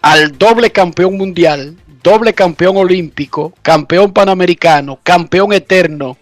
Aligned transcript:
al 0.00 0.38
doble 0.38 0.72
campeón 0.72 1.18
mundial, 1.18 1.76
doble 2.02 2.32
campeón 2.32 2.78
olímpico, 2.78 3.52
campeón 3.60 4.14
panamericano, 4.14 4.98
campeón 5.02 5.52
eterno 5.52 6.16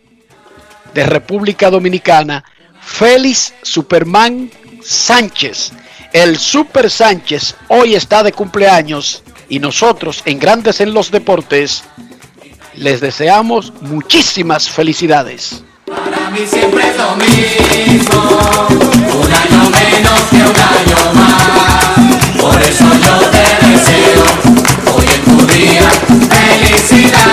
de 0.93 1.07
República 1.07 1.71
Dominicana, 1.71 2.43
Félix 2.81 3.55
Superman 3.63 4.51
Sánchez. 4.83 5.71
El 6.13 6.37
Super 6.37 6.91
Sánchez 6.91 7.55
hoy 7.69 7.95
está 7.95 8.25
de 8.25 8.33
cumpleaños 8.33 9.23
y 9.49 9.61
nosotros 9.61 10.23
en 10.25 10.41
Grandes 10.41 10.81
en 10.81 10.93
los 10.93 11.13
Deportes 11.13 11.85
les 12.75 13.01
deseamos 13.01 13.73
muchísimas 13.83 14.69
felicidades. 14.69 15.63
Para 15.87 16.31
mí 16.31 16.41
siempre 16.45 16.83
es 16.83 16.97
lo 16.97 17.15
mismo, 17.15 18.21
un 18.69 19.33
año 19.33 19.71
menos 19.71 20.21
que 20.31 20.37
un 20.37 20.57
año 20.57 21.15
más. 21.15 22.41
Por 22.41 22.61
eso 22.61 22.85
yo 23.05 23.31
te 23.31 23.47
deseo 23.69 24.25
hoy 24.97 25.07
en 25.15 25.23
tu 25.25 25.47
día 25.47 25.89
felicidad. 26.29 27.27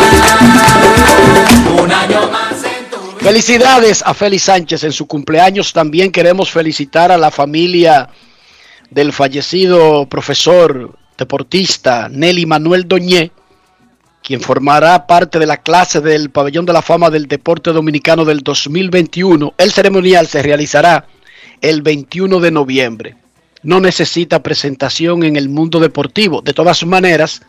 Un 1.82 1.92
año 1.92 2.30
más 2.32 2.64
en 2.64 2.90
tu 2.92 2.98
vida. 2.98 3.20
Felicidades 3.22 4.04
a 4.06 4.14
Félix 4.14 4.44
Sánchez 4.44 4.84
en 4.84 4.92
su 4.92 5.08
cumpleaños. 5.08 5.74
También 5.74 6.12
queremos 6.12 6.52
felicitar 6.52 7.12
a 7.12 7.18
la 7.18 7.32
familia 7.32 8.08
del 8.92 9.14
fallecido 9.14 10.08
profesor 10.08 10.96
deportista 11.18 12.08
Nelly 12.08 12.46
Manuel 12.46 12.88
Doñé, 12.88 13.32
quien 14.24 14.40
formará 14.40 15.06
parte 15.06 15.38
de 15.38 15.46
la 15.46 15.58
clase 15.58 16.00
del 16.00 16.30
Pabellón 16.30 16.66
de 16.66 16.74
la 16.74 16.82
Fama 16.82 17.10
del 17.10 17.28
Deporte 17.28 17.72
Dominicano 17.72 18.24
del 18.24 18.40
2021. 18.40 19.54
El 19.58 19.72
ceremonial 19.72 20.28
se 20.28 20.42
realizará 20.42 21.06
el 21.62 21.82
21 21.82 22.40
de 22.40 22.52
noviembre. 22.52 23.16
No 23.64 23.82
necesita 23.82 24.42
presentación 24.42 25.24
en 25.24 25.36
el 25.36 25.50
mundo 25.50 25.80
deportivo. 25.80 26.42
De 26.42 26.54
todas 26.54 26.86
maneras, 26.86 27.42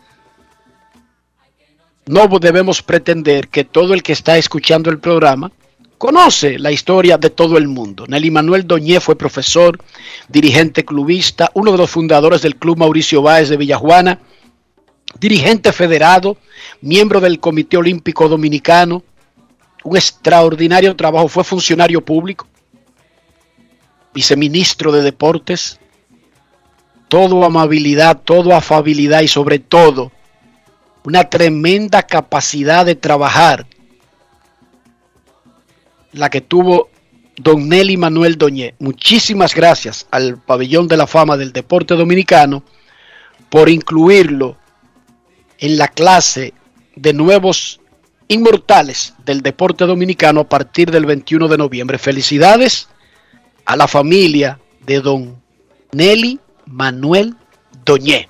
no 2.07 2.27
debemos 2.39 2.83
pretender 2.83 3.49
que 3.49 3.65
todo 3.65 3.95
el 3.95 4.03
que 4.03 4.13
está 4.13 4.37
escuchando 4.37 4.91
el 4.91 4.99
programa 4.99 5.53
conoce 5.97 6.59
la 6.59 6.73
historia 6.73 7.19
de 7.19 7.31
todo 7.31 7.57
el 7.57 7.69
mundo. 7.69 8.05
Nelly 8.09 8.31
Manuel 8.33 8.67
Doñé 8.67 9.01
fue 9.01 9.17
profesor, 9.17 9.79
dirigente 10.29 10.85
clubista, 10.85 11.51
uno 11.55 11.71
de 11.71 11.79
los 11.79 11.91
fundadores 11.91 12.43
del 12.43 12.57
Club 12.57 12.79
Mauricio 12.79 13.23
Báez 13.23 13.49
de 13.49 13.57
Villajuana, 13.57 14.19
dirigente 15.19 15.73
federado, 15.73 16.37
miembro 16.81 17.21
del 17.21 17.41
Comité 17.41 17.77
Olímpico 17.77 18.29
Dominicano, 18.29 19.03
un 19.85 19.97
extraordinario 19.97 20.95
trabajo, 20.97 21.29
fue 21.29 21.45
funcionario 21.45 22.05
público, 22.05 22.47
viceministro 24.13 24.93
de 24.93 25.03
Deportes, 25.03 25.79
todo 27.09 27.45
amabilidad, 27.45 28.21
todo 28.25 28.55
afabilidad 28.55 29.21
y 29.21 29.29
sobre 29.29 29.59
todo 29.59 30.11
una 31.05 31.25
tremenda 31.25 32.03
capacidad 32.03 32.87
de 32.87 32.95
trabajar. 32.95 33.67
La 36.13 36.31
que 36.31 36.41
tuvo 36.41 36.89
don 37.37 37.69
Nelly 37.69 37.97
Manuel 37.97 38.39
Doñé. 38.39 38.75
Muchísimas 38.79 39.55
gracias 39.55 40.07
al 40.11 40.39
Pabellón 40.39 40.89
de 40.89 40.97
la 40.97 41.07
Fama 41.07 41.37
del 41.37 41.53
Deporte 41.53 41.95
Dominicano 41.95 42.63
por 43.51 43.69
incluirlo 43.69 44.57
en 45.59 45.79
la 45.79 45.89
clase 45.89 46.55
de 46.97 47.13
nuevos 47.13 47.81
inmortales 48.29 49.15
del 49.25 49.43
deporte 49.43 49.85
dominicano 49.85 50.41
a 50.41 50.49
partir 50.49 50.91
del 50.91 51.07
21 51.07 51.49
de 51.49 51.59
noviembre. 51.59 51.99
Felicidades 51.99 52.89
a 53.65 53.77
la 53.77 53.89
familia 53.89 54.59
de 54.85 55.01
don 55.01 55.43
Nelly 55.93 56.41
Manuel 56.67 57.37
Doñé. 57.85 58.29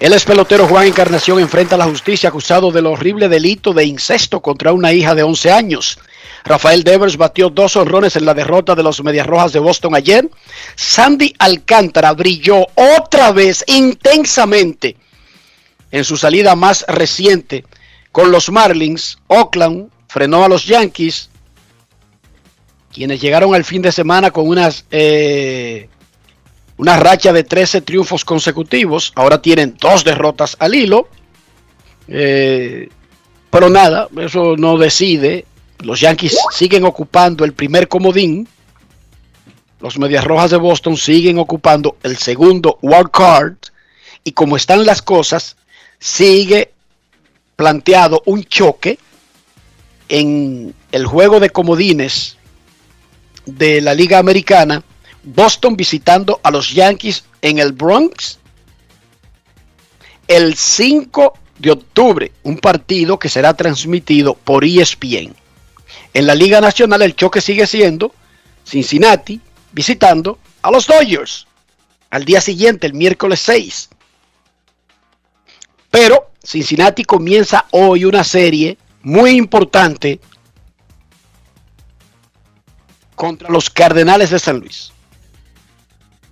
El 0.00 0.12
ex 0.12 0.24
pelotero 0.24 0.66
Juan 0.66 0.88
Encarnación 0.88 1.38
enfrenta 1.38 1.76
a 1.76 1.78
la 1.78 1.84
justicia 1.84 2.28
acusado 2.28 2.72
del 2.72 2.86
horrible 2.86 3.28
delito 3.28 3.72
de 3.72 3.84
incesto 3.84 4.40
contra 4.40 4.72
una 4.72 4.92
hija 4.92 5.14
de 5.14 5.22
11 5.22 5.52
años. 5.52 5.98
Rafael 6.44 6.82
Devers 6.82 7.16
batió 7.16 7.50
dos 7.50 7.76
honrones 7.76 8.16
en 8.16 8.24
la 8.24 8.34
derrota 8.34 8.74
de 8.74 8.82
los 8.82 9.02
Medias 9.02 9.26
Rojas 9.26 9.52
de 9.52 9.60
Boston 9.60 9.94
ayer. 9.94 10.28
Sandy 10.74 11.34
Alcántara 11.38 12.12
brilló 12.12 12.66
otra 12.74 13.32
vez 13.32 13.64
intensamente 13.66 14.96
en 15.90 16.04
su 16.04 16.16
salida 16.16 16.56
más 16.56 16.84
reciente 16.88 17.64
con 18.10 18.30
los 18.30 18.50
Marlins. 18.50 19.18
Oakland 19.28 19.90
frenó 20.08 20.44
a 20.44 20.48
los 20.48 20.66
Yankees, 20.66 21.30
quienes 22.92 23.20
llegaron 23.20 23.54
al 23.54 23.64
fin 23.64 23.82
de 23.82 23.92
semana 23.92 24.30
con 24.30 24.48
unas, 24.48 24.84
eh, 24.90 25.88
una 26.76 26.96
racha 26.98 27.32
de 27.32 27.44
13 27.44 27.80
triunfos 27.82 28.24
consecutivos. 28.24 29.12
Ahora 29.14 29.40
tienen 29.40 29.76
dos 29.80 30.04
derrotas 30.04 30.56
al 30.58 30.74
hilo. 30.74 31.08
Eh, 32.08 32.88
pero 33.50 33.68
nada, 33.68 34.08
eso 34.18 34.56
no 34.56 34.78
decide. 34.78 35.46
Los 35.82 36.00
Yankees 36.00 36.38
siguen 36.52 36.84
ocupando 36.84 37.44
el 37.44 37.52
primer 37.52 37.88
comodín. 37.88 38.48
Los 39.80 39.98
Medias 39.98 40.24
Rojas 40.24 40.52
de 40.52 40.56
Boston 40.56 40.96
siguen 40.96 41.38
ocupando 41.38 41.96
el 42.02 42.16
segundo 42.16 42.78
wild 42.82 43.10
card. 43.10 43.56
Y 44.24 44.32
como 44.32 44.56
están 44.56 44.86
las 44.86 45.02
cosas, 45.02 45.56
sigue 45.98 46.72
planteado 47.56 48.22
un 48.26 48.44
choque 48.44 48.98
en 50.08 50.74
el 50.92 51.06
juego 51.06 51.40
de 51.40 51.50
comodines 51.50 52.36
de 53.44 53.80
la 53.80 53.94
Liga 53.94 54.18
Americana. 54.18 54.82
Boston 55.24 55.76
visitando 55.76 56.40
a 56.42 56.50
los 56.50 56.72
Yankees 56.72 57.24
en 57.40 57.58
el 57.58 57.72
Bronx 57.72 58.38
el 60.28 60.54
5 60.54 61.34
de 61.58 61.70
octubre, 61.72 62.32
un 62.44 62.58
partido 62.58 63.18
que 63.18 63.28
será 63.28 63.54
transmitido 63.54 64.34
por 64.34 64.64
ESPN. 64.64 65.41
En 66.14 66.26
la 66.26 66.34
Liga 66.34 66.60
Nacional 66.60 67.02
el 67.02 67.16
choque 67.16 67.40
sigue 67.40 67.66
siendo 67.66 68.14
Cincinnati 68.66 69.40
visitando 69.72 70.38
a 70.60 70.70
los 70.70 70.86
Dodgers 70.86 71.46
al 72.10 72.24
día 72.24 72.40
siguiente, 72.40 72.86
el 72.86 72.94
miércoles 72.94 73.40
6. 73.40 73.88
Pero 75.90 76.30
Cincinnati 76.44 77.04
comienza 77.04 77.66
hoy 77.70 78.04
una 78.04 78.24
serie 78.24 78.76
muy 79.02 79.30
importante 79.30 80.20
contra 83.14 83.48
los 83.48 83.70
Cardenales 83.70 84.30
de 84.30 84.38
San 84.38 84.58
Luis. 84.58 84.92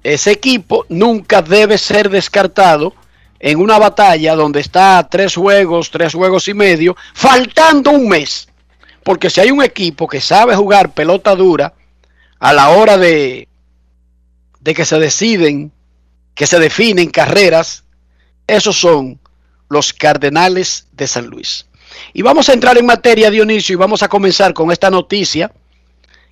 Ese 0.03 0.33
equipo 0.33 0.87
nunca 0.88 1.41
debe 1.41 1.79
ser 1.79 2.11
descartado 2.11 2.94
en 3.38 3.59
una 3.59 3.79
batalla 3.79 4.35
donde 4.35 4.61
está 4.61 5.09
tres 5.11 5.35
juegos, 5.35 5.91
tres 5.91 6.12
juegos 6.12 6.49
y 6.49 6.55
medio, 6.55 6.94
faltando 7.15 7.91
un 7.91 8.09
mes. 8.09 8.50
Porque 9.11 9.29
si 9.29 9.41
hay 9.41 9.51
un 9.51 9.61
equipo 9.61 10.07
que 10.07 10.21
sabe 10.21 10.55
jugar 10.55 10.95
pelota 10.95 11.35
dura 11.35 11.75
a 12.39 12.53
la 12.53 12.69
hora 12.69 12.97
de, 12.97 13.49
de 14.61 14.73
que 14.73 14.85
se 14.85 15.01
deciden, 15.01 15.73
que 16.37 16.47
se 16.47 16.61
definen 16.61 17.11
carreras, 17.11 17.83
esos 18.47 18.79
son 18.79 19.19
los 19.69 19.93
Cardenales 19.93 20.87
de 20.93 21.09
San 21.09 21.27
Luis. 21.27 21.67
Y 22.12 22.23
vamos 22.23 22.49
a 22.49 22.53
entrar 22.53 22.79
en 22.79 22.87
materia, 22.87 23.33
Dionisio, 23.33 23.73
y 23.73 23.77
vamos 23.77 24.05
a 24.05 24.09
comenzar 24.09 24.55
con 24.55 24.71
esta 24.71 24.91
noticia 24.91 25.51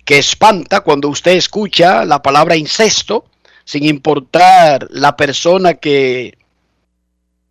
que 0.05 0.17
espanta 0.17 0.79
cuando 0.79 1.09
usted 1.09 1.33
escucha 1.33 2.05
la 2.05 2.21
palabra 2.21 2.55
incesto, 2.55 3.25
sin 3.65 3.83
importar 3.83 4.87
la 4.89 5.17
persona 5.17 5.73
que 5.73 6.37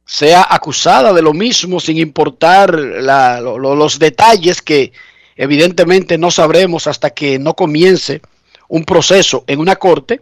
sea 0.06 0.46
acusada 0.48 1.12
de 1.12 1.20
lo 1.20 1.34
mismo, 1.34 1.80
sin 1.80 1.98
importar 1.98 2.74
los 2.74 3.98
detalles 3.98 4.62
que 4.62 4.94
evidentemente 5.38 6.18
no 6.18 6.30
sabremos 6.30 6.86
hasta 6.86 7.10
que 7.10 7.38
no 7.38 7.54
comience 7.54 8.20
un 8.68 8.84
proceso 8.84 9.44
en 9.46 9.60
una 9.60 9.76
corte. 9.76 10.20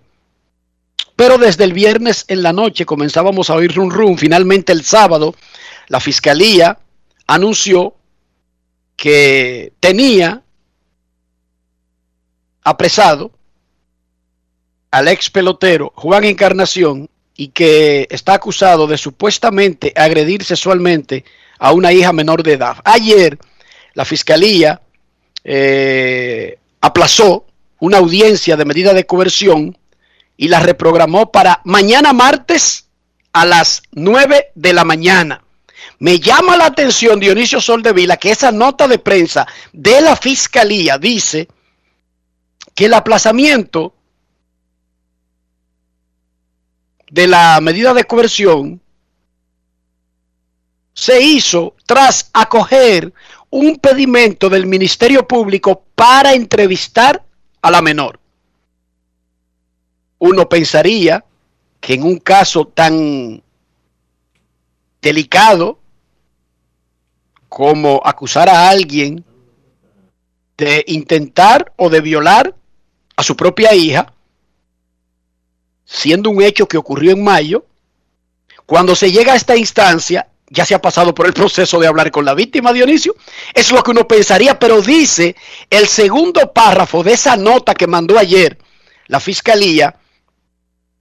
Pero 1.16 1.38
desde 1.38 1.64
el 1.64 1.72
viernes 1.72 2.26
en 2.28 2.42
la 2.42 2.52
noche 2.52 2.84
comenzábamos 2.84 3.48
a 3.48 3.54
oír 3.54 3.74
rum 3.74 3.90
rum. 3.90 4.16
Finalmente 4.18 4.72
el 4.72 4.84
sábado 4.84 5.34
la 5.88 5.98
fiscalía 5.98 6.78
anunció 7.26 7.94
que 8.94 9.72
tenía 9.80 10.42
apresado 12.62 13.32
al 14.90 15.08
ex 15.08 15.30
pelotero 15.30 15.92
Juan 15.96 16.24
Encarnación 16.24 17.08
y 17.36 17.48
que 17.48 18.06
está 18.10 18.34
acusado 18.34 18.86
de 18.86 18.98
supuestamente 18.98 19.92
agredir 19.96 20.44
sexualmente 20.44 21.24
a 21.58 21.72
una 21.72 21.92
hija 21.92 22.12
menor 22.12 22.42
de 22.42 22.54
edad. 22.54 22.76
Ayer 22.84 23.38
la 23.94 24.04
fiscalía 24.04 24.82
eh, 25.48 26.58
aplazó 26.80 27.46
una 27.78 27.98
audiencia 27.98 28.56
de 28.56 28.64
medida 28.64 28.92
de 28.92 29.06
coerción 29.06 29.78
y 30.36 30.48
la 30.48 30.58
reprogramó 30.58 31.30
para 31.30 31.60
mañana 31.64 32.12
martes 32.12 32.88
a 33.32 33.44
las 33.44 33.82
9 33.92 34.48
de 34.56 34.72
la 34.72 34.84
mañana. 34.84 35.44
Me 36.00 36.18
llama 36.18 36.56
la 36.56 36.66
atención, 36.66 37.20
Dionisio 37.20 37.60
Soldevila, 37.60 38.16
que 38.16 38.32
esa 38.32 38.50
nota 38.50 38.88
de 38.88 38.98
prensa 38.98 39.46
de 39.72 40.00
la 40.00 40.16
fiscalía 40.16 40.98
dice 40.98 41.46
que 42.74 42.86
el 42.86 42.94
aplazamiento 42.94 43.94
de 47.08 47.28
la 47.28 47.60
medida 47.60 47.94
de 47.94 48.02
coerción 48.02 48.80
se 50.92 51.20
hizo 51.20 51.76
tras 51.86 52.30
acoger 52.32 53.12
un 53.50 53.76
pedimento 53.76 54.48
del 54.48 54.66
Ministerio 54.66 55.26
Público 55.26 55.84
para 55.94 56.34
entrevistar 56.34 57.24
a 57.62 57.70
la 57.70 57.82
menor. 57.82 58.20
Uno 60.18 60.48
pensaría 60.48 61.24
que 61.80 61.94
en 61.94 62.02
un 62.02 62.18
caso 62.18 62.66
tan 62.66 63.42
delicado 65.00 65.78
como 67.48 68.00
acusar 68.04 68.48
a 68.48 68.68
alguien 68.68 69.24
de 70.56 70.84
intentar 70.88 71.72
o 71.76 71.88
de 71.88 72.00
violar 72.00 72.54
a 73.14 73.22
su 73.22 73.36
propia 73.36 73.74
hija, 73.74 74.12
siendo 75.84 76.30
un 76.30 76.42
hecho 76.42 76.66
que 76.66 76.76
ocurrió 76.76 77.12
en 77.12 77.22
mayo, 77.22 77.64
cuando 78.64 78.96
se 78.96 79.12
llega 79.12 79.34
a 79.34 79.36
esta 79.36 79.56
instancia, 79.56 80.28
ya 80.48 80.64
se 80.64 80.74
ha 80.74 80.80
pasado 80.80 81.14
por 81.14 81.26
el 81.26 81.32
proceso 81.32 81.78
de 81.80 81.86
hablar 81.86 82.10
con 82.10 82.24
la 82.24 82.34
víctima, 82.34 82.72
Dionisio. 82.72 83.16
Es 83.52 83.72
lo 83.72 83.82
que 83.82 83.90
uno 83.90 84.06
pensaría, 84.06 84.58
pero 84.58 84.80
dice 84.80 85.36
el 85.70 85.88
segundo 85.88 86.52
párrafo 86.52 87.02
de 87.02 87.14
esa 87.14 87.36
nota 87.36 87.74
que 87.74 87.86
mandó 87.86 88.18
ayer 88.18 88.58
la 89.08 89.20
fiscalía, 89.20 89.96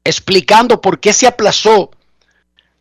explicando 0.03 0.81
por 0.81 0.99
qué 0.99 1.13
se 1.13 1.27
aplazó 1.27 1.91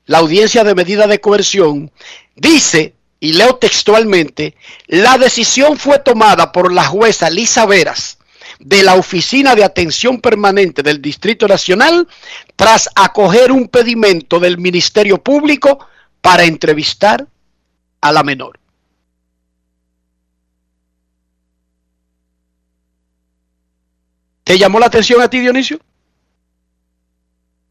la 0.07 0.19
audiencia 0.19 0.65
de 0.65 0.75
medida 0.75 1.07
de 1.07 1.21
coerción, 1.21 1.91
dice, 2.35 2.95
y 3.21 3.33
leo 3.33 3.57
textualmente, 3.57 4.55
la 4.87 5.17
decisión 5.17 5.79
fue 5.79 5.99
tomada 5.99 6.53
por 6.53 6.73
la 6.73 6.85
jueza 6.85 7.31
Lisa 7.31 7.65
Veras 7.65 8.19
de 8.59 8.83
la 8.83 8.95
Oficina 8.95 9.55
de 9.55 9.65
Atención 9.65 10.21
Permanente 10.21 10.83
del 10.83 11.01
Distrito 11.01 11.49
Nacional 11.49 12.07
tras 12.55 12.89
acoger 12.95 13.51
un 13.51 13.69
pedimento 13.69 14.39
del 14.39 14.59
Ministerio 14.59 15.23
Público 15.23 15.89
para 16.25 16.45
entrevistar 16.45 17.27
a 18.01 18.11
la 18.11 18.23
menor. 18.23 18.59
¿Te 24.43 24.59
llamó 24.59 24.79
la 24.79 24.87
atención 24.87 25.21
a 25.21 25.29
ti, 25.29 25.41
Dionisio? 25.41 25.79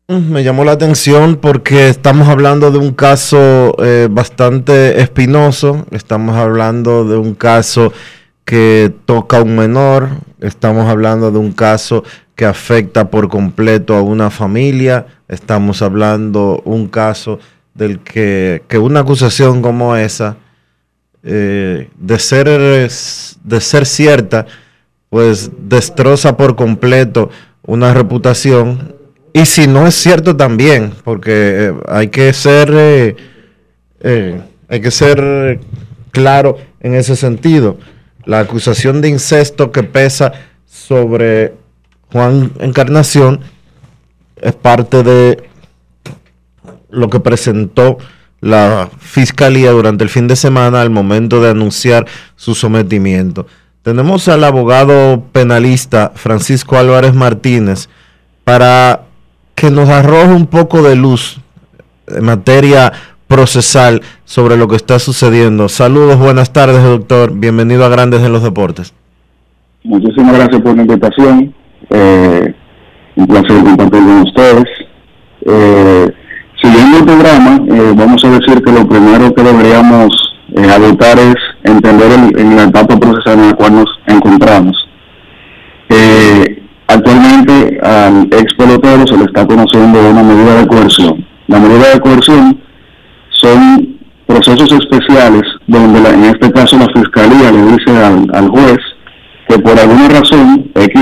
Me 0.07 0.43
llamó 0.43 0.63
la 0.65 0.73
atención 0.73 1.37
porque 1.37 1.89
estamos 1.89 2.27
hablando 2.27 2.69
de 2.69 2.77
un 2.77 2.93
caso 2.93 3.75
eh, 3.83 4.07
bastante 4.11 5.01
espinoso, 5.01 5.87
estamos 5.89 6.35
hablando 6.35 7.05
de 7.05 7.17
un 7.17 7.33
caso 7.33 7.91
que 8.45 8.93
toca 9.05 9.37
a 9.37 9.41
un 9.41 9.55
menor, 9.55 10.09
estamos 10.39 10.87
hablando 10.87 11.31
de 11.31 11.39
un 11.39 11.53
caso 11.53 12.03
que 12.35 12.45
afecta 12.45 13.09
por 13.09 13.29
completo 13.29 13.95
a 13.95 14.03
una 14.03 14.29
familia, 14.29 15.07
estamos 15.27 15.81
hablando 15.81 16.61
un 16.65 16.87
caso 16.87 17.39
del 17.73 17.99
que, 17.99 18.63
que 18.67 18.77
una 18.77 19.01
acusación 19.01 19.61
como 19.61 19.95
esa, 19.95 20.37
eh, 21.23 21.89
de, 21.97 22.19
ser, 22.19 22.47
de 22.47 23.61
ser 23.61 23.85
cierta, 23.85 24.45
pues 25.09 25.51
destroza 25.57 26.35
por 26.37 26.55
completo 26.55 27.29
una 27.65 27.93
reputación 27.93 28.95
y 29.33 29.45
si 29.45 29.67
no 29.67 29.87
es 29.87 29.95
cierto 29.95 30.35
también, 30.35 30.93
porque 31.03 31.31
eh, 31.67 31.73
hay 31.87 32.09
que 32.09 32.33
ser 32.33 33.15
eh, 34.01 34.41
hay 34.67 34.81
que 34.81 34.91
ser 34.91 35.59
claro 36.11 36.57
en 36.79 36.93
ese 36.93 37.15
sentido. 37.15 37.77
La 38.25 38.39
acusación 38.39 39.01
de 39.01 39.09
incesto 39.09 39.71
que 39.71 39.83
pesa 39.83 40.33
sobre 40.65 41.53
Juan 42.11 42.51
Encarnación 42.59 43.41
es 44.41 44.53
parte 44.53 45.03
de 45.03 45.43
lo 46.93 47.09
que 47.09 47.19
presentó 47.19 47.97
la 48.39 48.89
fiscalía 48.99 49.71
durante 49.71 50.03
el 50.03 50.09
fin 50.09 50.27
de 50.27 50.35
semana 50.35 50.81
al 50.81 50.89
momento 50.89 51.41
de 51.41 51.49
anunciar 51.49 52.05
su 52.35 52.55
sometimiento. 52.55 53.47
tenemos 53.83 54.27
al 54.29 54.43
abogado 54.45 55.23
penalista 55.31 56.11
Francisco 56.15 56.77
Álvarez 56.77 57.13
Martínez 57.13 57.89
para 58.43 59.01
que 59.55 59.71
nos 59.71 59.89
arroje 59.89 60.33
un 60.33 60.47
poco 60.47 60.81
de 60.81 60.95
luz 60.95 61.39
en 62.07 62.25
materia 62.25 62.91
procesal 63.27 64.01
sobre 64.25 64.57
lo 64.57 64.67
que 64.67 64.75
está 64.75 64.99
sucediendo. 64.99 65.69
Saludos, 65.69 66.17
buenas 66.17 66.53
tardes, 66.53 66.83
doctor. 66.83 67.33
Bienvenido 67.33 67.85
a 67.85 67.89
Grandes 67.89 68.21
en 68.21 68.31
los 68.31 68.43
Deportes. 68.43 68.93
Muchísimas 69.83 70.35
gracias 70.35 70.61
por 70.61 70.75
la 70.75 70.81
invitación. 70.81 71.53
Eh, 71.89 72.53
un 73.15 73.27
placer 73.27 73.63
compartir 73.63 73.99
con 73.99 74.21
ustedes. 74.21 74.65
Eh, 75.45 76.11
siguiendo 76.63 76.97
el 76.99 77.03
programa, 77.05 77.59
eh, 77.69 77.93
vamos 77.95 78.23
a 78.25 78.29
decir 78.29 78.63
que 78.63 78.71
lo 78.71 78.87
primero 78.87 79.33
que 79.33 79.43
deberíamos 79.43 80.07
eh, 80.55 80.67
adoptar 80.69 81.19
es 81.19 81.35
entender 81.63 82.11
el, 82.11 82.39
en 82.39 82.55
la 82.55 82.63
etapa 82.63 82.97
procesal 82.97 83.39
en 83.39 83.47
la 83.47 83.53
cual 83.53 83.75
nos 83.75 83.89
encontramos. 84.07 84.75
Eh, 85.89 86.63
actualmente 86.87 87.79
al 87.83 88.23
ex 88.31 88.53
pelotero 88.55 89.05
se 89.05 89.17
le 89.17 89.25
está 89.25 89.45
conociendo 89.45 90.09
una 90.09 90.23
medida 90.23 90.55
de 90.61 90.67
coerción. 90.67 91.25
La 91.47 91.59
medida 91.59 91.93
de 91.93 91.99
coerción 91.99 92.59
son 93.29 93.97
procesos 94.25 94.71
especiales 94.71 95.41
donde 95.67 95.99
la- 96.01 96.09
en 96.11 96.23
este 96.25 96.51
caso 96.51 96.77
la 96.79 96.87
fiscalía 96.95 97.51
le 97.51 97.61
dice 97.73 97.91
al, 98.03 98.25
al 98.33 98.47
juez 98.49 98.77
que 99.49 99.59
por 99.59 99.77
alguna 99.77 100.07
razón 100.07 100.71
X 100.73 101.01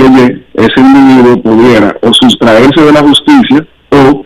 ese 0.54 0.80
individuo 0.80 1.40
pudiera 1.42 1.94
o 2.02 2.12
sustraerse 2.12 2.82
de 2.82 2.92
la 2.92 3.00
justicia 3.00 3.64
o 3.90 4.21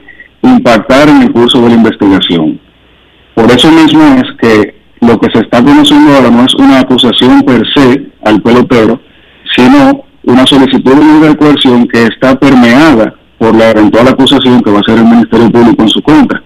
impactar 0.47 1.09
en 1.09 1.23
el 1.23 1.33
curso 1.33 1.61
de 1.61 1.69
la 1.69 1.75
investigación. 1.75 2.61
Por 3.35 3.51
eso 3.51 3.71
mismo 3.71 4.03
es 4.17 4.25
que 4.41 4.77
lo 5.01 5.19
que 5.19 5.31
se 5.33 5.41
está 5.41 5.63
conociendo 5.63 6.15
ahora 6.15 6.31
no 6.31 6.45
es 6.45 6.55
una 6.55 6.81
acusación 6.81 7.43
per 7.43 7.63
se 7.75 8.07
al 8.25 8.41
pelotero, 8.41 9.01
sino 9.55 10.05
una 10.25 10.47
solicitud 10.47 10.95
de 10.95 11.05
medida 11.05 11.35
coerción 11.37 11.87
que 11.87 12.05
está 12.05 12.35
permeada 12.39 13.15
por 13.39 13.55
la 13.55 13.71
eventual 13.71 14.09
acusación 14.09 14.61
que 14.63 14.71
va 14.71 14.79
a 14.79 14.81
hacer 14.81 14.99
el 14.99 15.05
Ministerio 15.05 15.51
Público 15.51 15.83
en 15.83 15.89
su 15.89 16.03
contra. 16.03 16.43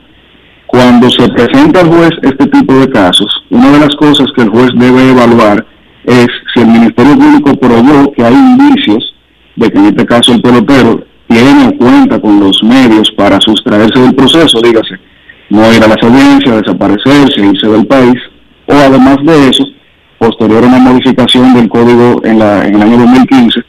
Cuando 0.67 1.09
se 1.11 1.29
presenta 1.29 1.81
al 1.81 1.89
juez 1.89 2.11
este 2.23 2.47
tipo 2.47 2.75
de 2.75 2.89
casos, 2.91 3.27
una 3.51 3.71
de 3.71 3.81
las 3.81 3.95
cosas 3.97 4.27
que 4.37 4.43
el 4.43 4.51
juez 4.51 4.71
debe 4.75 5.11
evaluar 5.11 5.67
es 6.05 6.29
si 6.55 6.61
el 6.61 6.69
Ministerio 6.69 7.15
Público 7.17 7.55
probó 7.57 8.13
que 8.13 8.25
hay 8.25 8.35
indicios 8.35 9.15
de 9.57 9.71
que 9.71 9.79
en 9.79 9.87
este 9.87 10.07
caso 10.07 10.33
el 10.33 10.43
pelotero 10.43 11.05
tiene 11.29 11.77
los 12.41 12.63
medios 12.63 13.11
para 13.13 13.41
sustraerse 13.41 14.01
del 14.01 14.15
proceso, 14.15 14.61
dígase, 14.63 14.97
no 15.51 15.73
ir 15.73 15.83
a 15.83 15.89
las 15.89 16.03
audiencias, 16.03 16.63
desaparecerse, 16.63 17.41
irse 17.41 17.69
del 17.69 17.87
país, 17.87 18.19
o 18.67 18.73
además 18.73 19.19
de 19.25 19.49
eso, 19.49 19.65
posterior 20.19 20.65
a 20.65 20.69
una 20.69 20.79
modificación 20.79 21.55
del 21.55 21.69
código 21.69 22.21
en, 22.25 22.39
la, 22.39 22.67
en 22.67 22.75
el 22.75 22.83
año 22.83 22.99
2015, 22.99 23.61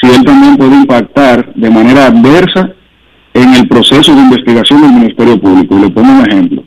si 0.00 0.06
él 0.06 0.24
también 0.24 0.56
puede 0.56 0.74
impactar 0.76 1.52
de 1.54 1.70
manera 1.70 2.06
adversa 2.06 2.70
en 3.34 3.54
el 3.54 3.68
proceso 3.68 4.14
de 4.14 4.20
investigación 4.20 4.82
del 4.82 4.92
Ministerio 4.92 5.40
Público. 5.40 5.76
Y 5.76 5.82
le 5.82 5.90
pongo 5.90 6.12
un 6.12 6.26
ejemplo. 6.26 6.64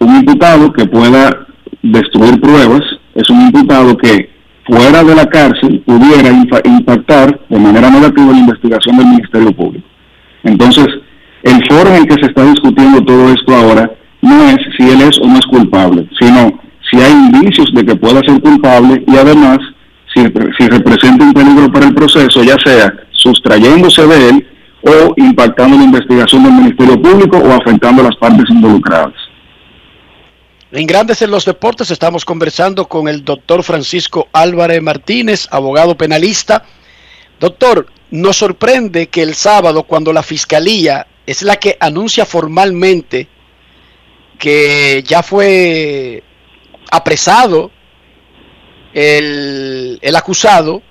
Un 0.00 0.16
imputado 0.16 0.72
que 0.72 0.86
pueda 0.86 1.46
destruir 1.82 2.40
pruebas 2.40 2.82
es 3.14 3.28
un 3.30 3.40
imputado 3.42 3.96
que 3.96 4.30
fuera 4.66 5.02
de 5.02 5.14
la 5.14 5.26
cárcel 5.26 5.82
pudiera 5.86 6.30
impactar 6.64 7.40
de 7.48 7.58
manera 7.58 7.90
negativa 7.90 8.32
la 8.32 8.38
investigación 8.38 8.96
del 8.98 9.06
Ministerio 9.06 9.52
Público. 9.52 9.87
Entonces, 10.44 10.86
el 11.42 11.60
foro 11.68 11.90
en 11.90 12.02
el 12.02 12.08
que 12.08 12.20
se 12.20 12.26
está 12.26 12.44
discutiendo 12.44 13.04
todo 13.04 13.32
esto 13.32 13.54
ahora 13.54 13.90
no 14.22 14.48
es 14.48 14.58
si 14.76 14.88
él 14.88 15.02
es 15.02 15.18
o 15.18 15.26
no 15.26 15.38
es 15.38 15.46
culpable, 15.46 16.08
sino 16.18 16.60
si 16.90 17.00
hay 17.00 17.12
indicios 17.12 17.68
de 17.74 17.84
que 17.84 17.96
pueda 17.96 18.20
ser 18.20 18.40
culpable 18.40 19.04
y 19.06 19.16
además 19.16 19.58
si, 20.14 20.22
si 20.58 20.68
representa 20.68 21.24
un 21.24 21.32
peligro 21.32 21.70
para 21.70 21.86
el 21.86 21.94
proceso, 21.94 22.42
ya 22.42 22.56
sea 22.64 22.92
sustrayéndose 23.12 24.06
de 24.06 24.28
él 24.30 24.46
o 24.82 25.14
impactando 25.16 25.76
la 25.76 25.84
investigación 25.84 26.44
del 26.44 26.52
Ministerio 26.52 27.00
Público 27.00 27.38
o 27.38 27.52
afectando 27.52 28.02
a 28.02 28.06
las 28.06 28.16
partes 28.16 28.44
involucradas. 28.50 29.14
En 30.70 30.86
Grandes 30.86 31.22
en 31.22 31.30
los 31.30 31.46
Deportes 31.46 31.90
estamos 31.90 32.26
conversando 32.26 32.86
con 32.86 33.08
el 33.08 33.24
doctor 33.24 33.62
Francisco 33.62 34.28
Álvarez 34.32 34.82
Martínez, 34.82 35.48
abogado 35.50 35.96
penalista. 35.96 36.62
Doctor, 37.40 37.86
nos 38.10 38.36
sorprende 38.36 39.08
que 39.08 39.22
el 39.22 39.34
sábado, 39.34 39.84
cuando 39.84 40.12
la 40.12 40.22
fiscalía 40.22 41.06
es 41.26 41.42
la 41.42 41.56
que 41.56 41.76
anuncia 41.78 42.24
formalmente 42.24 43.28
que 44.38 45.04
ya 45.06 45.22
fue 45.22 46.22
apresado 46.90 47.70
el, 48.94 49.98
el 50.00 50.16
acusado, 50.16 50.82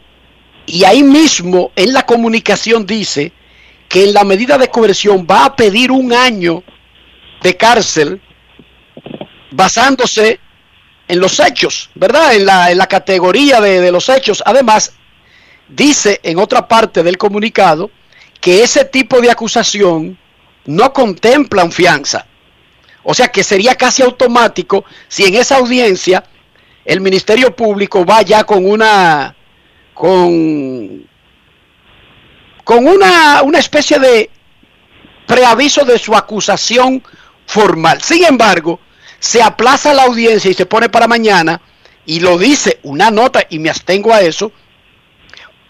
y 0.66 0.84
ahí 0.84 1.01
mismo 1.01 1.72
en 1.75 1.94
la 1.94 2.06
comunicación 2.06 2.86
dice 2.86 3.32
que 3.88 4.04
en 4.04 4.13
la 4.13 4.25
medida 4.25 4.58
de 4.58 4.68
coerción 4.68 5.25
va 5.30 5.46
a 5.46 5.56
pedir 5.56 5.92
un 5.92 6.12
año 6.12 6.62
de 7.42 7.56
cárcel 7.56 8.22
basándose 9.51 10.39
en 11.08 11.20
los 11.20 11.39
hechos, 11.39 11.89
¿verdad? 11.96 12.36
En 12.36 12.46
la, 12.46 12.70
en 12.70 12.77
la 12.77 12.88
categoría 12.88 13.62
de, 13.62 13.80
de 13.80 13.92
los 13.94 14.10
hechos. 14.10 14.44
Además, 14.46 14.97
dice 15.69 16.19
en 16.24 16.39
otra 16.39 16.67
parte 16.67 17.03
del 17.03 17.17
comunicado 17.17 17.91
que 18.39 18.63
ese 18.63 18.86
tipo 18.86 19.19
de 19.21 19.31
acusación 19.31 20.17
no 20.65 20.93
contempla 20.93 21.69
fianza. 21.69 22.25
O 23.03 23.13
sea 23.13 23.29
que 23.29 23.43
sería 23.43 23.75
casi 23.75 24.03
automático 24.03 24.83
si 25.07 25.25
en 25.25 25.36
esa 25.36 25.57
audiencia 25.57 26.24
el 26.83 27.01
Ministerio 27.01 27.55
Público 27.55 28.05
va 28.05 28.21
ya 28.21 28.43
con 28.43 28.65
una 28.65 29.36
con 29.93 31.07
con 32.63 32.86
una, 32.86 33.41
una 33.43 33.59
especie 33.59 33.97
de 33.97 34.29
preaviso 35.25 35.86
de 35.86 35.97
su 35.97 36.13
acusación 36.15 37.01
formal. 37.45 38.01
Sin 38.01 38.25
embargo, 38.25 38.81
se 39.19 39.41
aplaza 39.41 39.93
la 39.93 40.03
audiencia 40.03 40.51
y 40.51 40.53
se 40.53 40.65
pone 40.65 40.89
para 40.89 41.07
mañana 41.07 41.62
y 42.05 42.19
lo 42.19 42.38
dice 42.38 42.79
una 42.83 43.09
nota 43.09 43.45
y 43.50 43.59
me 43.59 43.69
abstengo 43.69 44.13
a 44.13 44.21
eso 44.21 44.51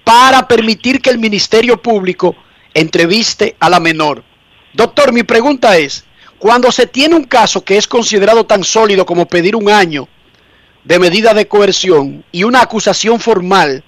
para 0.07 0.47
permitir 0.47 1.01
que 1.01 1.09
el 1.09 1.17
Ministerio 1.17 1.81
Público 1.81 2.33
entreviste 2.73 3.57
a 3.59 3.69
la 3.69 3.81
menor. 3.81 4.23
Doctor, 4.71 5.11
mi 5.11 5.23
pregunta 5.23 5.77
es, 5.77 6.05
cuando 6.39 6.71
se 6.71 6.87
tiene 6.87 7.13
un 7.13 7.25
caso 7.25 7.65
que 7.65 7.75
es 7.75 7.89
considerado 7.89 8.45
tan 8.45 8.63
sólido 8.63 9.05
como 9.05 9.25
pedir 9.25 9.53
un 9.53 9.69
año 9.69 10.07
de 10.85 10.97
medida 10.97 11.33
de 11.33 11.49
coerción 11.49 12.23
y 12.31 12.45
una 12.45 12.61
acusación 12.61 13.19
formal 13.19 13.83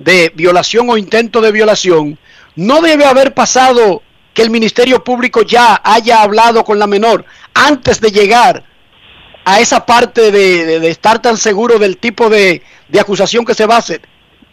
de 0.00 0.32
violación 0.34 0.90
o 0.90 0.96
intento 0.96 1.40
de 1.40 1.52
violación, 1.52 2.18
no 2.56 2.80
debe 2.80 3.04
haber 3.04 3.32
pasado 3.32 4.02
que 4.34 4.42
el 4.42 4.50
Ministerio 4.50 5.04
Público 5.04 5.42
ya 5.42 5.80
haya 5.84 6.22
hablado 6.22 6.64
con 6.64 6.80
la 6.80 6.88
menor 6.88 7.24
antes 7.54 8.00
de 8.00 8.10
llegar 8.10 8.64
a 9.44 9.60
esa 9.60 9.86
parte 9.86 10.32
de, 10.32 10.88
estar 10.90 11.22
tan 11.22 11.36
seguro 11.36 11.78
del 11.78 11.96
tipo 11.96 12.28
de, 12.28 12.60
de 12.88 12.98
acusación 12.98 13.44
que 13.44 13.54
se 13.54 13.66
va 13.66 13.76
a 13.76 13.78
hacer. 13.78 14.00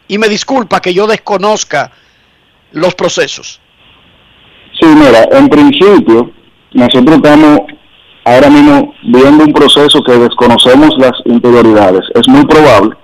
Y 0.07 0.17
me 0.17 0.27
disculpa 0.27 0.79
que 0.79 0.93
yo 0.93 1.07
desconozca 1.07 1.91
los 2.71 2.95
procesos. 2.95 3.59
Sí, 4.79 4.85
mira, 4.85 5.27
en 5.31 5.49
principio, 5.49 6.31
nosotros 6.73 7.17
estamos 7.17 7.61
ahora 8.25 8.49
mismo 8.49 8.93
viendo 9.03 9.45
un 9.45 9.53
proceso 9.53 10.03
que 10.03 10.13
desconocemos 10.13 10.91
las 10.97 11.13
interioridades. 11.25 12.01
Es 12.13 12.27
muy 12.27 12.45
probable 12.45 12.95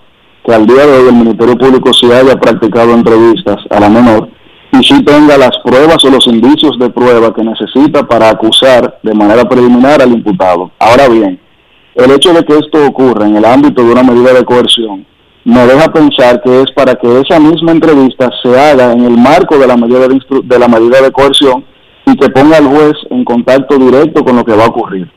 que 0.45 0.53
al 0.53 0.67
día 0.67 0.85
de 0.85 0.97
hoy 0.97 1.07
el 1.07 1.15
Ministerio 1.15 1.57
Público 1.57 1.93
sí 1.93 2.11
haya 2.11 2.35
practicado 2.35 2.93
entrevistas 2.93 3.57
a 3.69 3.79
la 3.79 3.89
menor 3.89 4.29
y 4.71 4.83
sí 4.83 5.03
tenga 5.03 5.37
las 5.37 5.57
pruebas 5.63 6.03
o 6.03 6.09
los 6.09 6.27
indicios 6.27 6.77
de 6.79 6.89
prueba 6.89 7.33
que 7.33 7.43
necesita 7.43 8.03
para 8.03 8.29
acusar 8.29 8.99
de 9.01 9.13
manera 9.13 9.47
preliminar 9.47 10.01
al 10.01 10.11
imputado. 10.11 10.71
Ahora 10.79 11.07
bien, 11.07 11.39
el 11.95 12.11
hecho 12.11 12.33
de 12.33 12.43
que 12.43 12.57
esto 12.57 12.85
ocurra 12.85 13.25
en 13.25 13.37
el 13.37 13.45
ámbito 13.45 13.83
de 13.83 13.91
una 13.91 14.03
medida 14.03 14.33
de 14.33 14.43
coerción 14.43 15.05
me 15.45 15.65
deja 15.65 15.91
pensar 15.91 16.41
que 16.41 16.61
es 16.61 16.71
para 16.71 16.95
que 16.95 17.19
esa 17.19 17.39
misma 17.39 17.71
entrevista 17.71 18.29
se 18.41 18.57
haga 18.57 18.93
en 18.93 19.03
el 19.05 19.17
marco 19.17 19.57
de 19.57 19.67
la 19.67 19.75
medida 19.75 20.07
de, 20.07 20.19
de 20.43 20.59
la 20.59 20.67
medida 20.67 21.01
de 21.01 21.11
coerción 21.11 21.65
y 22.05 22.15
que 22.15 22.29
ponga 22.29 22.57
al 22.57 22.67
juez 22.67 22.93
en 23.09 23.23
contacto 23.25 23.77
directo 23.77 24.23
con 24.23 24.37
lo 24.37 24.45
que 24.45 24.55
va 24.55 24.65
a 24.65 24.69
ocurrir. 24.69 25.09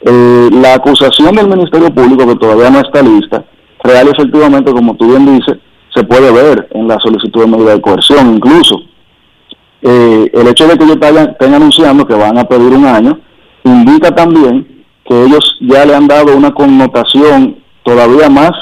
Eh, 0.00 0.48
la 0.52 0.74
acusación 0.74 1.34
del 1.34 1.48
Ministerio 1.48 1.92
Público, 1.92 2.26
que 2.26 2.36
todavía 2.36 2.70
no 2.70 2.80
está 2.80 3.02
lista, 3.02 3.44
real 3.82 4.06
y 4.06 4.10
efectivamente, 4.10 4.72
como 4.72 4.94
tú 4.94 5.08
bien 5.08 5.26
dices, 5.26 5.58
se 5.94 6.04
puede 6.04 6.30
ver 6.30 6.68
en 6.72 6.86
la 6.86 6.98
solicitud 7.00 7.40
de 7.40 7.46
medida 7.46 7.74
de 7.74 7.80
coerción. 7.80 8.34
Incluso 8.34 8.80
eh, 9.82 10.30
el 10.32 10.48
hecho 10.48 10.66
de 10.66 10.76
que 10.76 10.84
ellos 10.84 10.98
estén 11.00 11.54
anunciando 11.54 12.06
que 12.06 12.14
van 12.14 12.38
a 12.38 12.44
pedir 12.44 12.72
un 12.72 12.84
año, 12.84 13.18
indica 13.64 14.10
también 14.14 14.84
que 15.04 15.24
ellos 15.24 15.58
ya 15.60 15.84
le 15.84 15.94
han 15.94 16.06
dado 16.06 16.36
una 16.36 16.52
connotación 16.52 17.56
todavía 17.82 18.28
más 18.28 18.52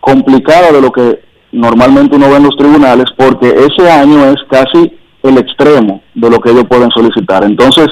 complicada 0.00 0.72
de 0.72 0.80
lo 0.80 0.90
que 0.90 1.20
normalmente 1.52 2.16
uno 2.16 2.28
ve 2.30 2.36
en 2.36 2.44
los 2.44 2.56
tribunales, 2.56 3.06
porque 3.16 3.48
ese 3.48 3.90
año 3.90 4.24
es 4.26 4.36
casi 4.50 4.92
el 5.22 5.38
extremo 5.38 6.02
de 6.14 6.30
lo 6.30 6.40
que 6.40 6.50
ellos 6.50 6.64
pueden 6.68 6.90
solicitar. 6.90 7.44
Entonces, 7.44 7.88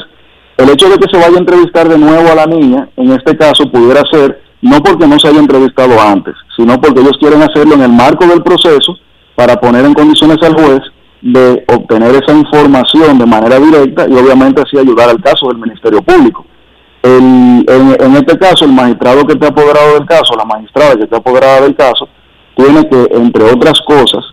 el 0.56 0.70
hecho 0.70 0.88
de 0.88 0.96
que 0.96 1.10
se 1.10 1.22
vaya 1.22 1.36
a 1.36 1.40
entrevistar 1.40 1.88
de 1.88 1.98
nuevo 1.98 2.30
a 2.30 2.34
la 2.34 2.46
niña, 2.46 2.88
en 2.96 3.12
este 3.12 3.36
caso, 3.36 3.70
pudiera 3.70 4.02
ser 4.10 4.40
no 4.62 4.80
porque 4.82 5.06
no 5.06 5.18
se 5.18 5.28
haya 5.28 5.38
entrevistado 5.38 6.00
antes, 6.00 6.34
sino 6.56 6.80
porque 6.80 7.00
ellos 7.00 7.18
quieren 7.20 7.42
hacerlo 7.42 7.74
en 7.74 7.82
el 7.82 7.92
marco 7.92 8.26
del 8.26 8.42
proceso 8.42 8.96
para 9.34 9.56
poner 9.56 9.84
en 9.84 9.94
condiciones 9.94 10.38
al 10.42 10.54
juez 10.54 10.80
de 11.20 11.64
obtener 11.68 12.14
esa 12.14 12.32
información 12.32 13.18
de 13.18 13.26
manera 13.26 13.58
directa 13.58 14.06
y 14.08 14.14
obviamente 14.14 14.62
así 14.62 14.78
ayudar 14.78 15.10
al 15.10 15.20
caso 15.20 15.48
del 15.48 15.58
Ministerio 15.58 16.02
Público. 16.02 16.46
El- 17.06 17.64
en, 18.00 18.16
este 18.16 18.36
caso, 18.38 18.64
el 18.64 18.72
magistrado 18.72 19.24
que 19.26 19.36
te 19.36 19.46
ha 19.46 19.50
apoderado 19.50 19.94
del 19.94 20.06
caso, 20.06 20.34
la 20.36 20.44
magistrada 20.44 20.96
que 20.96 21.06
te 21.06 21.14
ha 21.14 21.18
apoderado 21.18 21.62
del 21.64 21.74
caso, 21.76 22.08
tiene 22.56 22.88
que, 22.88 23.08
entre 23.14 23.44
otras 23.44 23.80
cosas, 23.86 24.24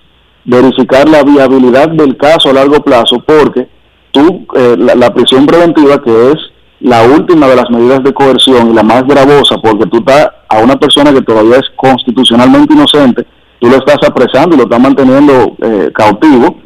verificar 0.45 1.07
la 1.07 1.23
viabilidad 1.23 1.89
del 1.89 2.17
caso 2.17 2.49
a 2.49 2.53
largo 2.53 2.79
plazo 2.81 3.21
porque 3.25 3.67
tú, 4.11 4.45
eh, 4.55 4.75
la, 4.77 4.95
la 4.95 5.13
prisión 5.13 5.45
preventiva, 5.45 6.01
que 6.01 6.31
es 6.31 6.37
la 6.79 7.03
última 7.03 7.47
de 7.47 7.55
las 7.55 7.69
medidas 7.69 8.03
de 8.03 8.13
coerción 8.13 8.71
y 8.71 8.73
la 8.73 8.83
más 8.83 9.03
gravosa, 9.05 9.55
porque 9.61 9.85
tú 9.85 9.97
estás 9.97 10.29
a 10.49 10.59
una 10.59 10.75
persona 10.77 11.13
que 11.13 11.21
todavía 11.21 11.57
es 11.57 11.69
constitucionalmente 11.75 12.73
inocente, 12.73 13.25
tú 13.59 13.69
lo 13.69 13.77
estás 13.77 13.99
apresando 14.07 14.55
y 14.55 14.57
lo 14.57 14.63
estás 14.65 14.79
manteniendo 14.81 15.55
eh, 15.61 15.91
cautivo, 15.93 16.57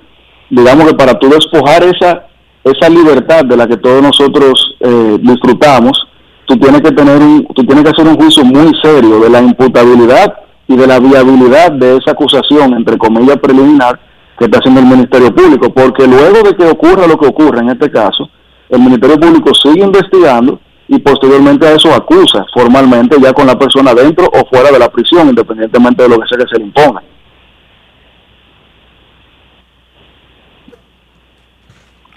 digamos 0.50 0.88
que 0.88 0.96
para 0.96 1.14
tú 1.20 1.28
despojar 1.30 1.84
esa 1.84 2.27
esa 2.72 2.90
libertad 2.90 3.46
de 3.46 3.58
la 3.58 3.68
que 3.68 3.78
todos 3.78 4.02
nosotros 4.02 4.76
eh, 4.80 5.18
disfrutamos, 5.22 6.08
tú 6.46 6.58
tienes 6.58 6.82
que 6.82 6.92
tener 6.92 7.20
tú 7.54 7.64
tienes 7.64 7.84
que 7.84 7.90
hacer 7.90 8.08
un 8.08 8.16
juicio 8.16 8.44
muy 8.44 8.72
serio 8.82 9.20
de 9.20 9.30
la 9.30 9.42
imputabilidad 9.42 10.34
y 10.68 10.76
de 10.76 10.88
la 10.88 11.00
viabilidad 11.00 11.72
de 11.72 11.98
esa 11.98 12.12
acusación, 12.12 12.74
entre 12.74 12.98
comillas, 12.98 13.38
preliminar 13.38 14.00
que 14.38 14.46
está 14.46 14.60
haciendo 14.60 14.82
el 14.82 14.88
Ministerio 14.88 15.34
Público, 15.34 15.74
porque 15.74 16.06
luego 16.06 16.48
de 16.48 16.56
que 16.56 16.66
ocurra 16.66 17.08
lo 17.08 17.18
que 17.18 17.28
ocurre 17.28 17.60
en 17.60 17.70
este 17.70 17.90
caso, 17.90 18.30
el 18.70 18.80
Ministerio 18.80 19.18
Público 19.18 19.52
sigue 19.54 19.84
investigando 19.84 20.60
y 20.88 21.00
posteriormente 21.00 21.68
a 21.68 21.74
eso 21.74 21.94
acusa 21.94 22.46
formalmente 22.54 23.18
ya 23.22 23.34
con 23.34 23.48
la 23.48 23.58
persona 23.58 23.94
dentro 23.94 24.26
o 24.26 24.48
fuera 24.50 24.72
de 24.72 24.80
la 24.80 24.90
prisión, 24.90 25.30
independientemente 25.30 26.04
de 26.04 26.10
lo 26.10 26.20
que 26.20 26.28
sea 26.28 26.38
que 26.38 26.50
se 26.50 26.60
le 26.60 26.66
imponga. 26.66 27.02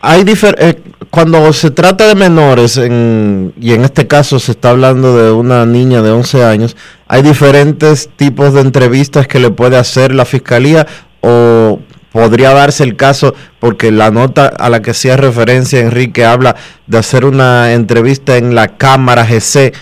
Hay 0.03 0.25
eh, 0.59 0.81
cuando 1.11 1.53
se 1.53 1.71
trata 1.71 2.07
de 2.07 2.15
menores, 2.15 2.77
en- 2.79 3.53
y 3.61 3.73
en 3.75 3.85
este 3.85 4.07
caso 4.07 4.39
se 4.39 4.53
está 4.53 4.71
hablando 4.71 5.17
de 5.17 5.31
una 5.33 5.67
niña 5.67 6.01
de 6.03 6.11
11 6.11 6.43
años, 6.45 6.77
hay 7.07 7.23
diferentes 7.23 8.09
tipos 8.17 8.55
de 8.55 8.63
entrevistas 8.63 9.27
que 9.27 9.41
le 9.41 9.51
puede 9.51 9.77
hacer 9.77 10.15
la 10.15 10.25
fiscalía 10.25 10.87
o 11.21 11.81
podría 12.13 12.53
darse 12.55 12.83
el 12.85 12.97
caso, 12.97 13.35
porque 13.59 13.93
la 13.93 14.11
nota 14.11 14.47
a 14.47 14.71
la 14.71 14.81
que 14.81 14.93
hacía 14.93 15.17
referencia 15.17 15.81
Enrique 15.81 16.25
habla 16.25 16.57
de 16.87 16.99
hacer 16.99 17.25
una 17.27 17.73
entrevista 17.75 18.37
en 18.37 18.55
la 18.55 18.69
Cámara 18.69 19.25
GC. 19.27 19.73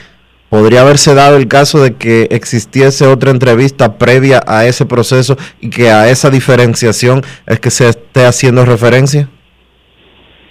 ¿Podría 0.51 0.81
haberse 0.81 1.15
dado 1.15 1.37
el 1.37 1.47
caso 1.47 1.81
de 1.83 1.95
que 1.95 2.27
existiese 2.31 3.07
otra 3.07 3.31
entrevista 3.31 3.99
previa 3.99 4.43
a 4.47 4.67
ese 4.67 4.87
proceso 4.87 5.37
y 5.61 5.69
que 5.71 5.91
a 5.91 6.09
esa 6.09 6.31
diferenciación 6.31 7.23
es 7.47 7.61
que 7.61 7.71
se 7.71 7.89
esté 7.89 8.25
haciendo 8.25 8.65
referencia? 8.65 9.29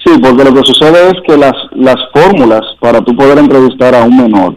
Sí, 0.08 0.18
porque 0.22 0.44
lo 0.46 0.54
que 0.54 0.64
sucede 0.64 1.08
es 1.10 1.16
que 1.28 1.36
las, 1.36 1.52
las 1.76 1.98
fórmulas 2.14 2.62
para 2.80 3.02
tú 3.02 3.14
poder 3.14 3.38
entrevistar 3.40 3.94
a 3.94 4.04
un 4.04 4.16
menor 4.16 4.56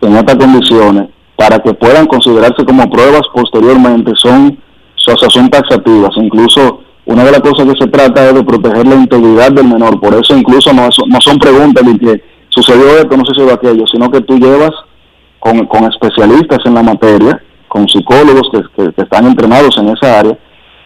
en 0.00 0.14
estas 0.16 0.36
condiciones, 0.36 1.08
para 1.36 1.58
que 1.58 1.74
puedan 1.74 2.06
considerarse 2.06 2.64
como 2.64 2.88
pruebas 2.88 3.22
posteriormente, 3.34 4.12
son, 4.14 4.56
son 4.96 5.48
taxativas. 5.50 6.10
Incluso 6.16 6.82
una 7.04 7.24
de 7.24 7.32
las 7.32 7.40
cosas 7.40 7.66
que 7.66 7.80
se 7.82 7.88
trata 7.90 8.28
es 8.28 8.34
de 8.34 8.44
proteger 8.44 8.86
la 8.86 8.94
integridad 8.94 9.50
del 9.50 9.66
menor. 9.66 9.98
Por 10.00 10.14
eso 10.14 10.36
incluso 10.36 10.72
no, 10.72 10.84
no 11.06 11.20
son 11.20 11.38
preguntas 11.38 11.84
de 11.84 11.98
que 11.98 12.22
sucedió 12.50 12.96
esto, 12.98 13.16
no 13.16 13.24
sucedió 13.24 13.52
aquello, 13.52 13.84
sino 13.88 14.08
que 14.08 14.20
tú 14.20 14.38
llevas 14.38 14.70
con, 15.40 15.66
con 15.66 15.84
especialistas 15.84 16.58
en 16.64 16.74
la 16.74 16.82
materia, 16.84 17.42
con 17.66 17.88
psicólogos 17.88 18.48
que- 18.52 18.92
que 18.92 19.02
están 19.02 19.26
entrenados 19.26 19.76
en 19.78 19.88
esa 19.88 20.20
área, 20.20 20.38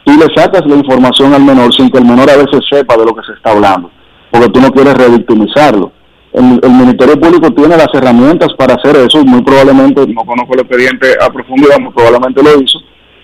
y 0.07 0.13
le 0.17 0.27
sacas 0.35 0.63
la 0.67 0.77
información 0.77 1.33
al 1.35 1.43
menor 1.45 1.75
sin 1.75 1.91
que 1.91 1.99
el 1.99 2.05
menor 2.05 2.29
a 2.31 2.37
veces 2.37 2.61
sepa 2.71 2.97
de 2.97 3.05
lo 3.07 3.15
que 3.15 3.23
se 3.27 3.33
está 3.33 3.53
hablando, 3.53 3.91
porque 4.31 4.49
tú 4.51 4.61
no 4.61 4.71
quieres 4.71 4.95
revictimizarlo. 4.97 5.93
El, 6.33 6.61
Ministerio 6.71 7.19
Público 7.21 7.51
tiene 7.53 7.77
las 7.77 7.89
herramientas 7.95 8.49
para 8.59 8.75
hacer 8.75 8.97
eso, 8.97 9.21
y 9.21 9.25
muy 9.25 9.43
probablemente, 9.43 10.05
no 10.09 10.25
conozco 10.25 10.55
el 10.55 10.61
expediente 10.61 11.07
a 11.25 11.31
profundidad, 11.31 11.79
muy 11.79 11.93
probablemente 11.93 12.43
lo 12.43 12.61
hizo, 12.61 12.79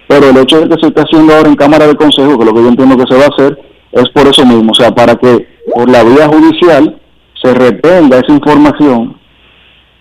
pero 0.08 0.30
el 0.30 0.36
hecho 0.38 0.60
de 0.60 0.68
que 0.68 0.80
se 0.80 0.86
esté 0.88 1.00
haciendo 1.02 1.34
ahora 1.34 1.48
en 1.48 1.56
Cámara 1.56 1.86
de 1.88 1.96
Consejo, 1.96 2.38
que 2.38 2.44
lo 2.44 2.54
que 2.54 2.62
yo 2.62 2.68
entiendo 2.68 2.96
que 2.96 3.12
se 3.12 3.18
va 3.18 3.24
a 3.24 3.34
hacer, 3.34 3.58
es 3.92 4.08
por 4.10 4.26
eso 4.28 4.46
mismo, 4.46 4.70
o 4.70 4.74
sea, 4.74 4.92
para 4.92 5.16
que 5.16 5.46
por 5.74 5.90
la 5.90 6.04
vía 6.04 6.28
judicial 6.28 7.00
se 7.42 7.52
retenga 7.52 8.18
esa 8.18 8.32
información 8.32 9.16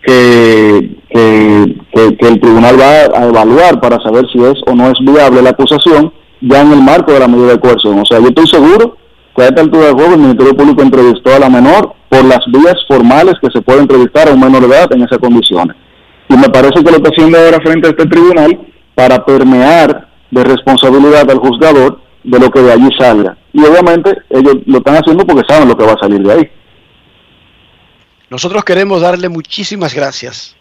que, 0.02 0.96
que- 1.10 1.76
que 2.16 2.28
el 2.28 2.40
tribunal 2.40 2.76
va 2.80 3.18
a 3.20 3.26
evaluar 3.26 3.80
para 3.80 4.00
saber 4.00 4.24
si 4.32 4.38
es 4.42 4.54
o 4.66 4.74
no 4.74 4.86
es 4.86 4.94
viable 5.00 5.42
la 5.42 5.50
acusación 5.50 6.12
ya 6.40 6.62
en 6.62 6.72
el 6.72 6.82
marco 6.82 7.12
de 7.12 7.20
la 7.20 7.28
medida 7.28 7.52
de 7.52 7.60
coerción. 7.60 7.98
O 7.98 8.04
sea, 8.04 8.18
yo 8.18 8.28
estoy 8.28 8.46
seguro 8.48 8.96
que 9.36 9.42
a 9.42 9.48
esta 9.48 9.60
altura 9.60 9.86
del 9.86 9.94
juego 9.94 10.14
el 10.14 10.20
Ministerio 10.20 10.56
Público 10.56 10.82
entrevistó 10.82 11.34
a 11.34 11.38
la 11.38 11.48
menor 11.48 11.94
por 12.08 12.24
las 12.24 12.40
vías 12.48 12.76
formales 12.88 13.34
que 13.40 13.48
se 13.52 13.62
puede 13.62 13.80
entrevistar 13.80 14.28
a 14.28 14.32
un 14.32 14.40
menor 14.40 14.62
de 14.62 14.68
edad 14.68 14.92
en 14.92 15.02
esas 15.02 15.18
condiciones. 15.18 15.76
Y 16.28 16.36
me 16.36 16.48
parece 16.48 16.82
que 16.82 16.90
lo 16.90 16.96
está 16.96 17.10
haciendo 17.10 17.38
ahora 17.38 17.60
frente 17.60 17.88
a 17.88 17.90
este 17.90 18.06
tribunal 18.06 18.60
para 18.94 19.24
permear 19.24 20.08
de 20.30 20.44
responsabilidad 20.44 21.30
al 21.30 21.38
juzgador 21.38 22.00
de 22.22 22.38
lo 22.38 22.50
que 22.50 22.60
de 22.60 22.72
allí 22.72 22.88
salga. 22.98 23.36
Y 23.52 23.60
obviamente 23.64 24.16
ellos 24.30 24.56
lo 24.66 24.78
están 24.78 24.96
haciendo 24.96 25.26
porque 25.26 25.42
saben 25.48 25.68
lo 25.68 25.76
que 25.76 25.84
va 25.84 25.92
a 25.92 25.98
salir 25.98 26.20
de 26.20 26.32
ahí. 26.32 26.50
Nosotros 28.28 28.64
queremos 28.64 29.00
darle 29.00 29.28
muchísimas 29.28 29.92
gracias, 29.92 30.56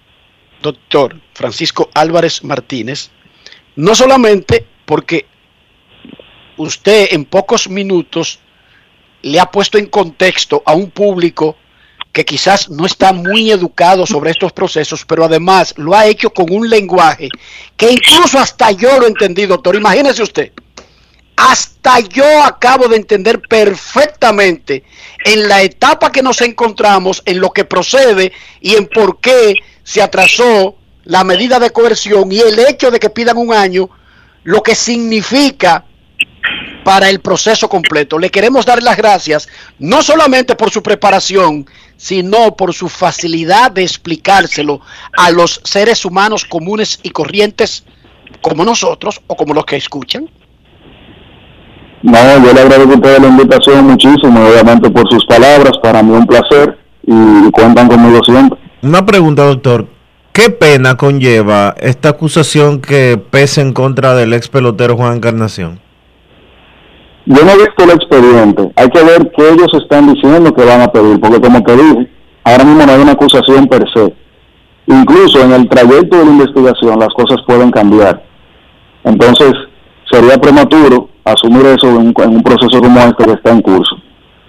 doctor 0.64 1.16
Francisco 1.34 1.90
Álvarez 1.94 2.44
Martínez, 2.44 3.12
no 3.76 3.94
solamente 3.94 4.66
porque 4.86 5.28
usted 6.60 7.08
en 7.12 7.26
pocos 7.26 7.70
minutos 7.70 8.40
le 9.22 9.40
ha 9.40 9.50
puesto 9.50 9.78
en 9.78 9.88
contexto 9.88 10.62
a 10.66 10.74
un 10.74 10.92
público 10.92 11.56
que 12.12 12.26
quizás 12.26 12.70
no 12.70 12.86
está 12.86 13.14
muy 13.14 13.52
educado 13.52 14.06
sobre 14.06 14.32
estos 14.32 14.52
procesos, 14.52 15.06
pero 15.06 15.24
además 15.24 15.74
lo 15.78 15.96
ha 15.96 16.06
hecho 16.06 16.32
con 16.32 16.52
un 16.52 16.70
lenguaje 16.70 17.30
que 17.78 17.92
incluso 17.92 18.40
hasta 18.40 18.72
yo 18.72 19.00
lo 19.00 19.08
entendí, 19.08 19.46
doctor. 19.46 19.76
Imagínese 19.76 20.24
usted, 20.24 20.52
hasta 21.36 22.00
yo 22.00 22.44
acabo 22.44 22.88
de 22.88 22.98
entender 22.98 23.42
perfectamente 23.48 24.84
en 25.24 25.48
la 25.48 25.62
etapa 25.62 26.12
que 26.12 26.24
nos 26.24 26.42
encontramos, 26.42 27.22
en 27.26 27.40
lo 27.40 27.52
que 27.52 27.64
procede 27.64 28.34
y 28.60 28.76
en 28.76 28.88
por 28.88 29.20
qué 29.20 29.54
se 29.84 30.02
atrasó 30.02 30.76
la 31.04 31.24
medida 31.24 31.60
de 31.60 31.72
coerción 31.72 32.32
y 32.32 32.40
el 32.40 32.60
hecho 32.60 32.92
de 32.92 33.00
que 33.00 33.10
pidan 33.10 33.38
un 33.38 33.54
año, 33.54 33.90
lo 34.44 34.62
que 34.62 34.76
significa 34.76 35.86
para 36.90 37.08
el 37.08 37.20
proceso 37.20 37.70
completo. 37.70 38.18
Le 38.18 38.32
queremos 38.32 38.66
dar 38.66 38.82
las 38.82 38.98
gracias, 38.98 39.48
no 39.78 40.02
solamente 40.02 40.56
por 40.56 40.72
su 40.72 40.82
preparación, 40.82 41.68
sino 41.98 42.56
por 42.56 42.74
su 42.74 42.90
facilidad 42.90 43.70
de 43.70 43.84
explicárselo 43.84 44.82
a 45.16 45.30
los 45.30 45.62
seres 45.64 46.04
humanos 46.04 46.46
comunes 46.46 47.00
y 47.04 47.12
corrientes 47.12 47.84
como 48.42 48.66
nosotros 48.66 49.22
o 49.28 49.36
como 49.36 49.54
los 49.54 49.66
que 49.66 49.76
escuchan. 49.76 50.28
No, 52.02 52.44
yo 52.44 52.54
le 52.54 52.62
agradezco 52.62 52.94
a 52.94 52.96
ustedes 52.96 53.22
la 53.22 53.28
invitación 53.28 53.86
muchísimo, 53.86 54.48
obviamente 54.50 54.90
por 54.90 55.08
sus 55.12 55.24
palabras, 55.28 55.74
para 55.84 56.02
mí 56.02 56.12
un 56.12 56.26
placer 56.26 56.76
y 57.04 57.52
cuentan 57.52 57.88
conmigo 57.88 58.20
siempre. 58.24 58.58
Una 58.82 59.06
pregunta, 59.06 59.44
doctor. 59.44 59.86
¿Qué 60.34 60.50
pena 60.50 60.98
conlleva 60.98 61.76
esta 61.80 62.10
acusación 62.10 62.82
que 62.82 63.22
pesa 63.30 63.62
en 63.62 63.74
contra 63.74 64.16
del 64.16 64.34
ex 64.34 64.48
pelotero 64.48 64.98
Juan 64.98 65.18
Encarnación? 65.18 65.88
Yo 67.32 67.46
no 67.46 67.52
he 67.52 67.58
visto 67.58 67.84
el 67.84 67.92
expediente, 67.92 68.72
hay 68.76 68.90
que 68.90 69.04
ver 69.04 69.32
qué 69.38 69.50
ellos 69.52 69.70
están 69.74 70.12
diciendo 70.12 70.52
que 70.52 70.66
van 70.66 70.82
a 70.82 70.92
pedir, 70.92 71.20
porque 71.20 71.40
como 71.40 71.62
te 71.62 71.78
dije, 71.78 72.10
ahora 72.44 72.64
mismo 72.64 72.84
no 72.84 72.92
hay 72.92 73.02
una 73.04 73.12
acusación 73.12 73.68
per 73.68 73.86
se. 73.94 74.12
Incluso 74.88 75.40
en 75.44 75.52
el 75.52 75.70
trayecto 75.70 76.18
de 76.18 76.26
la 76.26 76.32
investigación 76.32 76.98
las 76.98 77.10
cosas 77.10 77.38
pueden 77.46 77.70
cambiar. 77.70 78.24
Entonces, 79.04 79.54
sería 80.12 80.40
prematuro 80.40 81.10
asumir 81.24 81.68
eso 81.68 81.88
en 81.90 81.98
un, 81.98 82.14
en 82.18 82.30
un 82.32 82.42
proceso 82.42 82.82
como 82.82 83.00
este 83.00 83.24
que 83.24 83.34
está 83.34 83.52
en 83.52 83.62
curso. 83.62 83.96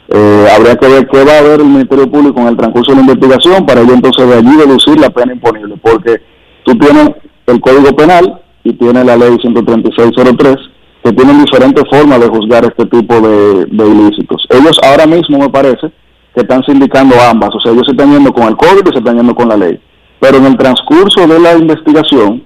Eh, 0.09 0.47
habría 0.57 0.77
que 0.77 0.89
ver 0.89 1.07
qué 1.07 1.23
va 1.23 1.37
a 1.37 1.43
ver 1.43 1.61
el 1.61 1.67
Ministerio 1.67 2.11
Público 2.11 2.41
en 2.41 2.49
el 2.49 2.57
transcurso 2.57 2.93
de 2.93 2.97
la 2.97 3.13
investigación 3.13 3.67
para 3.67 3.83
ello 3.83 3.93
entonces 3.93 4.27
de 4.27 4.37
allí 4.37 4.57
deducir 4.57 4.99
la 4.99 5.11
pena 5.11 5.35
imponible, 5.35 5.75
porque 5.83 6.23
tú 6.65 6.75
tienes 6.79 7.11
el 7.47 7.61
Código 7.61 7.95
Penal 7.95 8.41
y 8.65 8.73
tienes 8.73 9.05
la 9.05 9.19
Ley 9.19 9.37
13603 9.37 10.80
que 11.03 11.13
tienen 11.13 11.45
diferentes 11.45 11.85
formas 11.91 12.21
de 12.21 12.29
juzgar 12.29 12.65
este 12.65 12.85
tipo 12.87 13.21
de, 13.21 13.65
de 13.67 13.89
ilícitos. 13.89 14.45
Ellos 14.51 14.79
ahora 14.85 15.07
mismo 15.07 15.39
me 15.39 15.49
parece 15.49 15.91
que 16.35 16.43
están 16.43 16.63
sindicando 16.65 17.15
ambas, 17.29 17.51
o 17.55 17.61
sea, 17.61 17.73
ellos 17.73 17.85
se 17.87 17.93
están 17.93 18.13
yendo 18.13 18.33
con 18.33 18.45
el 18.49 18.57
código 18.57 18.89
y 18.91 18.93
se 18.93 18.99
están 18.99 19.17
yendo 19.17 19.35
con 19.35 19.49
la 19.49 19.57
ley. 19.57 19.81
Pero 20.21 20.37
en 20.39 20.47
el 20.47 20.57
transcurso 20.59 21.27
de 21.27 21.39
la 21.41 21.55
investigación 21.57 22.43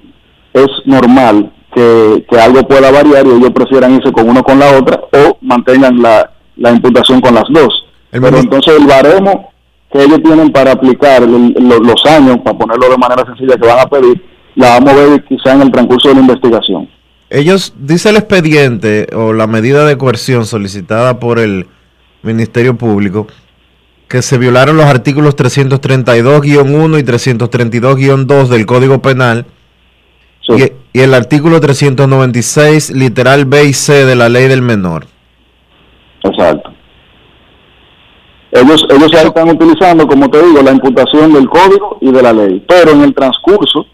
es 0.52 0.68
normal 0.84 1.50
que, 1.74 2.24
que 2.30 2.38
algo 2.40 2.62
pueda 2.68 2.90
variar 2.92 3.26
y 3.26 3.30
ellos 3.30 3.50
prefieran 3.50 3.94
irse 3.96 4.12
con 4.12 4.28
uno 4.30 4.42
con 4.44 4.58
la 4.60 4.78
otra 4.78 5.00
o 5.12 5.36
mantengan 5.40 6.00
la, 6.00 6.30
la 6.56 6.70
imputación 6.70 7.20
con 7.20 7.34
las 7.34 7.44
dos. 7.50 7.84
El 8.12 8.20
Pero 8.22 8.38
entonces 8.38 8.74
el 8.78 8.86
baremo 8.86 9.50
que 9.92 10.02
ellos 10.04 10.22
tienen 10.22 10.50
para 10.52 10.72
aplicar 10.72 11.24
el- 11.24 11.54
lo- 11.58 11.80
los 11.80 12.06
años, 12.06 12.38
para 12.44 12.56
ponerlo 12.56 12.88
de 12.88 12.96
manera 12.98 13.24
sencilla 13.26 13.56
que 13.56 13.66
van 13.66 13.80
a 13.80 13.86
pedir, 13.86 14.24
la 14.54 14.78
vamos 14.78 14.92
a 14.92 14.94
ver 14.94 15.24
quizá 15.24 15.52
en 15.54 15.62
el 15.62 15.72
transcurso 15.72 16.08
de 16.08 16.14
la 16.14 16.20
investigación. 16.20 16.88
Ellos, 17.34 17.74
dice 17.76 18.10
el 18.10 18.16
expediente 18.16 19.08
o 19.12 19.32
la 19.32 19.48
medida 19.48 19.84
de 19.84 19.98
coerción 19.98 20.46
solicitada 20.46 21.18
por 21.18 21.40
el 21.40 21.66
Ministerio 22.22 22.76
Público, 22.76 23.26
que 24.06 24.22
se 24.22 24.38
violaron 24.38 24.76
los 24.76 24.86
artículos 24.86 25.34
332-1 25.36 27.00
y 27.00 27.02
332-2 27.02 28.46
del 28.46 28.66
Código 28.66 29.02
Penal 29.02 29.46
Sí. 30.46 30.52
y, 30.92 30.98
y 30.98 31.02
el 31.02 31.12
artículo 31.14 31.58
396, 31.58 32.92
literal 32.92 33.46
B 33.46 33.64
y 33.64 33.72
C 33.72 34.04
de 34.04 34.14
la 34.14 34.28
ley 34.28 34.46
del 34.46 34.62
menor. 34.62 35.06
Exacto. 36.22 36.70
Ellos, 38.52 38.86
ellos 38.90 39.10
ya 39.10 39.22
están 39.22 39.48
utilizando, 39.48 40.06
como 40.06 40.30
te 40.30 40.40
digo, 40.40 40.62
la 40.62 40.70
imputación 40.70 41.32
del 41.32 41.48
código 41.48 41.98
y 42.00 42.12
de 42.12 42.22
la 42.22 42.32
ley, 42.32 42.62
pero 42.68 42.92
en 42.92 43.00
el 43.02 43.12
transcurso 43.12 43.86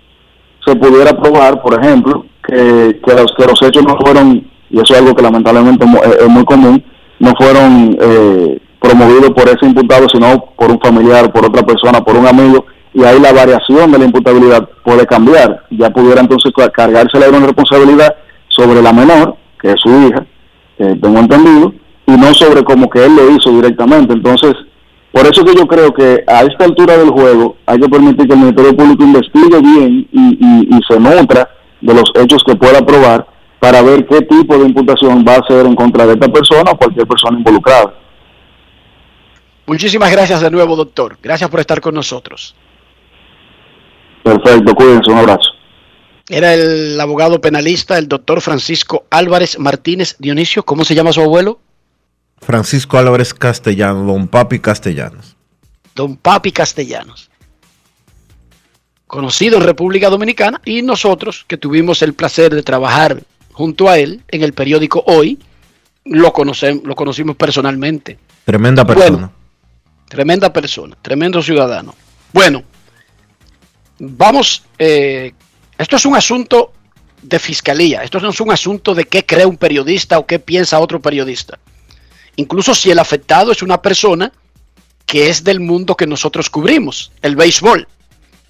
se 0.67 0.77
pudiera 0.77 1.17
probar, 1.19 1.63
por 1.63 1.83
ejemplo, 1.83 2.27
que, 2.47 3.01
que, 3.05 3.15
los, 3.15 3.33
que 3.37 3.45
los 3.47 3.63
hechos 3.63 3.85
no 3.85 3.97
fueron, 3.99 4.45
y 4.71 4.77
eso 4.81 4.93
es 4.95 4.99
algo 5.01 5.15
que 5.15 5.23
lamentablemente 5.23 5.85
es, 6.21 6.29
muy 6.29 6.45
común, 6.45 6.83
no 7.19 7.33
fueron 7.39 7.97
eh, 8.01 8.59
promovidos 8.81 9.31
por 9.31 9.49
ese 9.49 9.67
imputado, 9.67 10.07
sino 10.13 10.45
por 10.57 10.71
un 10.71 10.81
familiar, 10.81 11.33
por 11.33 11.45
otra 11.47 11.63
persona, 11.63 12.01
por 12.03 12.17
un 12.17 12.27
amigo, 12.27 12.65
y 12.95 13.05
ahí 13.05 13.21
la 13.21 13.33
variación 13.33 13.93
de 13.93 13.99
la 13.99 14.05
imputabilidad 14.07 14.69
puede 14.85 15.07
cambiar. 15.07 15.65
Ya 15.71 15.91
pudiera 15.91 16.21
entonces 16.21 16.51
ca- 16.57 16.71
cargársela 16.71 17.27
de 17.29 17.37
una 17.37 17.47
responsabilidad 17.47 18.15
sobre 18.49 18.83
la 18.83 18.93
menor, 18.93 19.37
que 19.61 19.69
es 19.73 19.81
su 19.81 19.89
hija, 19.91 20.25
tengo 20.79 21.19
entendido, 21.19 21.75
y 22.07 22.13
no 22.13 22.33
sobre 22.35 22.65
como 22.65 22.89
que 22.89 23.05
él 23.05 23.15
lo 23.15 23.31
hizo 23.31 23.51
directamente. 23.51 24.15
Entonces, 24.15 24.55
por 25.13 25.27
eso 25.27 25.45
que 25.45 25.55
yo 25.55 25.67
creo 25.67 25.93
que 25.93 26.25
a 26.27 26.43
esta 26.43 26.65
altura 26.65 26.97
del 26.97 27.11
juego 27.11 27.57
hay 27.67 27.79
que 27.79 27.89
permitir 27.89 28.27
que 28.27 28.33
el 28.33 28.41
Ministerio 28.41 28.77
Público 28.77 29.05
investigue 29.05 29.61
bien 29.61 30.09
y, 30.11 30.19
y- 30.41 30.69
y 30.77 30.81
se 30.89 30.99
nutra 30.99 31.49
de 31.81 31.95
los 31.95 32.11
hechos 32.15 32.43
que 32.45 32.57
pueda 32.57 32.85
probar 32.85 33.27
para 33.59 33.83
ver 33.83 34.07
qué 34.07 34.23
tipo 34.23 34.57
de 34.57 34.67
imputación 34.67 35.25
va 35.27 35.35
a 35.35 35.39
hacer 35.39 35.67
en 35.67 35.75
contra 35.75 36.07
de 36.07 36.15
esta 36.15 36.29
persona 36.29 36.71
o 36.71 36.77
cualquier 36.77 37.07
persona 37.07 37.39
involucrada. 37.39 37.95
Muchísimas 39.67 40.11
gracias 40.11 40.41
de 40.41 40.51
nuevo, 40.51 40.75
doctor. 40.75 41.19
Gracias 41.23 41.49
por 41.49 41.61
estar 41.61 41.81
con 41.81 41.95
nosotros. 41.95 42.57
Perfecto, 44.25 44.75
cuídense, 44.75 45.11
un 45.11 45.19
abrazo. 45.19 45.51
Era 46.29 46.55
el 46.55 47.01
abogado 47.01 47.41
penalista, 47.41 47.99
el 47.99 48.09
doctor 48.09 48.41
Francisco 48.41 49.05
Álvarez 49.11 49.59
Martínez 49.59 50.17
Dionisio. 50.19 50.65
¿Cómo 50.65 50.85
se 50.85 50.95
llama 50.95 51.13
su 51.13 51.21
abuelo? 51.21 51.61
Francisco 52.39 52.99
Álvarez 52.99 53.35
Castellano, 53.35 54.05
don 54.05 54.29
Papi 54.29 54.59
Castellanos. 54.59 55.37
Don 55.95 56.17
Papi 56.17 56.53
Castellanos. 56.53 57.30
Conocido 59.11 59.57
en 59.57 59.65
República 59.65 60.09
Dominicana 60.09 60.61
y 60.65 60.83
nosotros 60.83 61.45
que 61.49 61.57
tuvimos 61.57 62.01
el 62.01 62.15
placer 62.15 62.55
de 62.55 62.63
trabajar 62.63 63.21
junto 63.51 63.89
a 63.89 63.99
él 63.99 64.23
en 64.29 64.45
el 64.45 64.53
periódico 64.53 65.03
Hoy, 65.05 65.37
lo, 66.05 66.33
conocemos, 66.33 66.85
lo 66.85 66.95
conocimos 66.95 67.35
personalmente. 67.35 68.21
Tremenda 68.45 68.85
Bueno. 68.85 69.01
persona. 69.01 69.31
Tremenda 70.09 70.53
persona, 70.53 70.97
tremendo 71.03 71.43
ciudadano. 71.43 71.93
Bueno, 72.33 72.63
vamos, 73.99 74.63
eh, 74.79 75.33
esto 75.77 75.97
es 75.97 76.07
un 76.07 76.15
asunto 76.15 76.73
de 77.21 77.41
fiscalía, 77.41 78.05
esto 78.05 78.21
no 78.21 78.31
es 78.31 78.41
un 78.41 78.53
asunto 78.53 78.95
de 78.95 79.07
qué 79.07 79.27
cree 79.27 79.45
un 79.45 79.57
periodista 79.57 80.21
o 80.21 80.27
qué 80.27 80.39
piensa 80.39 80.79
otro 80.79 81.01
periodista. 81.01 81.59
Incluso 82.37 82.77
si 82.77 82.93
el 82.93 83.01
afectado 83.01 83.51
es 83.51 83.61
una 83.61 83.83
persona 83.83 84.31
que 85.05 85.31
es 85.31 85.43
del 85.43 85.59
mundo 85.59 85.97
que 85.97 86.07
nosotros 86.07 86.49
cubrimos, 86.49 87.11
el 87.23 87.35
béisbol. 87.35 87.89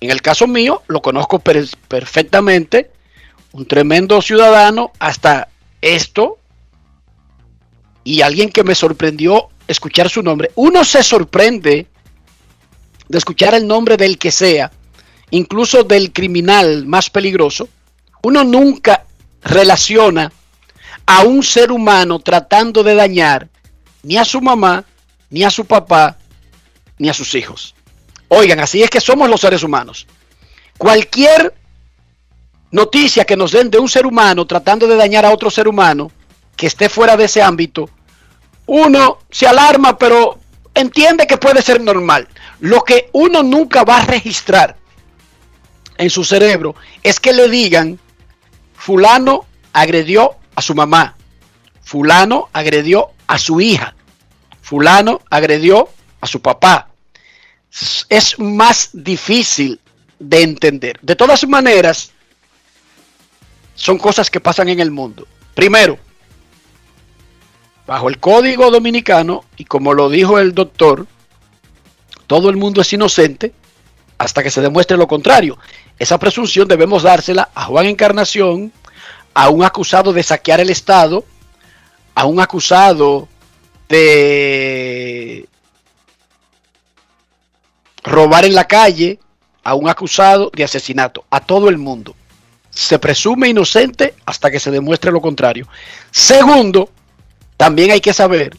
En 0.01 0.11
el 0.11 0.23
caso 0.23 0.47
mío, 0.47 0.83
lo 0.89 1.03
conozco 1.03 1.39
per- 1.39 1.69
perfectamente, 1.89 2.91
un 3.53 3.67
tremendo 3.67 4.23
ciudadano, 4.23 4.93
hasta 4.99 5.49
esto, 5.81 6.39
y 8.03 8.23
alguien 8.23 8.51
que 8.51 8.65
me 8.65 8.75
sorprendió 8.75 9.49
escuchar 9.69 10.09
su 10.09 10.23
nombre. 10.23 10.51
Uno 10.55 10.85
se 10.85 11.03
sorprende 11.03 11.87
de 13.09 13.19
escuchar 13.19 13.55
el 13.55 13.67
nombre 13.67 13.97
del 13.97 14.19
que 14.19 14.31
sea, 14.31 14.71
incluso 15.31 15.85
del 15.85 16.13
criminal 16.13 16.87
más 16.87 17.11
peligroso. 17.11 17.69
Uno 18.23 18.43
nunca 18.43 19.05
relaciona 19.43 20.33
a 21.07 21.23
un 21.25 21.43
ser 21.43 21.73
humano 21.73 22.21
tratando 22.21 22.83
de 22.83 22.95
dañar 22.95 23.49
ni 24.03 24.17
a 24.17 24.25
su 24.25 24.41
mamá, 24.41 24.85
ni 25.29 25.45
a 25.45 25.51
su 25.51 25.65
papá, 25.67 26.17
ni 26.99 27.09
a 27.09 27.15
sus 27.15 27.35
hijos. 27.35 27.75
Oigan, 28.33 28.61
así 28.61 28.81
es 28.81 28.91
que 28.91 29.01
somos 29.01 29.29
los 29.29 29.41
seres 29.41 29.65
humanos. 29.65 30.07
Cualquier 30.79 31.53
noticia 32.71 33.25
que 33.25 33.37
nos 33.37 33.51
den 33.51 33.71
de 33.71 33.79
un 33.81 33.89
ser 33.89 34.07
humano 34.07 34.47
tratando 34.47 34.87
de 34.87 34.95
dañar 34.95 35.27
a 35.27 35.33
otro 35.33 35.51
ser 35.51 35.67
humano 35.67 36.13
que 36.57 36.69
esté 36.69 36.89
fuera 36.89 37.17
de 37.17 37.25
ese 37.25 37.43
ámbito, 37.43 37.91
uno 38.67 39.19
se 39.33 39.49
alarma, 39.49 39.99
pero 39.99 40.39
entiende 40.75 41.27
que 41.27 41.39
puede 41.39 41.61
ser 41.61 41.81
normal. 41.81 42.29
Lo 42.61 42.83
que 42.83 43.11
uno 43.13 43.43
nunca 43.43 43.83
va 43.83 43.99
a 43.99 44.05
registrar 44.05 44.77
en 45.99 46.09
su 46.09 46.23
cerebro 46.23 46.77
es 47.03 47.19
que 47.19 47.33
le 47.33 47.49
digan, 47.49 47.99
fulano 48.77 49.45
agredió 49.73 50.37
a 50.55 50.63
su 50.63 50.77
mamá, 50.77 51.17
fulano 51.83 52.49
agredió 52.53 53.11
a 53.27 53.39
su 53.39 53.61
hija, 53.61 53.97
fulano 54.63 55.21
agredió 55.31 55.89
a 56.21 56.29
su 56.29 56.41
papá. 56.41 56.90
Es 58.09 58.39
más 58.39 58.91
difícil 58.93 59.81
de 60.19 60.43
entender. 60.43 60.99
De 61.03 61.17
todas 61.17 61.47
maneras, 61.47 62.13
son 63.75 63.99
cosas 63.99 64.31
que 64.31 64.41
pasan 64.41 64.69
en 64.69 64.81
el 64.81 64.91
mundo. 64.91 65.27
Primero, 65.55 65.99
bajo 67.87 68.09
el 68.09 68.19
código 68.19 68.71
dominicano, 68.71 69.45
y 69.57 69.65
como 69.65 69.95
lo 69.95 70.09
dijo 70.09 70.39
el 70.39 70.55
doctor, 70.55 71.07
todo 72.27 72.51
el 72.51 72.57
mundo 72.57 72.83
es 72.83 72.93
inocente 72.93 73.53
hasta 74.19 74.43
que 74.43 74.51
se 74.51 74.61
demuestre 74.61 74.97
lo 74.97 75.09
contrario. 75.09 75.59
Esa 75.99 76.19
presunción 76.19 76.69
debemos 76.69 77.03
dársela 77.03 77.51
a 77.55 77.65
Juan 77.65 77.87
Encarnación, 77.87 78.73
a 79.35 79.49
un 79.49 79.65
acusado 79.65 80.13
de 80.13 80.23
saquear 80.23 80.61
el 80.61 80.71
Estado, 80.71 81.25
a 82.15 82.27
un 82.27 82.41
acusado 82.41 83.29
de 83.89 85.49
robar 88.03 88.45
en 88.45 88.55
la 88.55 88.67
calle, 88.67 89.19
a 89.63 89.75
un 89.75 89.89
acusado 89.89 90.51
de 90.55 90.65
asesinato, 90.65 91.25
a 91.31 91.41
todo 91.41 91.69
el 91.69 91.79
mundo. 91.79 92.15
Se 92.71 92.99
presume 92.99 93.49
inocente 93.49 94.15
hasta 94.25 94.51
que 94.51 94.61
se 94.61 94.71
demuestre 94.71 95.13
lo 95.13 95.21
contrario. 95.21 95.67
Segundo, 96.11 96.91
también 97.57 97.91
hay 97.91 98.01
que 98.01 98.15
saber 98.15 98.57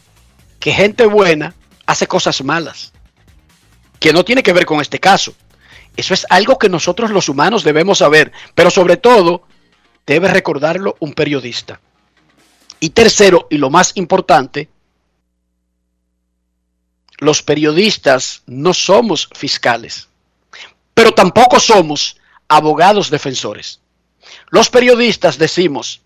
que 0.60 0.72
gente 0.72 1.06
buena 1.06 1.54
hace 1.86 2.06
cosas 2.06 2.42
malas, 2.44 2.92
que 3.98 4.12
no 4.12 4.24
tiene 4.24 4.42
que 4.42 4.52
ver 4.52 4.66
con 4.66 4.80
este 4.80 5.00
caso. 5.00 5.34
Eso 5.96 6.14
es 6.14 6.26
algo 6.30 6.58
que 6.58 6.68
nosotros 6.68 7.10
los 7.10 7.28
humanos 7.28 7.64
debemos 7.64 7.98
saber, 7.98 8.32
pero 8.54 8.70
sobre 8.70 8.96
todo 8.96 9.42
debe 10.06 10.28
recordarlo 10.28 10.96
un 11.00 11.12
periodista. 11.14 11.80
Y 12.80 12.90
tercero, 12.90 13.46
y 13.50 13.58
lo 13.58 13.70
más 13.70 13.92
importante, 13.96 14.68
los 17.22 17.40
periodistas 17.40 18.42
no 18.46 18.74
somos 18.74 19.28
fiscales, 19.32 20.08
pero 20.92 21.12
tampoco 21.12 21.60
somos 21.60 22.16
abogados 22.48 23.10
defensores. 23.10 23.78
Los 24.50 24.68
periodistas 24.68 25.38
decimos, 25.38 26.00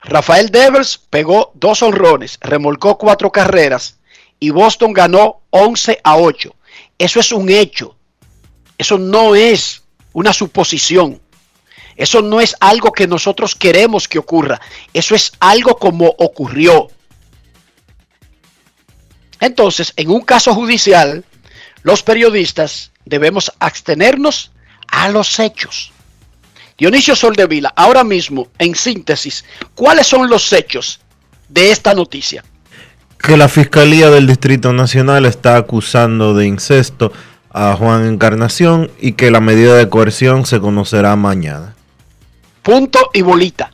Rafael 0.00 0.50
Devers 0.50 0.98
pegó 0.98 1.52
dos 1.54 1.82
honrones, 1.82 2.36
remolcó 2.40 2.98
cuatro 2.98 3.30
carreras 3.30 4.00
y 4.40 4.50
Boston 4.50 4.92
ganó 4.92 5.42
11 5.50 6.00
a 6.02 6.16
8. 6.16 6.52
Eso 6.98 7.20
es 7.20 7.30
un 7.30 7.48
hecho. 7.48 7.94
Eso 8.76 8.98
no 8.98 9.36
es 9.36 9.84
una 10.12 10.32
suposición. 10.32 11.20
Eso 11.94 12.22
no 12.22 12.40
es 12.40 12.56
algo 12.58 12.90
que 12.90 13.06
nosotros 13.06 13.54
queremos 13.54 14.08
que 14.08 14.18
ocurra. 14.18 14.60
Eso 14.92 15.14
es 15.14 15.30
algo 15.38 15.76
como 15.76 16.12
ocurrió. 16.18 16.88
Entonces, 19.40 19.92
en 19.96 20.10
un 20.10 20.20
caso 20.20 20.54
judicial, 20.54 21.24
los 21.82 22.02
periodistas 22.02 22.92
debemos 23.04 23.52
abstenernos 23.58 24.52
a 24.88 25.08
los 25.08 25.38
hechos. 25.38 25.92
Dionisio 26.76 27.16
Soldevila, 27.16 27.72
ahora 27.76 28.04
mismo, 28.04 28.48
en 28.58 28.74
síntesis, 28.74 29.44
¿cuáles 29.74 30.06
son 30.06 30.28
los 30.28 30.52
hechos 30.52 31.00
de 31.48 31.70
esta 31.70 31.94
noticia? 31.94 32.44
Que 33.18 33.36
la 33.36 33.48
Fiscalía 33.48 34.08
del 34.08 34.26
Distrito 34.26 34.72
Nacional 34.72 35.26
está 35.26 35.56
acusando 35.56 36.34
de 36.34 36.46
incesto 36.46 37.12
a 37.50 37.74
Juan 37.76 38.06
Encarnación 38.06 38.90
y 38.98 39.12
que 39.12 39.30
la 39.30 39.40
medida 39.40 39.74
de 39.74 39.88
coerción 39.88 40.46
se 40.46 40.60
conocerá 40.60 41.16
mañana. 41.16 41.74
Punto 42.62 43.10
y 43.12 43.22
bolita. 43.22 43.72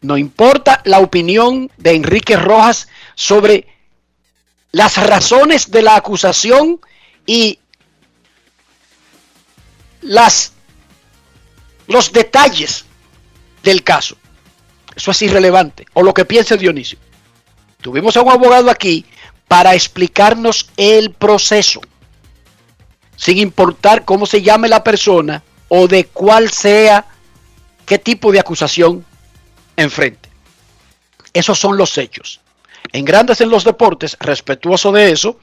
No 0.00 0.18
importa 0.18 0.80
la 0.84 0.98
opinión 0.98 1.70
de 1.76 1.94
Enrique 1.94 2.36
Rojas 2.36 2.88
sobre 3.14 3.68
las 4.74 4.96
razones 4.96 5.70
de 5.70 5.82
la 5.82 5.94
acusación 5.94 6.80
y 7.26 7.60
las 10.00 10.52
los 11.86 12.12
detalles 12.12 12.84
del 13.62 13.84
caso. 13.84 14.16
Eso 14.96 15.12
es 15.12 15.22
irrelevante. 15.22 15.86
O 15.92 16.02
lo 16.02 16.12
que 16.12 16.24
piense 16.24 16.56
Dionisio. 16.56 16.98
Tuvimos 17.82 18.16
a 18.16 18.22
un 18.22 18.32
abogado 18.32 18.68
aquí 18.68 19.06
para 19.46 19.76
explicarnos 19.76 20.68
el 20.76 21.12
proceso, 21.12 21.80
sin 23.16 23.38
importar 23.38 24.04
cómo 24.04 24.26
se 24.26 24.42
llame 24.42 24.68
la 24.68 24.82
persona 24.82 25.44
o 25.68 25.86
de 25.86 26.06
cuál 26.06 26.50
sea, 26.50 27.06
qué 27.86 28.00
tipo 28.00 28.32
de 28.32 28.40
acusación 28.40 29.06
enfrente. 29.76 30.28
Esos 31.32 31.60
son 31.60 31.76
los 31.76 31.96
hechos. 31.96 32.40
En 32.92 33.04
Grandes 33.04 33.40
en 33.40 33.50
los 33.50 33.64
Deportes, 33.64 34.16
respetuoso 34.20 34.92
de 34.92 35.10
eso, 35.10 35.38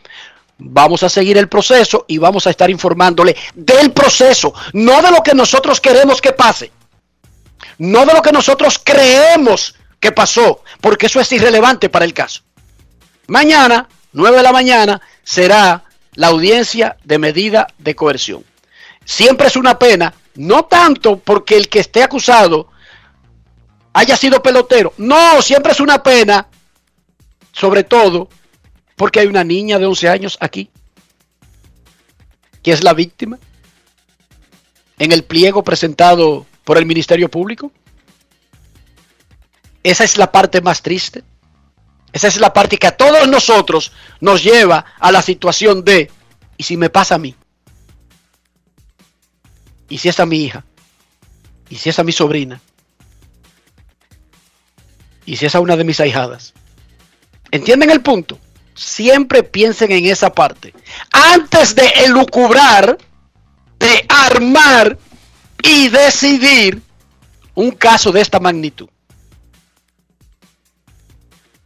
vamos 0.57 1.03
a 1.03 1.09
seguir 1.09 1.37
el 1.37 1.49
proceso 1.49 2.05
y 2.07 2.17
vamos 2.17 2.47
a 2.47 2.51
estar 2.51 2.69
informándole 2.69 3.35
del 3.55 3.91
proceso, 3.91 4.53
no 4.73 5.01
de 5.01 5.11
lo 5.11 5.23
que 5.23 5.33
nosotros 5.33 5.81
queremos 5.81 6.21
que 6.21 6.33
pase, 6.33 6.71
no 7.79 8.05
de 8.05 8.13
lo 8.13 8.21
que 8.21 8.31
nosotros 8.31 8.79
creemos 8.83 9.75
que 9.99 10.11
pasó, 10.11 10.63
porque 10.79 11.07
eso 11.07 11.19
es 11.19 11.31
irrelevante 11.31 11.89
para 11.89 12.05
el 12.05 12.13
caso. 12.13 12.41
Mañana, 13.27 13.87
9 14.13 14.37
de 14.37 14.43
la 14.43 14.51
mañana, 14.51 15.01
será 15.23 15.83
la 16.15 16.27
audiencia 16.27 16.97
de 17.03 17.19
medida 17.19 17.67
de 17.77 17.95
coerción. 17.95 18.43
Siempre 19.05 19.47
es 19.47 19.55
una 19.55 19.79
pena, 19.79 20.13
no 20.35 20.65
tanto 20.65 21.17
porque 21.17 21.57
el 21.57 21.69
que 21.69 21.79
esté 21.79 22.03
acusado 22.03 22.69
haya 23.93 24.15
sido 24.15 24.41
pelotero, 24.41 24.93
no, 24.97 25.41
siempre 25.41 25.71
es 25.71 25.79
una 25.79 26.01
pena, 26.01 26.47
sobre 27.51 27.83
todo 27.83 28.29
porque 28.95 29.19
hay 29.19 29.27
una 29.27 29.43
niña 29.43 29.79
de 29.79 29.85
11 29.85 30.09
años 30.09 30.37
aquí, 30.39 30.69
que 32.61 32.71
es 32.71 32.83
la 32.83 32.93
víctima, 32.93 33.39
en 34.99 35.11
el 35.11 35.23
pliego 35.23 35.63
presentado 35.63 36.45
por 36.63 36.77
el 36.77 36.85
Ministerio 36.85 37.29
Público. 37.29 37.71
Esa 39.83 40.03
es 40.03 40.17
la 40.17 40.31
parte 40.31 40.61
más 40.61 40.83
triste. 40.83 41.23
Esa 42.13 42.27
es 42.27 42.39
la 42.39 42.53
parte 42.53 42.77
que 42.77 42.87
a 42.87 42.95
todos 42.95 43.27
nosotros 43.27 43.91
nos 44.19 44.43
lleva 44.43 44.85
a 44.99 45.11
la 45.11 45.21
situación 45.21 45.83
de, 45.83 46.11
¿y 46.57 46.63
si 46.63 46.77
me 46.77 46.89
pasa 46.89 47.15
a 47.15 47.17
mí? 47.17 47.35
¿Y 49.89 49.97
si 49.97 50.09
es 50.09 50.19
a 50.19 50.25
mi 50.25 50.43
hija? 50.43 50.63
¿Y 51.69 51.77
si 51.77 51.89
es 51.89 51.97
a 51.99 52.03
mi 52.03 52.11
sobrina? 52.11 52.61
¿Y 55.25 55.37
si 55.37 55.45
es 55.45 55.55
a 55.55 55.59
una 55.59 55.75
de 55.75 55.83
mis 55.83 55.99
ahijadas? 55.99 56.53
¿Entienden 57.51 57.89
el 57.89 58.01
punto? 58.01 58.39
Siempre 58.73 59.43
piensen 59.43 59.91
en 59.91 60.05
esa 60.05 60.33
parte. 60.33 60.73
Antes 61.11 61.75
de 61.75 61.87
elucubrar, 62.05 62.97
de 63.77 64.05
armar 64.07 64.97
y 65.61 65.89
decidir 65.89 66.81
un 67.53 67.71
caso 67.71 68.11
de 68.11 68.21
esta 68.21 68.39
magnitud. 68.39 68.87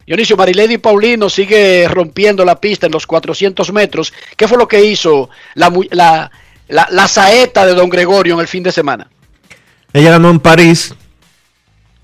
Dionisio 0.04 0.36
Marilady 0.36 0.78
Paulino 0.78 1.28
sigue 1.28 1.88
rompiendo 1.88 2.44
la 2.44 2.60
pista 2.60 2.86
en 2.86 2.92
los 2.92 3.06
400 3.06 3.72
metros. 3.72 4.12
¿Qué 4.36 4.46
fue 4.46 4.58
lo 4.58 4.68
que 4.68 4.84
hizo 4.84 5.30
la, 5.54 5.72
la, 5.90 6.30
la, 6.68 6.88
la 6.90 7.08
saeta 7.08 7.66
de 7.66 7.74
Don 7.74 7.88
Gregorio 7.88 8.34
en 8.34 8.40
el 8.40 8.46
fin 8.46 8.62
de 8.62 8.70
semana? 8.70 9.08
Ella 9.92 10.10
ganó 10.10 10.30
en 10.30 10.38
París. 10.40 10.94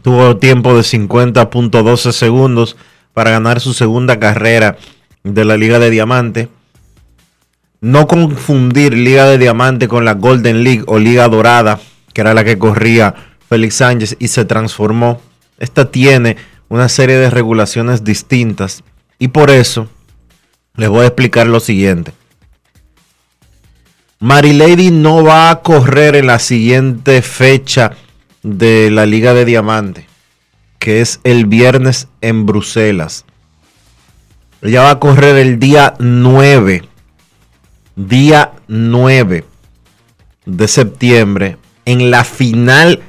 Tuvo 0.02 0.36
tiempo 0.36 0.74
de 0.74 0.80
50.12 0.80 2.10
segundos 2.10 2.76
para 3.12 3.30
ganar 3.30 3.60
su 3.60 3.74
segunda 3.74 4.18
carrera 4.18 4.76
de 5.22 5.44
la 5.44 5.56
Liga 5.56 5.78
de 5.78 5.90
Diamante. 5.90 6.48
No 7.80 8.06
confundir 8.06 8.94
Liga 8.94 9.26
de 9.26 9.38
Diamante 9.38 9.88
con 9.88 10.04
la 10.04 10.14
Golden 10.14 10.64
League 10.64 10.84
o 10.86 10.98
Liga 10.98 11.28
Dorada, 11.28 11.80
que 12.12 12.20
era 12.20 12.34
la 12.34 12.44
que 12.44 12.58
corría 12.58 13.14
Félix 13.48 13.76
Sánchez 13.76 14.16
y 14.18 14.28
se 14.28 14.44
transformó. 14.44 15.20
Esta 15.58 15.90
tiene 15.90 16.36
una 16.68 16.88
serie 16.88 17.16
de 17.16 17.30
regulaciones 17.30 18.04
distintas 18.04 18.82
y 19.18 19.28
por 19.28 19.50
eso 19.50 19.88
les 20.76 20.88
voy 20.88 21.02
a 21.02 21.08
explicar 21.08 21.46
lo 21.46 21.60
siguiente. 21.60 22.12
Marilady 24.20 24.90
no 24.90 25.24
va 25.24 25.50
a 25.50 25.62
correr 25.62 26.14
en 26.14 26.28
la 26.28 26.38
siguiente 26.38 27.22
fecha 27.22 27.92
de 28.42 28.90
la 28.90 29.04
Liga 29.04 29.34
de 29.34 29.44
Diamante, 29.44 30.06
que 30.82 31.00
es 31.00 31.20
el 31.22 31.46
viernes 31.46 32.08
en 32.22 32.44
Bruselas. 32.44 33.24
Ella 34.62 34.82
va 34.82 34.90
a 34.90 34.98
correr 34.98 35.36
el 35.36 35.60
día 35.60 35.94
9, 36.00 36.82
día 37.94 38.50
9 38.66 39.44
de 40.44 40.66
septiembre 40.66 41.56
en 41.84 42.10
la 42.10 42.24
final 42.24 43.00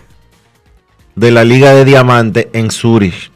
de 1.16 1.32
la 1.32 1.44
Liga 1.44 1.74
de 1.74 1.84
Diamante 1.84 2.52
en 2.54 2.70
Zurich 2.70 3.32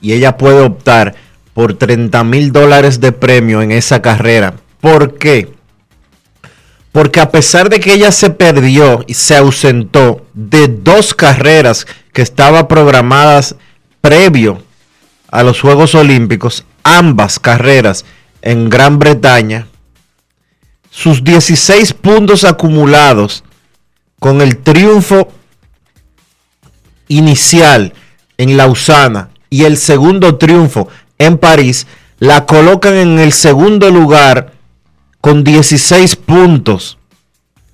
y 0.00 0.14
ella 0.14 0.38
puede 0.38 0.60
optar 0.62 1.14
por 1.52 1.74
30 1.74 2.24
mil 2.24 2.52
dólares 2.52 2.98
de 2.98 3.12
premio 3.12 3.60
en 3.60 3.72
esa 3.72 4.00
carrera. 4.00 4.54
¿Por 4.80 5.18
qué? 5.18 5.52
Porque 6.92 7.20
a 7.20 7.30
pesar 7.30 7.68
de 7.68 7.78
que 7.78 7.92
ella 7.92 8.10
se 8.10 8.30
perdió 8.30 9.04
y 9.06 9.12
se 9.12 9.36
ausentó 9.36 10.24
de 10.32 10.66
dos 10.66 11.12
carreras 11.12 11.86
que 12.14 12.22
estaban 12.22 12.68
programadas 12.68 13.54
previo 14.06 14.62
a 15.32 15.42
los 15.42 15.60
Juegos 15.60 15.96
Olímpicos, 15.96 16.64
ambas 16.84 17.40
carreras 17.40 18.04
en 18.40 18.70
Gran 18.70 19.00
Bretaña, 19.00 19.66
sus 20.92 21.24
16 21.24 21.92
puntos 21.94 22.44
acumulados 22.44 23.42
con 24.20 24.42
el 24.42 24.58
triunfo 24.58 25.26
inicial 27.08 27.94
en 28.38 28.56
Lausana 28.56 29.30
y 29.50 29.64
el 29.64 29.76
segundo 29.76 30.36
triunfo 30.36 30.86
en 31.18 31.36
París, 31.36 31.88
la 32.20 32.46
colocan 32.46 32.94
en 32.94 33.18
el 33.18 33.32
segundo 33.32 33.90
lugar 33.90 34.52
con 35.20 35.42
16 35.42 36.14
puntos. 36.14 36.96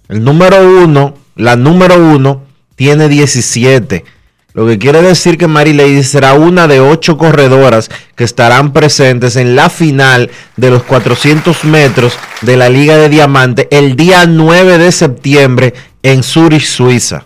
El 0.08 0.24
número 0.24 0.82
uno, 0.82 1.12
la 1.36 1.56
número 1.56 1.96
uno, 1.96 2.42
tiene 2.74 3.10
17. 3.10 4.06
Lo 4.54 4.66
que 4.66 4.78
quiere 4.78 5.00
decir 5.00 5.38
que 5.38 5.46
Mary 5.46 5.72
Lady 5.72 6.02
será 6.02 6.34
una 6.34 6.68
de 6.68 6.80
ocho 6.80 7.16
corredoras 7.16 7.90
que 8.14 8.24
estarán 8.24 8.74
presentes 8.74 9.36
en 9.36 9.56
la 9.56 9.70
final 9.70 10.30
de 10.56 10.70
los 10.70 10.82
400 10.82 11.64
metros 11.64 12.18
de 12.42 12.58
la 12.58 12.68
Liga 12.68 12.98
de 12.98 13.08
Diamante 13.08 13.66
el 13.70 13.96
día 13.96 14.26
9 14.26 14.76
de 14.76 14.92
septiembre 14.92 15.72
en 16.02 16.22
Zurich, 16.22 16.66
Suiza. 16.66 17.24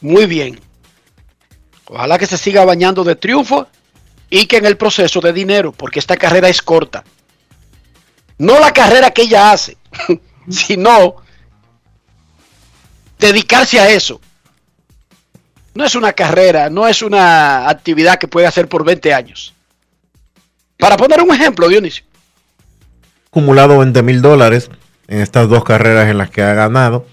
Muy 0.00 0.26
bien. 0.26 0.58
Ojalá 1.86 2.18
que 2.18 2.26
se 2.26 2.36
siga 2.36 2.64
bañando 2.64 3.04
de 3.04 3.14
triunfo 3.14 3.68
y 4.28 4.46
que 4.46 4.56
en 4.56 4.66
el 4.66 4.76
proceso 4.76 5.20
de 5.20 5.32
dinero, 5.32 5.70
porque 5.72 6.00
esta 6.00 6.16
carrera 6.16 6.48
es 6.48 6.62
corta. 6.62 7.04
No 8.38 8.58
la 8.58 8.72
carrera 8.72 9.10
que 9.10 9.22
ella 9.22 9.52
hace, 9.52 9.76
sino 10.48 11.16
dedicarse 13.18 13.78
a 13.78 13.88
eso. 13.88 14.20
No 15.74 15.84
es 15.84 15.94
una 15.94 16.12
carrera, 16.12 16.68
no 16.68 16.88
es 16.88 17.02
una 17.02 17.68
actividad 17.68 18.18
que 18.18 18.28
puede 18.28 18.46
hacer 18.46 18.68
por 18.68 18.84
20 18.84 19.14
años. 19.14 19.54
Para 20.76 20.96
poner 20.96 21.20
un 21.20 21.32
ejemplo, 21.34 21.68
Dionisio. 21.68 22.04
Acumulado 23.28 23.78
20 23.78 24.02
mil 24.02 24.22
dólares 24.22 24.70
en 25.06 25.20
estas 25.20 25.48
dos 25.48 25.62
carreras 25.62 26.08
en 26.08 26.18
las 26.18 26.30
que 26.30 26.42
ha 26.42 26.54
ganado 26.54 27.06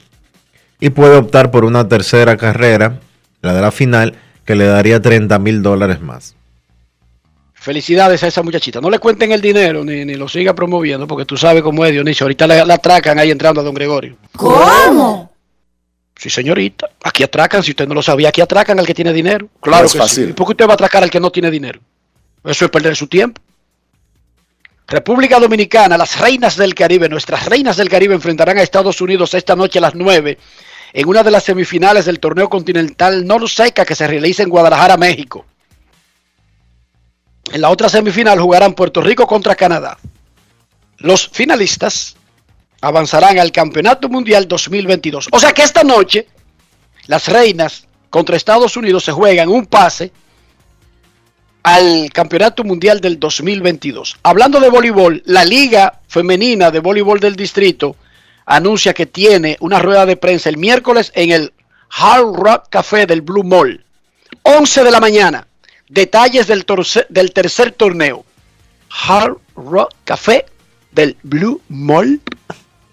y 0.80 0.90
puede 0.90 1.16
optar 1.16 1.52
por 1.52 1.66
una 1.66 1.88
tercera 1.88 2.38
carrera, 2.38 3.00
la 3.42 3.54
de 3.54 3.62
la 3.62 3.72
final, 3.72 4.16
que 4.46 4.56
le 4.56 4.66
daría 4.66 5.02
30 5.02 5.38
mil 5.40 5.62
dólares 5.62 6.02
más. 6.02 6.36
Felicidades 7.54 8.24
a 8.24 8.28
esa 8.28 8.44
muchachita. 8.44 8.80
No 8.80 8.90
le 8.90 9.00
cuenten 9.00 9.32
el 9.32 9.42
dinero 9.42 9.84
ni, 9.84 10.06
ni 10.06 10.16
lo 10.16 10.30
siga 10.30 10.54
promoviendo 10.54 11.06
porque 11.06 11.26
tú 11.26 11.36
sabes 11.36 11.62
cómo 11.62 11.86
es, 11.86 11.92
Dionisio. 11.92 12.24
Ahorita 12.24 12.48
la, 12.48 12.66
la 12.66 12.76
atracan 12.76 13.20
ahí 13.20 13.30
entrando 13.30 13.62
a 13.62 13.64
don 13.64 13.74
Gregorio. 13.74 14.16
¿Cómo? 14.36 15.27
Sí, 16.18 16.30
señorita. 16.30 16.90
Aquí 17.04 17.24
atracan, 17.24 17.62
si 17.64 17.72
usted 17.72 17.88
no 17.88 17.94
lo 17.94 18.02
sabía, 18.02 18.30
aquí 18.30 18.42
atracan 18.42 18.80
al 18.80 18.86
que 18.88 18.94
tiene 18.94 19.14
dinero. 19.14 19.50
Claro 19.62 19.82
No 19.82 19.86
es 19.86 19.94
que 19.94 20.00
fácil. 20.00 20.24
sí. 20.26 20.30
¿Y 20.32 20.34
por 20.34 20.48
qué 20.48 20.52
usted 20.54 20.68
va 20.68 20.72
a 20.72 20.74
atracar 20.74 21.04
al 21.04 21.12
que 21.12 21.20
no 21.20 21.32
tiene 21.32 21.52
dinero? 21.52 21.80
Eso 22.44 22.66
es 22.66 22.72
perder 22.72 22.96
su 22.96 23.08
tiempo. 23.08 23.42
República 24.88 25.40
Dominicana, 25.40 25.98
las 25.98 26.20
reinas 26.20 26.56
del 26.56 26.74
Caribe, 26.74 27.10
nuestras 27.10 27.46
reinas 27.46 27.78
del 27.78 27.90
Caribe 27.90 28.16
enfrentarán 28.16 28.58
a 28.58 28.62
Estados 28.62 29.02
Unidos 29.02 29.34
esta 29.34 29.56
noche 29.56 29.80
a 29.80 29.82
las 29.82 29.96
9 29.96 30.38
en 30.94 31.08
una 31.08 31.24
de 31.24 31.32
las 31.32 31.44
semifinales 31.44 32.06
del 32.06 32.20
torneo 32.20 32.50
continental 32.50 33.26
Norseca 33.28 33.86
que 33.86 33.96
se 33.96 34.08
realiza 34.08 34.44
en 34.44 34.50
Guadalajara, 34.50 34.96
México. 34.98 35.46
En 37.52 37.62
la 37.62 37.70
otra 37.70 37.90
semifinal 37.90 38.40
jugarán 38.40 38.74
Puerto 38.74 39.02
Rico 39.02 39.28
contra 39.28 39.56
Canadá. 39.56 39.98
Los 40.98 41.28
finalistas 41.30 42.16
avanzarán 42.82 43.40
al 43.40 43.52
Campeonato 43.52 44.10
Mundial 44.10 44.48
2022. 44.48 45.28
O 45.32 45.40
sea 45.40 45.52
que 45.54 45.64
esta 45.64 45.84
noche 45.84 46.28
las 47.08 47.28
reinas 47.28 47.88
contra 48.10 48.36
Estados 48.38 48.78
Unidos 48.78 49.04
se 49.04 49.12
juegan 49.12 49.50
un 49.50 49.66
pase 49.66 50.12
al 51.64 52.10
Campeonato 52.14 52.64
Mundial 52.64 53.02
del 53.02 53.20
2022. 53.20 54.18
Hablando 54.24 54.60
de 54.60 54.70
voleibol, 54.70 55.22
la 55.26 55.44
Liga 55.44 56.00
Femenina 56.08 56.72
de 56.72 56.80
Voleibol 56.80 57.20
del 57.20 57.36
Distrito 57.36 57.96
anuncia 58.46 58.94
que 58.94 59.06
tiene 59.06 59.58
una 59.60 59.80
rueda 59.80 60.06
de 60.06 60.16
prensa 60.16 60.50
el 60.50 60.58
miércoles 60.58 61.12
en 61.16 61.32
el 61.32 61.54
Hard 61.90 62.34
Rock 62.36 62.70
Café 62.70 63.06
del 63.06 63.22
Blue 63.22 63.44
Mall. 63.44 63.84
11 64.44 64.84
de 64.84 64.92
la 64.92 65.00
mañana. 65.02 65.48
Detalles 65.90 66.48
del, 66.48 66.66
torce- 66.66 67.06
del 67.10 67.34
tercer 67.34 67.72
torneo. 67.72 68.24
Hard 68.90 69.36
Rock 69.56 69.94
Café 70.06 70.46
del 70.92 71.18
Blue 71.24 71.62
Mall. 71.68 72.22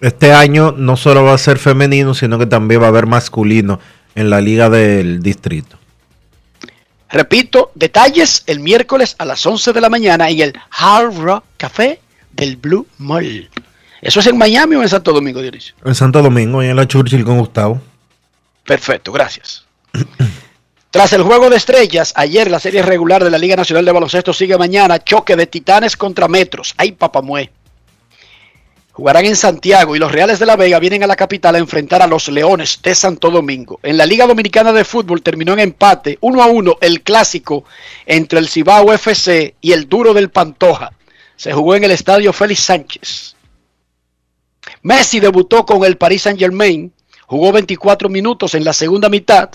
Este 0.00 0.32
año 0.32 0.72
no 0.76 0.96
solo 0.96 1.24
va 1.24 1.34
a 1.34 1.38
ser 1.38 1.58
femenino, 1.58 2.14
sino 2.14 2.38
que 2.38 2.46
también 2.46 2.80
va 2.80 2.86
a 2.86 2.88
haber 2.88 3.06
masculino 3.06 3.80
en 4.14 4.30
la 4.30 4.40
liga 4.40 4.68
del 4.68 5.22
distrito. 5.22 5.78
Repito, 7.10 7.70
detalles 7.74 8.42
el 8.46 8.60
miércoles 8.60 9.14
a 9.18 9.24
las 9.24 9.44
11 9.46 9.72
de 9.72 9.80
la 9.80 9.88
mañana 9.88 10.28
en 10.30 10.40
el 10.40 10.52
Hard 10.70 11.16
Rock 11.16 11.44
Café 11.56 12.00
del 12.32 12.56
Blue 12.56 12.86
Mall. 12.98 13.48
¿Eso 14.02 14.20
es 14.20 14.26
en 14.26 14.36
Miami 14.36 14.76
o 14.76 14.82
en 14.82 14.88
Santo 14.88 15.12
Domingo, 15.12 15.40
Dionisio? 15.40 15.74
En 15.84 15.94
Santo 15.94 16.20
Domingo 16.20 16.62
en 16.62 16.76
la 16.76 16.86
Churchill 16.86 17.24
con 17.24 17.38
Gustavo. 17.38 17.80
Perfecto, 18.64 19.12
gracias. 19.12 19.64
Tras 20.90 21.12
el 21.12 21.22
juego 21.22 21.50
de 21.50 21.56
estrellas, 21.56 22.12
ayer 22.16 22.50
la 22.50 22.60
serie 22.60 22.82
regular 22.82 23.24
de 23.24 23.30
la 23.30 23.38
Liga 23.38 23.56
Nacional 23.56 23.84
de 23.84 23.92
Baloncesto 23.92 24.32
sigue 24.32 24.58
mañana. 24.58 25.02
Choque 25.02 25.36
de 25.36 25.46
Titanes 25.46 25.96
contra 25.96 26.28
Metros. 26.28 26.74
¡Ay, 26.76 26.92
papamue! 26.92 27.50
Jugarán 28.94 29.24
en 29.24 29.34
Santiago 29.34 29.96
y 29.96 29.98
los 29.98 30.12
Reales 30.12 30.38
de 30.38 30.46
la 30.46 30.54
Vega 30.54 30.78
vienen 30.78 31.02
a 31.02 31.08
la 31.08 31.16
capital 31.16 31.56
a 31.56 31.58
enfrentar 31.58 32.00
a 32.00 32.06
los 32.06 32.28
Leones 32.28 32.80
de 32.80 32.94
Santo 32.94 33.28
Domingo. 33.28 33.80
En 33.82 33.96
la 33.96 34.06
Liga 34.06 34.24
Dominicana 34.24 34.72
de 34.72 34.84
Fútbol 34.84 35.20
terminó 35.20 35.52
en 35.52 35.58
empate 35.58 36.16
1 36.20 36.40
a 36.40 36.46
1 36.46 36.78
el 36.80 37.02
clásico 37.02 37.64
entre 38.06 38.38
el 38.38 38.48
Cibao 38.48 38.92
FC 38.92 39.56
y 39.60 39.72
el 39.72 39.88
Duro 39.88 40.14
del 40.14 40.30
Pantoja. 40.30 40.92
Se 41.34 41.52
jugó 41.52 41.74
en 41.74 41.82
el 41.82 41.90
estadio 41.90 42.32
Félix 42.32 42.60
Sánchez. 42.60 43.34
Messi 44.82 45.18
debutó 45.18 45.66
con 45.66 45.84
el 45.84 45.96
Paris 45.96 46.22
Saint 46.22 46.38
Germain, 46.38 46.92
jugó 47.26 47.50
24 47.50 48.08
minutos 48.08 48.54
en 48.54 48.62
la 48.62 48.72
segunda 48.72 49.08
mitad. 49.08 49.50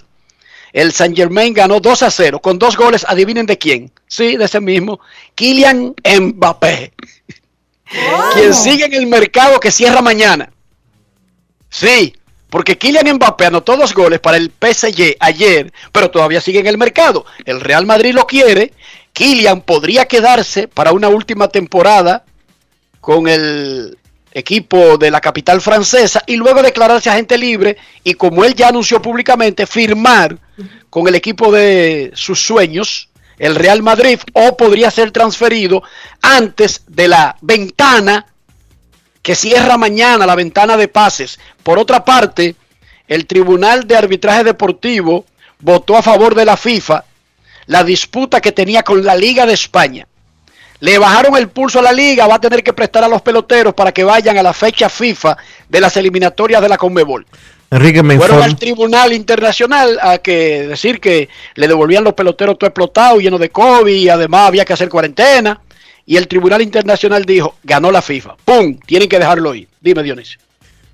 El 0.73 0.91
Saint 0.91 1.15
Germain 1.15 1.54
ganó 1.54 1.80
2 1.80 2.04
a 2.04 2.12
0 2.12 2.41
con 2.41 2.60
dos 2.60 2.75
goles, 2.75 3.06
adivinen 3.08 3.45
de 3.45 3.58
quién. 3.58 3.89
Sí, 4.06 4.36
de 4.36 4.43
ese 4.43 4.60
mismo, 4.60 4.99
Kylian 5.36 5.95
Mbappé. 6.04 6.91
Quien 8.34 8.54
sigue 8.54 8.86
en 8.86 8.93
el 8.93 9.08
mercado 9.08 9.60
que 9.60 9.71
cierra 9.71 10.02
mañana. 10.02 10.52
Sí, 11.69 12.13
porque 12.49 12.78
Kylian 12.78 13.15
Mbappé 13.15 13.45
anotó 13.45 13.78
dos 13.78 13.93
goles 13.93 14.19
para 14.19 14.38
el 14.38 14.52
PSG 14.52 15.15
ayer, 15.19 15.71
pero 15.91 16.10
todavía 16.10 16.41
sigue 16.41 16.60
en 16.60 16.67
el 16.67 16.78
mercado. 16.78 17.25
El 17.45 17.62
Real 17.62 17.86
Madrid 17.86 18.13
lo 18.13 18.25
quiere. 18.25 18.73
Kylian 19.13 19.62
podría 19.62 20.06
quedarse 20.06 20.67
para 20.67 20.91
una 20.91 21.10
última 21.10 21.47
temporada 21.47 22.25
con 23.02 23.28
el 23.28 23.97
equipo 24.32 24.97
de 24.97 25.12
la 25.12 25.21
capital 25.21 25.62
francesa 25.62 26.23
y 26.28 26.36
luego 26.36 26.62
declararse 26.62 27.10
agente 27.10 27.38
libre 27.38 27.78
y 28.04 28.13
como 28.13 28.45
él 28.45 28.54
ya 28.54 28.67
anunció 28.67 29.02
públicamente 29.02 29.65
firmar 29.65 30.38
con 30.89 31.08
el 31.08 31.15
equipo 31.15 31.52
de 31.52 32.12
sus 32.13 32.39
sueños, 32.39 33.09
el 33.39 33.56
Real 33.56 33.82
Madrid, 33.82 34.19
o 34.34 34.56
podría 34.56 34.91
ser 34.91 35.12
transferido 35.12 35.82
antes 36.21 36.84
de 36.88 37.08
la 37.08 37.38
ventana 37.41 38.25
que 39.21 39.36
cierra 39.36 39.78
mañana, 39.78 40.25
la 40.25 40.36
ventana 40.36 40.78
de 40.78 40.88
pases. 40.88 41.39
Por 41.63 41.80
otra 41.80 42.04
parte, 42.06 42.56
el 43.08 43.25
Tribunal 43.25 43.88
de 43.88 43.97
Arbitraje 43.97 44.43
Deportivo 44.43 45.25
votó 45.60 45.97
a 45.97 46.04
favor 46.04 46.36
de 46.36 46.45
la 46.45 46.58
FIFA 46.58 47.06
la 47.65 47.84
disputa 47.84 48.41
que 48.41 48.52
tenía 48.52 48.84
con 48.84 49.04
la 49.04 49.15
Liga 49.15 49.45
de 49.45 49.54
España. 49.54 50.08
Le 50.82 50.98
bajaron 50.98 51.36
el 51.36 51.50
pulso 51.50 51.80
a 51.80 51.82
la 51.82 51.92
liga, 51.92 52.26
va 52.28 52.36
a 52.36 52.42
tener 52.42 52.63
que 52.63 52.72
prestar 52.74 53.04
a 53.04 53.08
los 53.10 53.22
peloteros 53.22 53.74
para 53.74 53.92
que 53.92 54.04
vayan 54.04 54.38
a 54.38 54.44
la 54.44 54.54
fecha 54.54 54.88
FIFA 54.89 55.38
de 55.68 55.82
las 55.82 55.98
eliminatorias 55.98 56.62
de 56.62 56.70
la 56.70 56.78
Conmebol. 56.78 57.26
Enrique 57.72 58.02
me 58.02 58.18
Fueron 58.18 58.42
al 58.42 58.56
Tribunal 58.56 59.13
Internacional 59.13 60.00
a 60.02 60.18
que 60.18 60.68
decir 60.68 61.00
que 61.00 61.30
le 61.56 61.68
devolvían 61.68 62.04
los 62.04 62.13
peloteros 62.13 62.58
todo 62.58 62.68
explotado, 62.68 63.20
lleno 63.20 63.38
de 63.38 63.50
COVID, 63.50 63.94
y 63.94 64.10
además 64.10 64.48
había 64.48 64.65
que 64.65 64.74
hacer 64.74 64.89
cuarentena. 64.89 65.60
Y 66.06 66.18
el 66.18 66.28
Tribunal 66.28 66.62
Internacional 66.63 67.26
dijo, 67.26 67.58
ganó 67.63 67.92
la 67.92 68.02
FIFA. 68.02 68.38
¡Pum! 68.44 68.80
Tienen 68.86 69.08
que 69.08 69.20
dejarlo 69.20 69.54
ir. 69.54 69.68
Dime, 69.80 70.02
Dionisio. 70.02 70.39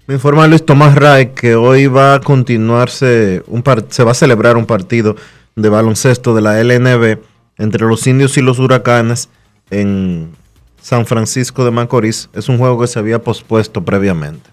Me 0.07 0.15
informa 0.15 0.45
Luis 0.47 0.65
Tomás 0.65 0.95
Ray 0.95 1.27
que 1.27 1.55
hoy 1.55 1.87
va 1.87 2.15
a 2.15 2.19
continuarse, 2.19 3.41
un 3.47 3.63
par- 3.63 3.85
se 3.89 4.03
va 4.03 4.11
a 4.11 4.15
celebrar 4.15 4.57
un 4.57 4.65
partido 4.65 5.15
de 5.55 5.69
baloncesto 5.69 6.35
de 6.35 6.41
la 6.41 6.59
LNB 6.61 7.19
entre 7.57 7.85
los 7.85 8.05
indios 8.05 8.35
y 8.37 8.41
los 8.41 8.59
huracanes 8.59 9.29
en 9.69 10.35
San 10.81 11.05
Francisco 11.05 11.65
de 11.65 11.71
Macorís. 11.71 12.29
Es 12.33 12.49
un 12.49 12.57
juego 12.57 12.79
que 12.79 12.87
se 12.87 12.99
había 12.99 13.19
pospuesto 13.19 13.83
previamente. 13.83 14.49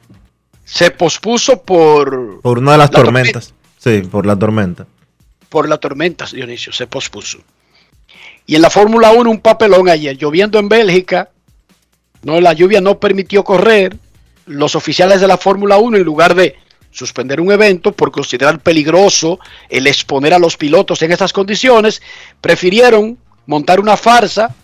Se 0.64 0.90
pospuso 0.90 1.62
por, 1.62 2.40
Por 2.40 2.58
una 2.58 2.72
de 2.72 2.78
las 2.78 2.92
La 2.92 3.02
tormentas. 3.02 3.54
Sí, 3.78 4.02
por 4.02 4.26
la 4.26 4.36
tormenta. 4.38 4.86
por 5.48 5.68
las 5.68 5.80
tormentas, 5.80 6.32
Dionisio. 6.32 6.72
Se 6.72 6.86
pospuso. 6.86 7.38
Y 8.46 8.54
en 8.56 8.62
la 8.62 8.70
Fórmula 8.70 9.10
1 9.12 9.30
un 9.30 9.40
papelón 9.40 9.88
ayer. 9.88 10.16
Lloviendo 10.16 10.58
en 10.58 10.68
Bélgica. 10.68 11.30
No, 12.22 12.40
la 12.40 12.52
lluvia 12.52 12.80
no 12.80 12.98
permitió 12.98 13.44
correr. 13.44 13.96
Los 14.46 14.74
oficiales 14.74 15.20
de 15.20 15.28
la 15.28 15.36
Fórmula 15.38 15.76
1, 15.78 15.98
en 15.98 16.02
lugar 16.04 16.34
de 16.34 16.56
suspender 16.90 17.40
un 17.40 17.50
evento 17.52 17.92
por 17.92 18.10
considerar 18.10 18.60
peligroso 18.60 19.38
el 19.68 19.86
exponer 19.86 20.34
a 20.34 20.38
los 20.38 20.56
pilotos 20.56 21.00
en 21.02 21.12
estas 21.12 21.32
condiciones, 21.32 22.02
prefirieron 22.40 23.18
montar 23.46 23.78
una 23.80 23.96
farsa. 23.96 24.54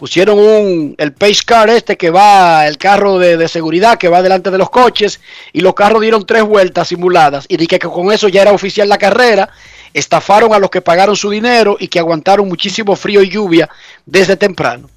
Pusieron 0.00 0.38
un, 0.38 0.94
el 0.96 1.12
pace 1.12 1.42
car 1.44 1.68
este 1.68 1.98
que 1.98 2.08
va, 2.08 2.66
el 2.66 2.78
carro 2.78 3.18
de, 3.18 3.36
de 3.36 3.48
seguridad 3.48 3.98
que 3.98 4.08
va 4.08 4.22
delante 4.22 4.50
de 4.50 4.56
los 4.56 4.70
coches, 4.70 5.20
y 5.52 5.60
los 5.60 5.74
carros 5.74 6.00
dieron 6.00 6.24
tres 6.24 6.42
vueltas 6.42 6.88
simuladas. 6.88 7.44
Y 7.48 7.58
dije 7.58 7.78
que 7.78 7.86
con 7.86 8.10
eso 8.10 8.26
ya 8.26 8.40
era 8.40 8.52
oficial 8.52 8.88
la 8.88 8.96
carrera. 8.96 9.50
Estafaron 9.92 10.54
a 10.54 10.58
los 10.58 10.70
que 10.70 10.80
pagaron 10.80 11.16
su 11.16 11.28
dinero 11.28 11.76
y 11.78 11.88
que 11.88 11.98
aguantaron 11.98 12.48
muchísimo 12.48 12.96
frío 12.96 13.22
y 13.22 13.28
lluvia 13.28 13.68
desde 14.06 14.36
temprano. 14.36 14.88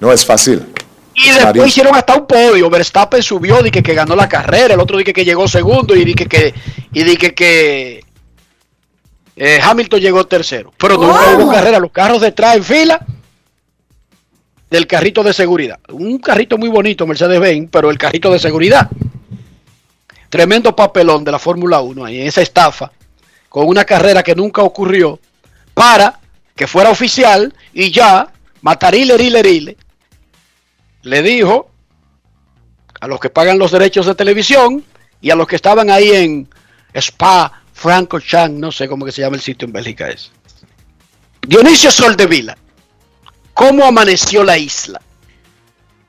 No 0.00 0.12
es 0.12 0.26
fácil. 0.26 0.66
Y 1.14 1.30
después 1.30 1.68
hicieron 1.68 1.94
hasta 1.94 2.16
un 2.16 2.26
podio. 2.26 2.68
Verstappen 2.68 3.22
subió, 3.22 3.62
dije 3.62 3.80
que 3.80 3.94
ganó 3.94 4.16
la 4.16 4.28
carrera. 4.28 4.74
El 4.74 4.80
otro 4.80 4.98
dije 4.98 5.12
que 5.12 5.24
llegó 5.24 5.46
segundo 5.46 5.94
y 5.94 6.04
dije 6.04 6.26
que, 6.26 6.52
y 6.92 7.04
dije 7.04 7.32
que 7.32 8.04
eh, 9.36 9.60
Hamilton 9.62 10.00
llegó 10.00 10.26
tercero. 10.26 10.72
Pero 10.76 10.98
nunca 10.98 11.36
hubo 11.36 11.52
carrera. 11.52 11.78
Los 11.78 11.92
carros 11.92 12.20
detrás 12.20 12.56
en 12.56 12.64
fila 12.64 13.06
del 14.70 14.86
carrito 14.86 15.22
de 15.22 15.32
seguridad. 15.32 15.78
Un 15.88 16.18
carrito 16.18 16.58
muy 16.58 16.68
bonito, 16.68 17.06
Mercedes-Benz, 17.06 17.68
pero 17.70 17.90
el 17.90 17.98
carrito 17.98 18.32
de 18.32 18.38
seguridad. 18.38 18.88
Tremendo 20.28 20.76
papelón 20.76 21.24
de 21.24 21.32
la 21.32 21.38
Fórmula 21.38 21.80
1 21.80 22.04
ahí, 22.04 22.20
esa 22.20 22.42
estafa, 22.42 22.92
con 23.48 23.66
una 23.66 23.84
carrera 23.84 24.22
que 24.22 24.34
nunca 24.34 24.62
ocurrió, 24.62 25.18
para 25.72 26.20
que 26.54 26.66
fuera 26.66 26.90
oficial 26.90 27.54
y 27.72 27.90
ya, 27.90 28.30
matarile, 28.62 29.16
rile, 29.16 29.42
rile, 29.42 29.76
le 31.02 31.22
dijo 31.22 31.70
a 33.00 33.06
los 33.06 33.20
que 33.20 33.30
pagan 33.30 33.58
los 33.58 33.70
derechos 33.70 34.06
de 34.06 34.14
televisión 34.14 34.84
y 35.20 35.30
a 35.30 35.36
los 35.36 35.46
que 35.46 35.56
estaban 35.56 35.88
ahí 35.88 36.10
en 36.10 36.48
Spa, 36.94 37.62
Franco 37.72 38.20
Chan, 38.20 38.58
no 38.58 38.72
sé 38.72 38.88
cómo 38.88 39.06
que 39.06 39.12
se 39.12 39.22
llama 39.22 39.36
el 39.36 39.42
sitio 39.42 39.66
en 39.66 39.72
Bélgica 39.72 40.08
es. 40.08 40.32
Dionisio 41.46 41.90
Soldevila, 41.90 42.58
¿cómo 43.58 43.84
amaneció 43.84 44.44
la 44.44 44.56
isla? 44.56 45.00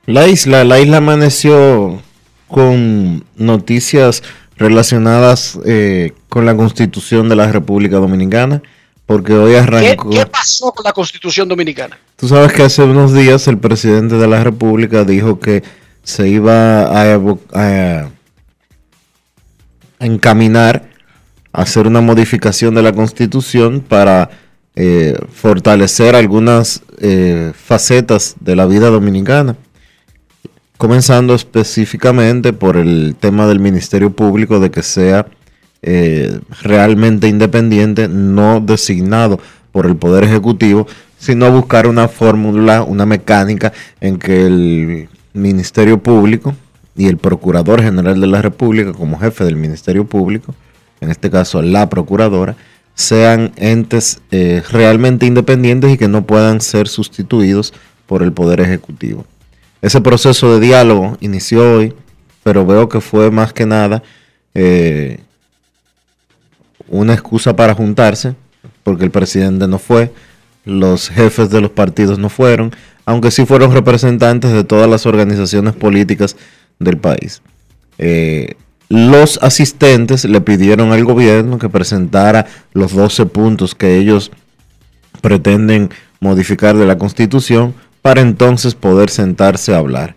La 0.06 0.26
isla, 0.28 0.64
la 0.64 0.78
isla 0.80 0.98
amaneció 0.98 2.00
con 2.48 3.24
noticias 3.36 4.22
relacionadas 4.56 5.58
eh, 5.64 6.12
con 6.28 6.46
la 6.46 6.56
constitución 6.56 7.28
de 7.28 7.36
la 7.36 7.50
República 7.50 7.96
Dominicana, 7.96 8.62
porque 9.06 9.32
hoy 9.34 9.52
¿Qué, 9.52 9.58
arrancó... 9.58 10.10
qué 10.10 10.26
pasó 10.26 10.70
con 10.72 10.84
la 10.84 10.92
Constitución 10.92 11.48
Dominicana? 11.48 11.98
Tú 12.16 12.28
sabes 12.28 12.52
que 12.52 12.62
hace 12.62 12.82
unos 12.82 13.12
días 13.12 13.46
el 13.48 13.58
presidente 13.58 14.16
de 14.16 14.26
la 14.28 14.42
República 14.44 15.04
dijo 15.04 15.40
que 15.40 15.62
se 16.02 16.28
iba 16.28 16.82
a, 16.82 17.14
evo- 17.16 17.40
a- 17.52 18.08
a 19.98 20.06
encaminar 20.06 20.88
a 21.52 21.62
hacer 21.62 21.86
una 21.86 22.00
modificación 22.00 22.74
de 22.74 22.82
la 22.82 22.92
constitución 22.92 23.80
para 23.80 24.30
eh, 24.76 25.18
fortalecer 25.32 26.14
algunas 26.14 26.82
eh, 26.98 27.52
facetas 27.54 28.36
de 28.40 28.56
la 28.56 28.66
vida 28.66 28.88
dominicana, 28.88 29.56
comenzando 30.76 31.34
específicamente 31.34 32.52
por 32.52 32.76
el 32.76 33.16
tema 33.18 33.46
del 33.46 33.58
Ministerio 33.58 34.10
Público 34.10 34.60
de 34.60 34.70
que 34.70 34.82
sea 34.82 35.26
eh, 35.82 36.38
realmente 36.62 37.26
independiente, 37.26 38.08
no 38.08 38.60
designado 38.60 39.40
por 39.72 39.86
el 39.86 39.96
Poder 39.96 40.24
Ejecutivo, 40.24 40.86
sino 41.18 41.50
buscar 41.50 41.86
una 41.86 42.08
fórmula, 42.08 42.82
una 42.82 43.06
mecánica 43.06 43.72
en 44.00 44.18
que 44.18 44.46
el 44.46 45.08
Ministerio 45.32 46.02
Público 46.02 46.54
y 46.96 47.08
el 47.08 47.16
Procurador 47.18 47.82
General 47.82 48.20
de 48.20 48.26
la 48.26 48.42
República, 48.42 48.92
como 48.92 49.18
jefe 49.18 49.44
del 49.44 49.56
Ministerio 49.56 50.06
Público, 50.06 50.54
en 51.00 51.10
este 51.10 51.30
caso 51.30 51.62
la 51.62 51.88
Procuradora, 51.88 52.56
sean 52.94 53.52
entes 53.56 54.20
eh, 54.30 54.62
realmente 54.70 55.26
independientes 55.26 55.92
y 55.92 55.98
que 55.98 56.08
no 56.08 56.26
puedan 56.26 56.60
ser 56.60 56.88
sustituidos 56.88 57.72
por 58.06 58.22
el 58.22 58.32
Poder 58.32 58.60
Ejecutivo. 58.60 59.24
Ese 59.82 60.00
proceso 60.00 60.52
de 60.52 60.60
diálogo 60.66 61.16
inició 61.20 61.76
hoy, 61.76 61.94
pero 62.42 62.66
veo 62.66 62.88
que 62.88 63.00
fue 63.00 63.30
más 63.30 63.52
que 63.52 63.66
nada 63.66 64.02
eh, 64.54 65.20
una 66.88 67.14
excusa 67.14 67.56
para 67.56 67.74
juntarse, 67.74 68.34
porque 68.82 69.04
el 69.04 69.10
presidente 69.10 69.66
no 69.68 69.78
fue, 69.78 70.12
los 70.64 71.08
jefes 71.08 71.50
de 71.50 71.60
los 71.60 71.70
partidos 71.70 72.18
no 72.18 72.28
fueron, 72.28 72.72
aunque 73.06 73.30
sí 73.30 73.46
fueron 73.46 73.72
representantes 73.72 74.52
de 74.52 74.64
todas 74.64 74.90
las 74.90 75.06
organizaciones 75.06 75.74
políticas 75.74 76.36
del 76.78 76.98
país. 76.98 77.42
Eh, 77.98 78.56
los 78.90 79.38
asistentes 79.40 80.24
le 80.24 80.40
pidieron 80.40 80.92
al 80.92 81.04
gobierno 81.04 81.58
que 81.58 81.68
presentara 81.68 82.46
los 82.72 82.92
12 82.92 83.24
puntos 83.26 83.76
que 83.76 83.96
ellos 83.96 84.32
pretenden 85.20 85.90
modificar 86.18 86.76
de 86.76 86.86
la 86.86 86.98
constitución 86.98 87.72
para 88.02 88.20
entonces 88.20 88.74
poder 88.74 89.08
sentarse 89.08 89.72
a 89.72 89.78
hablar. 89.78 90.16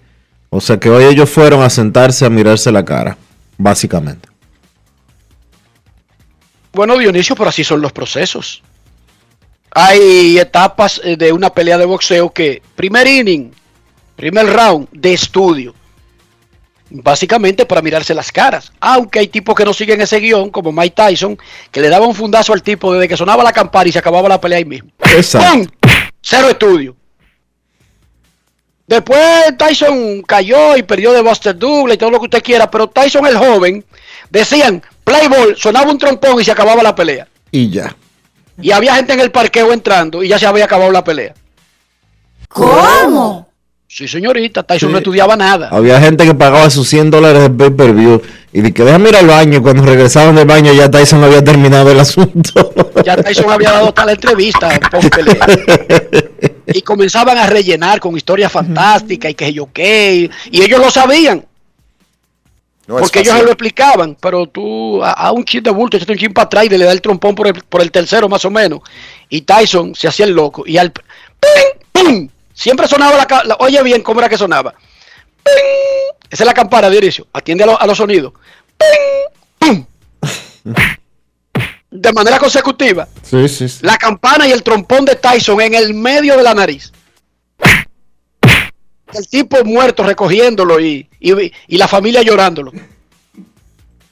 O 0.49 0.59
sea 0.59 0.79
que 0.79 0.89
hoy 0.89 1.03
ellos 1.03 1.29
fueron 1.29 1.61
a 1.61 1.69
sentarse 1.69 2.25
a 2.25 2.31
mirarse 2.31 2.71
la 2.71 2.83
cara, 2.83 3.15
básicamente. 3.59 4.27
Bueno, 6.71 6.97
Dionisio, 6.97 7.35
pero 7.35 7.49
así 7.49 7.63
son 7.63 7.79
los 7.79 7.91
procesos. 7.91 8.63
Hay 9.69 10.39
etapas 10.39 10.99
eh, 11.03 11.15
de 11.15 11.31
una 11.31 11.51
pelea 11.51 11.77
de 11.77 11.85
boxeo 11.85 12.31
que, 12.33 12.63
primer 12.75 13.05
inning, 13.05 13.51
primer 14.15 14.47
round 14.47 14.87
de 14.91 15.13
estudio, 15.13 15.75
básicamente 16.93 17.65
para 17.65 17.81
mirarse 17.81 18.13
las 18.13 18.31
caras. 18.31 18.71
Aunque 18.79 19.19
hay 19.19 19.27
tipos 19.27 19.55
que 19.55 19.65
no 19.65 19.73
siguen 19.73 20.01
ese 20.01 20.19
guion, 20.19 20.49
como 20.51 20.71
Mike 20.71 20.95
Tyson, 20.95 21.37
que 21.71 21.81
le 21.81 21.89
daba 21.89 22.05
un 22.05 22.15
fundazo 22.15 22.53
al 22.53 22.61
tipo 22.61 22.93
desde 22.93 23.07
que 23.07 23.17
sonaba 23.17 23.43
la 23.43 23.51
campana 23.51 23.89
y 23.89 23.91
se 23.91 23.99
acababa 23.99 24.29
la 24.29 24.39
pelea 24.39 24.59
ahí 24.59 24.65
mismo. 24.65 24.91
Exacto. 25.15 25.49
¡Pum! 25.81 25.91
Cero 26.21 26.49
estudio. 26.49 26.95
Después 28.85 29.57
Tyson 29.57 30.21
cayó 30.21 30.77
y 30.77 30.83
perdió 30.83 31.13
de 31.13 31.21
Buster 31.21 31.57
Douglas 31.57 31.95
y 31.95 31.97
todo 31.97 32.11
lo 32.11 32.19
que 32.19 32.25
usted 32.25 32.43
quiera, 32.43 32.69
pero 32.69 32.87
Tyson 32.87 33.25
el 33.25 33.37
joven, 33.37 33.83
decían, 34.29 34.83
play 35.03 35.27
ball, 35.27 35.55
sonaba 35.57 35.89
un 35.89 35.97
trompón 35.97 36.39
y 36.39 36.43
se 36.43 36.51
acababa 36.51 36.83
la 36.83 36.93
pelea. 36.93 37.27
Y 37.49 37.69
ya. 37.69 37.95
Y 38.61 38.71
había 38.71 38.95
gente 38.95 39.13
en 39.13 39.19
el 39.19 39.31
parqueo 39.31 39.73
entrando 39.73 40.21
y 40.21 40.27
ya 40.27 40.37
se 40.37 40.45
había 40.45 40.65
acabado 40.65 40.91
la 40.91 41.03
pelea. 41.03 41.33
¿Cómo? 42.49 43.52
Sí, 43.95 44.07
señorita, 44.07 44.63
Tyson 44.63 44.89
Sí. 44.89 44.91
no 44.93 44.97
estudiaba 44.97 45.35
nada. 45.35 45.69
Había 45.71 45.99
gente 46.01 46.25
que 46.25 46.33
pagaba 46.33 46.67
sus 46.71 46.87
100 46.89 47.11
dólares 47.11 47.43
de 47.43 47.49
pay-per-view 47.51 48.23
y 48.51 48.61
de 48.61 48.73
que 48.73 48.83
déjame 48.83 49.09
ir 49.09 49.15
al 49.17 49.27
baño. 49.27 49.61
Cuando 49.61 49.83
regresaban 49.83 50.35
del 50.35 50.47
baño 50.47 50.73
ya 50.73 50.89
Tyson 50.89 51.23
había 51.23 51.43
terminado 51.43 51.91
el 51.91 51.99
asunto. 51.99 52.73
Ya 53.05 53.17
Tyson 53.17 53.51
había 53.51 53.71
dado 53.71 53.89
hasta 53.89 54.05
la 54.05 54.13
entrevista. 54.13 54.79
Y 56.65 56.81
comenzaban 56.81 57.37
a 57.37 57.45
rellenar 57.45 57.99
con 57.99 58.15
historias 58.15 58.51
fantásticas 58.51 59.31
y 59.31 59.35
que 59.35 59.53
yo 59.53 59.67
qué. 59.71 60.29
Y 60.49 60.61
ellos 60.63 60.79
lo 60.79 60.89
sabían, 60.89 61.45
No 62.87 62.97
porque 62.97 63.19
ellos 63.19 63.35
se 63.37 63.43
lo 63.43 63.49
explicaban. 63.49 64.17
Pero 64.19 64.47
tú, 64.47 65.03
a, 65.03 65.11
a 65.11 65.31
un 65.33 65.43
chip 65.43 65.63
de 65.65 65.71
bulto, 65.71 65.97
échate 65.97 66.13
un 66.13 66.17
chin 66.17 66.33
para 66.33 66.45
atrás 66.45 66.65
y 66.65 66.69
le 66.69 66.85
da 66.85 66.91
el 66.93 67.01
trompón 67.01 67.35
por 67.35 67.47
el, 67.47 67.53
por 67.67 67.81
el 67.81 67.91
tercero 67.91 68.27
más 68.29 68.43
o 68.45 68.49
menos. 68.49 68.79
Y 69.29 69.41
Tyson 69.41 69.93
se 69.93 70.07
hacía 70.07 70.25
el 70.25 70.31
loco. 70.31 70.63
Y 70.65 70.77
al 70.77 70.91
¡ping! 70.93 71.03
¡pum! 71.91 72.29
Siempre 72.53 72.87
sonaba 72.87 73.17
la, 73.17 73.43
la- 73.43 73.57
Oye 73.59 73.81
bien 73.83 74.01
cómo 74.01 74.19
era 74.19 74.29
que 74.29 74.37
sonaba. 74.37 74.73
¡Ping! 75.43 76.15
Esa 76.29 76.43
es 76.43 76.47
la 76.47 76.53
campana, 76.53 76.89
Dionisio. 76.89 77.27
Atiende 77.33 77.63
a, 77.63 77.67
lo- 77.67 77.81
a 77.81 77.85
los 77.87 77.97
sonidos. 77.97 78.33
¡Ping! 78.77 79.57
¡pum! 79.59 79.85
De 81.91 82.11
manera 82.13 82.39
consecutiva. 82.39 83.07
Sí, 83.21 83.47
sí, 83.47 83.69
sí. 83.69 83.79
La 83.81 83.97
campana 83.97 84.47
y 84.47 84.51
el 84.51 84.63
trompón 84.63 85.05
de 85.05 85.15
Tyson 85.15 85.61
en 85.61 85.75
el 85.75 85.93
medio 85.93 86.35
de 86.37 86.43
la 86.43 86.53
nariz. 86.53 86.91
El 89.13 89.27
tipo 89.27 89.63
muerto 89.63 90.01
recogiéndolo 90.03 90.79
y, 90.79 91.07
y- 91.19 91.51
y 91.67 91.77
la 91.77 91.87
familia 91.87 92.23
llorándolo. 92.23 92.71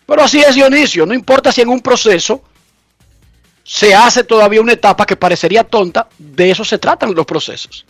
Pero 0.05 0.23
así 0.23 0.41
es 0.41 0.53
Dionisio, 0.55 1.05
no 1.07 1.13
importa 1.13 1.51
si 1.51 1.61
en 1.61 1.69
un 1.69 1.79
proceso 1.79 2.43
se 3.63 3.95
hace 3.95 4.23
todavía 4.25 4.61
una 4.61 4.73
etapa 4.73 5.05
que 5.05 5.15
parecería 5.15 5.63
tonta, 5.63 6.07
de 6.19 6.51
eso 6.51 6.63
se 6.65 6.77
tratan 6.77 7.15
los 7.15 7.25
procesos. 7.25 7.85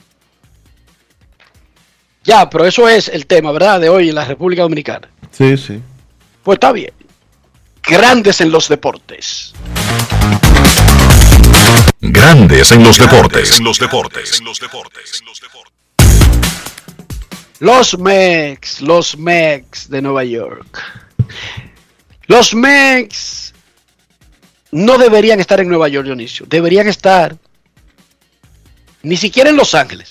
Ya, 2.24 2.50
pero 2.50 2.66
eso 2.66 2.88
es 2.88 3.08
el 3.08 3.26
tema, 3.26 3.52
¿verdad? 3.52 3.80
De 3.80 3.90
hoy 3.90 4.10
en 4.10 4.16
la 4.16 4.26
República 4.26 4.62
Dominicana. 4.62 5.10
Sí, 5.32 5.58
sí. 5.58 5.82
Pues 6.44 6.58
está 6.58 6.72
bien. 6.72 6.94
Grandes 7.84 8.42
en 8.42 8.52
los 8.52 8.70
deportes. 8.70 9.54
Grandes 12.00 12.72
en 12.72 12.84
los 12.84 12.98
deportes. 12.98 13.58
En 13.58 13.64
los 13.64 13.80
deportes. 13.80 14.40
En 14.40 14.46
los 14.46 14.60
deportes. 14.60 15.24
Los 17.60 17.98
Mex, 17.98 18.82
los 18.82 19.18
Mex 19.18 19.90
de 19.90 20.02
Nueva 20.02 20.24
York. 20.24 20.82
Los 22.26 22.56
Mex 22.56 23.54
no 24.72 24.98
deberían 24.98 25.40
estar 25.40 25.60
en 25.60 25.70
Nueva 25.70 25.88
York, 25.88 26.06
Dionisio. 26.06 26.46
Deberían 26.48 26.88
estar 26.88 27.36
ni 29.04 29.18
siquiera 29.18 29.50
en 29.50 29.58
Los 29.58 29.76
Ángeles, 29.76 30.11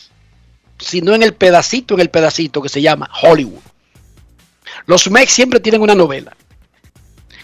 sino 0.80 1.14
en 1.14 1.22
el 1.22 1.34
pedacito, 1.34 1.94
en 1.94 2.00
el 2.00 2.10
pedacito 2.10 2.62
que 2.62 2.68
se 2.68 2.82
llama 2.82 3.10
Hollywood. 3.22 3.62
Los 4.86 5.10
Mex 5.10 5.32
siempre 5.32 5.60
tienen 5.60 5.82
una 5.82 5.94
novela. 5.94 6.36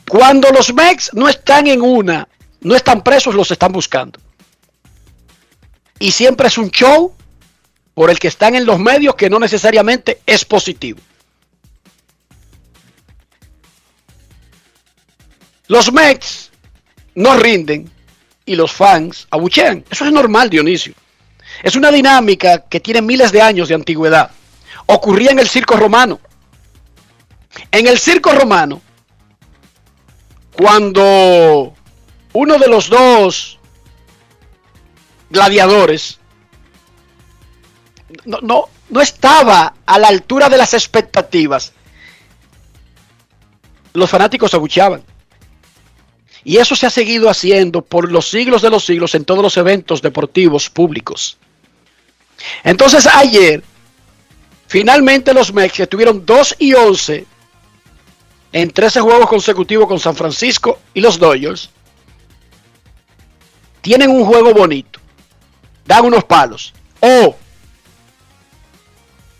Cuando 0.09 0.51
los 0.51 0.72
Mex 0.72 1.11
no 1.14 1.28
están 1.28 1.66
en 1.66 1.82
una, 1.82 2.28
no 2.61 2.74
están 2.74 3.03
presos, 3.03 3.34
los 3.34 3.51
están 3.51 3.72
buscando. 3.72 4.18
Y 5.99 6.11
siempre 6.11 6.49
es 6.49 6.59
un 6.59 6.70
show 6.70 7.14
por 7.95 8.11
el 8.11 8.18
que 8.18 8.28
están 8.28 8.55
en 8.55 8.66
los 8.66 8.78
medios 8.78 9.14
que 9.14 9.30
no 9.30 9.39
necesariamente 9.39 10.20
es 10.26 10.45
positivo. 10.45 11.01
Los 15.68 15.93
Mets 15.93 16.51
no 17.14 17.37
rinden 17.37 17.91
y 18.45 18.55
los 18.55 18.72
fans 18.72 19.26
abuchean. 19.30 19.84
Eso 19.91 20.05
es 20.05 20.12
normal, 20.12 20.49
Dionisio. 20.49 20.95
Es 21.63 21.77
una 21.77 21.91
dinámica 21.91 22.65
que 22.69 22.81
tiene 22.81 23.03
miles 23.03 23.33
de 23.33 23.43
años 23.43 23.69
de 23.69 23.75
antigüedad. 23.75 24.31
Ocurría 24.87 25.31
en 25.31 25.39
el 25.39 25.49
circo 25.49 25.77
romano. 25.77 26.21
En 27.71 27.87
el 27.87 27.99
circo 27.99 28.33
romano, 28.33 28.83
cuando 30.53 31.75
uno 32.33 32.59
de 32.59 32.69
los 32.69 32.89
dos 32.89 33.59
gladiadores 35.31 36.19
no, 38.25 38.39
no, 38.43 38.69
no 38.91 39.01
estaba 39.01 39.75
a 39.85 39.99
la 39.99 40.09
altura 40.09 40.49
de 40.49 40.59
las 40.59 40.75
expectativas, 40.75 41.73
los 43.95 44.11
fanáticos 44.11 44.53
abucheaban. 44.55 45.03
Y 46.45 46.59
eso 46.59 46.77
se 46.77 46.87
ha 46.87 46.91
seguido 46.91 47.29
haciendo 47.29 47.83
por 47.83 48.13
los 48.13 48.31
siglos 48.31 48.63
de 48.63 48.71
los 48.71 48.85
siglos 48.85 49.15
en 49.15 49.25
todos 49.25 49.43
los 49.43 49.57
eventos 49.57 50.01
deportivos 50.01 50.71
públicos. 50.71 51.39
Entonces 52.64 53.07
ayer, 53.07 53.62
finalmente 54.66 55.34
los 55.34 55.53
Mex 55.53 55.74
que 55.74 55.87
tuvieron 55.87 56.24
2 56.24 56.57
y 56.59 56.74
11 56.74 57.26
en 58.53 58.70
13 58.70 59.01
juegos 59.01 59.28
consecutivos 59.28 59.87
con 59.87 59.99
San 59.99 60.16
Francisco 60.16 60.78
y 60.95 61.01
los 61.01 61.18
Dodgers, 61.18 61.70
tienen 63.80 64.11
un 64.11 64.24
juego 64.24 64.53
bonito. 64.53 64.99
Dan 65.84 66.07
unos 66.07 66.24
palos. 66.24 66.74
O 67.01 67.37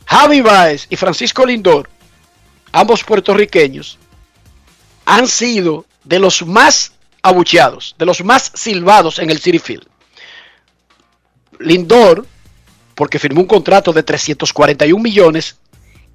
Javi 0.07 0.41
Baez 0.41 0.87
y 0.89 0.97
Francisco 0.97 1.45
Lindor, 1.45 1.91
ambos 2.73 3.03
puertorriqueños, 3.03 3.99
han 5.05 5.27
sido 5.27 5.85
de 6.05 6.19
los 6.21 6.47
más 6.47 6.93
abucheados, 7.23 7.97
de 7.99 8.07
los 8.07 8.23
más 8.23 8.53
silbados 8.55 9.19
en 9.19 9.31
el 9.31 9.41
City 9.41 9.59
Field. 9.59 9.87
Lindor, 11.59 12.27
porque 12.97 13.21
firmó 13.21 13.43
un 13.43 13.47
contrato 13.47 13.93
de 13.93 14.03
341 14.03 15.01
millones 15.01 15.57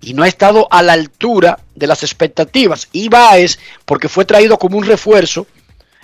y 0.02 0.14
no 0.14 0.24
ha 0.24 0.28
estado 0.28 0.68
a 0.72 0.82
la 0.82 0.94
altura 0.94 1.60
de 1.76 1.88
las 1.88 2.02
expectativas. 2.04 2.90
Y 2.92 3.08
Baez, 3.08 3.60
porque 3.86 4.10
fue 4.10 4.26
traído 4.26 4.58
como 4.58 4.78
un 4.78 4.86
refuerzo 4.86 5.48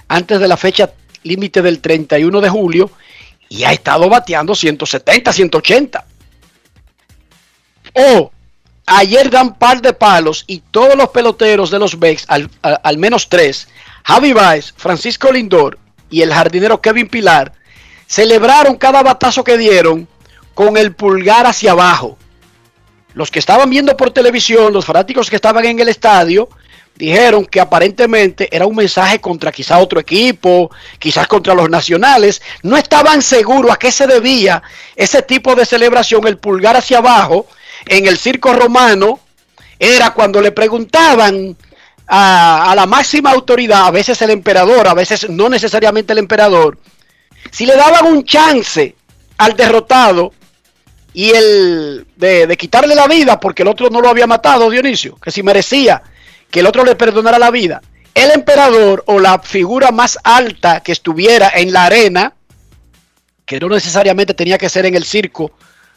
antes 0.07 0.39
de 0.39 0.47
la 0.47 0.55
fecha 0.55 0.91
límite 1.23 1.61
del 1.61 1.80
31 1.82 2.39
de 2.39 2.49
julio 2.49 2.91
y 3.49 3.63
ha 3.63 3.73
estado 3.73 4.07
bateando 4.07 4.53
170, 4.55 5.34
180. 5.34 6.05
O 7.93 8.32
ayer 8.86 9.30
dan 9.30 9.55
par 9.57 9.82
de 9.82 9.93
palos 9.93 10.43
y 10.47 10.59
todos 10.71 10.95
los 10.95 11.09
peloteros 11.09 11.71
de 11.71 11.80
los 11.80 11.97
al, 12.28 12.49
al- 12.61 12.80
al 12.84 12.97
menos 12.97 13.28
tres, 13.30 13.67
Javi 14.03 14.34
Baez, 14.34 14.73
Francisco 14.78 15.32
Lindor 15.32 15.80
y 16.09 16.21
el 16.21 16.32
jardinero 16.34 16.80
Kevin 16.82 17.07
Pilar, 17.07 17.51
celebraron 18.05 18.75
cada 18.78 19.01
batazo 19.03 19.43
que 19.43 19.57
dieron 19.57 20.07
con 20.58 20.76
el 20.76 20.95
pulgar 20.95 21.45
hacia 21.45 21.74
abajo. 21.74 22.18
Los 23.14 23.30
que 23.30 23.38
estaban 23.38 23.70
viendo 23.70 23.95
por 23.95 24.10
televisión, 24.10 24.74
los 24.74 24.86
fanáticos 24.86 25.30
que 25.30 25.36
estaban 25.36 25.64
en 25.66 25.80
el 25.80 25.88
estadio, 25.88 26.49
dijeron 26.95 27.45
que 27.45 27.60
aparentemente 27.60 28.49
era 28.51 28.66
un 28.66 28.76
mensaje 28.76 29.22
contra 29.22 29.51
quizá 29.51 29.78
otro 29.78 29.99
equipo, 29.99 30.72
quizás 30.97 31.28
contra 31.28 31.53
los 31.53 31.70
nacionales. 31.70 32.41
No 32.64 32.76
estaban 32.76 33.22
seguros 33.22 33.70
a 33.70 33.78
qué 33.78 33.91
se 33.91 34.08
debía 34.08 34.64
ese 34.95 35.22
tipo 35.22 35.53
de 35.53 35.64
celebración, 35.64 36.26
el 36.26 36.39
pulgar 36.39 36.76
hacia 36.76 36.97
abajo 36.97 37.45
en 37.86 38.08
el 38.08 38.18
circo 38.18 38.51
romano. 38.53 39.20
Era 39.78 40.10
cuando 40.10 40.41
le 40.41 40.51
preguntaban 40.53 41.55
a, 42.08 42.72
a 42.72 42.76
la 42.76 42.88
máxima 42.88 43.30
autoridad, 43.30 43.86
a 43.86 43.91
veces 43.91 44.20
el 44.24 44.32
emperador, 44.32 44.88
a 44.88 44.95
veces 44.95 45.30
no 45.30 45.49
necesariamente 45.49 46.14
el 46.14 46.20
emperador, 46.20 46.80
si 47.51 47.68
le 47.68 47.76
daban 47.76 48.08
un 48.08 48.26
chance 48.26 48.95
al 49.38 49.55
derrotado 49.55 50.34
y 51.18 51.32
el 51.32 52.05
de, 52.15 52.55
quitarle 52.59 52.93
la 52.93 53.07
vida 53.07 53.39
porque 53.39 53.63
el 53.63 53.70
otro 53.70 53.89
no 53.89 54.01
lo 54.01 54.09
había 54.09 54.28
matado, 54.28 54.70
Dionisio, 54.70 55.15
que 55.15 55.32
si 55.32 55.41
merecía 55.41 56.03
que 56.51 56.59
el 56.59 56.68
otro 56.68 56.86
le 56.86 56.95
perdonara 56.95 57.39
la 57.39 57.49
vida, 57.49 57.82
el 58.13 58.30
emperador 58.30 59.03
o 59.07 59.20
la 59.20 59.39
figura 59.39 59.89
más 59.89 60.20
alta 60.24 60.82
que 60.82 60.91
estuviera 60.91 61.49
en 61.55 61.74
la 61.74 61.86
arena, 61.86 62.34
que 63.47 63.59
no 63.59 63.68
necesariamente 63.68 64.36
tenía 64.36 64.59
que 64.59 64.70
ser 64.70 64.86
en 64.86 64.93
el 64.93 65.05
circo 65.05 65.53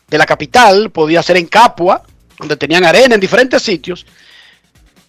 de 0.09 0.17
la 0.17 0.25
capital, 0.25 0.89
podía 0.89 1.23
ser 1.23 1.37
en 1.37 1.49
Capua, 1.49 2.03
donde 2.39 2.57
tenían 2.57 2.87
arena 2.87 3.15
en 3.15 3.21
diferentes 3.21 3.61
sitios, 3.61 4.07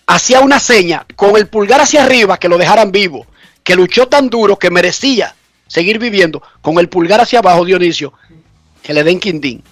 hacía 0.08 0.42
una 0.42 0.60
seña 0.60 1.06
con 1.16 1.38
el 1.38 1.48
pulgar 1.48 1.80
hacia 1.80 2.04
arriba 2.04 2.38
que 2.38 2.50
lo 2.50 2.58
dejaran 2.58 2.92
vivo, 2.92 3.28
que 3.64 3.78
luchó 3.78 4.10
tan 4.10 4.30
duro 4.30 4.60
que 4.60 4.72
merecía 4.72 5.34
seguir 5.68 6.00
viviendo, 6.00 6.44
con 6.62 6.78
el 6.80 6.90
pulgar 6.90 7.22
hacia 7.22 7.40
abajo, 7.40 7.64
Dionisio, 7.64 8.12
que 8.84 8.94
le 8.94 9.06
den 9.06 9.18
quindín. 9.18 9.64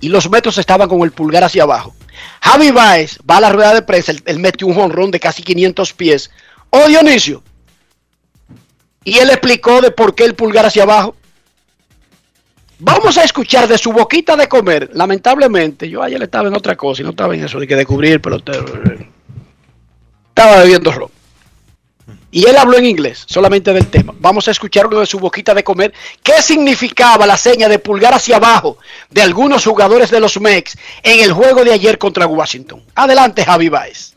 Y 0.00 0.08
los 0.08 0.30
metros 0.30 0.58
estaban 0.58 0.88
con 0.88 1.02
el 1.02 1.12
pulgar 1.12 1.44
hacia 1.44 1.64
abajo. 1.64 1.94
Javi 2.40 2.70
Baez 2.70 3.18
va 3.28 3.38
a 3.38 3.40
la 3.40 3.52
rueda 3.52 3.74
de 3.74 3.82
prensa, 3.82 4.12
él, 4.12 4.22
él 4.26 4.38
metió 4.38 4.66
un 4.66 4.74
jonrón 4.74 5.10
de 5.10 5.20
casi 5.20 5.42
500 5.42 5.92
pies. 5.92 6.30
Oh, 6.70 6.86
Dionisio. 6.86 7.42
Y 9.04 9.18
él 9.18 9.30
explicó 9.30 9.80
de 9.80 9.90
por 9.90 10.14
qué 10.14 10.24
el 10.24 10.34
pulgar 10.34 10.66
hacia 10.66 10.82
abajo. 10.82 11.16
Vamos 12.80 13.18
a 13.18 13.24
escuchar 13.24 13.66
de 13.66 13.76
su 13.76 13.92
boquita 13.92 14.36
de 14.36 14.46
comer. 14.46 14.90
Lamentablemente, 14.92 15.88
yo 15.88 16.02
ayer 16.02 16.22
estaba 16.22 16.48
en 16.48 16.54
otra 16.54 16.76
cosa 16.76 17.02
y 17.02 17.04
no 17.04 17.10
estaba 17.10 17.34
en 17.34 17.44
eso 17.44 17.58
de 17.58 17.66
que 17.66 17.74
descubrir 17.74 18.12
el 18.12 18.20
pelotero. 18.20 18.66
Estaba 20.28 20.58
bebiendo 20.58 20.92
ron. 20.92 21.17
Y 22.30 22.46
él 22.46 22.56
habló 22.56 22.76
en 22.76 22.84
inglés, 22.86 23.24
solamente 23.26 23.72
del 23.72 23.86
tema. 23.86 24.14
Vamos 24.18 24.48
a 24.48 24.50
escucharlo 24.50 25.00
de 25.00 25.06
su 25.06 25.18
boquita 25.18 25.54
de 25.54 25.64
comer. 25.64 25.94
¿Qué 26.22 26.42
significaba 26.42 27.26
la 27.26 27.38
seña 27.38 27.68
de 27.68 27.78
pulgar 27.78 28.12
hacia 28.12 28.36
abajo 28.36 28.76
de 29.10 29.22
algunos 29.22 29.64
jugadores 29.64 30.10
de 30.10 30.20
los 30.20 30.38
Mex 30.38 30.76
en 31.02 31.20
el 31.20 31.32
juego 31.32 31.64
de 31.64 31.72
ayer 31.72 31.96
contra 31.96 32.26
Washington? 32.26 32.82
Adelante, 32.94 33.44
Javi 33.44 33.70
Baez. 33.70 34.14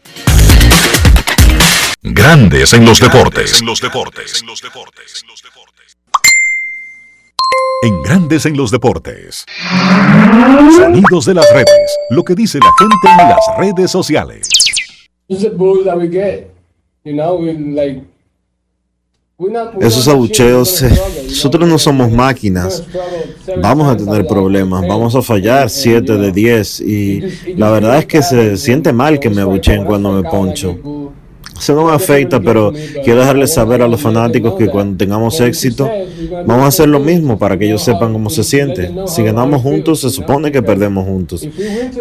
Grandes 2.03 2.73
en 2.73 2.83
los 2.83 2.99
deportes. 2.99 3.61
En 3.61 3.67
los 3.67 3.79
deportes. 3.79 4.43
En 7.83 8.03
Grandes 8.03 8.45
en 8.45 8.57
los 8.57 8.71
deportes. 8.71 9.45
Sonidos 10.75 11.25
de 11.25 11.33
las 11.33 11.49
redes. 11.53 11.97
Lo 12.09 12.23
que 12.23 12.35
dice 12.35 12.59
la 12.59 12.71
gente 12.77 13.23
en 13.23 13.29
las 13.29 13.39
redes 13.57 13.89
sociales. 13.89 14.49
This 15.27 15.37
is 15.37 15.43
the 15.43 15.49
booze 15.49 15.85
that 15.85 15.97
we 15.97 16.09
get. 16.09 16.50
You 17.03 17.13
know, 17.13 17.35
we 17.39 17.53
like. 17.53 18.03
we're 19.39 19.51
not- 19.51 19.73
we're 19.75 19.87
Esos 19.87 20.07
abucheos, 20.07 20.83
eh, 20.83 20.89
nosotros 21.25 21.67
no 21.67 21.79
somos 21.79 22.11
máquinas. 22.11 22.83
Vamos 23.59 23.87
a 23.91 23.97
tener 23.97 24.27
problemas, 24.27 24.87
vamos 24.87 25.15
a 25.15 25.21
fallar 25.23 25.69
7 25.71 26.15
de 26.17 26.31
10 26.31 26.79
y 26.79 27.21
la 27.57 27.71
verdad 27.71 27.97
es 27.97 28.05
que 28.05 28.21
se 28.21 28.55
siente 28.57 28.93
mal 28.93 29.19
que 29.19 29.31
me 29.31 29.41
abucheen 29.41 29.83
cuando 29.83 30.11
me 30.11 30.29
poncho. 30.29 30.77
Eso 31.61 31.75
no 31.75 31.85
me 31.85 31.91
afecta, 31.91 32.39
pero 32.39 32.73
quiero 33.03 33.19
dejarles 33.19 33.53
saber 33.53 33.83
a 33.83 33.87
los 33.87 34.01
fanáticos 34.01 34.55
que 34.55 34.67
cuando 34.67 34.97
tengamos 34.97 35.39
éxito, 35.41 35.87
vamos 36.47 36.65
a 36.65 36.67
hacer 36.69 36.89
lo 36.89 36.99
mismo 36.99 37.37
para 37.37 37.55
que 37.55 37.65
ellos 37.65 37.83
sepan 37.83 38.13
cómo 38.13 38.31
se 38.31 38.43
siente. 38.43 38.91
Si 39.05 39.21
ganamos 39.21 39.61
juntos, 39.61 39.99
se 40.01 40.09
supone 40.09 40.51
que 40.51 40.63
perdemos 40.63 41.05
juntos. 41.05 41.47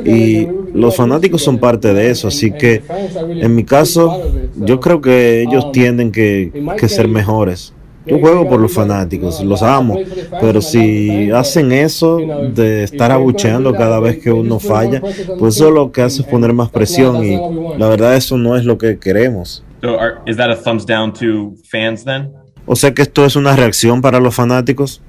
Y 0.02 0.48
los 0.72 0.96
fanáticos 0.96 1.42
son 1.42 1.58
parte 1.58 1.92
de 1.92 2.10
eso, 2.10 2.28
así 2.28 2.52
que 2.52 2.82
en 3.28 3.54
mi 3.54 3.64
caso, 3.64 4.22
yo 4.56 4.80
creo 4.80 5.02
que 5.02 5.42
ellos 5.42 5.72
tienen 5.72 6.10
que 6.10 6.50
ser 6.88 7.06
mejores. 7.06 7.74
Yo 8.10 8.18
juego 8.18 8.48
por 8.48 8.60
los 8.60 8.72
fanáticos, 8.72 9.42
los 9.44 9.62
amo, 9.62 9.96
pero 10.40 10.60
si 10.60 11.30
hacen 11.30 11.72
eso 11.72 12.18
de 12.52 12.84
estar 12.84 13.12
abucheando 13.12 13.72
cada 13.72 14.00
vez 14.00 14.18
que 14.18 14.32
uno 14.32 14.58
falla, 14.58 15.00
pues 15.38 15.56
eso 15.56 15.70
lo 15.70 15.92
que 15.92 16.02
hace 16.02 16.22
es 16.22 16.28
poner 16.28 16.52
más 16.52 16.70
presión 16.70 17.24
y 17.24 17.38
la 17.78 17.88
verdad 17.88 18.16
eso 18.16 18.36
no 18.36 18.56
es 18.56 18.64
lo 18.64 18.76
que 18.78 18.98
queremos. 18.98 19.64
So 19.80 19.98
are, 19.98 20.16
is 20.26 20.36
that 20.36 20.50
a 20.50 20.56
thumbs 20.56 20.84
down 20.84 21.12
to 21.14 21.54
fans 21.70 22.04
then? 22.04 22.32
O 22.66 22.76
sea 22.76 22.92
que 22.92 23.02
esto 23.02 23.24
es 23.24 23.36
una 23.36 23.56
reacción 23.56 24.02
para 24.02 24.20
los 24.20 24.34
fanáticos. 24.34 25.02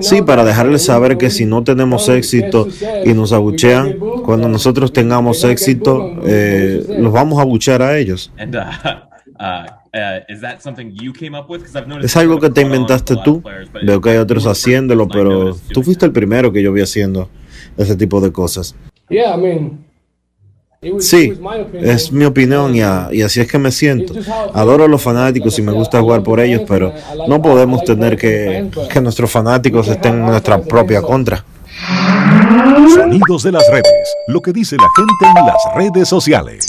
Sí, 0.00 0.16
know 0.16 0.26
para 0.26 0.44
dejarles 0.44 0.84
saber 0.84 1.16
que 1.16 1.30
si 1.30 1.46
no 1.46 1.64
tenemos 1.64 2.08
éxito 2.08 2.68
y 3.04 3.14
nos 3.14 3.32
abuchean, 3.32 3.96
cuando 4.24 4.48
uh, 4.48 4.50
nosotros 4.50 4.92
tengamos 4.92 5.44
éxito, 5.44 6.20
eh, 6.24 6.84
los 6.98 7.12
vamos 7.12 7.38
a 7.38 7.42
abuchear 7.42 7.82
a 7.82 7.98
ellos. 7.98 8.32
Uh, 9.38 9.66
uh, 9.94 10.20
is 10.28 10.40
that 10.40 10.60
something 10.60 10.92
you 11.00 11.12
came 11.12 11.36
up 11.38 11.48
with? 11.50 11.62
'Cause 11.62 11.78
I've 11.78 11.86
noticed 11.86 12.06
Es 12.06 12.16
algo 12.16 12.38
que 12.40 12.48
te 12.50 12.62
inventaste 12.62 13.16
tú. 13.24 13.42
Veo 13.82 14.00
que 14.00 14.10
hay 14.10 14.16
otros 14.16 14.46
haciéndolo, 14.46 15.08
pero 15.08 15.54
tú 15.54 15.58
doing 15.74 15.84
fuiste 15.84 16.06
el 16.06 16.12
primero 16.12 16.52
que 16.52 16.62
yo 16.62 16.72
vi 16.72 16.80
haciendo 16.80 17.28
ese 17.76 17.96
tipo 17.96 18.20
de 18.20 18.32
cosas. 18.32 18.74
Yeah, 19.10 19.34
I 19.36 19.38
mean, 19.40 19.84
it 20.80 20.92
was, 20.94 21.04
it 21.04 21.08
Sí, 21.08 21.30
was 21.30 21.38
my 21.40 21.60
opinion. 21.62 21.90
es 21.90 22.10
mi 22.12 22.24
opinión 22.24 22.74
y, 22.74 22.80
a- 22.80 23.08
y 23.12 23.22
así 23.22 23.40
es 23.40 23.50
que 23.50 23.58
me 23.58 23.70
siento. 23.70 24.14
Adoro 24.54 24.84
a 24.84 24.88
los 24.88 25.02
fanáticos 25.02 25.58
y 25.58 25.62
me 25.62 25.72
gusta 25.72 26.00
jugar 26.00 26.22
por 26.22 26.40
ellos, 26.40 26.62
pero 26.66 26.92
no 27.28 27.42
podemos 27.42 27.84
tener 27.84 28.16
que, 28.16 28.70
que 28.90 29.00
nuestros 29.02 29.30
fanáticos 29.30 29.86
estén 29.88 30.14
en 30.14 30.26
nuestra 30.26 30.60
propia 30.62 31.02
contra. 31.02 31.44
Sonidos 32.94 33.42
de 33.42 33.52
las 33.52 33.64
redes. 33.70 34.14
Lo 34.28 34.40
que 34.40 34.52
dice 34.52 34.76
la 34.76 34.88
gente 34.96 35.40
en 35.40 35.46
las 35.46 35.56
redes 35.76 36.08
sociales. 36.08 36.66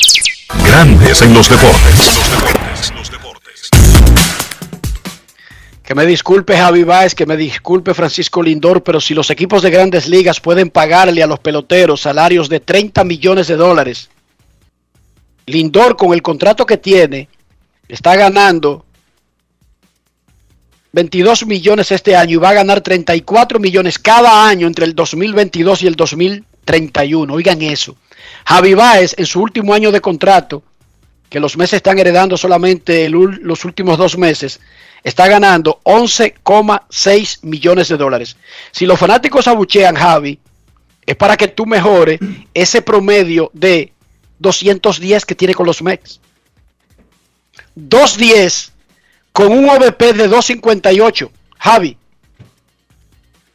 Grandes 0.66 1.22
en 1.22 1.34
los 1.34 1.50
deportes. 1.50 2.20
Que 5.84 5.95
me 5.95 6.06
disculpe 6.06 6.58
Javi 6.58 6.84
Baez, 6.84 7.16
que 7.16 7.26
me 7.26 7.38
disculpe 7.38 7.93
Francisco 7.93 8.41
Lindor, 8.41 8.84
pero 8.84 9.00
si 9.00 9.14
los 9.14 9.30
equipos 9.30 9.62
de 9.62 9.70
grandes 9.70 10.08
ligas 10.08 10.39
pueden 10.39 10.70
pagarle 10.70 11.24
a 11.24 11.28
los 11.28 11.39
peloteros 11.39 12.02
salarios 12.02 12.50
de 12.50 12.60
30 12.60 13.04
millones 13.04 13.48
de 13.48 13.56
dólares, 13.56 14.10
Lindor 15.45 15.95
con 15.95 16.14
el 16.14 16.22
contrato 16.22 16.66
que 16.66 16.78
tiene 16.78 17.30
está 17.88 18.16
ganando 18.16 18.86
22 20.91 21.45
millones 21.45 21.91
este 21.91 22.16
año 22.16 22.34
y 22.34 22.38
va 22.38 22.50
a 22.50 22.54
ganar 22.54 22.82
34 22.82 23.60
millones 23.60 23.98
cada 24.00 24.48
año 24.48 24.68
entre 24.68 24.86
el 24.86 24.95
2022 24.95 25.84
y 25.84 25.88
el 25.88 25.95
2031. 25.95 27.34
Oigan 27.34 27.62
eso. 27.62 27.95
Javi 28.45 28.73
Baez 28.73 29.15
en 29.17 29.25
su 29.25 29.41
último 29.41 29.73
año 29.73 29.91
de 29.91 30.01
contrato, 30.01 30.63
que 31.30 31.39
los 31.39 31.57
meses 31.57 31.78
están 31.78 31.99
heredando 31.99 32.38
solamente 32.38 33.05
el 33.05 33.11
los 33.11 33.65
últimos 33.65 33.97
dos 33.97 34.17
meses, 34.17 34.59
está 35.03 35.28
ganando 35.28 35.80
11,6 35.84 37.39
millones 37.43 37.89
de 37.89 37.97
dólares. 37.97 38.38
Si 38.71 38.86
los 38.86 38.99
fanáticos 38.99 39.47
abuchean, 39.47 39.95
Javi, 39.95 40.39
es 41.05 41.15
para 41.15 41.38
que 41.38 41.47
tú 41.47 41.65
mejores 41.65 42.19
ese 42.53 42.82
promedio 42.82 43.49
de 43.53 43.93
210 44.39 45.25
que 45.25 45.36
tiene 45.36 45.53
con 45.53 45.65
los 45.65 45.82
Mex. 45.82 46.19
210 47.75 48.73
con 49.32 49.51
un 49.51 49.69
OVP 49.69 50.13
de 50.13 50.28
258. 50.28 51.32
Javi, 51.59 51.97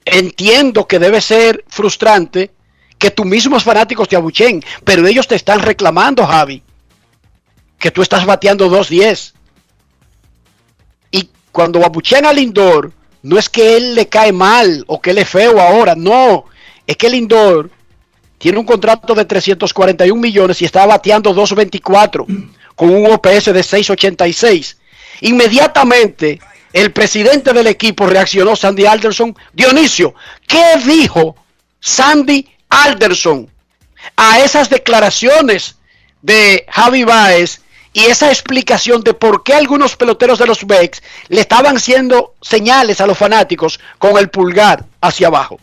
entiendo 0.05 0.87
que 0.87 0.99
debe 0.99 1.21
ser 1.21 1.65
frustrante 1.69 2.51
que 3.03 3.11
tus 3.11 3.27
mismos 3.27 3.65
fanáticos 3.65 4.07
te 4.07 4.15
abuchen, 4.15 4.65
pero 4.85 5.05
ellos 5.09 5.27
te 5.27 5.35
están 5.35 5.59
reclamando, 5.59 6.25
Javi, 6.25 6.63
que 7.77 7.91
tú 7.91 8.01
estás 8.01 8.25
bateando 8.25 8.69
210. 8.69 9.35
Y 11.11 11.29
cuando 11.51 11.85
abuchean 11.85 12.27
a 12.27 12.33
Lindor, 12.33 12.93
no 13.25 13.41
es 13.41 13.49
que 13.49 13.77
él 13.77 13.97
le 13.97 14.07
cae 14.07 14.31
mal 14.31 14.85
o 14.87 15.01
que 15.01 15.11
él 15.11 15.19
es 15.19 15.29
feo 15.29 15.61
ahora, 15.61 15.97
no, 15.97 16.45
es 16.87 16.97
que 16.97 17.11
Lindor 17.11 17.71
tiene 18.39 18.61
un 18.61 18.65
contrato 18.65 19.17
de 19.17 19.25
341 19.25 20.21
millones 20.21 20.63
y 20.63 20.65
está 20.65 20.87
bateando 20.87 21.35
224 21.35 22.25
con 22.77 22.89
un 22.89 23.11
OPS 23.11 23.47
de 23.47 23.65
686. 23.65 24.79
Inmediatamente 25.23 26.39
el 26.73 26.93
presidente 26.93 27.53
del 27.53 27.67
equipo 27.67 28.07
reaccionó, 28.07 28.55
Sandy 28.55 28.87
Alderson. 28.87 29.37
Dionisio, 29.53 30.15
¿qué 30.47 30.77
dijo 30.87 31.35
Sandy 31.81 32.52
Alderson 32.73 33.49
a 34.17 34.41
esas 34.41 34.71
declaraciones 34.71 35.77
de 36.23 36.65
Javi 36.69 37.05
Baez 37.05 37.61
y 37.93 38.05
esa 38.05 38.31
explicación 38.31 39.03
de 39.03 39.13
por 39.13 39.43
qué 39.43 39.55
algunos 39.55 39.97
peloteros 39.97 40.39
de 40.39 40.47
los 40.47 40.67
Bex 40.67 41.03
le 41.29 41.41
estaban 41.41 41.77
haciendo 41.77 42.35
señales 42.41 43.01
a 43.01 43.07
los 43.07 43.19
fanáticos 43.19 43.79
con 43.99 44.17
el 44.17 44.31
pulgar 44.31 44.87
hacia 45.01 45.27
abajo? 45.27 45.61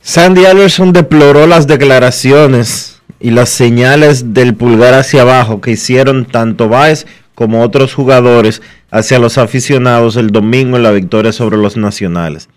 Sandy 0.00 0.46
Alderson 0.46 0.92
deploró 0.92 1.46
las 1.46 1.66
declaraciones 1.66 3.02
y 3.20 3.30
las 3.30 3.50
señales 3.50 4.32
del 4.32 4.54
pulgar 4.54 4.94
hacia 4.94 5.22
abajo 5.22 5.60
que 5.60 5.72
hicieron 5.72 6.24
tanto 6.24 6.68
Baez 6.68 7.06
como 7.34 7.62
otros 7.62 7.92
jugadores 7.92 8.62
hacia 8.90 9.18
los 9.18 9.36
aficionados 9.36 10.16
el 10.16 10.30
domingo 10.30 10.76
en 10.76 10.84
la 10.84 10.92
victoria 10.92 11.32
sobre 11.32 11.58
los 11.58 11.76
nacionales. 11.76 12.48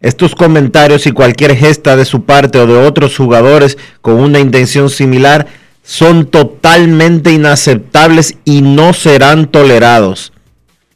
Estos 0.00 0.36
comentarios 0.36 1.06
y 1.08 1.12
cualquier 1.12 1.56
gesta 1.56 1.96
de 1.96 2.04
su 2.04 2.24
parte 2.24 2.58
o 2.60 2.66
de 2.66 2.86
otros 2.86 3.16
jugadores 3.16 3.76
con 4.00 4.14
una 4.14 4.38
intención 4.38 4.90
similar 4.90 5.48
son 5.82 6.26
totalmente 6.26 7.32
inaceptables 7.32 8.36
y 8.44 8.62
no 8.62 8.92
serán 8.92 9.46
tolerados, 9.46 10.32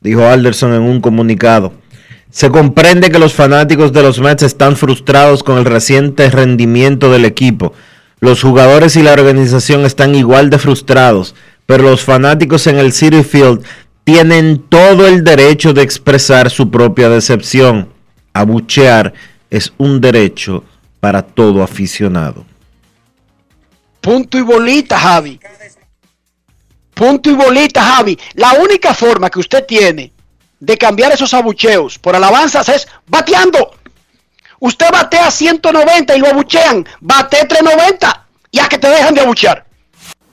dijo 0.00 0.24
Alderson 0.26 0.74
en 0.74 0.82
un 0.82 1.00
comunicado. 1.00 1.72
Se 2.30 2.50
comprende 2.50 3.11
que 3.11 3.18
los 3.18 3.32
fanáticos 3.32 3.92
de 3.92 4.03
los 4.03 4.20
Mets 4.20 4.44
están 4.44 4.76
frustrados 4.76 5.42
con 5.42 5.59
el 5.59 5.64
reciente 5.64 6.30
rendimiento 6.30 7.11
del 7.11 7.24
equipo. 7.24 7.72
Los 8.20 8.40
jugadores 8.40 8.96
y 8.96 9.03
la 9.03 9.12
organización 9.12 9.84
están 9.84 10.14
igual 10.14 10.48
de 10.48 10.59
frustrados, 10.59 11.34
pero 11.66 11.82
los 11.82 12.03
fanáticos 12.03 12.66
en 12.68 12.78
el 12.78 12.92
City 12.92 13.24
Field 13.24 13.64
tienen 14.05 14.62
todo 14.68 15.09
el 15.09 15.24
derecho 15.24 15.74
de 15.74 15.82
expresar 15.82 16.50
su 16.50 16.70
propia 16.70 17.09
decepción. 17.09 17.91
Abuchear 18.33 19.12
es 19.51 19.72
un 19.78 20.01
derecho 20.01 20.64
para 21.01 21.22
todo 21.22 21.62
aficionado. 21.62 22.45
Punto 24.01 24.39
y 24.39 24.43
bolita, 24.43 24.99
Javi. 24.99 25.39
Punto 26.95 27.30
y 27.30 27.35
bolita, 27.35 27.83
Javi. 27.83 28.18
La 28.35 28.55
única 28.55 28.95
forma 28.95 29.30
que 29.30 29.41
usted 29.41 29.64
tiene 29.66 30.12
de 30.59 30.78
cambiar 30.78 31.12
esos 31.12 31.35
abucheos 31.35 31.99
por 31.99 32.14
alabanzas 32.14 32.68
es 32.68 32.89
bateando. 33.07 33.74
Usted 34.61 34.91
batea 34.93 35.30
190 35.30 36.16
y 36.16 36.18
lo 36.20 36.28
abuchean. 36.28 36.87
Bate 37.01 37.45
390 37.47 38.26
ya 38.53 38.68
que 38.68 38.78
te 38.78 38.89
dejan 38.89 39.14
de 39.14 39.22
abuchear. 39.22 39.66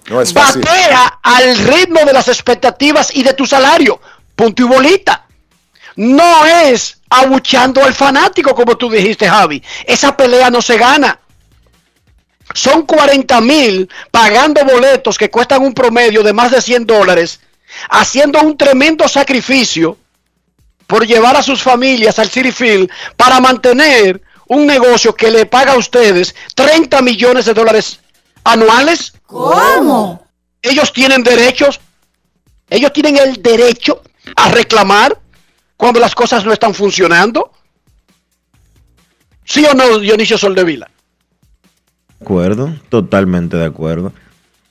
No 0.07 0.21
es 0.21 0.33
fácil. 0.33 0.61
Batea 0.61 1.19
al 1.23 1.57
ritmo 1.57 2.01
de 2.05 2.13
las 2.13 2.27
expectativas 2.27 3.15
y 3.15 3.23
de 3.23 3.33
tu 3.33 3.45
salario. 3.45 3.99
Punto 4.35 4.63
y 4.63 4.65
bolita. 4.65 5.25
No 5.95 6.45
es 6.45 6.98
abucheando 7.09 7.83
al 7.83 7.93
fanático, 7.93 8.53
como 8.53 8.77
tú 8.77 8.89
dijiste, 8.89 9.27
Javi. 9.27 9.63
Esa 9.85 10.15
pelea 10.15 10.49
no 10.49 10.61
se 10.61 10.77
gana. 10.77 11.19
Son 12.53 12.83
40 12.83 13.41
mil 13.41 13.89
pagando 14.11 14.63
boletos 14.65 15.17
que 15.17 15.29
cuestan 15.29 15.63
un 15.63 15.73
promedio 15.73 16.23
de 16.23 16.33
más 16.33 16.51
de 16.51 16.61
100 16.61 16.85
dólares, 16.85 17.39
haciendo 17.89 18.39
un 18.41 18.57
tremendo 18.57 19.07
sacrificio 19.07 19.97
por 20.87 21.05
llevar 21.05 21.35
a 21.35 21.43
sus 21.43 21.61
familias 21.61 22.17
al 22.17 22.29
City 22.29 22.51
Field 22.51 22.89
para 23.15 23.39
mantener 23.39 24.21
un 24.47 24.65
negocio 24.65 25.15
que 25.15 25.29
le 25.29 25.45
paga 25.45 25.73
a 25.73 25.77
ustedes 25.77 26.33
30 26.55 27.01
millones 27.03 27.45
de 27.45 27.53
dólares 27.53 27.99
anuales. 28.43 29.13
¿Cómo? 29.27 30.25
Ellos 30.61 30.91
tienen 30.91 31.23
derechos. 31.23 31.79
Ellos 32.69 32.91
tienen 32.93 33.17
el 33.17 33.41
derecho 33.41 34.01
a 34.35 34.49
reclamar 34.49 35.19
cuando 35.79 36.01
las 36.01 36.13
cosas 36.13 36.43
no 36.43 36.51
están 36.51 36.73
funcionando. 36.73 37.53
¿Sí 39.45 39.65
o 39.65 39.73
no, 39.73 39.97
Dionisio 39.99 40.37
Soldevila? 40.37 40.89
De 42.19 42.25
acuerdo, 42.25 42.75
totalmente 42.89 43.55
de 43.55 43.65
acuerdo. 43.65 44.11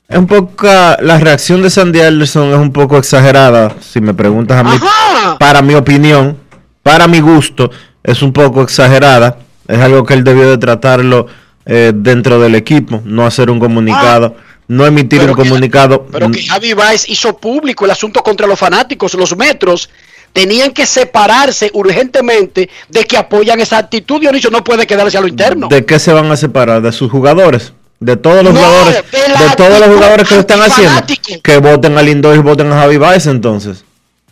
Es 0.07 0.19
un 0.19 0.27
poco, 0.27 0.67
la 0.67 1.19
reacción 1.19 1.63
de 1.63 1.71
Sandy 1.71 2.01
Alderson 2.01 2.51
es 2.51 2.59
un 2.59 2.73
poco 2.75 2.99
exagerada, 2.99 3.75
si 3.81 4.03
me 4.03 4.13
preguntas 4.13 4.59
a 4.59 4.65
mí, 4.65 4.77
Ajá. 4.77 5.39
para 5.39 5.63
mi 5.63 5.75
opinión, 5.75 6.37
para 6.83 7.09
mi 7.09 7.21
gusto, 7.21 7.71
es 8.03 8.21
un 8.21 8.33
poco 8.35 8.61
exagerada. 8.63 9.39
Es 9.67 9.79
algo 9.79 10.05
que 10.05 10.13
él 10.13 10.25
debió 10.25 10.49
de 10.51 10.59
tratarlo 10.59 11.27
eh, 11.65 11.93
dentro 11.95 12.39
del 12.39 12.55
equipo, 12.55 13.01
no 13.05 13.27
hacer 13.27 13.51
un 13.51 13.59
comunicado, 13.59 14.37
no 14.69 14.85
emitir 14.85 15.21
Ah. 15.23 15.25
Un 15.25 15.29
que- 15.31 15.35
comunicado. 15.43 16.07
Pero 16.13 16.31
que 16.31 16.43
Javi 16.47 16.75
Baez 16.75 17.09
hizo 17.09 17.35
público 17.39 17.87
el 17.87 17.91
asunto 17.93 18.23
contra 18.23 18.47
los 18.47 18.59
fanáticos, 18.59 19.15
los 19.15 19.35
metros 19.37 19.89
tenían 20.33 20.73
que 20.73 20.87
separarse 20.87 21.71
urgentemente 21.75 22.69
de 22.89 23.05
que 23.05 23.17
apoyan 23.17 23.61
esa 23.61 23.79
actitud. 23.79 24.21
Dionisio 24.21 24.51
no 24.51 24.63
puede 24.65 24.87
quedarse 24.87 25.19
a 25.19 25.21
lo 25.21 25.29
interno. 25.29 25.69
¿De 25.69 25.85
qué 25.85 25.99
se 25.99 26.13
van 26.13 26.31
a 26.31 26.37
separar? 26.37 26.83
¿De 26.83 26.93
sus 26.93 27.11
jugadores? 27.11 27.73
De 28.01 28.17
todos 28.17 28.45
los 28.45 28.55
No, 28.55 28.61
jugadores, 28.61 28.95
de 29.11 29.57
todos 29.57 29.81
los 29.81 29.89
jugadores 29.89 30.29
que 30.29 30.35
lo 30.37 30.41
están 30.41 30.61
haciendo. 30.63 31.03
Que 31.43 31.59
voten 31.59 31.99
a 31.99 32.03
Lindor 32.03 32.37
y 32.37 32.39
voten 32.39 32.71
a 32.73 32.77
Javi 32.77 32.97
Baez 32.97 33.27
entonces. 33.27 33.85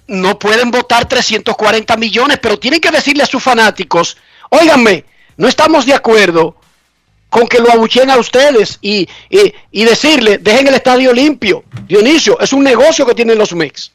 no 0.07 0.39
pueden 0.39 0.71
votar 0.71 1.09
340 1.09 1.97
millones, 1.97 2.39
pero 2.41 2.59
tienen 2.61 2.81
que 2.81 2.93
decirle 2.93 3.25
a 3.25 3.27
sus 3.27 3.43
fanáticos, 3.43 4.17
óiganme, 4.51 5.05
no 5.37 5.49
estamos 5.49 5.85
de 5.85 5.95
acuerdo 5.95 6.55
con 7.29 7.49
que 7.49 7.59
lo 7.59 7.73
abucheen 7.73 8.09
a 8.11 8.17
ustedes 8.19 8.79
y, 8.81 9.09
y, 9.29 9.53
y 9.73 9.85
decirle, 9.85 10.39
dejen 10.39 10.69
el 10.69 10.75
estadio 10.75 11.13
limpio. 11.13 11.65
Dionisio, 11.89 12.39
es 12.39 12.53
un 12.53 12.63
negocio 12.63 13.05
que 13.05 13.15
tienen 13.17 13.37
los 13.37 13.53
Mex. 13.53 13.91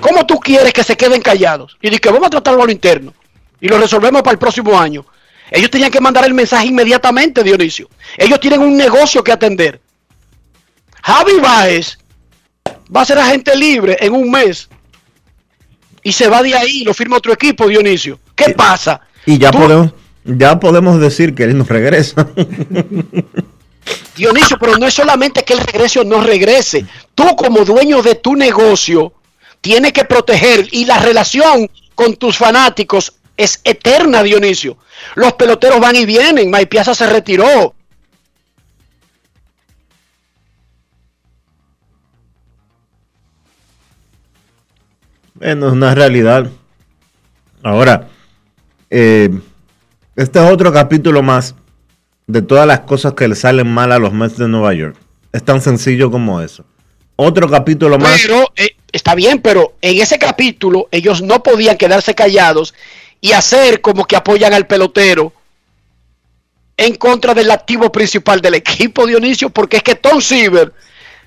¿Cómo 0.00 0.26
tú 0.26 0.38
quieres 0.38 0.72
que 0.72 0.84
se 0.84 0.96
queden 0.96 1.20
callados? 1.22 1.76
Y 1.80 1.90
di 1.90 1.98
que 1.98 2.10
vamos 2.10 2.26
a 2.26 2.30
tratarlo 2.30 2.62
a 2.62 2.66
lo 2.66 2.72
interno 2.72 3.14
y 3.60 3.68
lo 3.68 3.78
resolvemos 3.78 4.22
para 4.22 4.32
el 4.32 4.38
próximo 4.38 4.78
año. 4.78 5.04
Ellos 5.50 5.70
tenían 5.70 5.90
que 5.90 6.00
mandar 6.00 6.24
el 6.26 6.34
mensaje 6.34 6.66
inmediatamente, 6.66 7.42
Dionisio. 7.42 7.88
Ellos 8.16 8.40
tienen 8.40 8.60
un 8.60 8.76
negocio 8.76 9.22
que 9.24 9.32
atender. 9.32 9.80
Javi 11.02 11.38
Baez 11.40 11.98
va 12.94 13.02
a 13.02 13.04
ser 13.04 13.18
agente 13.18 13.56
libre 13.56 13.96
en 14.00 14.12
un 14.12 14.30
mes 14.30 14.68
y 16.02 16.12
se 16.12 16.28
va 16.28 16.42
de 16.42 16.54
ahí 16.54 16.80
y 16.82 16.84
lo 16.84 16.92
firma 16.94 17.16
otro 17.16 17.32
equipo, 17.32 17.68
Dionisio. 17.68 18.18
¿Qué 18.34 18.50
pasa? 18.54 19.00
Y 19.24 19.38
ya 19.38 19.50
Tú- 19.50 19.58
podemos, 19.58 19.90
ya 20.24 20.58
podemos 20.60 21.00
decir 21.00 21.34
que 21.34 21.44
él 21.44 21.56
nos 21.56 21.68
regresa. 21.68 22.26
Dionisio, 24.16 24.58
pero 24.58 24.76
no 24.78 24.86
es 24.86 24.94
solamente 24.94 25.44
que 25.44 25.52
el 25.54 25.60
regrese 25.60 26.00
o 26.00 26.04
no 26.04 26.20
regrese. 26.22 26.86
Tú 27.14 27.36
como 27.36 27.64
dueño 27.64 28.02
de 28.02 28.16
tu 28.16 28.34
negocio 28.34 29.12
tienes 29.60 29.92
que 29.92 30.04
proteger 30.04 30.66
y 30.70 30.84
la 30.84 30.98
relación 30.98 31.70
con 31.94 32.16
tus 32.16 32.36
fanáticos 32.36 33.14
es 33.36 33.60
eterna, 33.64 34.22
Dionisio. 34.22 34.78
Los 35.14 35.34
peloteros 35.34 35.80
van 35.80 35.96
y 35.96 36.06
vienen. 36.06 36.50
Mike 36.50 36.66
Piazza 36.66 36.94
se 36.94 37.06
retiró. 37.06 37.74
Bueno, 45.34 45.66
es 45.66 45.72
una 45.72 45.94
realidad. 45.94 46.50
Ahora, 47.62 48.08
eh, 48.88 49.28
este 50.14 50.38
es 50.38 50.50
otro 50.50 50.72
capítulo 50.72 51.22
más 51.22 51.54
de 52.26 52.40
todas 52.40 52.66
las 52.66 52.80
cosas 52.80 53.12
que 53.12 53.28
le 53.28 53.34
salen 53.34 53.72
mal 53.72 53.92
a 53.92 53.98
los 53.98 54.12
Mets 54.12 54.38
de 54.38 54.48
Nueva 54.48 54.72
York. 54.72 54.96
Es 55.32 55.44
tan 55.44 55.60
sencillo 55.60 56.10
como 56.10 56.40
eso. 56.40 56.64
Otro 57.16 57.48
capítulo 57.48 57.98
más. 57.98 58.20
Pero 58.20 58.52
eh, 58.56 58.76
está 58.92 59.14
bien, 59.14 59.40
pero 59.40 59.74
en 59.80 60.00
ese 60.00 60.18
capítulo 60.18 60.88
ellos 60.90 61.22
no 61.22 61.42
podían 61.42 61.76
quedarse 61.76 62.14
callados 62.14 62.74
y 63.20 63.32
hacer 63.32 63.80
como 63.80 64.04
que 64.04 64.16
apoyan 64.16 64.52
al 64.52 64.66
pelotero 64.66 65.32
en 66.76 66.94
contra 66.96 67.32
del 67.32 67.50
activo 67.50 67.90
principal 67.90 68.40
del 68.40 68.54
equipo, 68.54 69.06
Dionisio, 69.06 69.50
porque 69.50 69.78
es 69.78 69.82
que 69.82 69.94
Tom 69.94 70.20
Silver 70.20 70.72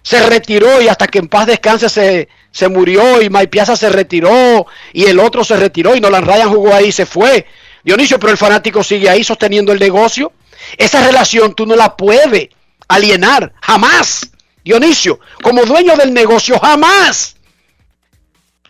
se 0.03 0.25
retiró 0.27 0.81
y 0.81 0.87
hasta 0.87 1.07
que 1.07 1.19
en 1.19 1.27
paz 1.27 1.47
descanse 1.47 1.89
se, 1.89 2.29
se 2.51 2.69
murió 2.69 3.21
y 3.21 3.29
Mike 3.29 3.47
Piazza 3.47 3.75
se 3.75 3.89
retiró 3.89 4.67
y 4.93 5.05
el 5.05 5.19
otro 5.19 5.43
se 5.43 5.57
retiró 5.57 5.95
y 5.95 6.01
Nolan 6.01 6.25
Ryan 6.25 6.49
jugó 6.49 6.73
ahí 6.73 6.87
y 6.87 6.91
se 6.91 7.05
fue. 7.05 7.45
Dionisio, 7.83 8.19
pero 8.19 8.31
el 8.31 8.37
fanático 8.37 8.83
sigue 8.83 9.09
ahí 9.09 9.23
sosteniendo 9.23 9.71
el 9.71 9.79
negocio. 9.79 10.31
Esa 10.77 11.05
relación 11.05 11.55
tú 11.55 11.65
no 11.65 11.75
la 11.75 11.97
puedes 11.97 12.49
alienar, 12.87 13.53
jamás. 13.61 14.29
Dionisio, 14.70 15.20
como 15.41 15.65
dueño 15.65 15.95
del 15.97 16.13
negocio, 16.13 16.59
jamás. 16.59 17.36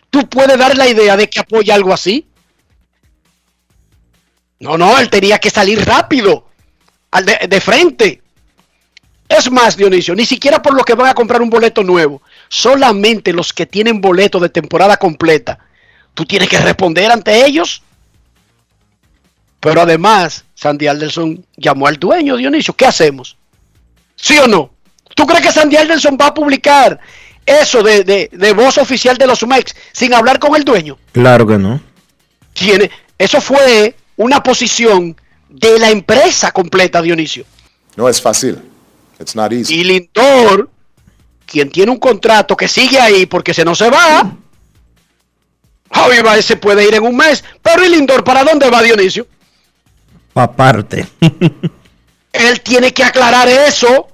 Tú 0.08 0.26
puedes 0.30 0.58
dar 0.58 0.74
la 0.74 0.88
idea 0.88 1.14
de 1.14 1.28
que 1.28 1.40
apoya 1.40 1.74
algo 1.74 1.92
así. 1.92 2.26
No, 4.60 4.78
no, 4.78 4.98
él 4.98 5.10
tenía 5.10 5.38
que 5.38 5.50
salir 5.50 5.84
rápido, 5.84 6.46
al 7.10 7.26
de, 7.26 7.46
de 7.46 7.60
frente. 7.60 8.22
Es 9.28 9.50
más, 9.50 9.76
Dionisio, 9.76 10.14
ni 10.14 10.24
siquiera 10.24 10.62
por 10.62 10.72
los 10.72 10.86
que 10.86 10.94
van 10.94 11.10
a 11.10 11.14
comprar 11.14 11.42
un 11.42 11.50
boleto 11.50 11.84
nuevo, 11.84 12.22
solamente 12.48 13.34
los 13.34 13.52
que 13.52 13.66
tienen 13.66 14.00
boleto 14.00 14.40
de 14.40 14.48
temporada 14.48 14.96
completa, 14.96 15.58
tú 16.14 16.24
tienes 16.24 16.48
que 16.48 16.60
responder 16.60 17.12
ante 17.12 17.44
ellos. 17.44 17.82
Pero 19.60 19.82
además, 19.82 20.46
Sandy 20.54 20.86
Alderson 20.86 21.44
llamó 21.58 21.86
al 21.86 21.98
dueño, 21.98 22.36
Dionisio, 22.36 22.74
¿qué 22.74 22.86
hacemos? 22.86 23.36
¿Sí 24.16 24.38
o 24.38 24.46
no? 24.46 24.79
¿Tú 25.14 25.26
crees 25.26 25.42
que 25.42 25.52
Sandy 25.52 25.76
Alderson 25.76 26.16
va 26.20 26.26
a 26.28 26.34
publicar 26.34 26.98
eso 27.44 27.82
de, 27.82 28.04
de- 28.04 28.28
de 28.32 28.52
voz 28.52 28.78
oficial 28.78 29.16
de 29.16 29.26
los 29.26 29.46
Mex 29.46 29.74
sin 29.92 30.14
hablar 30.14 30.38
con 30.38 30.54
el 30.56 30.64
dueño? 30.64 30.98
Claro 31.12 31.46
que 31.46 31.58
no. 31.58 31.80
Tiene, 32.52 32.90
eso 33.18 33.40
fue 33.40 33.94
una 34.16 34.42
posición 34.42 35.16
de 35.48 35.78
la 35.78 35.90
empresa 35.90 36.52
completa, 36.52 37.00
Dionisio. 37.02 37.44
No 37.96 38.08
es 38.08 38.20
fácil. 38.20 38.58
It's 39.18 39.34
not 39.34 39.52
easy. 39.52 39.74
Y 39.80 39.84
Lindor, 39.84 40.70
quien 41.46 41.70
tiene 41.70 41.90
un 41.92 41.98
contrato 41.98 42.56
que 42.56 42.68
sigue 42.68 42.98
ahí 43.00 43.26
porque 43.26 43.52
se 43.52 43.64
no 43.64 43.74
se 43.74 43.90
va, 43.90 44.30
Javi 45.92 46.20
Baez 46.22 46.44
se 46.46 46.56
puede 46.56 46.86
ir 46.86 46.94
en 46.94 47.02
un 47.04 47.16
mes, 47.16 47.42
pero 47.62 47.84
¿y 47.84 47.88
Lindor 47.88 48.22
para 48.24 48.44
dónde 48.44 48.70
va 48.70 48.82
Dionisio? 48.82 49.26
Aparte. 50.34 51.08
Él 52.32 52.60
tiene 52.62 52.94
que 52.94 53.02
aclarar 53.02 53.48
eso. 53.48 54.08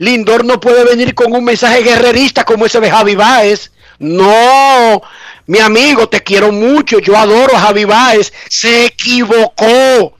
Lindor 0.00 0.46
no 0.46 0.58
puede 0.58 0.82
venir 0.82 1.14
con 1.14 1.30
un 1.30 1.44
mensaje 1.44 1.82
guerrerista 1.82 2.42
como 2.46 2.64
ese 2.64 2.80
de 2.80 2.90
Javi 2.90 3.16
Baez. 3.16 3.70
No, 3.98 5.02
mi 5.44 5.58
amigo, 5.58 6.08
te 6.08 6.22
quiero 6.22 6.50
mucho. 6.52 7.00
Yo 7.00 7.18
adoro 7.18 7.54
a 7.54 7.60
Javi 7.60 7.84
Baez. 7.84 8.32
Se 8.48 8.86
equivocó. 8.86 10.16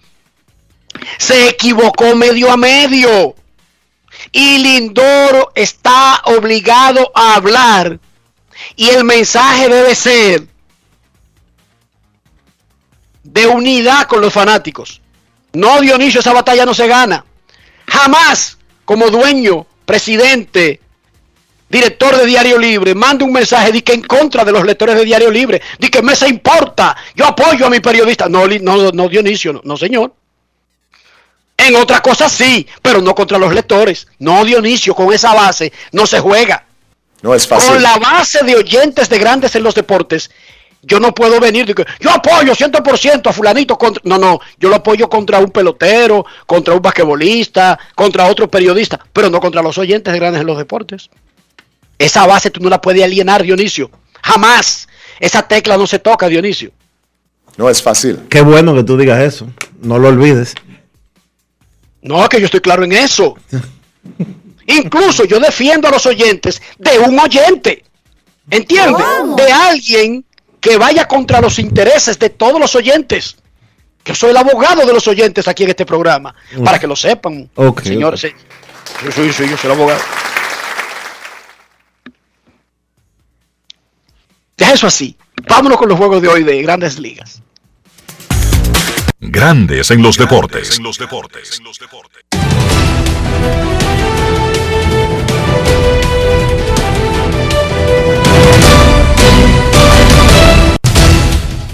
Se 1.17 1.49
equivocó 1.49 2.15
medio 2.15 2.53
a 2.53 2.59
medio. 2.59 3.35
Y 4.33 4.59
Lindoro 4.59 5.51
está 5.55 6.21
obligado 6.27 7.11
a 7.15 7.37
hablar. 7.37 7.99
Y 8.77 8.91
el 8.91 9.05
mensaje 9.05 9.67
debe 9.67 9.95
ser 9.95 10.47
de 13.23 13.47
unidad 13.47 14.07
con 14.09 14.21
los 14.21 14.31
fanáticos. 14.31 15.01
No, 15.55 15.81
Dionisio, 15.81 16.21
esa 16.21 16.35
batalla 16.35 16.67
no 16.67 16.75
se 16.75 16.87
gana. 16.87 17.25
Jamás, 17.87 18.59
como 18.85 19.09
dueño, 19.09 19.67
presidente, 19.91 20.81
director 21.69 22.17
de 22.17 22.25
Diario 22.25 22.57
Libre, 22.59 22.95
mande 22.95 23.25
un 23.25 23.33
mensaje 23.33 23.73
de 23.73 23.83
que 23.83 23.93
en 23.93 24.03
contra 24.03 24.45
de 24.45 24.53
los 24.53 24.65
lectores 24.65 24.95
de 24.95 25.05
Diario 25.05 25.33
Libre, 25.33 25.61
de 25.81 25.91
que 25.91 26.01
me 26.01 26.15
se 26.15 26.29
importa, 26.29 26.97
yo 27.17 27.27
apoyo 27.27 27.67
a 27.67 27.71
mi 27.71 27.81
periodista. 27.81 28.29
No, 28.29 28.47
no, 28.47 28.93
no 28.93 29.09
Dionisio, 29.09 29.53
no, 29.53 29.61
no, 29.65 29.77
señor. 29.77 30.15
En 31.57 31.75
otras 31.75 32.03
cosas 32.03 32.31
sí, 32.31 32.69
pero 32.81 33.03
no 33.03 33.17
contra 33.17 33.37
los 33.37 33.53
lectores. 33.53 34.07
No, 34.21 34.45
Dionisio, 34.45 34.95
con 34.95 35.13
esa 35.13 35.35
base 35.35 35.73
no 35.91 36.07
se 36.07 36.21
juega. 36.21 36.67
No 37.23 37.35
es 37.35 37.49
fácil. 37.49 37.73
Con 37.73 37.83
la 37.83 37.99
base 37.99 38.45
de 38.45 38.55
oyentes 38.55 39.09
de 39.09 39.19
grandes 39.19 39.57
en 39.57 39.65
los 39.65 39.75
deportes, 39.75 40.31
yo 40.83 40.99
no 40.99 41.15
puedo 41.15 41.39
venir 41.41 41.75
que 41.75 41.85
yo 42.01 42.11
apoyo 42.11 42.55
100% 42.55 43.29
a 43.29 43.33
fulanito 43.33 43.77
contra... 43.77 44.03
No, 44.05 44.19
no, 44.19 44.41
yo 44.59 44.69
lo 44.69 44.77
apoyo 44.77 45.09
contra 45.09 45.39
un 45.39 45.51
pelotero, 45.51 46.25
contra 46.47 46.75
un 46.75 46.81
basquetbolista, 46.81 47.79
contra 47.95 48.27
otro 48.27 48.51
periodista, 48.51 48.99
pero 49.13 49.29
no 49.29 49.41
contra 49.41 49.63
los 49.63 49.77
oyentes 49.79 50.13
de 50.13 50.19
grandes 50.19 50.41
en 50.41 50.47
los 50.47 50.59
deportes. 50.59 51.11
Esa 51.99 52.27
base 52.27 52.51
tú 52.51 52.61
no 52.61 52.71
la 52.71 52.81
puedes 52.81 53.03
alienar, 53.03 53.43
Dionisio. 53.43 53.91
Jamás. 54.23 54.89
Esa 55.19 55.43
tecla 55.43 55.77
no 55.77 55.87
se 55.87 55.99
toca, 55.99 56.29
Dionisio. 56.29 56.73
No 57.59 57.69
es 57.69 57.83
fácil. 57.83 58.21
Qué 58.31 58.41
bueno 58.41 58.75
que 58.75 58.83
tú 58.83 58.97
digas 58.97 59.21
eso. 59.21 59.47
No 59.83 59.99
lo 59.99 60.09
olvides. 60.09 60.55
No, 62.01 62.27
que 62.29 62.41
yo 62.41 62.47
estoy 62.47 62.61
claro 62.61 62.85
en 62.85 62.93
eso. 62.93 63.37
Incluso 64.67 65.25
yo 65.25 65.39
defiendo 65.41 65.89
a 65.89 65.91
los 65.91 66.07
oyentes 66.07 66.63
de 66.79 66.99
un 67.01 67.19
oyente. 67.19 67.85
¿Entiendes? 68.51 69.05
De 69.37 69.53
alguien 69.53 70.25
que 70.61 70.77
vaya 70.77 71.07
contra 71.07 71.41
los 71.41 71.59
intereses 71.59 72.19
de 72.19 72.31
todos 72.31 72.61
los 72.61 72.75
oyentes. 72.75 73.37
Que 74.05 74.15
soy 74.15 74.31
el 74.31 74.37
abogado 74.39 74.87
de 74.87 74.93
los 74.93 75.07
oyentes 75.09 75.47
aquí 75.49 75.65
en 75.65 75.71
este 75.71 75.85
programa. 75.85 76.35
Para 76.65 76.79
que 76.79 76.87
lo 76.87 76.97
sepan, 76.97 77.51
Ok, 77.55 77.83
señores. 77.83 78.21
sí. 78.21 78.29
Yo 79.05 79.13
soy, 79.13 79.33
soy- 79.33 79.51
yo 79.51 79.57
soy 79.57 79.71
el 79.71 79.77
abogado. 79.77 80.01
Deja 84.57 84.73
eso 84.75 84.87
así. 84.87 85.17
Vámonos 85.49 85.79
con 85.79 85.89
los 85.89 85.99
juegos 85.99 86.21
de 86.23 86.29
hoy 86.29 86.45
de 86.45 86.63
grandes 86.63 86.99
ligas. 86.99 87.43
Grandes 89.21 89.91
en 89.91 90.03
los 90.03 90.17
deportes. 90.17 90.81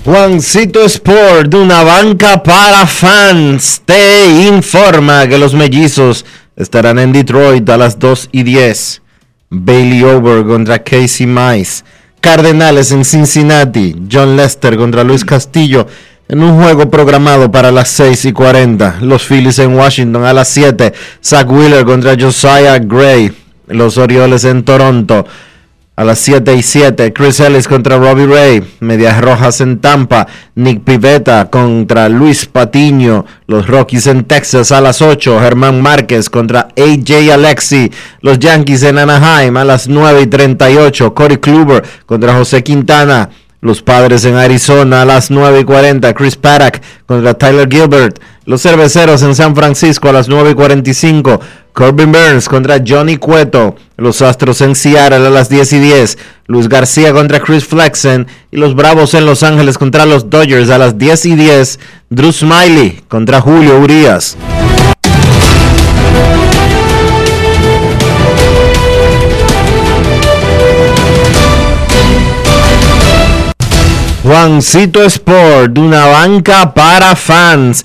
Juancito 0.06 0.84
Sport, 0.84 1.48
de 1.48 1.56
una 1.56 1.82
banca 1.82 2.40
para 2.40 2.86
fans, 2.86 3.82
te 3.84 4.46
informa 4.46 5.26
que 5.26 5.36
los 5.36 5.52
mellizos 5.52 6.24
estarán 6.54 7.00
en 7.00 7.12
Detroit 7.12 7.68
a 7.68 7.76
las 7.76 7.98
2 7.98 8.28
y 8.30 8.44
10. 8.44 9.02
Bailey 9.50 10.04
Over 10.04 10.46
contra 10.46 10.78
Casey 10.78 11.26
Mice. 11.26 11.82
Cardenales 12.20 12.92
en 12.92 13.04
Cincinnati. 13.04 13.96
John 14.08 14.36
Lester 14.36 14.76
contra 14.76 15.02
Luis 15.02 15.24
Castillo 15.24 15.88
en 16.28 16.40
un 16.40 16.62
juego 16.62 16.88
programado 16.88 17.50
para 17.50 17.72
las 17.72 17.88
6 17.88 18.26
y 18.26 18.32
40. 18.32 18.98
Los 19.00 19.24
Phillies 19.24 19.58
en 19.58 19.74
Washington 19.74 20.24
a 20.24 20.32
las 20.32 20.46
7. 20.46 20.92
Zach 21.20 21.50
Wheeler 21.50 21.84
contra 21.84 22.14
Josiah 22.16 22.78
Gray. 22.78 23.32
Los 23.66 23.98
Orioles 23.98 24.44
en 24.44 24.62
Toronto 24.62 25.26
a 25.96 26.04
las 26.04 26.18
7 26.18 26.54
y 26.54 26.62
7, 26.62 27.14
Chris 27.14 27.40
Ellis 27.40 27.66
contra 27.66 27.96
Robbie 27.96 28.26
Ray. 28.26 28.62
Medias 28.80 29.18
Rojas 29.18 29.62
en 29.62 29.78
Tampa. 29.78 30.26
Nick 30.54 30.84
Pivetta 30.84 31.48
contra 31.48 32.10
Luis 32.10 32.44
Patiño. 32.44 33.24
Los 33.46 33.66
Rockies 33.66 34.06
en 34.06 34.24
Texas 34.24 34.72
a 34.72 34.82
las 34.82 35.00
8. 35.00 35.40
Germán 35.40 35.80
Márquez 35.80 36.28
contra 36.28 36.68
AJ 36.76 37.32
Alexi. 37.32 37.90
Los 38.20 38.38
Yankees 38.38 38.82
en 38.82 38.98
Anaheim 38.98 39.56
a 39.56 39.64
las 39.64 39.88
9 39.88 40.20
y 40.20 40.26
38. 40.26 41.14
Corey 41.14 41.38
Kluber 41.38 41.82
contra 42.04 42.34
José 42.34 42.62
Quintana. 42.62 43.30
Los 43.62 43.80
Padres 43.80 44.26
en 44.26 44.36
Arizona 44.36 45.00
a 45.00 45.04
las 45.06 45.30
9 45.30 45.60
y 45.60 45.64
40. 45.64 46.12
Chris 46.12 46.36
Paddock 46.36 46.78
contra 47.06 47.32
Tyler 47.32 47.68
Gilbert. 47.70 48.20
Los 48.46 48.62
Cerveceros 48.62 49.22
en 49.22 49.34
San 49.34 49.56
Francisco 49.56 50.08
a 50.08 50.12
las 50.12 50.28
9 50.28 50.52
y 50.52 50.54
45. 50.54 51.40
Corbin 51.72 52.12
Burns 52.12 52.48
contra 52.48 52.80
Johnny 52.86 53.16
Cueto. 53.16 53.74
Los 53.96 54.22
Astros 54.22 54.60
en 54.60 54.76
Seattle 54.76 55.26
a 55.26 55.30
las 55.30 55.48
10 55.48 55.72
y 55.72 55.78
10. 55.80 56.18
Luis 56.46 56.68
García 56.68 57.12
contra 57.12 57.40
Chris 57.40 57.64
Flexen. 57.64 58.28
Y 58.52 58.58
los 58.58 58.76
Bravos 58.76 59.14
en 59.14 59.26
Los 59.26 59.42
Ángeles 59.42 59.78
contra 59.78 60.06
los 60.06 60.30
Dodgers 60.30 60.70
a 60.70 60.78
las 60.78 60.96
10 60.96 61.26
y 61.26 61.34
10. 61.34 61.80
Drew 62.08 62.30
Smiley 62.32 63.02
contra 63.08 63.40
Julio 63.40 63.80
Urias. 63.80 64.36
Juancito 74.22 75.02
Sport, 75.02 75.78
una 75.78 76.06
banca 76.06 76.74
para 76.74 77.14
fans, 77.14 77.84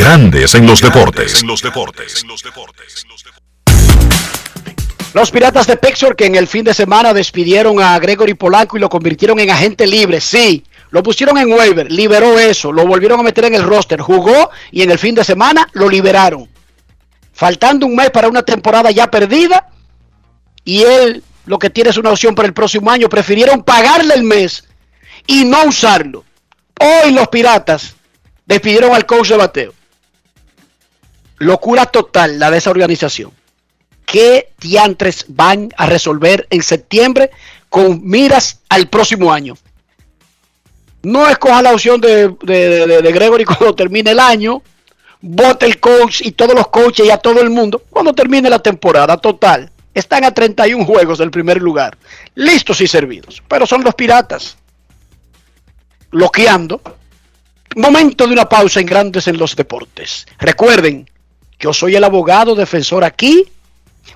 Grandes 0.00 0.54
en 0.54 0.66
los 0.66 0.80
deportes. 0.80 1.44
Los 5.12 5.30
Piratas 5.30 5.66
de 5.66 5.76
Pittsburgh 5.76 6.16
que 6.16 6.24
en 6.24 6.36
el 6.36 6.46
fin 6.46 6.64
de 6.64 6.72
semana 6.72 7.12
despidieron 7.12 7.82
a 7.82 7.98
Gregory 7.98 8.32
Polanco 8.32 8.78
y 8.78 8.80
lo 8.80 8.88
convirtieron 8.88 9.38
en 9.40 9.50
agente 9.50 9.86
libre. 9.86 10.22
Sí, 10.22 10.64
lo 10.88 11.02
pusieron 11.02 11.36
en 11.36 11.52
waiver, 11.52 11.92
liberó 11.92 12.38
eso, 12.38 12.72
lo 12.72 12.86
volvieron 12.86 13.20
a 13.20 13.22
meter 13.22 13.44
en 13.44 13.54
el 13.56 13.62
roster, 13.62 14.00
jugó 14.00 14.48
y 14.72 14.80
en 14.80 14.90
el 14.90 14.98
fin 14.98 15.14
de 15.14 15.22
semana 15.22 15.68
lo 15.74 15.86
liberaron. 15.86 16.48
Faltando 17.34 17.84
un 17.84 17.94
mes 17.94 18.08
para 18.10 18.28
una 18.28 18.42
temporada 18.42 18.90
ya 18.90 19.10
perdida 19.10 19.68
y 20.64 20.80
él 20.82 21.22
lo 21.44 21.58
que 21.58 21.68
tiene 21.68 21.90
es 21.90 21.98
una 21.98 22.10
opción 22.10 22.34
para 22.34 22.48
el 22.48 22.54
próximo 22.54 22.90
año. 22.90 23.10
Prefirieron 23.10 23.62
pagarle 23.62 24.14
el 24.14 24.22
mes 24.22 24.66
y 25.26 25.44
no 25.44 25.64
usarlo. 25.64 26.24
Hoy 26.80 27.12
los 27.12 27.28
Piratas 27.28 27.94
despidieron 28.46 28.94
al 28.94 29.04
coach 29.04 29.28
de 29.28 29.36
bateo. 29.36 29.79
Locura 31.40 31.86
total 31.86 32.38
la 32.38 32.50
de 32.50 32.58
esa 32.58 32.70
organización. 32.70 33.32
¿Qué 34.06 34.52
diantres 34.60 35.24
van 35.28 35.70
a 35.76 35.86
resolver 35.86 36.46
en 36.50 36.62
septiembre 36.62 37.30
con 37.68 38.04
miras 38.06 38.60
al 38.68 38.88
próximo 38.88 39.32
año? 39.32 39.54
No 41.02 41.28
escoja 41.28 41.62
la 41.62 41.72
opción 41.72 42.00
de, 42.00 42.28
de- 42.42 42.86
de- 43.02 43.12
Gregory 43.12 43.44
cuando 43.46 43.74
termine 43.74 44.10
el 44.10 44.20
año. 44.20 44.62
Vote 45.22 45.66
el 45.66 45.80
coach 45.80 46.20
y 46.22 46.32
todos 46.32 46.54
los 46.54 46.68
coaches 46.68 47.06
y 47.06 47.10
a 47.10 47.18
todo 47.18 47.40
el 47.40 47.50
mundo 47.50 47.82
cuando 47.90 48.12
termine 48.12 48.48
la 48.50 48.58
temporada 48.58 49.16
total. 49.16 49.70
Están 49.94 50.24
a 50.24 50.32
31 50.32 50.84
juegos 50.84 51.18
del 51.18 51.30
primer 51.30 51.60
lugar. 51.60 51.96
Listos 52.34 52.80
y 52.80 52.86
servidos. 52.86 53.42
Pero 53.48 53.66
son 53.66 53.82
los 53.82 53.94
piratas. 53.94 54.56
Loqueando. 56.10 56.80
Momento 57.76 58.26
de 58.26 58.32
una 58.32 58.48
pausa 58.48 58.80
en 58.80 58.86
Grandes 58.86 59.26
en 59.28 59.38
los 59.38 59.54
Deportes. 59.56 60.26
Recuerden, 60.38 61.08
yo 61.60 61.72
soy 61.72 61.94
el 61.96 62.04
abogado 62.04 62.54
defensor 62.54 63.04
aquí 63.04 63.44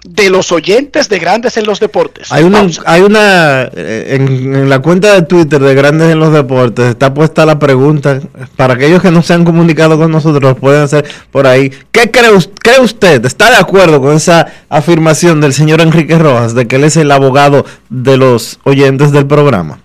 de 0.03 0.29
los 0.29 0.51
oyentes 0.53 1.09
de 1.09 1.19
Grandes 1.19 1.57
en 1.57 1.67
los 1.67 1.79
Deportes. 1.79 2.31
Hay 2.33 2.43
una, 2.43 2.61
Pausa. 2.61 2.83
hay 2.85 3.03
una 3.03 3.71
eh, 3.75 4.17
en, 4.19 4.55
en 4.55 4.69
la 4.69 4.81
cuenta 4.81 5.15
de 5.15 5.23
Twitter 5.23 5.61
de 5.63 5.75
Grandes 5.75 6.11
en 6.11 6.19
los 6.19 6.33
Deportes 6.33 6.87
está 6.91 7.15
puesta 7.15 7.47
la 7.47 7.59
pregunta 7.59 8.21
para 8.57 8.75
aquellos 8.75 9.01
que 9.01 9.11
no 9.11 9.23
se 9.23 9.33
han 9.35 9.45
comunicado 9.45 9.97
con 9.97 10.11
nosotros 10.11 10.59
pueden 10.59 10.83
hacer 10.83 11.07
por 11.31 11.47
ahí. 11.47 11.71
¿Qué 11.93 12.11
cree, 12.11 12.33
us- 12.33 12.51
cree 12.61 12.81
usted? 12.81 13.25
¿Está 13.25 13.51
de 13.51 13.57
acuerdo 13.57 14.01
con 14.01 14.17
esa 14.17 14.47
afirmación 14.69 15.41
del 15.41 15.53
señor 15.55 15.81
Enrique 15.81 16.19
Rojas 16.19 16.55
de 16.55 16.67
que 16.67 16.77
él 16.77 16.85
es 16.85 16.97
el 16.97 17.11
abogado 17.11 17.65
de 17.89 18.17
los 18.17 18.59
oyentes 18.65 19.13
del 19.13 19.27
programa? 19.27 19.81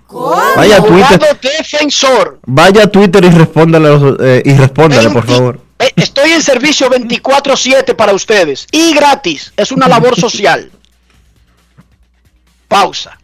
Vaya 0.57 0.77
a 0.77 0.83
Twitter, 0.83 1.05
abogado 1.21 1.37
defensor. 1.41 2.39
vaya 2.45 2.83
a 2.83 2.87
Twitter 2.87 3.23
y 3.23 3.29
respóndale, 3.29 4.15
eh, 4.21 4.41
y 4.43 4.53
respóndale 4.53 5.09
por 5.11 5.25
favor. 5.25 5.59
Eh, 5.79 5.91
Estoy 5.95 6.31
en 6.31 6.41
servicio 6.43 6.89
24/7 6.89 7.95
para 7.95 8.13
ustedes 8.13 8.67
y 8.71 8.93
gratis. 8.93 9.53
Es 9.55 9.71
una 9.71 9.87
labor 9.87 10.15
social. 10.19 10.71
Pausa. 12.67 13.17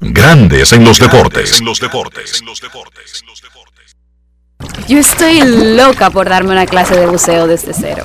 Grandes 0.00 0.72
en 0.72 0.84
los 0.84 0.98
deportes. 0.98 1.60
Yo 4.88 4.98
estoy 4.98 5.40
loca 5.76 6.10
por 6.10 6.28
darme 6.28 6.52
una 6.52 6.66
clase 6.66 6.96
de 6.96 7.06
buceo 7.06 7.46
desde 7.46 7.74
cero. 7.74 8.04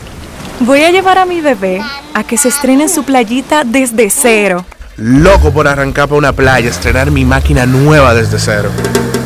Voy 0.59 0.83
a 0.83 0.91
llevar 0.91 1.17
a 1.17 1.25
mi 1.25 1.39
bebé 1.41 1.81
a 2.13 2.23
que 2.23 2.37
se 2.37 2.49
estrene 2.49 2.83
en 2.83 2.89
su 2.89 3.03
playita 3.03 3.63
desde 3.63 4.09
cero. 4.09 4.65
Loco 4.97 5.51
por 5.51 5.67
arrancar 5.67 6.07
para 6.07 6.17
una 6.17 6.33
playa, 6.33 6.69
estrenar 6.69 7.09
mi 7.09 7.25
máquina 7.25 7.65
nueva 7.65 8.13
desde 8.13 8.37
cero. 8.39 8.71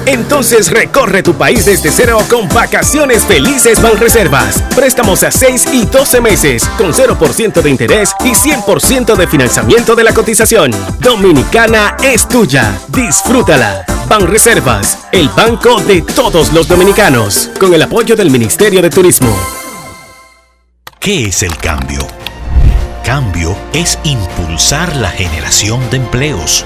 Entonces 0.07 0.71
recorre 0.71 1.21
tu 1.21 1.33
país 1.33 1.65
desde 1.65 1.91
cero 1.91 2.19
con 2.29 2.47
vacaciones 2.47 3.25
felices 3.25 3.81
Banreservas. 3.81 4.63
Préstamos 4.73 5.21
a 5.23 5.31
6 5.31 5.65
y 5.73 5.85
12 5.85 6.21
meses 6.21 6.63
con 6.77 6.93
0% 6.93 7.61
de 7.61 7.69
interés 7.69 8.15
y 8.23 8.29
100% 8.29 9.17
de 9.17 9.27
financiamiento 9.27 9.95
de 9.95 10.05
la 10.05 10.13
cotización. 10.13 10.71
Dominicana 11.01 11.97
es 12.01 12.25
tuya. 12.25 12.73
Disfrútala. 12.87 13.83
Banreservas, 14.07 14.99
el 15.11 15.27
banco 15.27 15.81
de 15.81 16.01
todos 16.01 16.53
los 16.53 16.69
dominicanos, 16.69 17.49
con 17.59 17.73
el 17.73 17.81
apoyo 17.81 18.15
del 18.15 18.31
Ministerio 18.31 18.81
de 18.81 18.89
Turismo. 18.89 19.37
¿Qué 21.01 21.25
es 21.25 21.43
el 21.43 21.57
cambio? 21.57 22.07
Cambio 23.03 23.57
es 23.73 23.99
impulsar 24.05 24.95
la 24.95 25.09
generación 25.09 25.81
de 25.89 25.97
empleos. 25.97 26.65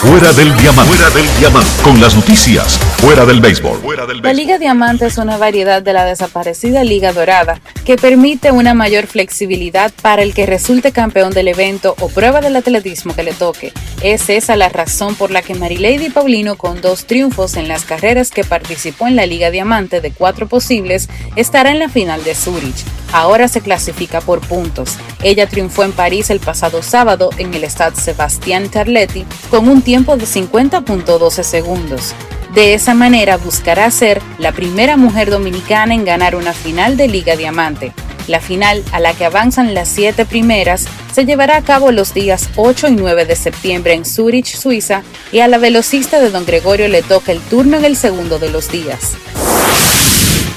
Fuera 0.00 0.32
del 0.32 0.56
diamante. 0.56 0.94
Fuera 0.94 1.10
del 1.10 1.26
diamante. 1.40 1.70
Con 1.82 2.00
las 2.00 2.14
noticias. 2.14 2.78
Fuera 2.98 3.26
del 3.26 3.40
béisbol. 3.40 3.80
La 4.22 4.32
Liga 4.32 4.56
Diamante 4.56 5.06
es 5.06 5.18
una 5.18 5.36
variedad 5.38 5.82
de 5.82 5.92
la 5.92 6.04
desaparecida 6.04 6.84
Liga 6.84 7.12
Dorada 7.12 7.60
que 7.84 7.96
permite 7.96 8.52
una 8.52 8.74
mayor 8.74 9.08
flexibilidad 9.08 9.92
para 10.00 10.22
el 10.22 10.34
que 10.34 10.46
resulte 10.46 10.92
campeón 10.92 11.32
del 11.32 11.48
evento 11.48 11.96
o 11.98 12.08
prueba 12.08 12.40
del 12.40 12.54
atletismo 12.54 13.12
que 13.12 13.24
le 13.24 13.32
toque. 13.32 13.72
Es 14.00 14.30
esa 14.30 14.54
la 14.54 14.68
razón 14.68 15.16
por 15.16 15.32
la 15.32 15.42
que 15.42 15.56
Marilady 15.56 16.10
Paulino, 16.10 16.54
con 16.54 16.80
dos 16.80 17.06
triunfos 17.06 17.56
en 17.56 17.66
las 17.66 17.84
carreras 17.84 18.30
que 18.30 18.44
participó 18.44 19.08
en 19.08 19.16
la 19.16 19.26
Liga 19.26 19.50
Diamante 19.50 20.00
de 20.00 20.12
cuatro 20.12 20.46
posibles, 20.46 21.08
estará 21.34 21.72
en 21.72 21.80
la 21.80 21.88
final 21.88 22.22
de 22.22 22.36
Zurich. 22.36 22.84
Ahora 23.12 23.48
se 23.48 23.62
clasifica 23.62 24.20
por 24.20 24.40
puntos. 24.40 24.96
Ella 25.22 25.48
triunfó 25.48 25.82
en 25.82 25.92
París 25.92 26.30
el 26.30 26.40
pasado 26.40 26.82
sábado 26.82 27.30
en 27.38 27.54
el 27.54 27.64
Stade 27.64 27.96
Sebastián 27.96 28.68
Tarletti 28.68 29.24
con 29.50 29.68
un 29.68 29.82
tiempo 29.88 30.18
de 30.18 30.26
50.12 30.26 31.42
segundos. 31.42 32.12
De 32.52 32.74
esa 32.74 32.92
manera 32.92 33.38
buscará 33.38 33.90
ser 33.90 34.20
la 34.38 34.52
primera 34.52 34.98
mujer 34.98 35.30
dominicana 35.30 35.94
en 35.94 36.04
ganar 36.04 36.36
una 36.36 36.52
final 36.52 36.98
de 36.98 37.08
Liga 37.08 37.36
Diamante. 37.36 37.94
La 38.26 38.38
final, 38.38 38.84
a 38.92 39.00
la 39.00 39.14
que 39.14 39.24
avanzan 39.24 39.72
las 39.72 39.88
siete 39.88 40.26
primeras, 40.26 40.84
se 41.10 41.24
llevará 41.24 41.56
a 41.56 41.62
cabo 41.62 41.90
los 41.90 42.12
días 42.12 42.50
8 42.56 42.88
y 42.88 42.96
9 42.96 43.24
de 43.24 43.34
septiembre 43.34 43.94
en 43.94 44.04
Zurich, 44.04 44.54
Suiza, 44.54 45.04
y 45.32 45.38
a 45.38 45.48
la 45.48 45.56
velocista 45.56 46.20
de 46.20 46.28
Don 46.28 46.44
Gregorio 46.44 46.86
le 46.88 47.00
toca 47.00 47.32
el 47.32 47.40
turno 47.40 47.78
en 47.78 47.86
el 47.86 47.96
segundo 47.96 48.38
de 48.38 48.50
los 48.50 48.70
días. 48.70 49.14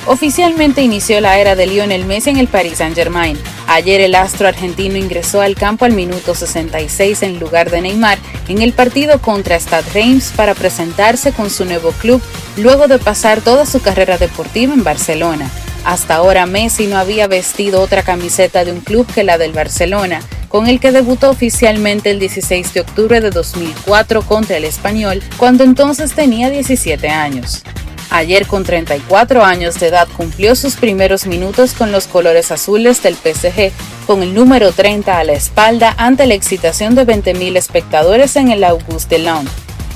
Oficialmente 0.08 0.82
inició 0.82 1.22
la 1.22 1.38
era 1.38 1.56
de 1.56 1.68
Lionel 1.68 2.06
Messi 2.06 2.32
en 2.32 2.38
el 2.38 2.47
Paris 2.47 2.80
Saint-Germain. 2.80 3.38
Ayer 3.68 4.02
el 4.02 4.16
astro 4.16 4.47
argentino 4.47 4.97
ingresó 4.97 5.41
al 5.41 5.56
campo 5.56 5.86
al 5.86 5.93
minuto 5.93 6.34
66 6.34 7.22
en 7.22 7.39
lugar 7.39 7.70
de 7.70 7.82
Neymar 7.82 8.18
en 8.47 8.62
el 8.62 8.74
partido 8.74 9.22
contra 9.22 9.60
Stade 9.60 9.89
Reims 9.93 10.34
para 10.36 10.56
presentarse 10.56 11.32
con 11.32 11.49
su 11.52 11.66
nuevo 11.66 11.91
club 11.91 12.22
luego 12.58 12.88
de 12.88 12.97
pasar 12.97 13.41
toda 13.41 13.66
su 13.66 13.80
carrera 13.82 14.18
deportiva 14.18 14.74
en 14.74 14.84
Barcelona. 14.84 15.49
Hasta 15.86 16.16
ahora 16.16 16.47
Messi 16.47 16.88
no 16.88 16.97
había 16.97 17.28
vestido 17.28 17.82
otra 17.82 18.02
camiseta 18.04 18.66
de 18.66 18.72
un 18.72 18.82
club 18.82 19.06
que 19.14 19.24
la 19.24 19.38
del 19.38 19.54
Barcelona, 19.54 20.22
con 20.47 20.68
el 20.68 20.80
que 20.80 20.91
debutó 20.91 21.30
oficialmente 21.30 22.12
el 22.12 22.20
16 22.20 22.74
de 22.74 22.82
octubre 22.82 23.22
de 23.22 23.30
2004 23.30 24.24
contra 24.24 24.58
el 24.58 24.66
Español, 24.66 25.24
cuando 25.38 25.64
entonces 25.64 26.14
tenía 26.14 26.49
17 26.49 27.08
años. 27.08 27.64
Ayer 28.12 28.45
con 28.45 28.66
34 28.66 29.41
años 29.41 29.80
de 29.80 29.88
edad 29.88 30.05
cumplió 30.18 30.57
sus 30.57 30.76
primeros 30.76 31.26
minutos 31.26 31.74
con 31.74 31.93
los 31.93 32.07
colores 32.07 32.51
azules 32.51 33.01
del 33.01 33.16
PSG, 33.16 33.72
con 34.05 34.22
el 34.22 34.34
número 34.34 34.74
30 34.74 35.18
a 35.18 35.24
la 35.24 35.32
espalda 35.32 35.95
ante 35.97 36.28
la 36.28 36.34
excitación 36.34 36.93
de 36.93 37.07
20.000 37.07 37.55
espectadores 37.55 38.36
en 38.36 38.51
el 38.51 38.66
Auguste 38.66 39.18
Delon. 39.18 39.47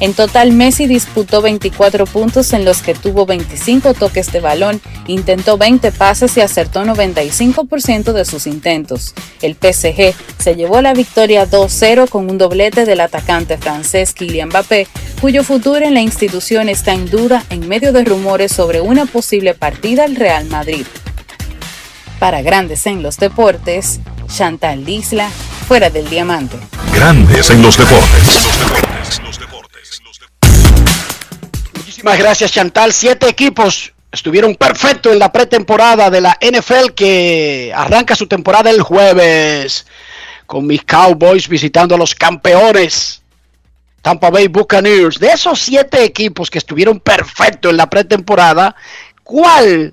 En 0.02 0.14
total, 0.14 0.52
Messi 0.52 0.88
disputó 0.88 1.42
24 1.42 2.06
puntos 2.06 2.52
en 2.54 2.66
los 2.66 2.82
que 2.82 2.94
tuvo 2.94 3.26
25 3.26 3.94
toques 3.94 4.32
de 4.32 4.42
balón, 4.42 4.82
intentó 5.08 5.58
20 5.58 5.92
pases 5.94 6.36
y 6.36 6.42
acertó 6.42 6.84
95% 6.84 8.12
de 8.12 8.26
sus 8.26 8.46
intentos. 8.46 9.14
El 9.42 9.54
PSG 9.54 10.14
se 10.38 10.56
llevó 10.56 10.82
la 10.82 10.94
victoria 10.94 11.50
2-0 11.50 12.10
con 12.10 12.30
un 12.30 12.38
doblete 12.38 12.86
del 12.86 13.00
atacante 13.00 13.58
francés 13.58 14.14
Kylian 14.14 14.50
Mbappé, 14.50 14.88
cuyo 15.22 15.44
futuro 15.44 15.86
en 15.86 15.94
la 15.94 16.02
institución 16.02 16.68
está 16.68 16.94
en 16.94 17.10
duda 17.10 17.46
en 17.50 17.68
medio 17.68 17.94
de 17.94 18.04
rumores 18.04 18.52
sobre 18.52 18.82
una 18.82 19.06
posible 19.06 19.54
partida 19.54 20.04
al 20.04 20.16
Real 20.16 20.46
Madrid. 20.46 20.86
Para 22.20 22.42
Grandes 22.42 22.86
en 22.86 23.02
los 23.02 23.18
Deportes, 23.18 24.00
Chantal 24.28 24.84
Disla, 24.84 25.30
fuera 25.68 25.90
del 25.90 26.10
diamante. 26.10 26.58
Grandes 26.94 27.50
en 27.50 27.62
los 27.62 27.78
deportes. 27.78 28.48
Muchísimas 32.06 32.24
gracias, 32.24 32.52
Chantal. 32.52 32.94
Siete 32.94 33.28
equipos 33.28 33.92
estuvieron 34.12 34.54
perfectos 34.54 35.12
en 35.12 35.18
la 35.18 35.32
pretemporada 35.32 36.12
de 36.12 36.22
la 36.22 36.38
NFL 36.40 36.92
que 36.96 37.74
arranca 37.76 38.16
su 38.16 38.28
temporada 38.28 38.70
el 38.70 38.84
jueves 38.84 39.88
con 40.46 40.68
mis 40.68 40.84
Cowboys 40.84 41.48
visitando 41.48 41.96
a 41.96 41.98
los 41.98 42.14
campeones 42.14 43.24
Tampa 44.04 44.30
Bay 44.30 44.48
Buccaneers. 44.50 45.18
De 45.18 45.30
esos 45.30 45.60
siete 45.60 46.04
equipos 46.04 46.52
que 46.52 46.60
estuvieron 46.60 47.00
perfectos 47.00 47.72
en 47.72 47.78
la 47.78 47.90
pretemporada, 47.90 48.76
¿cuál 49.24 49.92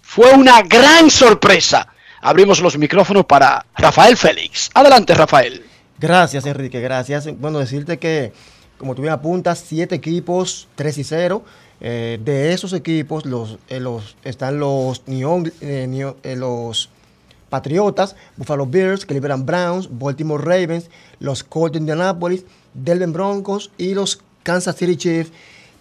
fue 0.00 0.30
una 0.34 0.62
gran 0.62 1.10
sorpresa? 1.10 1.88
Abrimos 2.20 2.60
los 2.60 2.78
micrófonos 2.78 3.24
para 3.24 3.66
Rafael 3.74 4.16
Félix. 4.16 4.70
Adelante, 4.74 5.12
Rafael. 5.12 5.64
Gracias, 5.98 6.46
Enrique, 6.46 6.80
gracias. 6.80 7.26
Bueno, 7.36 7.58
decirte 7.58 7.98
que, 7.98 8.32
como 8.78 8.94
tú 8.94 9.02
bien 9.02 9.12
apuntas, 9.12 9.62
siete 9.66 9.94
equipos, 9.96 10.68
3 10.76 10.98
y 10.98 11.04
0. 11.04 11.42
Eh, 11.80 12.18
de 12.24 12.52
esos 12.52 12.72
equipos 12.72 13.24
los, 13.24 13.58
eh, 13.68 13.80
están 14.24 14.58
los, 14.58 15.02
Neon, 15.06 15.52
Neo- 15.60 16.16
eh, 16.24 16.34
los 16.36 16.88
Patriotas, 17.50 18.16
Buffalo 18.36 18.66
Bills, 18.66 19.06
Cleveland 19.06 19.46
Browns, 19.46 19.88
Baltimore 19.90 20.42
Ravens, 20.42 20.90
los 21.20 21.44
Colts 21.44 21.72
de 21.74 21.78
Indianapolis, 21.78 22.44
Denver 22.74 23.08
Broncos 23.08 23.70
y 23.78 23.94
los 23.94 24.20
Kansas 24.42 24.76
City 24.76 24.96
Chiefs. 24.96 25.30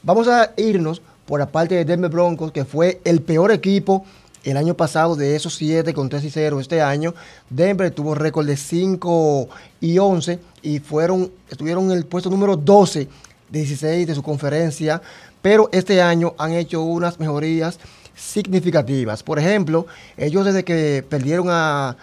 Vamos 0.03 0.27
a 0.27 0.53
irnos 0.55 1.01
por 1.25 1.39
la 1.39 1.47
parte 1.47 1.75
de 1.75 1.83
Denver 1.83 2.09
Broncos, 2.11 2.51
que 2.51 2.63
fue 2.63 3.01
el 3.03 3.21
peor 3.21 3.51
equipo 3.51 4.05
el 4.51 4.57
año 4.57 4.75
pasado 4.75 5.15
de 5.15 5.35
esos 5.35 5.55
7 5.55 5.93
con 5.93 6.07
3 6.07 6.23
y 6.23 6.29
0 6.29 6.59
este 6.59 6.81
año. 6.81 7.13
Denver 7.49 7.91
tuvo 7.91 8.15
récord 8.15 8.47
de 8.47 8.55
5 8.55 9.49
y 9.81 9.97
11 9.97 10.39
y 10.61 10.79
fueron, 10.79 11.31
estuvieron 11.49 11.91
en 11.91 11.97
el 11.97 12.05
puesto 12.05 12.29
número 12.29 12.55
12 12.55 13.09
de 13.49 13.59
16 13.59 14.07
de 14.07 14.15
su 14.15 14.23
conferencia, 14.23 15.01
pero 15.41 15.69
este 15.73 16.01
año 16.01 16.33
han 16.37 16.53
hecho 16.53 16.81
unas 16.81 17.19
mejorías 17.19 17.77
significativas. 18.15 19.21
Por 19.21 19.37
ejemplo, 19.37 19.85
ellos 20.15 20.45
desde 20.45 20.63
que 20.63 21.03
perdieron 21.07 21.47
a 21.49 21.97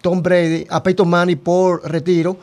Tom 0.00 0.22
Brady, 0.22 0.66
a 0.70 0.82
Peyton 0.82 1.08
Manning 1.08 1.38
por 1.38 1.88
retiro, 1.90 2.38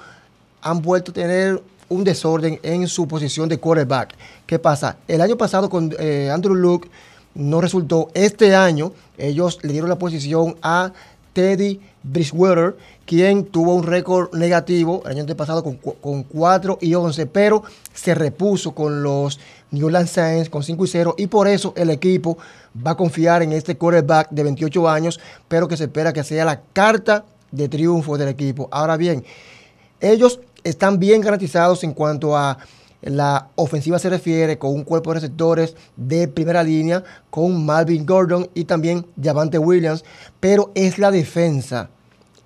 han 0.62 0.82
vuelto 0.84 1.12
a 1.12 1.14
tener 1.16 1.62
un 1.90 2.04
desorden 2.04 2.60
en 2.62 2.88
su 2.88 3.08
posición 3.08 3.50
de 3.50 3.58
quarterback. 3.58 4.14
¿Qué 4.46 4.60
pasa? 4.60 4.98
El 5.08 5.22
año 5.22 5.36
pasado 5.36 5.70
con 5.70 5.96
eh, 5.98 6.30
Andrew 6.32 6.54
Luke 6.54 6.90
no 7.38 7.62
resultó. 7.62 8.10
Este 8.14 8.56
año 8.56 8.92
ellos 9.18 9.60
le 9.62 9.72
dieron 9.72 9.90
la 9.90 9.98
posición 9.98 10.58
a 10.62 10.92
Teddy 11.34 11.80
Bridgewater, 12.04 12.76
quien 13.06 13.46
tuvo 13.46 13.76
un 13.76 13.84
récord 13.84 14.34
negativo 14.34 15.04
el 15.06 15.20
año 15.20 15.36
pasado 15.36 15.64
con, 15.64 15.76
con 15.76 16.24
4 16.24 16.80
y 16.82 16.96
11, 16.96 17.28
pero 17.28 17.64
se 17.94 18.16
repuso 18.16 18.74
con 18.74 19.04
los 19.04 19.40
New 19.72 19.86
Orleans 19.86 20.10
Saints 20.10 20.50
con 20.50 20.64
5 20.64 20.86
y 20.86 20.88
0 20.88 21.16
y 21.18 21.28
por 21.28 21.48
eso 21.48 21.74
el 21.76 21.90
equipo 21.90 22.38
va 22.86 22.92
a 22.92 22.98
confiar 22.98 23.44
en 23.44 23.52
este 23.52 23.78
quarterback 23.78 24.30
de 24.32 24.44
28 24.44 24.90
años, 24.90 25.20
pero 25.48 25.68
que 25.68 25.78
se 25.78 25.86
espera 25.86 26.14
que 26.14 26.24
sea 26.24 26.46
la 26.46 26.62
carta 26.74 27.26
de 27.52 27.70
triunfo 27.70 28.18
del 28.18 28.30
equipo. 28.30 28.68
Ahora 28.72 28.98
bien, 28.98 29.24
ellos 30.00 30.40
están 30.64 31.00
bien 31.00 31.22
garantizados 31.22 31.84
en 31.84 31.94
cuanto 31.94 32.36
a 32.36 32.58
la 33.02 33.50
ofensiva 33.56 34.00
se 34.00 34.10
refiere, 34.10 34.58
con 34.58 34.74
un 34.74 34.84
cuerpo 34.84 35.12
de 35.12 35.20
receptores 35.20 35.76
de 35.96 36.28
primera 36.28 36.64
línea, 36.64 37.04
con 37.30 37.66
Malvin 37.66 38.06
Gordon 38.06 38.50
y 38.54 38.66
también 38.66 39.06
Javante 39.22 39.58
Williams, 39.58 40.04
pero 40.40 40.72
es 40.76 40.98
la 40.98 41.12
defensa 41.12 41.90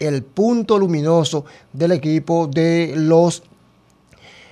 el 0.01 0.23
punto 0.23 0.79
luminoso 0.79 1.45
del 1.71 1.91
equipo 1.91 2.47
de 2.47 2.93
los 2.95 3.43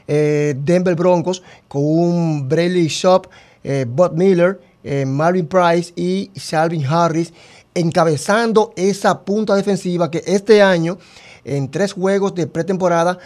eh, 0.08 0.56
Denver 0.58 0.96
Broncos, 0.96 1.42
con 1.68 1.84
un 1.84 2.48
Brady 2.48 2.88
Shop, 2.88 3.28
eh, 3.64 3.86
Bob 3.88 4.14
Miller, 4.14 4.60
eh, 4.84 5.06
Marvin 5.06 5.48
Price 5.48 5.92
y 5.96 6.32
Shalvin 6.36 6.86
Harris 6.86 7.34
encabezando 7.74 8.74
esa 8.76 9.22
punta 9.22 9.56
defensiva 9.56 10.10
que 10.10 10.24
este 10.26 10.62
año 10.62 10.98
en 11.44 11.70
tres 11.70 11.94
juegos 11.94 12.36
de 12.36 12.48
pretemporada 12.48 13.18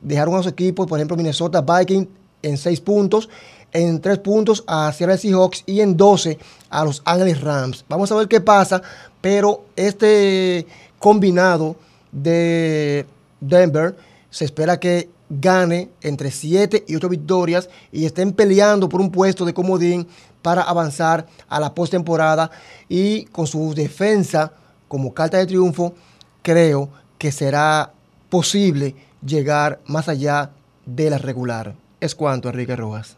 dejaron 0.00 0.36
a 0.36 0.42
su 0.42 0.48
equipo, 0.48 0.86
por 0.86 0.98
ejemplo 0.98 1.16
Minnesota 1.16 1.60
Vikings 1.60 2.08
en 2.42 2.56
seis 2.56 2.80
puntos, 2.80 3.28
en 3.72 4.00
tres 4.00 4.18
puntos 4.18 4.64
a 4.66 4.92
Seattle 4.92 5.18
Seahawks 5.18 5.62
y 5.66 5.80
en 5.80 5.96
12 5.96 6.38
a 6.70 6.84
Los 6.84 7.02
Ángeles 7.04 7.40
Rams. 7.40 7.84
Vamos 7.88 8.10
a 8.10 8.16
ver 8.16 8.28
qué 8.28 8.40
pasa, 8.40 8.80
pero 9.20 9.64
este 9.74 10.66
combinado 10.98 11.76
de 12.12 13.06
Denver 13.40 13.96
se 14.30 14.44
espera 14.44 14.78
que 14.78 15.10
gane 15.28 15.90
entre 16.02 16.30
7 16.30 16.84
y 16.86 16.94
8 16.94 17.08
victorias 17.08 17.68
y 17.90 18.04
estén 18.04 18.32
peleando 18.32 18.88
por 18.88 19.00
un 19.00 19.10
puesto 19.10 19.44
de 19.44 19.54
comodín 19.54 20.06
para 20.40 20.62
avanzar 20.62 21.26
a 21.48 21.58
la 21.58 21.74
postemporada 21.74 22.50
y 22.88 23.24
con 23.26 23.46
su 23.46 23.74
defensa 23.74 24.52
como 24.88 25.12
carta 25.12 25.38
de 25.38 25.46
triunfo 25.46 25.94
creo 26.42 26.88
que 27.18 27.32
será 27.32 27.92
posible 28.28 28.94
llegar 29.26 29.80
más 29.86 30.08
allá 30.08 30.50
de 30.84 31.10
la 31.10 31.18
regular. 31.18 31.74
Es 32.00 32.14
cuanto, 32.14 32.48
Enrique 32.48 32.76
Rojas. 32.76 33.16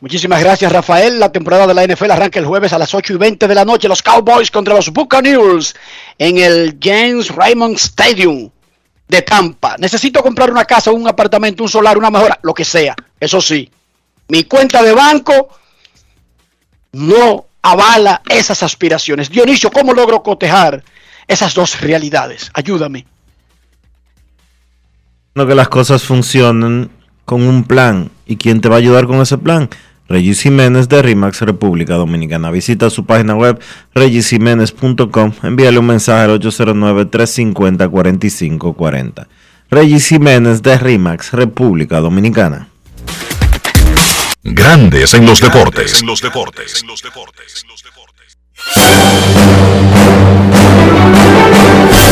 Muchísimas 0.00 0.40
gracias, 0.40 0.72
Rafael. 0.72 1.20
La 1.20 1.30
temporada 1.30 1.66
de 1.66 1.74
la 1.74 1.86
NFL 1.86 2.10
arranca 2.10 2.38
el 2.38 2.46
jueves 2.46 2.72
a 2.72 2.78
las 2.78 2.94
8 2.94 3.12
y 3.12 3.16
20 3.16 3.46
de 3.46 3.54
la 3.54 3.64
noche. 3.64 3.86
Los 3.86 4.02
Cowboys 4.02 4.50
contra 4.50 4.74
los 4.74 4.90
Buccaneers 4.90 5.74
en 6.18 6.38
el 6.38 6.78
James 6.80 7.28
Raymond 7.28 7.76
Stadium 7.76 8.50
de 9.08 9.22
Tampa. 9.22 9.76
Necesito 9.78 10.22
comprar 10.22 10.50
una 10.50 10.64
casa, 10.64 10.90
un 10.90 11.06
apartamento, 11.06 11.62
un 11.62 11.68
solar, 11.68 11.98
una 11.98 12.10
mejora, 12.10 12.38
lo 12.42 12.54
que 12.54 12.64
sea. 12.64 12.96
Eso 13.18 13.40
sí, 13.42 13.70
mi 14.28 14.44
cuenta 14.44 14.82
de 14.82 14.94
banco 14.94 15.50
no 16.92 17.46
avala 17.60 18.22
esas 18.28 18.62
aspiraciones. 18.62 19.28
Dionisio, 19.28 19.70
¿cómo 19.70 19.92
logro 19.92 20.22
cotejar 20.22 20.82
esas 21.26 21.52
dos 21.52 21.80
realidades? 21.80 22.50
Ayúdame. 22.54 23.06
No 25.34 25.46
que 25.46 25.54
las 25.54 25.68
cosas 25.68 26.02
funcionen 26.02 26.90
con 27.24 27.42
un 27.42 27.62
plan. 27.64 28.10
¿Y 28.26 28.36
quién 28.36 28.60
te 28.60 28.68
va 28.68 28.74
a 28.76 28.78
ayudar 28.78 29.06
con 29.06 29.20
ese 29.20 29.38
plan? 29.38 29.68
Regis 30.08 30.42
Jiménez 30.42 30.88
de 30.88 31.02
RIMAX 31.02 31.42
República 31.42 31.94
Dominicana. 31.94 32.50
Visita 32.50 32.90
su 32.90 33.06
página 33.06 33.36
web 33.36 33.60
regisjiménez.com. 33.94 35.32
Envíale 35.44 35.78
un 35.78 35.86
mensaje 35.86 36.24
al 36.24 36.40
809-350-4540. 36.40 39.28
Regis 39.70 40.08
Jiménez 40.08 40.62
de 40.62 40.76
RIMAX 40.76 41.32
República 41.32 42.00
Dominicana. 42.00 42.66
Grandes 44.42 45.14
en 45.14 45.26
los 45.26 45.40
deportes. 45.40 46.00
En 46.00 46.08
los 46.08 46.20
deportes. 46.20 46.84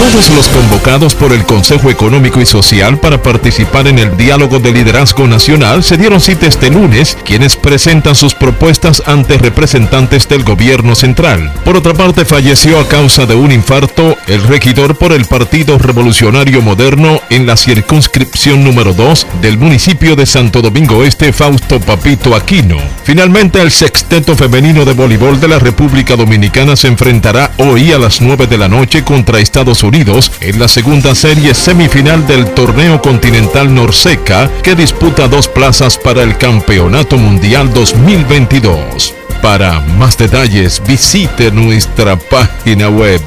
Todos 0.00 0.30
los 0.30 0.48
convocados 0.48 1.14
por 1.14 1.32
el 1.32 1.44
Consejo 1.44 1.90
Económico 1.90 2.40
y 2.40 2.46
Social 2.46 2.98
para 2.98 3.22
participar 3.22 3.86
en 3.86 3.98
el 3.98 4.16
diálogo 4.16 4.58
de 4.58 4.72
liderazgo 4.72 5.28
nacional 5.28 5.84
se 5.84 5.96
dieron 5.96 6.20
cita 6.20 6.46
este 6.46 6.70
lunes, 6.70 7.16
quienes 7.24 7.56
presentan 7.56 8.16
sus 8.16 8.34
propuestas 8.34 9.02
ante 9.06 9.38
representantes 9.38 10.26
del 10.26 10.42
gobierno 10.42 10.94
central. 10.94 11.52
Por 11.64 11.76
otra 11.76 11.94
parte, 11.94 12.24
falleció 12.24 12.80
a 12.80 12.88
causa 12.88 13.26
de 13.26 13.34
un 13.34 13.52
infarto 13.52 14.16
el 14.26 14.42
regidor 14.42 14.96
por 14.96 15.12
el 15.12 15.26
Partido 15.26 15.78
Revolucionario 15.78 16.62
Moderno 16.62 17.20
en 17.30 17.46
la 17.46 17.56
circunscripción 17.56 18.64
número 18.64 18.94
2 18.94 19.26
del 19.42 19.58
municipio 19.58 20.16
de 20.16 20.26
Santo 20.26 20.62
Domingo 20.62 21.04
Este, 21.04 21.32
Fausto 21.32 21.78
Papito 21.78 22.34
Aquino. 22.34 22.78
Finalmente, 23.04 23.60
el 23.60 23.70
sexteto 23.70 24.34
femenino 24.34 24.84
de 24.84 24.94
voleibol 24.94 25.38
de 25.38 25.48
la 25.48 25.58
República 25.58 26.16
Dominicana 26.16 26.74
se 26.74 26.88
enfrentará 26.88 27.52
hoy 27.58 27.92
a 27.92 27.98
las 27.98 28.20
9 28.20 28.46
de 28.46 28.58
la 28.58 28.68
noche 28.68 29.04
contra 29.04 29.38
Estados 29.38 29.59
Unidos 29.60 30.32
en 30.40 30.58
la 30.58 30.68
segunda 30.68 31.14
serie 31.14 31.52
semifinal 31.52 32.26
del 32.26 32.46
torneo 32.54 33.02
continental 33.02 33.74
Norseca 33.74 34.48
que 34.62 34.74
disputa 34.74 35.28
dos 35.28 35.48
plazas 35.48 35.98
para 35.98 36.22
el 36.22 36.38
Campeonato 36.38 37.18
Mundial 37.18 37.70
2022. 37.74 39.12
Para 39.42 39.80
más 39.80 40.16
detalles 40.16 40.80
visite 40.86 41.50
nuestra 41.50 42.16
página 42.16 42.88
web 42.88 43.20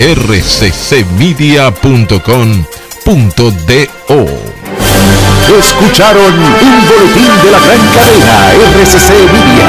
rccmedia.com.do. 0.00 1.46
Escucharon 5.56 6.34
un 6.34 6.88
boletín 6.88 7.30
de 7.44 7.50
la 7.52 7.60
gran 7.60 7.78
cadena 7.94 8.52
RCC 8.74 9.10
Media. 9.32 9.68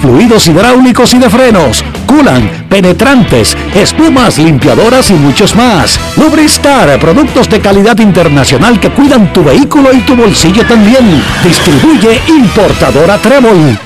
fluidos 0.00 0.48
hidráulicos 0.48 1.14
y 1.14 1.18
de 1.18 1.30
frenos, 1.30 1.84
culan, 2.06 2.66
penetrantes, 2.68 3.56
espumas, 3.74 4.38
limpiadoras 4.38 5.10
y 5.10 5.14
muchos 5.14 5.54
más. 5.54 5.98
Lubristar, 6.16 6.98
productos 6.98 7.48
de 7.48 7.60
calidad 7.60 7.98
internacional 7.98 8.78
que 8.80 8.90
cuidan 8.90 9.32
tu 9.32 9.44
vehículo 9.44 9.92
y 9.92 10.00
tu 10.00 10.16
bolsillo 10.16 10.66
también. 10.66 11.22
Distribuye 11.42 12.20
importadora 12.28 13.18
Trébol. 13.18 13.78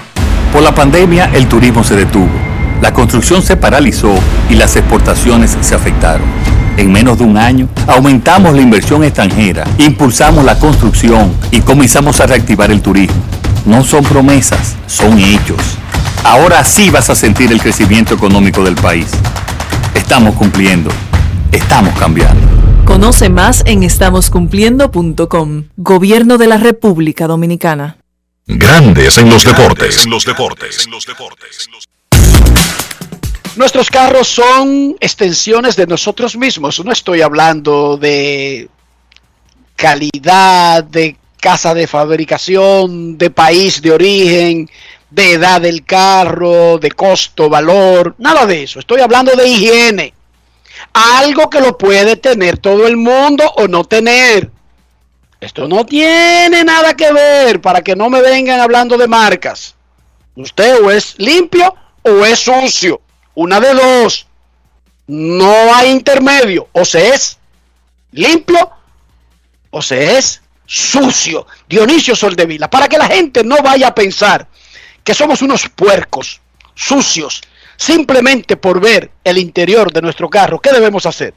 Por 0.52 0.62
la 0.62 0.74
pandemia, 0.74 1.30
el 1.32 1.46
turismo 1.46 1.82
se 1.82 1.96
detuvo, 1.96 2.28
la 2.82 2.92
construcción 2.92 3.42
se 3.42 3.56
paralizó 3.56 4.14
y 4.50 4.54
las 4.54 4.76
exportaciones 4.76 5.56
se 5.60 5.74
afectaron. 5.74 6.26
En 6.76 6.90
menos 6.90 7.18
de 7.18 7.24
un 7.24 7.36
año, 7.36 7.68
aumentamos 7.86 8.54
la 8.54 8.62
inversión 8.62 9.04
extranjera, 9.04 9.64
impulsamos 9.78 10.44
la 10.44 10.58
construcción 10.58 11.32
y 11.50 11.60
comenzamos 11.60 12.20
a 12.20 12.26
reactivar 12.26 12.70
el 12.70 12.80
turismo. 12.80 13.16
No 13.64 13.84
son 13.84 14.02
promesas, 14.02 14.76
son 14.86 15.18
hechos. 15.18 15.60
Ahora 16.24 16.64
sí 16.64 16.90
vas 16.90 17.10
a 17.10 17.14
sentir 17.14 17.52
el 17.52 17.60
crecimiento 17.60 18.14
económico 18.14 18.64
del 18.64 18.74
país. 18.74 19.06
Estamos 19.94 20.34
cumpliendo, 20.34 20.90
estamos 21.52 21.96
cambiando. 21.98 22.44
Conoce 22.84 23.28
más 23.28 23.62
en 23.64 23.84
estamoscumpliendo.com. 23.84 25.64
Gobierno 25.76 26.38
de 26.38 26.46
la 26.48 26.56
República 26.56 27.28
Dominicana. 27.28 27.98
Grandes 28.46 29.16
en 29.18 29.30
los 29.30 29.44
deportes. 29.44 30.06
los 30.06 30.24
deportes. 30.24 30.88
Nuestros 33.54 33.90
carros 33.90 34.26
son 34.26 34.96
extensiones 34.98 35.76
de 35.76 35.86
nosotros 35.86 36.36
mismos. 36.36 36.84
No 36.84 36.90
estoy 36.90 37.20
hablando 37.20 37.96
de 37.96 38.68
calidad, 39.76 40.82
de 40.82 41.16
casa 41.42 41.74
de 41.74 41.88
fabricación, 41.88 43.18
de 43.18 43.28
país 43.28 43.82
de 43.82 43.90
origen, 43.90 44.70
de 45.10 45.32
edad 45.32 45.60
del 45.60 45.84
carro, 45.84 46.78
de 46.78 46.92
costo, 46.92 47.50
valor, 47.50 48.14
nada 48.18 48.46
de 48.46 48.62
eso. 48.62 48.78
Estoy 48.78 49.00
hablando 49.00 49.34
de 49.34 49.48
higiene. 49.48 50.14
Algo 50.92 51.50
que 51.50 51.60
lo 51.60 51.76
puede 51.76 52.14
tener 52.14 52.58
todo 52.58 52.86
el 52.86 52.96
mundo 52.96 53.44
o 53.56 53.66
no 53.66 53.82
tener. 53.82 54.50
Esto 55.40 55.66
no 55.66 55.84
tiene 55.84 56.62
nada 56.62 56.94
que 56.94 57.12
ver 57.12 57.60
para 57.60 57.82
que 57.82 57.96
no 57.96 58.08
me 58.08 58.22
vengan 58.22 58.60
hablando 58.60 58.96
de 58.96 59.08
marcas. 59.08 59.74
Usted 60.36 60.80
o 60.80 60.92
es 60.92 61.16
limpio 61.18 61.74
o 62.02 62.24
es 62.24 62.38
sucio. 62.38 63.00
Una 63.34 63.58
de 63.58 63.74
dos. 63.74 64.28
No 65.08 65.74
hay 65.74 65.90
intermedio. 65.90 66.68
O 66.70 66.84
se 66.84 67.08
es 67.08 67.36
limpio 68.12 68.70
o 69.70 69.82
se 69.82 70.18
es 70.18 70.41
sucio. 70.72 71.46
Dionisio 71.68 72.16
Soldevila. 72.16 72.70
Para 72.70 72.88
que 72.88 72.96
la 72.96 73.06
gente 73.06 73.44
no 73.44 73.62
vaya 73.62 73.88
a 73.88 73.94
pensar 73.94 74.48
que 75.04 75.12
somos 75.12 75.42
unos 75.42 75.68
puercos 75.68 76.40
sucios 76.74 77.42
simplemente 77.76 78.56
por 78.56 78.80
ver 78.80 79.10
el 79.22 79.36
interior 79.36 79.92
de 79.92 80.00
nuestro 80.00 80.30
carro. 80.30 80.60
¿Qué 80.60 80.72
debemos 80.72 81.04
hacer? 81.04 81.34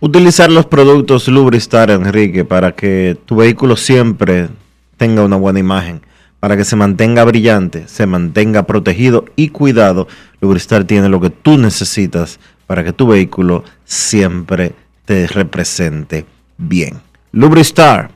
Utilizar 0.00 0.50
los 0.50 0.64
productos 0.66 1.28
Lubristar, 1.28 1.90
Enrique, 1.90 2.44
para 2.44 2.72
que 2.72 3.18
tu 3.26 3.36
vehículo 3.36 3.76
siempre 3.76 4.48
tenga 4.96 5.22
una 5.22 5.36
buena 5.36 5.58
imagen, 5.58 6.00
para 6.40 6.56
que 6.56 6.64
se 6.64 6.76
mantenga 6.76 7.24
brillante, 7.24 7.88
se 7.88 8.06
mantenga 8.06 8.62
protegido 8.62 9.26
y 9.36 9.48
cuidado. 9.48 10.08
Lubristar 10.40 10.84
tiene 10.84 11.08
lo 11.10 11.20
que 11.20 11.30
tú 11.30 11.58
necesitas 11.58 12.38
para 12.66 12.84
que 12.84 12.92
tu 12.92 13.06
vehículo 13.06 13.64
siempre 13.84 14.72
te 15.04 15.26
represente 15.26 16.24
bien. 16.56 17.00
Lubristar, 17.32 18.15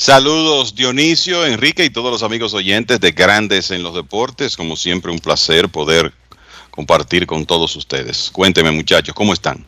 Saludos 0.00 0.76
Dionisio, 0.76 1.44
Enrique 1.44 1.84
y 1.84 1.90
todos 1.90 2.12
los 2.12 2.22
amigos 2.22 2.54
oyentes 2.54 3.00
de 3.00 3.10
Grandes 3.10 3.72
en 3.72 3.82
los 3.82 3.96
Deportes. 3.96 4.56
Como 4.56 4.76
siempre, 4.76 5.10
un 5.10 5.18
placer 5.18 5.68
poder 5.68 6.12
compartir 6.70 7.26
con 7.26 7.44
todos 7.44 7.74
ustedes. 7.74 8.30
Cuénteme 8.32 8.70
muchachos, 8.70 9.12
¿cómo 9.12 9.32
están? 9.32 9.66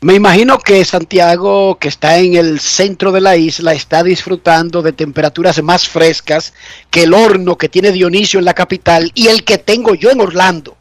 Me 0.00 0.14
imagino 0.14 0.58
que 0.58 0.84
Santiago, 0.84 1.78
que 1.78 1.86
está 1.86 2.18
en 2.18 2.34
el 2.34 2.58
centro 2.58 3.12
de 3.12 3.20
la 3.20 3.36
isla, 3.36 3.72
está 3.72 4.02
disfrutando 4.02 4.82
de 4.82 4.92
temperaturas 4.92 5.62
más 5.62 5.88
frescas 5.88 6.52
que 6.90 7.04
el 7.04 7.14
horno 7.14 7.56
que 7.56 7.68
tiene 7.68 7.92
Dionisio 7.92 8.40
en 8.40 8.46
la 8.46 8.54
capital 8.54 9.12
y 9.14 9.28
el 9.28 9.44
que 9.44 9.58
tengo 9.58 9.94
yo 9.94 10.10
en 10.10 10.20
Orlando. 10.20 10.76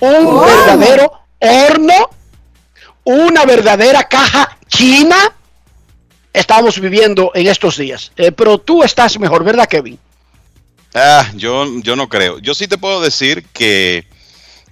Un 0.00 0.40
verdadero 0.40 1.12
horno, 1.38 2.10
una 3.04 3.44
verdadera 3.44 4.02
caja 4.08 4.58
china 4.66 5.32
estamos 6.34 6.78
viviendo 6.80 7.30
en 7.34 7.46
estos 7.46 7.78
días. 7.78 8.12
Eh, 8.16 8.32
pero 8.32 8.58
tú 8.58 8.82
estás 8.82 9.18
mejor, 9.18 9.44
¿verdad, 9.44 9.68
Kevin? 9.68 9.98
Ah, 10.92 11.30
yo, 11.34 11.66
yo 11.80 11.96
no 11.96 12.08
creo. 12.08 12.38
Yo 12.40 12.54
sí 12.54 12.68
te 12.68 12.76
puedo 12.76 13.00
decir 13.00 13.44
que 13.52 14.04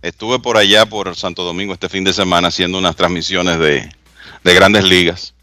estuve 0.03 0.41
por 0.41 0.57
allá, 0.57 0.85
por 0.85 1.17
Santo 1.17 1.45
Domingo, 1.45 1.73
este 1.73 1.89
fin 1.89 2.05
de 2.05 2.13
semana 2.13 2.49
haciendo 2.49 2.79
unas 2.79 2.97
transmisiones 2.97 3.59
de, 3.59 3.89
de 4.45 4.55
grandes 4.55 4.85
ligas. 4.85 5.35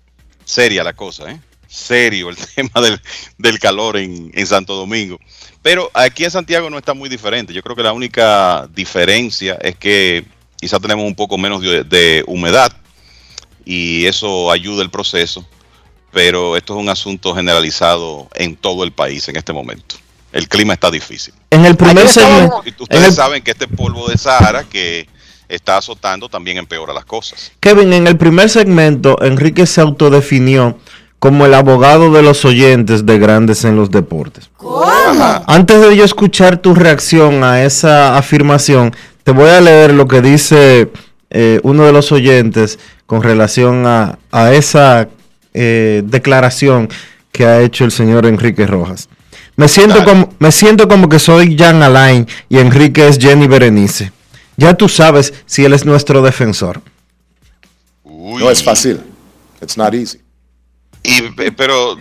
Seria 0.44 0.84
la 0.84 0.94
cosa, 0.94 1.32
¿eh? 1.32 1.40
Serio 1.68 2.30
el 2.30 2.38
tema 2.56 2.82
del, 2.82 3.02
del 3.38 3.60
calor 3.60 3.98
en, 3.98 4.32
en, 4.34 4.48
Santo 4.48 4.76
Domingo. 4.76 5.20
Pero 5.62 5.90
aquí 5.94 6.26
en 6.26 6.32
Santiago 6.32 6.70
no 6.70 6.78
está 6.78 6.94
muy 6.94 7.08
diferente. 7.10 7.54
Yo 7.54 7.62
creo 7.62 7.76
que 7.76 7.84
la 7.84 7.94
única 7.94 8.68
diferencia 8.74 9.58
es 9.62 9.76
que 9.76 10.26
quizá 10.60 10.80
tenemos 10.80 11.06
un 11.06 11.16
poco 11.16 11.38
menos 11.38 11.62
de, 11.62 11.84
de 11.84 12.24
humedad 12.28 12.72
y 13.66 14.06
eso 14.06 14.52
ayuda 14.52 14.82
el 14.82 14.90
proceso 14.90 15.48
pero 16.12 16.58
esto 16.58 16.74
es 16.76 16.80
un 16.80 16.90
asunto 16.90 17.34
generalizado 17.36 18.28
en 18.36 18.56
todo 18.56 18.84
el 18.84 18.92
país 18.92 19.28
en 19.30 19.36
este 19.36 19.54
momento. 19.54 19.96
El 20.32 20.48
clima 20.48 20.74
está 20.74 20.92
difícil. 20.92 21.34
En 21.50 21.66
el 21.66 21.76
primer 21.76 22.08
segmento. 22.08 22.62
Ustedes 22.80 23.08
el... 23.08 23.14
saben 23.14 23.44
que 23.44 23.52
este 23.52 23.68
polvo 23.68 24.08
de 24.08 24.18
Sahara 24.18 24.64
que 24.64 25.08
está 25.48 25.78
azotando 25.78 26.30
también 26.30 26.58
empeora 26.58 26.94
las 26.94 27.06
cosas. 27.06 27.52
Kevin, 27.60 27.94
en 27.94 28.08
el 28.08 28.18
primer 28.18 28.50
segmento, 28.50 29.18
Enrique 29.24 29.66
se 29.66 29.82
autodefinió 29.82 30.78
como 31.18 31.46
el 31.46 31.54
abogado 31.54 32.12
de 32.12 32.22
los 32.22 32.46
oyentes 32.46 33.06
de 33.06 33.20
Grandes 33.20 33.66
en 33.66 33.76
los 33.76 33.92
Deportes. 33.92 34.50
¿Cómo? 34.56 34.80
Antes 35.48 35.82
de 35.82 35.98
yo 35.98 36.06
escuchar 36.06 36.58
tu 36.60 36.76
reacción 36.76 37.44
a 37.44 37.64
esa 37.64 38.18
afirmación, 38.18 38.96
te 39.24 39.32
voy 39.32 39.50
a 39.50 39.60
leer 39.60 39.94
lo 39.94 40.08
que 40.08 40.22
dice 40.22 40.92
eh, 41.32 41.60
uno 41.64 41.84
de 41.86 41.92
los 41.92 42.12
oyentes 42.12 42.80
con 43.06 43.24
relación 43.24 43.86
a, 43.86 44.20
a 44.32 44.54
esa 44.54 45.10
eh, 45.54 46.02
declaración 46.06 46.90
que 47.32 47.46
ha 47.46 47.62
hecho 47.62 47.86
el 47.86 47.92
señor 47.92 48.26
Enrique 48.26 48.66
Rojas. 48.66 49.10
Me 49.56 49.68
siento, 49.68 50.04
como, 50.06 50.34
me 50.40 50.52
siento 50.52 50.88
como 50.88 51.10
que 51.10 51.20
soy 51.20 51.58
Jan 51.58 51.84
Alain 51.84 52.28
y 52.48 52.60
Enrique 52.60 53.08
es 53.08 53.18
Jenny 53.18 53.48
Berenice. 53.48 54.12
Ya 54.56 54.74
tú 54.74 54.88
sabes 54.88 55.34
si 55.46 55.66
él 55.66 55.74
es 55.74 55.86
nuestro 55.86 56.22
defensor. 56.22 56.82
Uy. 58.04 58.42
No 58.42 58.50
es 58.50 58.64
fácil. 58.64 59.02
It's 59.62 59.78
not 59.78 59.94
easy. 59.94 60.20
Y, 61.04 61.52
pero 61.52 61.98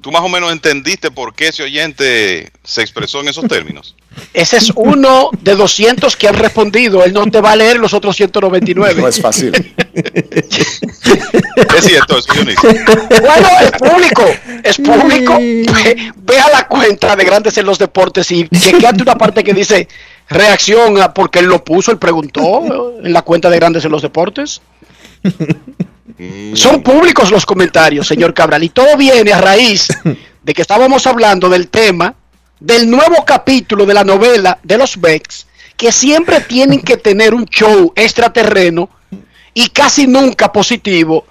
tú 0.00 0.10
más 0.10 0.22
o 0.22 0.28
menos 0.28 0.52
entendiste 0.52 1.10
por 1.10 1.34
qué 1.34 1.48
ese 1.48 1.62
oyente 1.62 2.50
se 2.64 2.80
expresó 2.80 3.20
en 3.20 3.28
esos 3.28 3.46
términos. 3.48 3.94
Ese 4.34 4.56
es 4.56 4.72
uno 4.74 5.30
de 5.40 5.54
200 5.54 6.16
que 6.16 6.28
han 6.28 6.34
respondido. 6.34 7.04
Él 7.04 7.12
no 7.12 7.26
te 7.26 7.40
va 7.40 7.52
a 7.52 7.56
leer 7.56 7.78
los 7.78 7.94
otros 7.94 8.16
199. 8.16 9.00
No 9.00 9.08
es 9.08 9.20
fácil. 9.20 9.52
es 9.94 11.84
cierto, 11.84 12.18
eso 12.18 12.32
Bueno, 12.34 13.48
es 13.62 13.70
público. 13.72 14.24
Es 14.64 14.76
público. 14.78 15.36
Ve, 15.38 16.12
ve, 16.16 16.38
a 16.38 16.50
la 16.50 16.66
cuenta 16.66 17.14
de 17.14 17.24
Grandes 17.24 17.56
en 17.58 17.66
los 17.66 17.78
Deportes 17.78 18.30
y 18.32 18.48
chequeate 18.48 19.02
una 19.02 19.16
parte 19.16 19.44
que 19.44 19.54
dice 19.54 19.86
reacción 20.28 21.00
a 21.00 21.12
porque 21.12 21.40
él 21.40 21.46
lo 21.46 21.64
puso, 21.64 21.90
él 21.90 21.98
preguntó 21.98 22.94
en 23.02 23.12
la 23.12 23.22
cuenta 23.22 23.50
de 23.50 23.56
Grandes 23.56 23.84
en 23.84 23.92
los 23.92 24.02
Deportes. 24.02 24.62
Son 26.54 26.82
públicos 26.82 27.30
los 27.30 27.46
comentarios, 27.46 28.06
señor 28.06 28.34
Cabral, 28.34 28.62
y 28.64 28.68
todo 28.70 28.96
viene 28.96 29.32
a 29.32 29.40
raíz 29.40 29.88
de 30.42 30.54
que 30.54 30.62
estábamos 30.62 31.06
hablando 31.06 31.48
del 31.48 31.68
tema 31.68 32.14
del 32.58 32.90
nuevo 32.90 33.24
capítulo 33.24 33.86
de 33.86 33.94
la 33.94 34.04
novela 34.04 34.58
de 34.62 34.76
los 34.76 35.00
Becks, 35.00 35.46
que 35.76 35.90
siempre 35.92 36.40
tienen 36.42 36.80
que 36.82 36.98
tener 36.98 37.32
un 37.32 37.46
show 37.46 37.92
extraterreno 37.96 38.90
y 39.54 39.68
casi 39.70 40.06
nunca 40.06 40.52
positivo. 40.52 41.24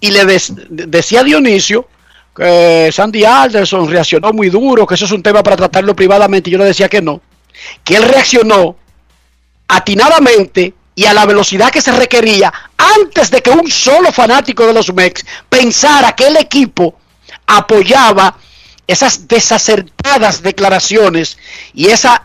Y 0.00 0.10
le 0.10 0.24
des- 0.24 0.52
decía 0.70 1.22
Dionisio 1.22 1.86
que 2.34 2.88
Sandy 2.92 3.24
Alderson 3.24 3.90
reaccionó 3.90 4.32
muy 4.32 4.48
duro, 4.48 4.86
que 4.86 4.94
eso 4.94 5.04
es 5.04 5.12
un 5.12 5.22
tema 5.22 5.42
para 5.42 5.56
tratarlo 5.56 5.94
privadamente. 5.94 6.48
y 6.48 6.52
Yo 6.54 6.58
le 6.58 6.64
decía 6.64 6.88
que 6.88 7.02
no, 7.02 7.20
que 7.84 7.96
él 7.96 8.04
reaccionó 8.04 8.76
atinadamente 9.68 10.74
y 11.00 11.06
a 11.06 11.14
la 11.14 11.24
velocidad 11.24 11.70
que 11.70 11.80
se 11.80 11.92
requería 11.92 12.52
antes 12.76 13.30
de 13.30 13.40
que 13.40 13.48
un 13.48 13.70
solo 13.70 14.12
fanático 14.12 14.66
de 14.66 14.74
los 14.74 14.92
Mex 14.92 15.24
pensara 15.48 16.14
que 16.14 16.26
el 16.26 16.36
equipo 16.36 16.94
apoyaba 17.46 18.36
esas 18.86 19.26
desacertadas 19.26 20.42
declaraciones 20.42 21.38
y 21.72 21.86
esa 21.86 22.22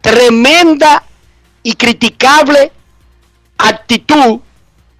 tremenda 0.00 1.04
y 1.62 1.74
criticable 1.74 2.72
actitud 3.58 4.40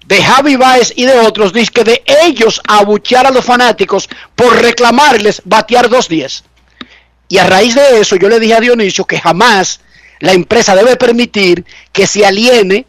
de 0.05 0.23
Javi 0.23 0.55
Baez 0.55 0.93
y 0.95 1.05
de 1.05 1.17
otros, 1.17 1.51
dice 1.51 1.71
que 1.71 1.83
de 1.83 2.03
ellos 2.05 2.61
abuchear 2.67 3.25
a 3.25 3.31
los 3.31 3.43
fanáticos 3.43 4.07
por 4.35 4.55
reclamarles 4.61 5.41
batear 5.45 5.89
2-10. 5.89 6.43
Y 7.29 7.39
a 7.39 7.47
raíz 7.47 7.73
de 7.73 8.01
eso 8.01 8.17
yo 8.17 8.29
le 8.29 8.39
dije 8.39 8.53
a 8.53 8.59
Dionisio 8.59 9.05
que 9.05 9.19
jamás 9.19 9.79
la 10.19 10.33
empresa 10.33 10.75
debe 10.75 10.95
permitir 10.95 11.65
que 11.91 12.05
se 12.05 12.23
aliene 12.23 12.85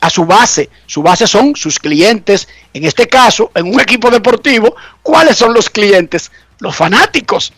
a 0.00 0.10
su 0.10 0.24
base. 0.24 0.68
Su 0.86 1.02
base 1.02 1.26
son 1.26 1.56
sus 1.56 1.78
clientes. 1.78 2.48
En 2.72 2.84
este 2.84 3.08
caso, 3.08 3.50
en 3.54 3.66
un 3.66 3.80
equipo 3.80 4.10
deportivo, 4.10 4.74
¿cuáles 5.02 5.36
son 5.36 5.54
los 5.54 5.70
clientes? 5.70 6.30
Los 6.58 6.76
fanáticos. 6.76 7.52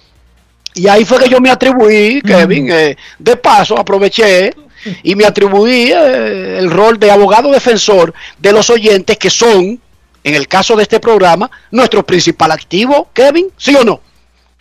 Y 0.74 0.88
ahí 0.88 1.04
fue 1.04 1.18
que 1.18 1.28
yo 1.28 1.40
me 1.40 1.50
atribuí, 1.50 2.20
Kevin, 2.22 2.70
eh, 2.70 2.96
de 3.18 3.36
paso 3.36 3.78
aproveché 3.78 4.54
y 5.02 5.14
me 5.16 5.24
atribuí 5.24 5.90
eh, 5.92 6.58
el 6.58 6.70
rol 6.70 6.98
de 6.98 7.10
abogado 7.10 7.50
defensor 7.50 8.14
de 8.38 8.52
los 8.52 8.70
oyentes 8.70 9.16
que 9.18 9.30
son, 9.30 9.80
en 10.22 10.34
el 10.34 10.46
caso 10.46 10.76
de 10.76 10.82
este 10.82 11.00
programa, 11.00 11.50
nuestro 11.70 12.04
principal 12.04 12.52
activo, 12.52 13.10
Kevin, 13.12 13.48
¿sí 13.56 13.74
o 13.74 13.84
no? 13.84 14.00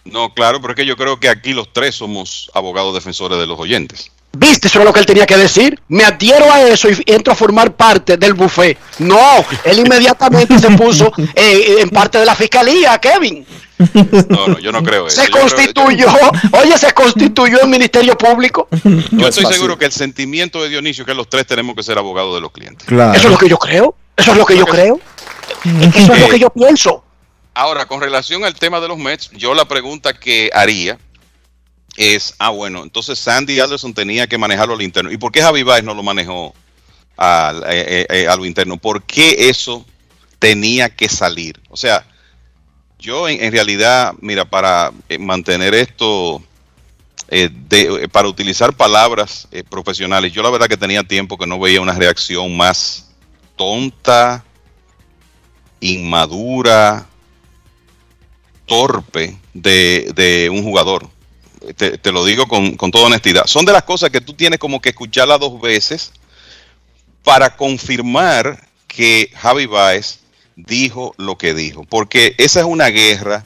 No, 0.06 0.34
claro, 0.34 0.62
pero 0.62 0.74
es 0.74 0.78
que 0.78 0.86
yo 0.86 0.96
creo 0.96 1.20
que 1.20 1.30
aquí 1.30 1.54
los 1.54 1.72
tres 1.74 1.96
somos 1.96 2.50
abogados 2.54 2.94
defensores 2.94 3.38
de 3.38 3.46
los 3.46 3.60
oyentes. 3.60 4.12
¿Viste? 4.40 4.68
Eso 4.68 4.80
es 4.80 4.86
lo 4.86 4.94
que 4.94 5.00
él 5.00 5.06
tenía 5.06 5.26
que 5.26 5.36
decir. 5.36 5.80
Me 5.88 6.04
adhiero 6.04 6.52
a 6.52 6.62
eso 6.62 6.90
y 6.90 7.02
entro 7.08 7.34
a 7.34 7.36
formar 7.36 7.76
parte 7.76 8.18
del 8.18 8.34
buffet. 8.34 8.78
No, 9.00 9.44
él 9.64 9.80
inmediatamente 9.80 10.60
se 10.60 10.70
puso 10.72 11.12
eh, 11.36 11.78
en 11.80 11.90
parte 11.90 12.20
de 12.20 12.26
la 12.26 12.36
fiscalía, 12.36 12.98
Kevin. 13.00 13.46
No, 14.30 14.48
no, 14.48 14.60
yo 14.60 14.72
no 14.72 14.84
creo 14.84 15.08
eso. 15.08 15.22
Se 15.22 15.28
Yo 15.28 15.32
creo- 15.32 15.42
constituyó, 15.44 16.08
oye, 16.52 16.78
se 16.78 16.92
constituyó 16.94 17.62
el 17.62 17.68
Ministerio 17.68 18.18
Público. 18.18 18.68
Yo 19.12 19.28
estoy 19.28 19.46
seguro 19.46 19.78
que 19.78 19.86
el 19.86 19.92
sentimiento 19.92 20.62
de 20.62 20.70
Dionisio 20.70 21.04
es 21.04 21.08
que 21.08 21.14
los 21.14 21.30
tres 21.30 21.46
tenemos 21.48 21.76
que 21.76 21.84
ser 21.84 21.98
abogados 21.98 22.36
de 22.36 22.42
los 22.42 22.52
clientes. 22.52 22.88
Eso 22.88 23.14
es 23.16 23.24
lo 23.32 23.38
que 23.38 23.50
yo 23.50 23.58
creo. 23.58 23.96
Eso 24.16 24.32
es 24.32 24.38
lo 24.38 24.46
que 24.46 24.58
yo 24.58 24.66
creo. 24.66 25.00
Eso 25.96 26.14
es 26.14 26.20
lo 26.20 26.30
que 26.30 26.40
yo 26.40 26.50
pienso. 26.52 27.04
Ahora, 27.54 27.88
con 27.88 28.02
relación 28.02 28.46
al 28.46 28.54
tema 28.54 28.80
de 28.80 28.88
los 28.88 29.00
Mets, 29.00 29.32
yo 29.32 29.56
la 29.56 29.66
pregunta 29.66 30.14
que 30.14 30.52
haría 30.54 31.00
es, 31.98 32.36
ah, 32.38 32.50
bueno, 32.52 32.84
entonces 32.84 33.18
Sandy 33.18 33.60
Alderson 33.60 33.94
tenía 33.94 34.28
que 34.28 34.38
manejarlo 34.38 34.76
al 34.76 34.84
interno. 34.84 35.12
¿Y 35.12 35.18
por 35.18 35.32
qué 35.32 35.42
Javi 35.42 35.64
Baez 35.64 35.84
no 35.84 35.96
lo 35.96 36.04
manejó 36.04 36.54
al, 37.18 37.64
eh, 37.64 38.06
eh, 38.06 38.08
eh, 38.10 38.28
a 38.28 38.36
lo 38.36 38.46
interno? 38.46 38.78
¿Por 38.78 39.04
qué 39.04 39.50
eso 39.50 39.84
tenía 40.38 40.90
que 40.90 41.10
salir? 41.10 41.60
O 41.70 41.76
sea, 41.76 42.06
yo 43.00 43.28
en, 43.28 43.52
realidad, 43.52 44.14
mira, 44.22 44.46
para 44.46 44.92
eh, 45.10 45.18
mantener 45.18 45.74
esto, 45.74 46.42
para 48.12 48.28
utilizar 48.28 48.74
palabras 48.74 49.48
profesionales, 49.70 50.32
yo 50.32 50.44
la 50.44 50.50
verdad 50.52 50.68
que 50.68 50.78
tenía 50.78 51.04
tiempo 51.04 51.38
que 51.38 51.48
no 51.48 51.60
veía 51.60 51.82
una 51.82 51.94
reacción 51.94 52.56
más 52.56 53.10
tonta, 53.56 54.46
inmadura, 55.80 57.08
torpe 58.68 59.38
de, 59.54 60.12
de 60.16 60.50
un 60.50 60.64
jugador. 60.64 61.17
Te, 61.76 62.12
lo 62.12 62.24
digo 62.26 62.48
con, 62.48 62.76
con 62.78 62.92
toda 62.92 63.08
honestidad. 63.08 63.46
Son 63.48 63.66
de 63.66 63.74
las 63.74 63.84
cosas 63.84 64.10
que 64.10 64.22
tú 64.22 64.34
tienes 64.34 64.60
como 64.60 64.82
que 64.82 64.90
escucharlas 64.90 65.40
dos 65.40 65.60
veces 65.60 66.12
para 67.24 67.56
confirmar 67.56 68.68
que 68.88 69.32
Javi 69.36 69.66
Baez 69.66 70.20
dijo 70.56 71.14
lo 71.18 71.38
que 71.38 71.54
dijo. 71.54 71.84
Porque 71.84 72.36
esa 72.38 72.60
es 72.62 72.66
una 72.66 72.88
guerra 72.88 73.46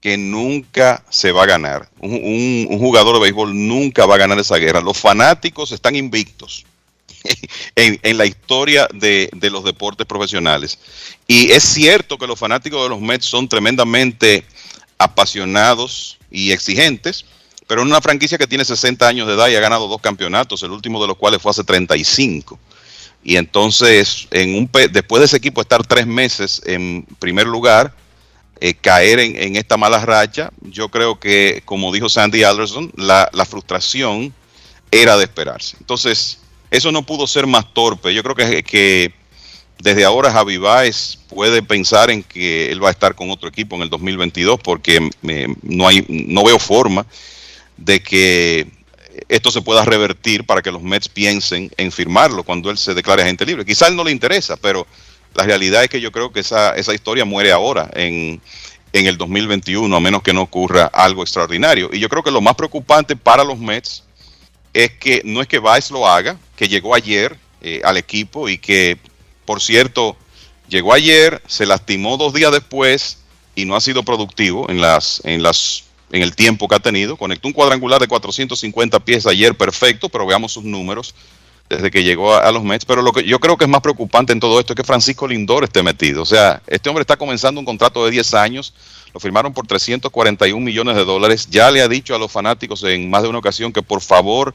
que 0.00 0.16
nunca 0.16 1.04
se 1.10 1.32
va 1.32 1.44
a 1.44 1.46
ganar. 1.46 1.88
Un, 2.00 2.12
un- 2.14 2.66
un 2.70 2.78
jugador 2.78 3.14
de 3.14 3.20
béisbol 3.22 3.54
nunca 3.68 4.04
va 4.06 4.16
a 4.16 4.18
ganar 4.18 4.38
esa 4.38 4.56
guerra. 4.56 4.80
Los 4.80 4.98
fanáticos 4.98 5.70
están 5.72 5.94
invictos 5.96 6.66
en, 7.76 7.98
en 8.02 8.18
la 8.18 8.26
historia 8.26 8.88
de, 8.92 9.30
de 9.32 9.50
los 9.50 9.64
deportes 9.64 10.06
profesionales. 10.06 10.78
Y 11.28 11.52
es 11.52 11.62
cierto 11.62 12.18
que 12.18 12.26
los 12.26 12.38
fanáticos 12.38 12.82
de 12.82 12.88
los 12.88 13.00
Mets 13.00 13.26
son 13.26 13.48
tremendamente 13.48 14.44
apasionados 14.98 16.18
y 16.30 16.52
exigentes, 16.52 17.24
pero 17.72 17.84
es 17.84 17.88
una 17.88 18.02
franquicia 18.02 18.36
que 18.36 18.46
tiene 18.46 18.66
60 18.66 19.08
años 19.08 19.26
de 19.26 19.32
edad 19.32 19.48
y 19.48 19.56
ha 19.56 19.60
ganado 19.60 19.88
dos 19.88 20.02
campeonatos, 20.02 20.62
el 20.62 20.72
último 20.72 21.00
de 21.00 21.08
los 21.08 21.16
cuales 21.16 21.40
fue 21.40 21.52
hace 21.52 21.64
35. 21.64 22.58
Y 23.24 23.36
entonces, 23.36 24.28
en 24.30 24.56
un 24.56 24.70
después 24.90 25.20
de 25.20 25.24
ese 25.24 25.38
equipo 25.38 25.62
estar 25.62 25.82
tres 25.86 26.06
meses 26.06 26.60
en 26.66 27.06
primer 27.18 27.46
lugar, 27.46 27.94
eh, 28.60 28.74
caer 28.74 29.20
en, 29.20 29.42
en 29.42 29.56
esta 29.56 29.78
mala 29.78 30.04
racha, 30.04 30.50
yo 30.60 30.90
creo 30.90 31.18
que, 31.18 31.62
como 31.64 31.90
dijo 31.94 32.10
Sandy 32.10 32.42
Alderson, 32.42 32.92
la, 32.94 33.30
frustración 33.48 34.34
era 34.90 35.16
de 35.16 35.24
esperarse. 35.24 35.78
Entonces, 35.80 36.40
eso 36.70 36.92
no 36.92 37.06
pudo 37.06 37.26
ser 37.26 37.46
más 37.46 37.72
torpe. 37.72 38.12
Yo 38.12 38.22
creo 38.22 38.34
que, 38.34 39.14
desde 39.78 40.04
ahora 40.04 40.30
Javi 40.30 40.58
Baez 40.58 41.16
puede 41.26 41.62
pensar 41.62 42.10
en 42.10 42.22
que 42.22 42.70
él 42.70 42.84
va 42.84 42.88
a 42.88 42.92
estar 42.92 43.14
con 43.14 43.30
otro 43.30 43.48
equipo 43.48 43.76
en 43.76 43.82
el 43.82 43.88
2022 43.88 44.60
porque 44.62 45.08
eh, 45.26 45.48
no, 45.62 45.88
no 46.08 46.44
veo 46.44 46.58
forma 46.58 47.06
de 47.76 48.02
que 48.02 48.66
esto 49.28 49.50
se 49.50 49.62
pueda 49.62 49.84
revertir 49.84 50.44
para 50.44 50.62
que 50.62 50.72
los 50.72 50.82
Mets 50.82 51.08
piensen 51.08 51.70
en 51.76 51.92
firmarlo 51.92 52.44
cuando 52.44 52.70
él 52.70 52.78
se 52.78 52.94
declare 52.94 53.22
agente 53.22 53.46
libre. 53.46 53.64
Quizá 53.64 53.88
él 53.88 53.96
no 53.96 54.04
le 54.04 54.10
interesa, 54.10 54.56
pero 54.56 54.86
la 55.34 55.44
realidad 55.44 55.84
es 55.84 55.90
que 55.90 56.00
yo 56.00 56.12
creo 56.12 56.32
que 56.32 56.40
esa, 56.40 56.74
esa 56.76 56.94
historia 56.94 57.24
muere 57.24 57.52
ahora 57.52 57.90
en, 57.94 58.40
en 58.92 59.06
el 59.06 59.16
2021, 59.16 59.94
a 59.94 60.00
menos 60.00 60.22
que 60.22 60.32
no 60.32 60.42
ocurra 60.42 60.86
algo 60.86 61.22
extraordinario. 61.22 61.90
Y 61.92 61.98
yo 61.98 62.08
creo 62.08 62.22
que 62.22 62.30
lo 62.30 62.40
más 62.40 62.54
preocupante 62.54 63.16
para 63.16 63.44
los 63.44 63.58
Mets 63.58 64.04
es 64.72 64.92
que 64.92 65.22
no 65.24 65.40
es 65.40 65.48
que 65.48 65.58
Baez 65.58 65.90
lo 65.90 66.06
haga, 66.06 66.36
que 66.56 66.68
llegó 66.68 66.94
ayer 66.94 67.36
eh, 67.60 67.80
al 67.84 67.96
equipo 67.96 68.48
y 68.48 68.58
que, 68.58 68.98
por 69.44 69.60
cierto, 69.60 70.16
llegó 70.68 70.92
ayer, 70.92 71.42
se 71.46 71.66
lastimó 71.66 72.16
dos 72.16 72.32
días 72.32 72.52
después 72.52 73.18
y 73.54 73.64
no 73.64 73.76
ha 73.76 73.80
sido 73.80 74.02
productivo 74.02 74.70
en 74.70 74.80
las, 74.80 75.20
en 75.24 75.42
las, 75.42 75.84
en 76.12 76.22
el 76.22 76.36
tiempo 76.36 76.68
que 76.68 76.76
ha 76.76 76.80
tenido. 76.80 77.16
Conectó 77.16 77.48
un 77.48 77.54
cuadrangular 77.54 78.00
de 78.00 78.06
450 78.06 79.00
pies 79.00 79.26
ayer, 79.26 79.56
perfecto, 79.56 80.08
pero 80.08 80.26
veamos 80.26 80.52
sus 80.52 80.62
números 80.62 81.14
desde 81.68 81.90
que 81.90 82.04
llegó 82.04 82.34
a, 82.34 82.52
los 82.52 82.62
Mets. 82.62 82.84
Pero 82.84 83.00
lo 83.00 83.12
que 83.12 83.24
yo 83.24 83.40
creo 83.40 83.56
que 83.56 83.64
es 83.64 83.70
más 83.70 83.80
preocupante 83.80 84.32
en 84.32 84.38
todo 84.38 84.60
esto 84.60 84.74
es 84.74 84.76
que 84.76 84.84
Francisco 84.84 85.26
Lindor 85.26 85.64
esté 85.64 85.82
metido. 85.82 86.22
O 86.22 86.26
sea, 86.26 86.62
este 86.66 86.90
hombre 86.90 87.00
está 87.00 87.16
comenzando 87.16 87.58
un 87.58 87.64
contrato 87.64 88.04
de 88.04 88.10
10 88.10 88.34
años. 88.34 88.74
Lo 89.14 89.20
firmaron 89.20 89.54
por 89.54 89.66
341 89.66 90.62
millones 90.62 90.96
de 90.96 91.04
dólares. 91.04 91.48
Ya 91.50 91.70
le 91.70 91.80
ha 91.80 91.88
dicho 91.88 92.14
a 92.14 92.18
los 92.18 92.30
fanáticos 92.30 92.84
en 92.84 93.08
más 93.08 93.22
de 93.22 93.28
una 93.28 93.38
ocasión 93.38 93.72
que 93.72 93.82
por 93.82 94.02
favor 94.02 94.54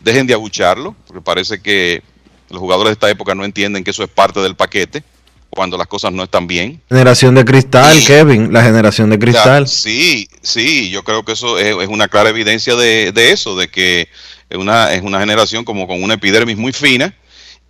dejen 0.00 0.26
de 0.26 0.34
abucharlo, 0.34 0.94
porque 1.06 1.22
parece 1.22 1.62
que 1.62 2.02
los 2.50 2.60
jugadores 2.60 2.90
de 2.90 2.94
esta 2.94 3.10
época 3.10 3.34
no 3.34 3.44
entienden 3.44 3.84
que 3.84 3.92
eso 3.92 4.02
es 4.02 4.10
parte 4.10 4.40
del 4.40 4.56
paquete 4.56 5.02
cuando 5.50 5.78
las 5.78 5.86
cosas 5.86 6.12
no 6.12 6.22
están 6.22 6.46
bien. 6.46 6.82
Generación 6.88 7.34
de 7.34 7.44
cristal, 7.44 7.96
Kevin, 8.04 8.52
la 8.52 8.62
generación 8.62 9.10
de 9.10 9.18
cristal. 9.18 9.66
sí, 9.66 10.28
sí, 10.42 10.90
yo 10.90 11.02
creo 11.02 11.24
que 11.24 11.32
eso 11.32 11.58
es, 11.58 11.76
es 11.76 11.88
una 11.88 12.08
clara 12.08 12.30
evidencia 12.30 12.76
de, 12.76 13.12
de 13.12 13.30
eso, 13.30 13.56
de 13.56 13.68
que 13.68 14.08
es 14.50 14.58
una, 14.58 14.92
es 14.92 15.02
una 15.02 15.20
generación 15.20 15.64
como 15.64 15.86
con 15.86 16.02
una 16.02 16.14
epidermis 16.14 16.56
muy 16.56 16.72
fina 16.72 17.14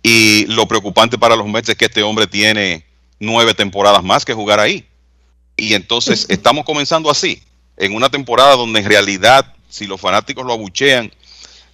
y 0.03 0.45
lo 0.45 0.67
preocupante 0.67 1.17
para 1.17 1.35
los 1.35 1.47
Mets 1.47 1.69
es 1.69 1.75
que 1.75 1.85
este 1.85 2.03
hombre 2.03 2.27
tiene 2.27 2.85
nueve 3.19 3.53
temporadas 3.53 4.03
más 4.03 4.25
que 4.25 4.33
jugar 4.33 4.59
ahí. 4.59 4.85
Y 5.55 5.73
entonces 5.73 6.25
estamos 6.29 6.65
comenzando 6.65 7.09
así, 7.09 7.41
en 7.77 7.95
una 7.95 8.09
temporada 8.09 8.55
donde 8.55 8.79
en 8.79 8.85
realidad, 8.85 9.53
si 9.69 9.85
los 9.85 9.99
fanáticos 9.99 10.45
lo 10.45 10.53
abuchean, 10.53 11.11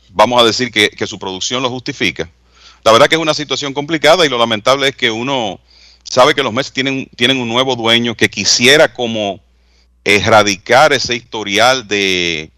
vamos 0.09 0.41
a 0.41 0.45
decir 0.45 0.71
que, 0.71 0.89
que 0.89 1.07
su 1.07 1.19
producción 1.19 1.61
lo 1.61 1.69
justifica. 1.69 2.29
La 2.83 2.91
verdad 2.91 3.07
que 3.07 3.15
es 3.15 3.21
una 3.21 3.33
situación 3.33 3.73
complicada 3.73 4.25
y 4.25 4.29
lo 4.29 4.37
lamentable 4.37 4.89
es 4.89 4.95
que 4.95 5.09
uno 5.11 5.59
sabe 6.03 6.35
que 6.35 6.43
los 6.43 6.53
Mets 6.53 6.71
tienen, 6.71 7.09
tienen 7.15 7.37
un 7.37 7.49
nuevo 7.49 7.75
dueño 7.75 8.15
que 8.15 8.29
quisiera 8.29 8.93
como 8.93 9.39
erradicar 10.03 10.93
ese 10.93 11.15
historial 11.15 11.87
de 11.87 12.51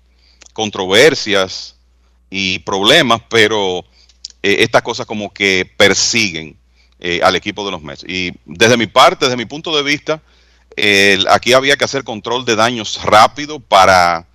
controversias 0.53 1.75
y 2.29 2.59
problemas, 2.59 3.21
pero 3.29 3.85
eh, 4.41 4.57
estas 4.59 4.81
cosas 4.81 5.05
como 5.05 5.33
que 5.33 5.69
persiguen 5.77 6.57
eh, 6.99 7.21
al 7.23 7.35
equipo 7.35 7.65
de 7.65 7.71
los 7.71 7.81
Mets. 7.81 8.05
Y 8.07 8.31
desde 8.45 8.77
mi 8.77 8.87
parte, 8.87 9.25
desde 9.25 9.37
mi 9.37 9.45
punto 9.45 9.75
de 9.75 9.83
vista, 9.83 10.21
aquí 11.29 11.53
había 11.53 11.77
que 11.77 11.85
hacer 11.85 12.03
control 12.03 12.43
de 12.43 12.55
daños 12.55 13.01
rápido 13.03 13.59
para 13.59 14.27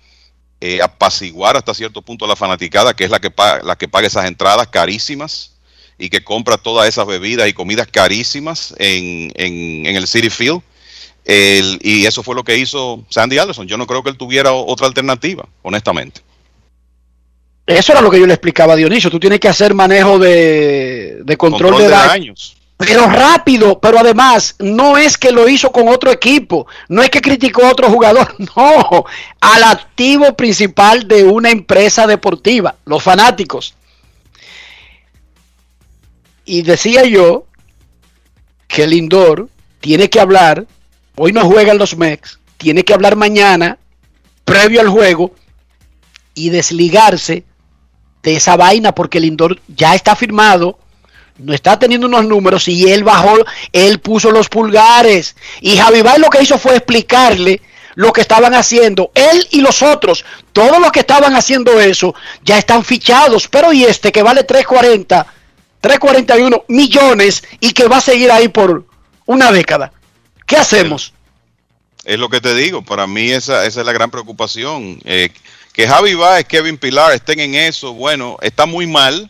eh, 0.63 0.79
apaciguar 0.79 1.57
hasta 1.57 1.73
cierto 1.73 2.03
punto 2.03 2.25
a 2.25 2.27
la 2.27 2.35
fanaticada, 2.35 2.93
que 2.93 3.03
es 3.03 3.09
la 3.09 3.19
que, 3.19 3.33
la 3.63 3.75
que 3.75 3.87
paga 3.87 4.05
esas 4.05 4.25
entradas 4.25 4.67
carísimas 4.67 5.53
y 6.01 6.09
que 6.09 6.23
compra 6.23 6.57
todas 6.57 6.87
esas 6.89 7.05
bebidas 7.07 7.47
y 7.47 7.53
comidas 7.53 7.87
carísimas 7.87 8.73
en, 8.77 9.31
en- 9.35 9.85
en 9.85 9.95
el 9.95 10.07
City 10.07 10.29
Field. 10.29 10.61
El- 11.23 11.79
y 11.81 12.05
eso 12.05 12.23
fue 12.23 12.35
lo 12.35 12.43
que 12.43 12.57
hizo 12.57 13.03
Sandy 13.09 13.37
Alderson. 13.37 13.67
Yo 13.67 13.77
no 13.77 13.85
creo 13.87 14.01
que 14.03 14.09
él 14.09 14.17
tuviera 14.17 14.51
otra 14.53 14.87
alternativa, 14.87 15.47
honestamente. 15.61 16.21
Eso 17.65 17.91
era 17.91 18.01
lo 18.01 18.09
que 18.09 18.19
yo 18.19 18.25
le 18.25 18.33
explicaba 18.33 18.73
a 18.73 18.75
Dionisio. 18.75 19.09
Tú 19.09 19.19
tienes 19.19 19.39
que 19.39 19.47
hacer 19.47 19.73
manejo 19.73 20.17
de, 20.19 21.19
de 21.23 21.37
control, 21.37 21.77
de, 21.77 21.87
daño. 21.87 22.07
daños. 22.09 22.57
Pero 22.77 23.05
rápido, 23.07 23.79
pero 23.79 23.99
además 23.99 24.55
no 24.57 24.97
es 24.97 25.15
que 25.15 25.31
lo 25.31 25.47
hizo 25.47 25.71
con 25.71 25.87
otro 25.87 26.11
equipo, 26.11 26.65
no 26.89 27.03
es 27.03 27.11
que 27.11 27.21
criticó 27.21 27.63
a 27.63 27.69
otro 27.71 27.87
jugador, 27.91 28.33
no, 28.55 29.05
al 29.39 29.63
activo 29.63 30.35
principal 30.35 31.07
de 31.07 31.23
una 31.23 31.51
empresa 31.51 32.07
deportiva, 32.07 32.75
los 32.85 33.03
fanáticos. 33.03 33.75
Y 36.45 36.61
decía 36.63 37.03
yo 37.05 37.45
que 38.67 38.87
Lindor 38.87 39.49
tiene 39.79 40.09
que 40.09 40.19
hablar, 40.19 40.65
hoy 41.15 41.33
no 41.33 41.45
juegan 41.45 41.77
los 41.77 41.97
Mex, 41.97 42.39
tiene 42.57 42.83
que 42.83 42.93
hablar 42.93 43.15
mañana, 43.15 43.77
previo 44.45 44.81
al 44.81 44.89
juego, 44.89 45.33
y 46.33 46.49
desligarse 46.49 47.43
de 48.23 48.35
esa 48.35 48.55
vaina 48.55 48.93
porque 48.93 49.19
Lindor 49.19 49.59
ya 49.67 49.95
está 49.95 50.15
firmado, 50.15 50.79
no 51.37 51.53
está 51.53 51.79
teniendo 51.79 52.07
unos 52.07 52.25
números 52.25 52.67
y 52.67 52.91
él 52.91 53.03
bajó, 53.03 53.33
él 53.71 53.99
puso 53.99 54.31
los 54.31 54.47
pulgares. 54.47 55.35
Y 55.59 55.77
Javi 55.77 56.01
Bay 56.01 56.19
lo 56.19 56.29
que 56.29 56.41
hizo 56.41 56.57
fue 56.57 56.75
explicarle 56.75 57.61
lo 57.95 58.13
que 58.13 58.21
estaban 58.21 58.53
haciendo, 58.53 59.11
él 59.15 59.47
y 59.51 59.59
los 59.59 59.81
otros, 59.81 60.23
todos 60.53 60.79
los 60.79 60.91
que 60.91 61.01
estaban 61.01 61.35
haciendo 61.35 61.79
eso 61.79 62.15
ya 62.41 62.57
están 62.57 62.85
fichados, 62.85 63.49
pero 63.49 63.73
y 63.73 63.83
este 63.83 64.13
que 64.13 64.23
vale 64.23 64.43
340, 64.43 65.27
341 65.81 66.65
millones 66.67 67.43
y 67.59 67.73
que 67.73 67.87
va 67.87 67.97
a 67.97 68.01
seguir 68.01 68.31
ahí 68.31 68.47
por 68.47 68.85
una 69.25 69.51
década. 69.51 69.91
¿Qué 70.45 70.55
hacemos? 70.55 71.13
Es 72.03 72.19
lo 72.19 72.29
que 72.29 72.41
te 72.41 72.55
digo, 72.55 72.81
para 72.81 73.07
mí 73.07 73.29
esa, 73.29 73.65
esa 73.65 73.81
es 73.81 73.85
la 73.85 73.93
gran 73.93 74.09
preocupación. 74.09 74.99
Eh, 75.03 75.29
que 75.73 75.87
Javi 75.87 76.13
Baez, 76.15 76.45
Kevin 76.45 76.77
Pilar 76.77 77.13
estén 77.13 77.39
en 77.39 77.55
eso, 77.55 77.93
bueno, 77.93 78.37
está 78.41 78.65
muy 78.65 78.87
mal, 78.87 79.29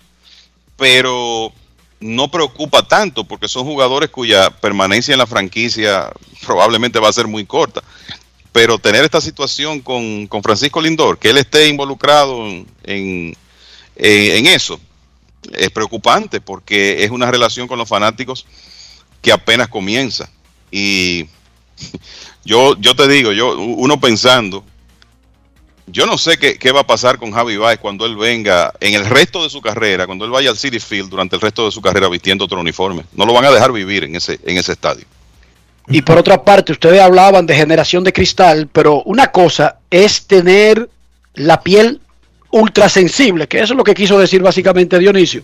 pero 0.78 1.54
no 2.00 2.32
preocupa 2.32 2.88
tanto 2.88 3.24
porque 3.24 3.48
son 3.48 3.64
jugadores 3.64 4.10
cuya 4.10 4.50
permanencia 4.50 5.14
en 5.14 5.20
la 5.20 5.28
franquicia 5.28 6.12
probablemente 6.46 7.00
va 7.00 7.10
a 7.10 7.14
ser 7.14 7.28
muy 7.28 7.46
corta. 7.46 7.84
Pero 8.52 8.80
tener 8.80 9.06
esta 9.06 9.22
situación 9.22 9.80
con, 9.80 10.28
con 10.28 10.44
Francisco 10.44 10.82
Lindor, 10.82 11.18
que 11.18 11.30
él 11.30 11.38
esté 11.38 11.70
involucrado 11.70 12.46
en, 12.48 12.68
en, 12.84 13.38
en 13.96 14.48
eso, 14.48 14.80
es 15.54 15.70
preocupante 15.70 16.42
porque 16.42 17.04
es 17.04 17.12
una 17.12 17.32
relación 17.32 17.68
con 17.68 17.78
los 17.78 17.90
fanáticos 17.90 18.46
que 19.22 19.32
apenas 19.32 19.68
comienza. 19.68 20.30
Y 20.72 21.28
yo, 22.46 22.76
yo 22.80 22.96
te 22.96 23.08
digo, 23.08 23.32
yo, 23.32 23.58
uno 23.58 24.00
pensando, 24.00 24.64
yo 25.88 26.06
no 26.06 26.18
sé 26.18 26.38
qué, 26.38 26.58
qué 26.58 26.72
va 26.72 26.82
a 26.82 26.88
pasar 26.88 27.18
con 27.18 27.32
Javi 27.32 27.58
Baez 27.58 27.80
cuando 27.80 28.06
él 28.06 28.16
venga 28.16 28.74
en 28.80 28.94
el 28.94 29.06
resto 29.06 29.44
de 29.44 29.50
su 29.50 29.62
carrera, 29.62 30.06
cuando 30.06 30.26
él 30.26 30.32
vaya 30.32 30.50
al 30.50 30.58
City 30.58 30.80
Field 30.80 31.10
durante 31.10 31.36
el 31.36 31.42
resto 31.42 31.66
de 31.66 31.72
su 31.72 31.82
carrera 31.82 32.08
vistiendo 32.08 32.46
otro 32.46 32.60
uniforme. 32.60 33.04
No 33.14 33.26
lo 33.26 33.34
van 33.34 33.46
a 33.46 33.52
dejar 33.52 33.72
vivir 33.72 34.04
en 34.04 34.16
ese, 34.16 34.40
en 34.46 34.58
ese 34.58 34.72
estadio. 34.72 35.06
Y 35.88 36.02
por 36.04 36.18
otra 36.18 36.44
parte, 36.44 36.72
ustedes 36.72 37.02
hablaban 37.02 37.46
de 37.46 37.56
generación 37.56 38.04
de 38.04 38.14
cristal, 38.14 38.70
pero 38.72 39.02
una 39.04 39.32
cosa 39.32 39.80
es 39.90 40.26
tener 40.26 40.90
la 41.34 41.62
piel 41.62 42.00
ultrasensible, 42.52 43.48
que 43.48 43.60
eso 43.60 43.74
es 43.74 43.78
lo 43.78 43.84
que 43.84 43.94
quiso 43.94 44.20
decir 44.20 44.42
básicamente 44.42 45.00
Dionisio. 45.00 45.44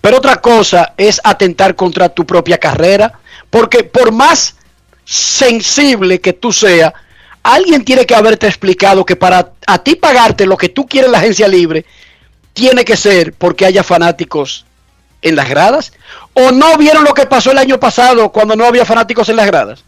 Pero 0.00 0.18
otra 0.18 0.40
cosa 0.40 0.94
es 0.96 1.20
atentar 1.22 1.74
contra 1.74 2.08
tu 2.08 2.24
propia 2.24 2.58
carrera, 2.58 3.12
porque 3.50 3.84
por 3.84 4.12
más 4.12 4.56
sensible 5.04 6.20
que 6.20 6.32
tú 6.32 6.52
seas, 6.52 6.92
alguien 7.42 7.84
tiene 7.84 8.06
que 8.06 8.14
haberte 8.14 8.46
explicado 8.46 9.04
que 9.04 9.16
para 9.16 9.52
a 9.66 9.78
ti 9.78 9.96
pagarte 9.96 10.46
lo 10.46 10.56
que 10.56 10.68
tú 10.68 10.86
quieres 10.86 11.08
en 11.08 11.12
la 11.12 11.18
agencia 11.18 11.48
libre, 11.48 11.84
tiene 12.52 12.84
que 12.84 12.96
ser 12.96 13.32
porque 13.34 13.66
haya 13.66 13.82
fanáticos 13.82 14.64
en 15.22 15.36
las 15.36 15.48
gradas. 15.48 15.92
¿O 16.34 16.50
no 16.50 16.76
vieron 16.76 17.04
lo 17.04 17.14
que 17.14 17.26
pasó 17.26 17.50
el 17.52 17.58
año 17.58 17.78
pasado 17.78 18.30
cuando 18.30 18.56
no 18.56 18.64
había 18.64 18.84
fanáticos 18.84 19.28
en 19.28 19.36
las 19.36 19.46
gradas? 19.46 19.84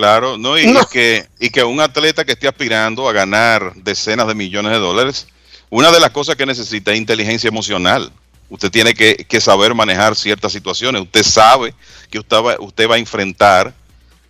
Claro, 0.00 0.38
no, 0.38 0.58
y, 0.58 0.66
No. 0.66 0.80
y 0.80 0.84
que, 0.90 1.28
y 1.38 1.50
que 1.50 1.62
un 1.62 1.78
atleta 1.78 2.24
que 2.24 2.32
esté 2.32 2.48
aspirando 2.48 3.06
a 3.06 3.12
ganar 3.12 3.74
decenas 3.74 4.26
de 4.28 4.34
millones 4.34 4.72
de 4.72 4.78
dólares, 4.78 5.26
una 5.68 5.90
de 5.90 6.00
las 6.00 6.08
cosas 6.08 6.36
que 6.36 6.46
necesita 6.46 6.90
es 6.92 6.96
inteligencia 6.98 7.48
emocional. 7.48 8.10
Usted 8.48 8.70
tiene 8.70 8.94
que, 8.94 9.14
que 9.28 9.42
saber 9.42 9.74
manejar 9.74 10.16
ciertas 10.16 10.52
situaciones. 10.52 11.02
Usted 11.02 11.22
sabe 11.22 11.74
que 12.10 12.18
usted 12.18 12.38
va, 12.38 12.56
usted 12.60 12.88
va 12.88 12.94
a 12.94 12.98
enfrentar 12.98 13.74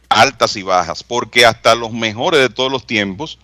altas 0.08 0.56
y 0.56 0.62
bajas, 0.64 1.04
porque 1.04 1.46
hasta 1.46 1.76
los 1.76 1.92
mejores 1.92 2.40
de 2.40 2.48
todos 2.50 2.72
los 2.72 2.84
tiempos, 2.84 3.38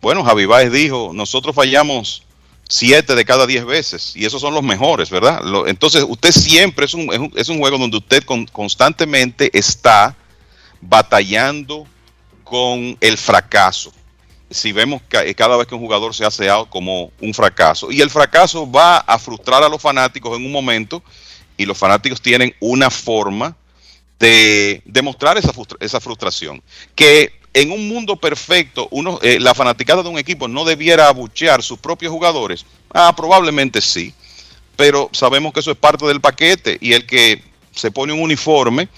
bueno, 0.00 0.22
Javi 0.22 0.46
Baez 0.46 0.70
dijo, 0.70 1.10
nosotros 1.12 1.56
fallamos 1.56 2.22
siete 2.68 3.16
de 3.16 3.24
cada 3.24 3.48
diez 3.48 3.64
veces, 3.64 4.14
y 4.14 4.24
esos 4.24 4.40
son 4.40 4.54
los 4.54 4.62
mejores, 4.62 5.10
¿verdad? 5.10 5.40
Lo- 5.42 5.66
entonces, 5.66 6.04
usted 6.06 6.30
siempre 6.30 6.84
es 6.86 6.94
un, 6.94 7.12
es 7.12 7.18
un, 7.18 7.32
es 7.34 7.48
un 7.48 7.58
juego 7.58 7.78
donde 7.78 7.96
usted 7.96 8.22
con- 8.22 8.46
constantemente 8.46 9.50
está 9.58 10.14
batallando 10.88 11.86
con 12.42 12.96
el 13.00 13.18
fracaso. 13.18 13.92
Si 14.50 14.72
vemos 14.72 15.02
ca- 15.08 15.24
eh, 15.24 15.34
cada 15.34 15.56
vez 15.56 15.66
que 15.66 15.74
un 15.74 15.80
jugador 15.80 16.14
se 16.14 16.24
hace 16.24 16.48
out 16.48 16.68
como 16.68 17.10
un 17.20 17.34
fracaso. 17.34 17.90
Y 17.90 18.00
el 18.00 18.10
fracaso 18.10 18.70
va 18.70 18.98
a 18.98 19.18
frustrar 19.18 19.62
a 19.62 19.68
los 19.68 19.80
fanáticos 19.82 20.36
en 20.38 20.44
un 20.44 20.52
momento 20.52 21.02
y 21.56 21.64
los 21.66 21.76
fanáticos 21.78 22.20
tienen 22.20 22.54
una 22.60 22.90
forma 22.90 23.56
de 24.18 24.82
demostrar 24.84 25.36
esa, 25.38 25.52
frustra- 25.52 25.78
esa 25.80 26.00
frustración. 26.00 26.62
Que 26.94 27.32
en 27.52 27.70
un 27.72 27.88
mundo 27.88 28.16
perfecto, 28.16 28.88
uno, 28.90 29.18
eh, 29.22 29.38
la 29.40 29.54
fanaticada 29.54 30.02
de 30.02 30.08
un 30.08 30.18
equipo 30.18 30.46
no 30.48 30.64
debiera 30.64 31.08
abuchear 31.08 31.62
sus 31.62 31.78
propios 31.78 32.12
jugadores. 32.12 32.64
Ah, 32.92 33.12
probablemente 33.16 33.80
sí. 33.80 34.12
Pero 34.76 35.08
sabemos 35.12 35.52
que 35.52 35.60
eso 35.60 35.70
es 35.70 35.76
parte 35.76 36.04
del 36.06 36.20
paquete 36.20 36.78
y 36.80 36.92
el 36.92 37.06
que 37.06 37.42
se 37.72 37.90
pone 37.90 38.12
un 38.12 38.20
uniforme 38.20 38.88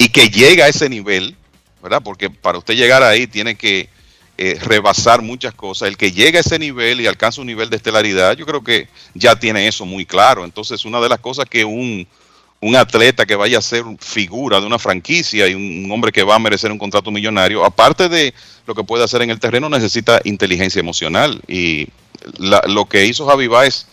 y 0.00 0.08
que 0.08 0.30
llega 0.30 0.64
a 0.64 0.68
ese 0.68 0.88
nivel, 0.88 1.36
¿verdad? 1.82 2.00
Porque 2.02 2.30
para 2.30 2.56
usted 2.56 2.74
llegar 2.74 3.02
ahí 3.02 3.26
tiene 3.26 3.54
que 3.54 3.90
eh, 4.38 4.58
rebasar 4.62 5.20
muchas 5.20 5.52
cosas. 5.52 5.88
El 5.88 5.98
que 5.98 6.10
llega 6.10 6.38
a 6.38 6.40
ese 6.40 6.58
nivel 6.58 7.02
y 7.02 7.06
alcanza 7.06 7.42
un 7.42 7.48
nivel 7.48 7.68
de 7.68 7.76
estelaridad, 7.76 8.34
yo 8.34 8.46
creo 8.46 8.64
que 8.64 8.88
ya 9.12 9.38
tiene 9.38 9.68
eso 9.68 9.84
muy 9.84 10.06
claro. 10.06 10.46
Entonces, 10.46 10.86
una 10.86 11.02
de 11.02 11.10
las 11.10 11.18
cosas 11.18 11.44
que 11.44 11.66
un, 11.66 12.08
un 12.62 12.76
atleta 12.76 13.26
que 13.26 13.34
vaya 13.36 13.58
a 13.58 13.60
ser 13.60 13.84
figura 13.98 14.58
de 14.58 14.66
una 14.66 14.78
franquicia 14.78 15.46
y 15.46 15.54
un, 15.54 15.92
hombre 15.92 16.12
que 16.12 16.22
va 16.22 16.36
a 16.36 16.38
merecer 16.38 16.72
un 16.72 16.78
contrato 16.78 17.10
millonario, 17.10 17.62
aparte 17.62 18.08
de 18.08 18.32
lo 18.66 18.74
que 18.74 18.84
puede 18.84 19.04
hacer 19.04 19.20
en 19.20 19.28
el 19.28 19.38
terreno, 19.38 19.68
necesita 19.68 20.18
inteligencia 20.24 20.80
emocional. 20.80 21.42
Y 21.46 21.88
la- 22.38 22.64
lo 22.66 22.86
que 22.86 23.04
hizo 23.04 23.26
Javi 23.26 23.48
Baez 23.48 23.84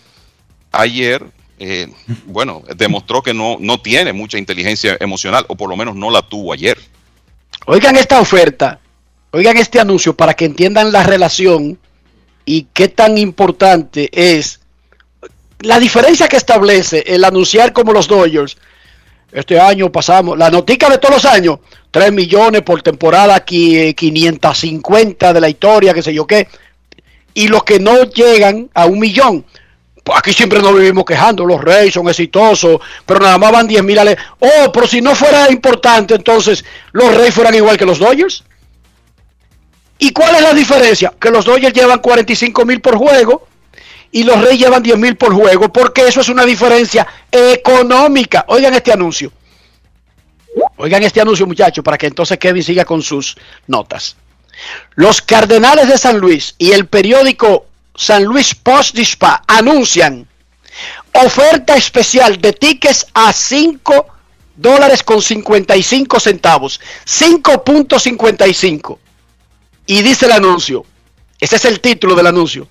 ayer, 0.72 1.22
eh, 1.60 1.88
bueno, 2.26 2.64
demostró 2.76 3.22
que 3.22 3.34
no, 3.34 3.58
no 3.60 3.80
tiene 3.80 4.14
mucha 4.14 4.38
inteligencia 4.38 4.98
emocional, 5.00 5.46
o 5.48 5.56
por 5.56 5.70
lo 5.70 5.76
menos 5.76 5.96
no 5.96 6.12
la 6.12 6.22
tuvo 6.22 6.54
ayer. 6.54 6.78
Oigan 7.66 7.96
esta 7.96 8.20
oferta, 8.22 8.80
oigan 9.32 9.58
este 9.58 9.80
anuncio 9.80 10.16
para 10.16 10.34
que 10.34 10.46
entiendan 10.46 10.92
la 10.92 11.04
relación 11.04 11.80
y 12.46 12.68
qué 12.74 12.88
tan 12.88 13.18
importante 13.18 14.10
es 14.14 14.62
la 15.60 15.80
diferencia 15.80 16.28
que 16.28 16.38
establece 16.38 17.04
el 17.08 17.24
anunciar 17.24 17.74
como 17.74 17.92
los 17.92 18.08
Dodgers. 18.08 18.58
Este 19.32 19.60
año 19.60 19.92
pasamos, 19.92 20.38
la 20.38 20.50
notica 20.50 20.90
de 20.90 20.98
todos 20.98 21.16
los 21.16 21.26
años, 21.26 21.60
3 21.92 22.14
millones 22.14 22.62
por 22.62 22.82
temporada, 22.82 23.36
aquí 23.36 23.78
eh, 23.78 23.94
550 23.94 25.34
de 25.34 25.42
la 25.42 25.50
historia, 25.50 25.94
qué 25.94 26.02
sé 26.02 26.14
yo 26.14 26.26
qué, 26.26 26.48
y 27.34 27.50
los 27.50 27.64
que 27.64 27.80
no 27.80 28.04
llegan 28.04 28.70
a 28.74 28.86
un 28.86 29.00
millón. 29.00 29.46
Aquí 30.16 30.34
siempre 30.34 30.60
nos 30.62 30.74
vivimos 30.74 31.04
quejando, 31.06 31.46
los 31.46 31.62
Reyes 31.62 31.94
son 31.94 32.08
exitosos, 32.10 32.80
pero 33.06 33.20
nada 33.20 33.38
más 33.38 33.52
van 33.52 33.68
10 33.68 33.84
mil 33.84 33.98
ale- 34.00 34.18
Oh, 34.40 34.72
pero 34.72 34.88
si 34.88 35.02
no 35.02 35.16
fuera 35.16 35.50
importante, 35.52 36.16
entonces 36.16 36.64
los 36.92 37.14
Reyes 37.16 37.34
fueran 37.34 37.56
igual 37.56 37.78
que 37.78 37.86
los 37.86 38.00
Dodgers. 38.00 38.44
¿Y 40.00 40.12
cuál 40.12 40.36
es 40.36 40.42
la 40.42 40.54
diferencia? 40.54 41.14
Que 41.20 41.32
los 41.32 41.46
Dodgers 41.46 41.74
llevan 41.74 42.00
45 42.00 42.66
mil 42.66 42.82
por 42.82 42.98
juego 42.98 43.48
y 44.12 44.24
los 44.24 44.40
Reyes 44.42 44.60
llevan 44.60 44.84
10 44.84 44.98
mil 44.98 45.16
por 45.18 45.34
juego, 45.34 45.72
porque 45.72 46.08
eso 46.08 46.22
es 46.22 46.30
una 46.30 46.46
diferencia 46.46 47.08
económica. 47.32 48.46
Oigan 48.50 48.74
este 48.74 48.92
anuncio. 48.92 49.32
Oigan 50.78 51.04
este 51.04 51.22
anuncio, 51.22 51.46
muchachos, 51.48 51.84
para 51.84 51.98
que 51.98 52.08
entonces 52.08 52.38
Kevin 52.38 52.64
siga 52.64 52.86
con 52.86 53.02
sus 53.02 53.36
notas. 53.68 54.16
Los 54.96 55.22
Cardenales 55.22 55.88
de 55.88 55.98
San 56.00 56.18
Luis 56.18 56.56
y 56.58 56.72
el 56.72 56.88
periódico 56.88 57.67
San 57.98 58.24
Luis 58.24 58.56
Post 58.56 58.96
Dispatch 58.96 59.44
anuncian 59.48 60.26
Oferta 61.14 61.76
especial 61.76 62.40
de 62.40 62.54
tickets 62.54 63.08
a 63.14 63.34
5 63.34 64.06
dólares 64.56 65.02
con 65.02 65.22
55 65.22 66.20
centavos. 66.20 66.80
5.55. 67.06 68.98
Y 69.88 70.02
dice 70.04 70.26
el 70.28 70.34
anuncio. 70.34 70.86
Ese 71.40 71.56
es 71.56 71.66
el 71.66 71.80
título 71.80 72.16
del 72.16 72.28
anuncio. 72.28 72.68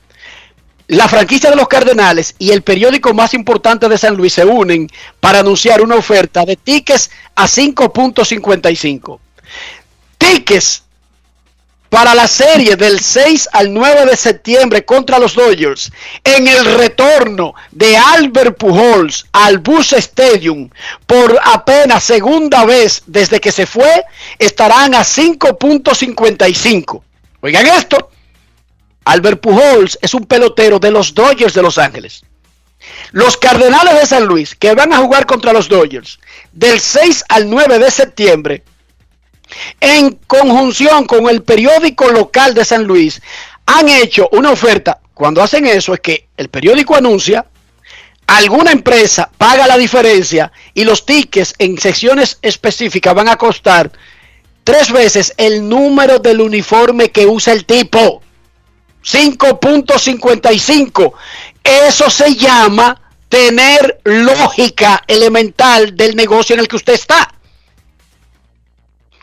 La 0.88 1.08
franquicia 1.08 1.50
de 1.50 1.56
los 1.56 1.66
Cardenales 1.66 2.36
y 2.38 2.52
el 2.52 2.62
periódico 2.62 3.12
más 3.12 3.34
importante 3.34 3.88
de 3.88 3.98
San 3.98 4.16
Luis 4.16 4.34
se 4.34 4.44
unen 4.44 4.88
para 5.18 5.40
anunciar 5.40 5.82
una 5.82 5.96
oferta 5.96 6.44
de 6.44 6.54
tickets 6.54 7.10
a 7.34 7.48
5.55. 7.48 9.18
Tickets 10.18 10.84
para 11.88 12.14
la 12.14 12.26
serie 12.26 12.76
del 12.76 13.00
6 13.00 13.48
al 13.52 13.72
9 13.72 14.06
de 14.06 14.16
septiembre 14.16 14.84
contra 14.84 15.18
los 15.18 15.34
Dodgers 15.34 15.92
en 16.24 16.48
el 16.48 16.76
retorno 16.76 17.54
de 17.70 17.96
Albert 17.96 18.58
Pujols 18.58 19.26
al 19.32 19.58
Busch 19.58 19.92
Stadium 19.94 20.68
por 21.06 21.38
apenas 21.42 22.04
segunda 22.04 22.64
vez 22.64 23.02
desde 23.06 23.40
que 23.40 23.52
se 23.52 23.66
fue 23.66 24.04
estarán 24.38 24.94
a 24.94 25.00
5.55. 25.00 27.02
Oigan 27.40 27.66
esto, 27.66 28.10
Albert 29.04 29.40
Pujols 29.40 29.98
es 30.02 30.14
un 30.14 30.26
pelotero 30.26 30.78
de 30.78 30.90
los 30.90 31.14
Dodgers 31.14 31.54
de 31.54 31.62
Los 31.62 31.78
Ángeles. 31.78 32.22
Los 33.12 33.36
Cardenales 33.36 34.00
de 34.00 34.06
San 34.06 34.26
Luis 34.26 34.54
que 34.54 34.74
van 34.74 34.92
a 34.92 34.98
jugar 34.98 35.26
contra 35.26 35.52
los 35.52 35.68
Dodgers 35.68 36.18
del 36.52 36.80
6 36.80 37.24
al 37.28 37.48
9 37.48 37.78
de 37.78 37.90
septiembre 37.90 38.64
en 39.80 40.18
conjunción 40.26 41.06
con 41.06 41.28
el 41.28 41.42
periódico 41.42 42.10
local 42.10 42.54
de 42.54 42.64
San 42.64 42.84
Luis, 42.84 43.20
han 43.66 43.88
hecho 43.88 44.28
una 44.32 44.50
oferta. 44.50 45.00
Cuando 45.14 45.42
hacen 45.42 45.66
eso 45.66 45.94
es 45.94 46.00
que 46.00 46.28
el 46.36 46.48
periódico 46.48 46.94
anuncia, 46.94 47.46
alguna 48.26 48.72
empresa 48.72 49.30
paga 49.36 49.66
la 49.66 49.78
diferencia 49.78 50.52
y 50.74 50.84
los 50.84 51.06
tickets 51.06 51.54
en 51.58 51.78
secciones 51.78 52.38
específicas 52.42 53.14
van 53.14 53.28
a 53.28 53.36
costar 53.36 53.90
tres 54.64 54.90
veces 54.90 55.32
el 55.36 55.68
número 55.68 56.18
del 56.18 56.40
uniforme 56.40 57.10
que 57.10 57.26
usa 57.26 57.52
el 57.52 57.64
tipo. 57.64 58.22
5.55. 59.04 61.12
Eso 61.62 62.10
se 62.10 62.34
llama 62.34 63.00
tener 63.28 64.00
lógica 64.04 65.02
elemental 65.06 65.96
del 65.96 66.16
negocio 66.16 66.54
en 66.54 66.60
el 66.60 66.68
que 66.68 66.76
usted 66.76 66.94
está. 66.94 67.35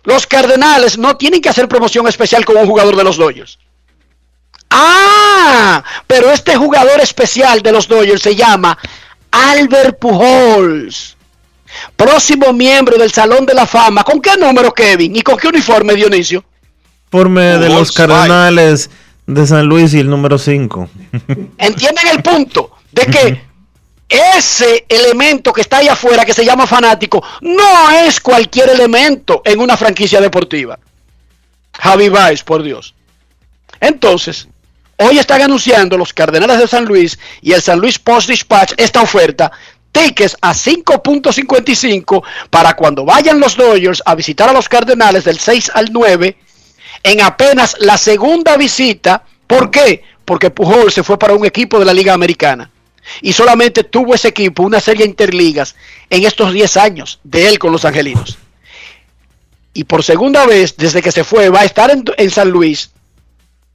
Los 0.04 0.28
Cardenales 0.28 0.98
no 0.98 1.16
tienen 1.16 1.42
que 1.42 1.50
hacer 1.50 1.68
promoción 1.68 2.08
especial 2.08 2.46
con 2.46 2.58
un 2.58 2.68
jugador 2.68 2.96
de 2.96 3.04
los 3.04 3.18
Dodgers. 3.18 3.58
Ah, 4.70 5.84
pero 6.08 6.32
este 6.32 6.56
jugador 6.56 7.00
especial 7.00 7.62
de 7.62 7.72
los 7.72 7.88
Dodgers 7.88 8.22
se 8.22 8.36
llama 8.36 8.78
Albert 9.32 10.00
Pujols. 10.00 11.16
Próximo 11.96 12.54
miembro 12.54 12.98
del 12.98 13.12
Salón 13.12 13.46
de 13.46 13.54
la 13.54 13.66
Fama. 13.66 14.04
¿Con 14.04 14.22
qué 14.22 14.38
número, 14.38 14.74
Kevin? 14.74 15.16
¿Y 15.16 15.22
con 15.22 15.38
qué 15.38 15.48
uniforme, 15.48 15.96
Dionisio? 15.96 16.44
Informe 17.06 17.58
de 17.58 17.70
los 17.70 17.92
Cardenales 17.92 18.90
de 19.26 19.48
San 19.48 19.66
Luis 19.66 19.94
y 19.94 20.00
el 20.00 20.10
número 20.10 20.38
5. 20.38 20.90
¿Entienden 21.58 22.08
el 22.12 22.22
punto? 22.22 22.72
De 22.92 23.06
que 23.06 23.44
ese 24.14 24.86
elemento 24.88 25.52
que 25.52 25.62
está 25.62 25.78
ahí 25.78 25.88
afuera, 25.88 26.24
que 26.24 26.34
se 26.34 26.46
llama 26.46 26.68
fanático, 26.68 27.24
no 27.42 27.90
es 27.92 28.20
cualquier 28.20 28.70
elemento 28.70 29.42
en 29.44 29.60
una 29.60 29.76
franquicia 29.76 30.22
deportiva. 30.22 30.78
Javi 31.80 32.10
Baez, 32.10 32.44
por 32.44 32.62
Dios. 32.62 32.94
Entonces, 33.80 34.48
hoy 34.98 35.18
están 35.18 35.42
anunciando 35.42 35.98
los 35.98 36.14
Cardenales 36.14 36.60
de 36.60 36.68
San 36.68 36.86
Luis 36.86 37.18
y 37.42 37.54
el 37.54 37.62
San 37.62 37.80
Luis 37.80 37.98
Post 37.98 38.30
Dispatch 38.30 38.74
esta 38.78 39.02
oferta. 39.02 39.52
Tickets 39.92 40.38
a 40.42 40.54
5.55 40.54 42.24
para 42.50 42.76
cuando 42.76 43.06
vayan 43.06 43.40
los 43.40 43.56
Dodgers 43.56 44.02
a 44.06 44.16
visitar 44.16 44.50
a 44.50 44.54
los 44.54 44.70
Cardenales 44.70 45.24
del 45.24 45.40
6 45.40 45.72
al 45.74 45.90
9 45.92 46.38
en 47.04 47.22
apenas 47.22 47.76
la 47.80 47.98
segunda 47.98 48.58
visita. 48.58 49.24
¿Por 49.48 49.72
qué? 49.72 50.04
Porque 50.24 50.52
Pujol 50.52 50.92
se 50.92 51.04
fue 51.04 51.18
para 51.20 51.34
un 51.34 51.46
equipo 51.46 51.80
de 51.80 51.86
la 51.86 51.94
Liga 51.94 52.14
Americana 52.14 52.73
y 53.22 53.34
solamente 53.34 53.84
tuvo 53.84 54.16
ese 54.16 54.30
equipo 54.30 54.64
una 54.64 54.80
serie 54.80 55.04
de 55.04 55.10
interligas 55.10 55.76
en 56.10 56.24
estos 56.26 56.54
10 56.54 56.78
años 56.78 57.20
de 57.24 57.48
él 57.48 57.60
con 57.60 57.72
los 57.72 57.86
angelinos. 57.86 58.38
Y 59.74 59.86
por 59.86 60.04
segunda 60.04 60.46
vez, 60.46 60.78
desde 60.78 61.02
que 61.02 61.12
se 61.12 61.24
fue, 61.24 61.50
va 61.50 61.62
a 61.62 61.66
estar 61.66 61.90
en, 61.90 62.06
en 62.18 62.30
San 62.30 62.50
Luis 62.50 62.92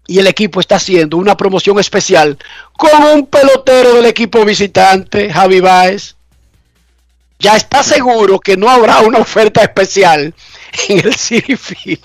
y 0.07 0.19
el 0.19 0.27
equipo 0.27 0.59
está 0.59 0.77
haciendo 0.77 1.17
una 1.19 1.37
promoción 1.37 1.79
especial 1.79 2.39
con 2.73 3.03
un 3.03 3.27
pelotero 3.27 3.95
del 3.95 4.07
equipo 4.07 4.45
visitante, 4.45 5.31
Javi 5.31 5.61
Baez. 5.61 6.17
Ya 7.39 7.57
está 7.57 7.85
seguro 7.85 8.41
que 8.41 8.57
no 8.57 8.69
habrá 8.69 9.01
una 9.01 9.19
oferta 9.19 9.63
especial 9.63 10.35
en 10.89 10.99
el 11.07 11.15
City 11.15 11.57
Field. 11.57 12.01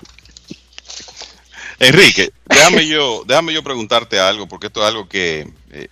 Enrique, 1.80 2.30
déjame 2.46 2.86
yo, 2.86 3.24
déjame 3.26 3.52
yo 3.52 3.62
preguntarte 3.62 4.20
algo, 4.20 4.46
porque 4.46 4.68
esto 4.68 4.80
es 4.82 4.86
algo 4.86 5.08
que 5.08 5.48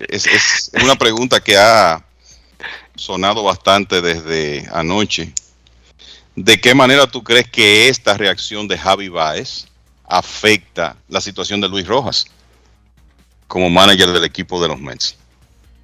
es, 0.09 0.27
es 0.27 0.71
una 0.83 0.97
pregunta 0.97 1.41
que 1.41 1.57
ha 1.57 2.05
sonado 2.95 3.43
bastante 3.43 4.01
desde 4.01 4.69
anoche. 4.73 5.33
¿De 6.35 6.61
qué 6.61 6.75
manera 6.75 7.07
tú 7.07 7.23
crees 7.23 7.49
que 7.49 7.89
esta 7.89 8.17
reacción 8.17 8.67
de 8.69 8.79
Javi 8.79 9.09
Baez 9.09 9.67
afecta 10.05 10.97
la 11.09 11.21
situación 11.21 11.61
de 11.61 11.69
Luis 11.69 11.87
Rojas 11.87 12.27
como 13.49 13.69
manager 13.69 14.11
del 14.13 14.25
equipo 14.25 14.61
de 14.63 14.69
los 14.69 14.81
Mets? 14.81 15.17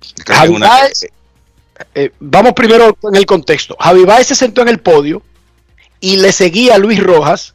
¿Crees 0.01 0.25
que 0.25 0.35
Javi 0.35 0.55
una- 0.55 0.69
Baez, 0.69 1.07
eh, 1.95 2.11
vamos 2.20 2.53
primero 2.55 2.97
en 3.03 3.15
el 3.15 3.27
contexto. 3.27 3.77
Javi 3.79 4.05
Baez 4.05 4.29
se 4.29 4.35
sentó 4.35 4.62
en 4.62 4.69
el 4.69 4.81
podio 4.81 5.23
y 6.01 6.16
le 6.16 6.33
seguía 6.33 6.77
a 6.77 6.79
Luis 6.79 7.03
Rojas, 7.03 7.55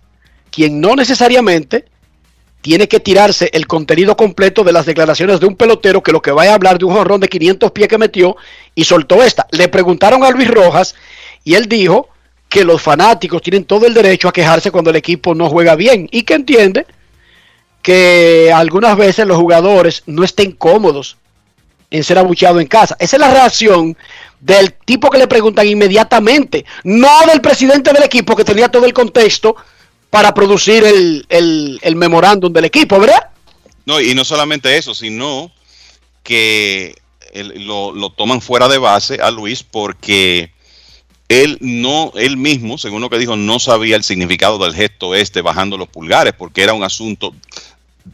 quien 0.52 0.80
no 0.82 0.96
necesariamente 0.96 1.86
tiene 2.64 2.88
que 2.88 3.02
tirarse 3.02 3.50
el 3.52 3.68
contenido 3.68 4.16
completo 4.16 4.64
de 4.64 4.72
las 4.72 4.86
declaraciones 4.86 5.42
de 5.42 5.46
un 5.46 5.58
pelotero 5.58 6.02
que 6.02 6.14
lo 6.14 6.22
que 6.22 6.32
vaya 6.32 6.52
a 6.52 6.56
hablar 6.56 6.80
de 6.80 6.86
un 6.86 6.94
jorrón 6.94 7.20
de 7.20 7.28
500 7.28 7.72
pies 7.72 7.90
que 7.90 7.98
metió 7.98 8.38
y 8.74 8.86
soltó 8.86 9.22
esta. 9.22 9.46
Le 9.52 9.68
preguntaron 9.68 10.24
a 10.24 10.32
Luis 10.32 10.50
Rojas 10.50 10.96
y 11.44 11.56
él 11.56 11.68
dijo 11.68 12.08
que 12.48 12.64
los 12.64 12.82
fanáticos 12.82 13.42
tienen 13.42 13.66
todo 13.66 13.86
el 13.86 13.94
derecho 13.94 14.30
a 14.30 14.34
quejarse 14.34 14.72
cuando 14.72 14.92
el 14.92 14.96
equipo 14.96 15.36
no 15.36 15.50
juega 15.50 15.76
bien 15.76 16.08
y 16.10 16.24
que 16.24 16.36
entiende 16.36 16.86
que 17.82 18.50
algunas 18.56 18.96
veces 18.96 19.28
los 19.28 19.38
jugadores 19.38 20.04
no 20.06 20.24
estén 20.24 20.54
cómodos 20.54 21.18
en 21.92 22.02
ser 22.06 22.18
abucheado 22.18 22.62
en 22.62 22.68
casa. 22.68 22.96
Esa 22.98 23.18
es 23.18 23.20
la 23.20 23.30
reacción 23.30 23.98
del 24.40 24.72
tipo 24.72 25.10
que 25.10 25.18
le 25.18 25.28
preguntan 25.28 25.68
inmediatamente, 25.68 26.64
no 26.86 27.10
del 27.28 27.42
presidente 27.42 27.92
del 27.92 28.04
equipo 28.04 28.38
que 28.38 28.46
tenía 28.46 28.70
todo 28.70 28.86
el 28.86 28.94
contexto 28.94 29.58
para 30.14 30.32
producir 30.32 30.84
el, 30.84 31.26
el, 31.28 31.80
el 31.82 31.96
memorándum 31.96 32.54
del 32.54 32.66
equipo, 32.66 33.00
¿verdad? 33.00 33.32
No, 33.84 34.00
y 34.00 34.14
no 34.14 34.24
solamente 34.24 34.78
eso, 34.78 34.94
sino 34.94 35.52
que 36.22 36.96
lo, 37.34 37.92
lo 37.92 38.12
toman 38.12 38.40
fuera 38.40 38.68
de 38.68 38.78
base 38.78 39.20
a 39.20 39.32
Luis 39.32 39.64
porque 39.64 40.52
él 41.30 41.58
no, 41.62 42.12
él 42.14 42.38
mismo, 42.38 42.78
según 42.78 43.02
lo 43.02 43.10
que 43.10 43.18
dijo, 43.18 43.36
no 43.36 43.58
sabía 43.58 43.96
el 43.96 44.04
significado 44.04 44.60
del 44.60 44.76
gesto 44.76 45.16
este 45.16 45.42
bajando 45.42 45.80
los 45.80 45.88
pulgares, 45.88 46.34
porque 46.38 46.62
era 46.62 46.74
un 46.74 46.84
asunto 46.84 47.34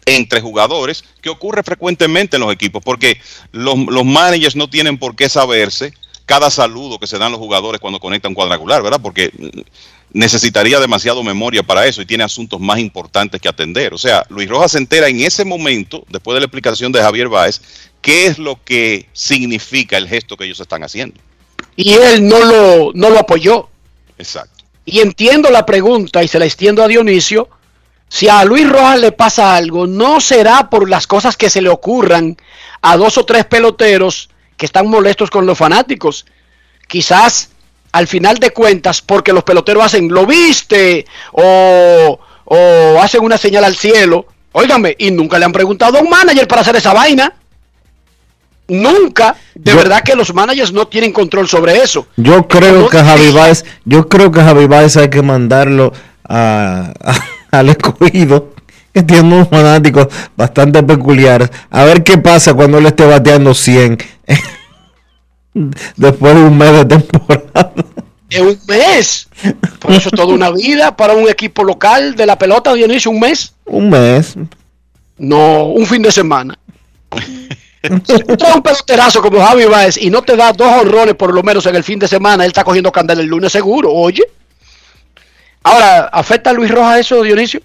entre 0.06 0.40
jugadores 0.40 1.04
que 1.22 1.30
ocurre 1.30 1.64
frecuentemente 1.64 2.38
en 2.38 2.44
los 2.44 2.54
equipos, 2.54 2.82
porque 2.82 3.20
los, 3.52 3.78
los 3.78 4.06
managers 4.06 4.56
no 4.56 4.70
tienen 4.70 4.98
por 4.98 5.18
qué 5.18 5.28
saberse 5.28 5.94
cada 6.26 6.50
saludo 6.50 6.98
que 6.98 7.08
se 7.08 7.18
dan 7.18 7.34
los 7.34 7.42
jugadores 7.42 7.82
cuando 7.82 8.00
conectan 8.00 8.36
cuadrangular, 8.36 8.82
¿verdad? 8.82 9.02
Porque 9.04 9.34
necesitaría 10.12 10.80
demasiado 10.80 11.24
memoria 11.24 11.64
para 11.64 11.86
eso 11.86 12.02
y 12.02 12.06
tiene 12.06 12.24
asuntos 12.24 12.60
más 12.60 12.80
importantes 12.80 13.40
que 13.40 13.50
atender. 13.50 13.94
O 13.94 13.98
sea, 13.98 14.26
Luis 14.30 14.50
Rojas 14.50 14.72
se 14.72 14.78
entera 14.78 15.08
en 15.08 15.20
ese 15.22 15.46
momento, 15.46 16.04
después 16.10 16.34
de 16.36 16.40
la 16.40 16.46
explicación 16.46 16.92
de 16.92 17.02
Javier 17.02 17.28
Báez, 17.30 17.62
qué 18.02 18.28
es 18.28 18.40
lo 18.40 18.64
que 18.64 19.08
significa 19.14 19.98
el 19.98 20.08
gesto 20.08 20.38
que 20.38 20.46
ellos 20.46 20.60
están 20.60 20.84
haciendo. 20.84 21.20
Y 21.76 21.94
él 21.94 22.28
no 22.28 22.44
lo, 22.44 22.92
no 22.94 23.10
lo 23.10 23.20
apoyó. 23.20 23.70
Exacto. 24.18 24.64
Y 24.86 25.00
entiendo 25.00 25.50
la 25.50 25.66
pregunta 25.66 26.24
y 26.24 26.28
se 26.28 26.40
la 26.40 26.46
extiendo 26.46 26.84
a 26.84 26.88
Dionisio. 26.88 27.50
Si 28.08 28.28
a 28.28 28.44
Luis 28.44 28.68
Rojas 28.68 29.00
le 29.00 29.12
pasa 29.12 29.56
algo, 29.56 29.86
no 29.86 30.20
será 30.20 30.70
por 30.70 30.90
las 30.90 31.06
cosas 31.06 31.38
que 31.38 31.50
se 31.50 31.62
le 31.62 31.70
ocurran 31.70 32.38
a 32.82 32.98
dos 32.98 33.18
o 33.20 33.26
tres 33.26 33.46
peloteros 33.46 34.30
que 34.58 34.66
están 34.66 34.88
molestos 34.88 35.30
con 35.30 35.46
los 35.46 35.58
fanáticos. 35.58 36.26
Quizás 36.88 37.52
al 37.92 38.08
final 38.08 38.38
de 38.38 38.52
cuentas, 38.52 39.02
porque 39.02 39.34
los 39.34 39.44
peloteros 39.44 39.84
hacen, 39.86 40.10
lo 40.10 40.26
viste, 40.26 41.06
o, 41.32 42.20
o 42.46 43.00
hacen 43.02 43.24
una 43.24 43.38
señal 43.38 43.64
al 43.64 43.76
cielo. 43.76 44.26
Óigame, 44.52 44.96
y 44.98 45.12
nunca 45.12 45.38
le 45.40 45.46
han 45.46 45.52
preguntado 45.52 45.98
a 45.98 46.02
un 46.02 46.10
manager 46.10 46.48
para 46.48 46.62
hacer 46.62 46.76
esa 46.76 46.94
vaina. 46.94 47.34
Nunca. 48.68 49.36
De 49.56 49.74
verdad 49.74 50.04
que 50.04 50.16
los 50.16 50.34
managers 50.34 50.72
no 50.72 50.88
tienen 50.88 51.12
control 51.12 51.48
sobre 51.48 51.78
eso. 51.78 52.06
Yo 52.18 52.48
creo 52.48 52.88
que 52.88 53.00
a 53.00 53.04
Javi 53.06 53.32
Baez, 53.32 53.66
yo 53.86 54.08
creo 54.08 54.32
que 54.32 54.40
a 54.42 54.44
Javi 54.46 54.68
Baez 54.68 54.96
hay 54.98 55.10
que 55.10 55.22
mandarlo 55.24 55.92
a, 56.28 56.94
a- 57.04 57.24
al 57.60 57.70
escogido, 57.70 58.54
que 58.94 59.02
tiene 59.02 59.24
unos 59.24 59.50
fanáticos 59.50 60.08
bastante 60.38 60.84
peculiares, 60.84 61.50
a 61.72 61.84
ver 61.84 62.04
qué 62.04 62.18
pasa 62.20 62.54
cuando 62.54 62.78
él 62.78 62.86
esté 62.86 63.06
bateando 63.06 63.54
100. 63.56 63.98
Después 65.96 66.36
de 66.36 66.42
un 66.42 66.58
mes 66.58 66.72
de 66.74 66.86
temporada. 66.86 67.69
En 68.32 68.46
un 68.48 68.60
mes. 68.68 69.28
Por 69.80 69.92
eso 69.92 70.10
es 70.10 70.16
toda 70.16 70.34
una 70.34 70.52
vida 70.52 70.96
para 70.96 71.14
un 71.14 71.28
equipo 71.30 71.64
local 71.64 72.16
de 72.16 72.26
la 72.26 72.38
pelota, 72.38 72.74
Dionisio, 72.74 73.12
un 73.12 73.20
mes. 73.20 73.54
Un 73.66 73.90
mes. 73.90 74.36
No, 75.18 75.66
un 75.66 75.86
fin 75.86 76.02
de 76.02 76.12
semana. 76.12 76.58
Si 77.82 78.20
tú 78.24 78.36
traes 78.38 78.56
un 78.56 78.62
peloterazo 78.62 79.22
como 79.22 79.40
Javi 79.40 79.66
Baez 79.66 79.98
y 79.98 80.10
no 80.10 80.22
te 80.22 80.36
da 80.36 80.52
dos 80.52 80.68
honrones 80.82 81.16
por 81.16 81.34
lo 81.34 81.42
menos 81.44 81.66
en 81.66 81.76
el 81.76 81.84
fin 81.84 81.98
de 81.98 82.08
semana, 82.08 82.44
él 82.44 82.50
está 82.50 82.64
cogiendo 82.64 82.92
candela 82.92 83.22
el 83.22 83.28
lunes 83.28 83.52
seguro, 83.52 83.92
oye. 83.92 84.24
Ahora, 85.64 86.06
¿afecta 86.12 86.50
a 86.50 86.54
Luis 86.54 86.70
Rojas 86.72 87.00
eso, 87.00 87.22
Dionisio? 87.24 87.62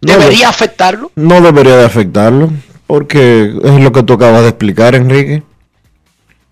¿Debería 0.00 0.38
de- 0.38 0.44
afectarlo? 0.46 1.12
No 1.14 1.40
debería 1.40 1.76
de 1.76 1.84
afectarlo, 1.84 2.50
porque 2.86 3.52
es 3.62 3.80
lo 3.80 3.92
que 3.92 4.02
tú 4.02 4.14
acabas 4.14 4.42
de 4.42 4.48
explicar, 4.48 4.94
Enrique. 4.94 5.42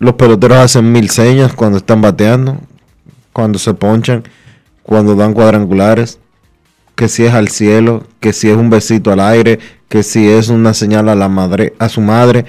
Los 0.00 0.14
peloteros 0.14 0.56
hacen 0.56 0.92
mil 0.92 1.10
señas 1.10 1.52
cuando 1.52 1.76
están 1.76 2.00
bateando, 2.00 2.56
cuando 3.34 3.58
se 3.58 3.74
ponchan, 3.74 4.24
cuando 4.82 5.14
dan 5.14 5.34
cuadrangulares, 5.34 6.18
que 6.94 7.06
si 7.06 7.26
es 7.26 7.34
al 7.34 7.48
cielo, 7.48 8.04
que 8.18 8.32
si 8.32 8.48
es 8.48 8.56
un 8.56 8.70
besito 8.70 9.12
al 9.12 9.20
aire, 9.20 9.58
que 9.90 10.02
si 10.02 10.26
es 10.26 10.48
una 10.48 10.72
señal 10.72 11.10
a 11.10 11.14
la 11.14 11.28
madre, 11.28 11.74
a 11.78 11.90
su 11.90 12.00
madre, 12.00 12.46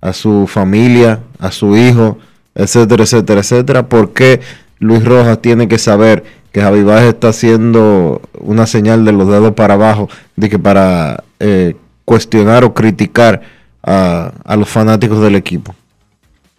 a 0.00 0.12
su 0.12 0.48
familia, 0.48 1.20
a 1.38 1.52
su 1.52 1.76
hijo, 1.76 2.18
etcétera, 2.56 3.04
etcétera, 3.04 3.40
etcétera. 3.42 3.88
¿Por 3.88 4.12
qué 4.12 4.40
Luis 4.80 5.04
Rojas 5.04 5.40
tiene 5.40 5.68
que 5.68 5.78
saber 5.78 6.24
que 6.50 6.60
Javi 6.60 6.82
Baez 6.82 7.14
está 7.14 7.28
haciendo 7.28 8.20
una 8.40 8.66
señal 8.66 9.04
de 9.04 9.12
los 9.12 9.28
dedos 9.28 9.54
para 9.54 9.74
abajo, 9.74 10.08
de 10.34 10.48
que 10.48 10.58
para 10.58 11.22
eh, 11.38 11.76
cuestionar 12.04 12.64
o 12.64 12.74
criticar 12.74 13.42
a, 13.80 14.32
a 14.42 14.56
los 14.56 14.68
fanáticos 14.68 15.20
del 15.22 15.36
equipo? 15.36 15.72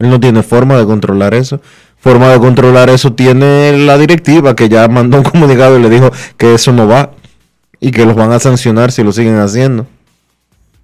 Él 0.01 0.09
no 0.09 0.19
tiene 0.19 0.41
forma 0.41 0.77
de 0.77 0.85
controlar 0.85 1.35
eso. 1.35 1.61
Forma 1.99 2.29
de 2.29 2.39
controlar 2.39 2.89
eso 2.89 3.13
tiene 3.13 3.77
la 3.77 3.99
directiva 3.99 4.55
que 4.55 4.67
ya 4.67 4.87
mandó 4.87 5.17
un 5.17 5.23
comunicado 5.31 5.77
y 5.77 5.81
le 5.83 5.91
dijo 5.91 6.11
que 6.37 6.55
eso 6.55 6.71
no 6.71 6.87
va 6.87 7.11
y 7.79 7.91
que 7.91 8.03
los 8.03 8.15
van 8.15 8.31
a 8.31 8.39
sancionar 8.39 8.91
si 8.91 9.03
lo 9.03 9.11
siguen 9.11 9.37
haciendo. 9.37 9.85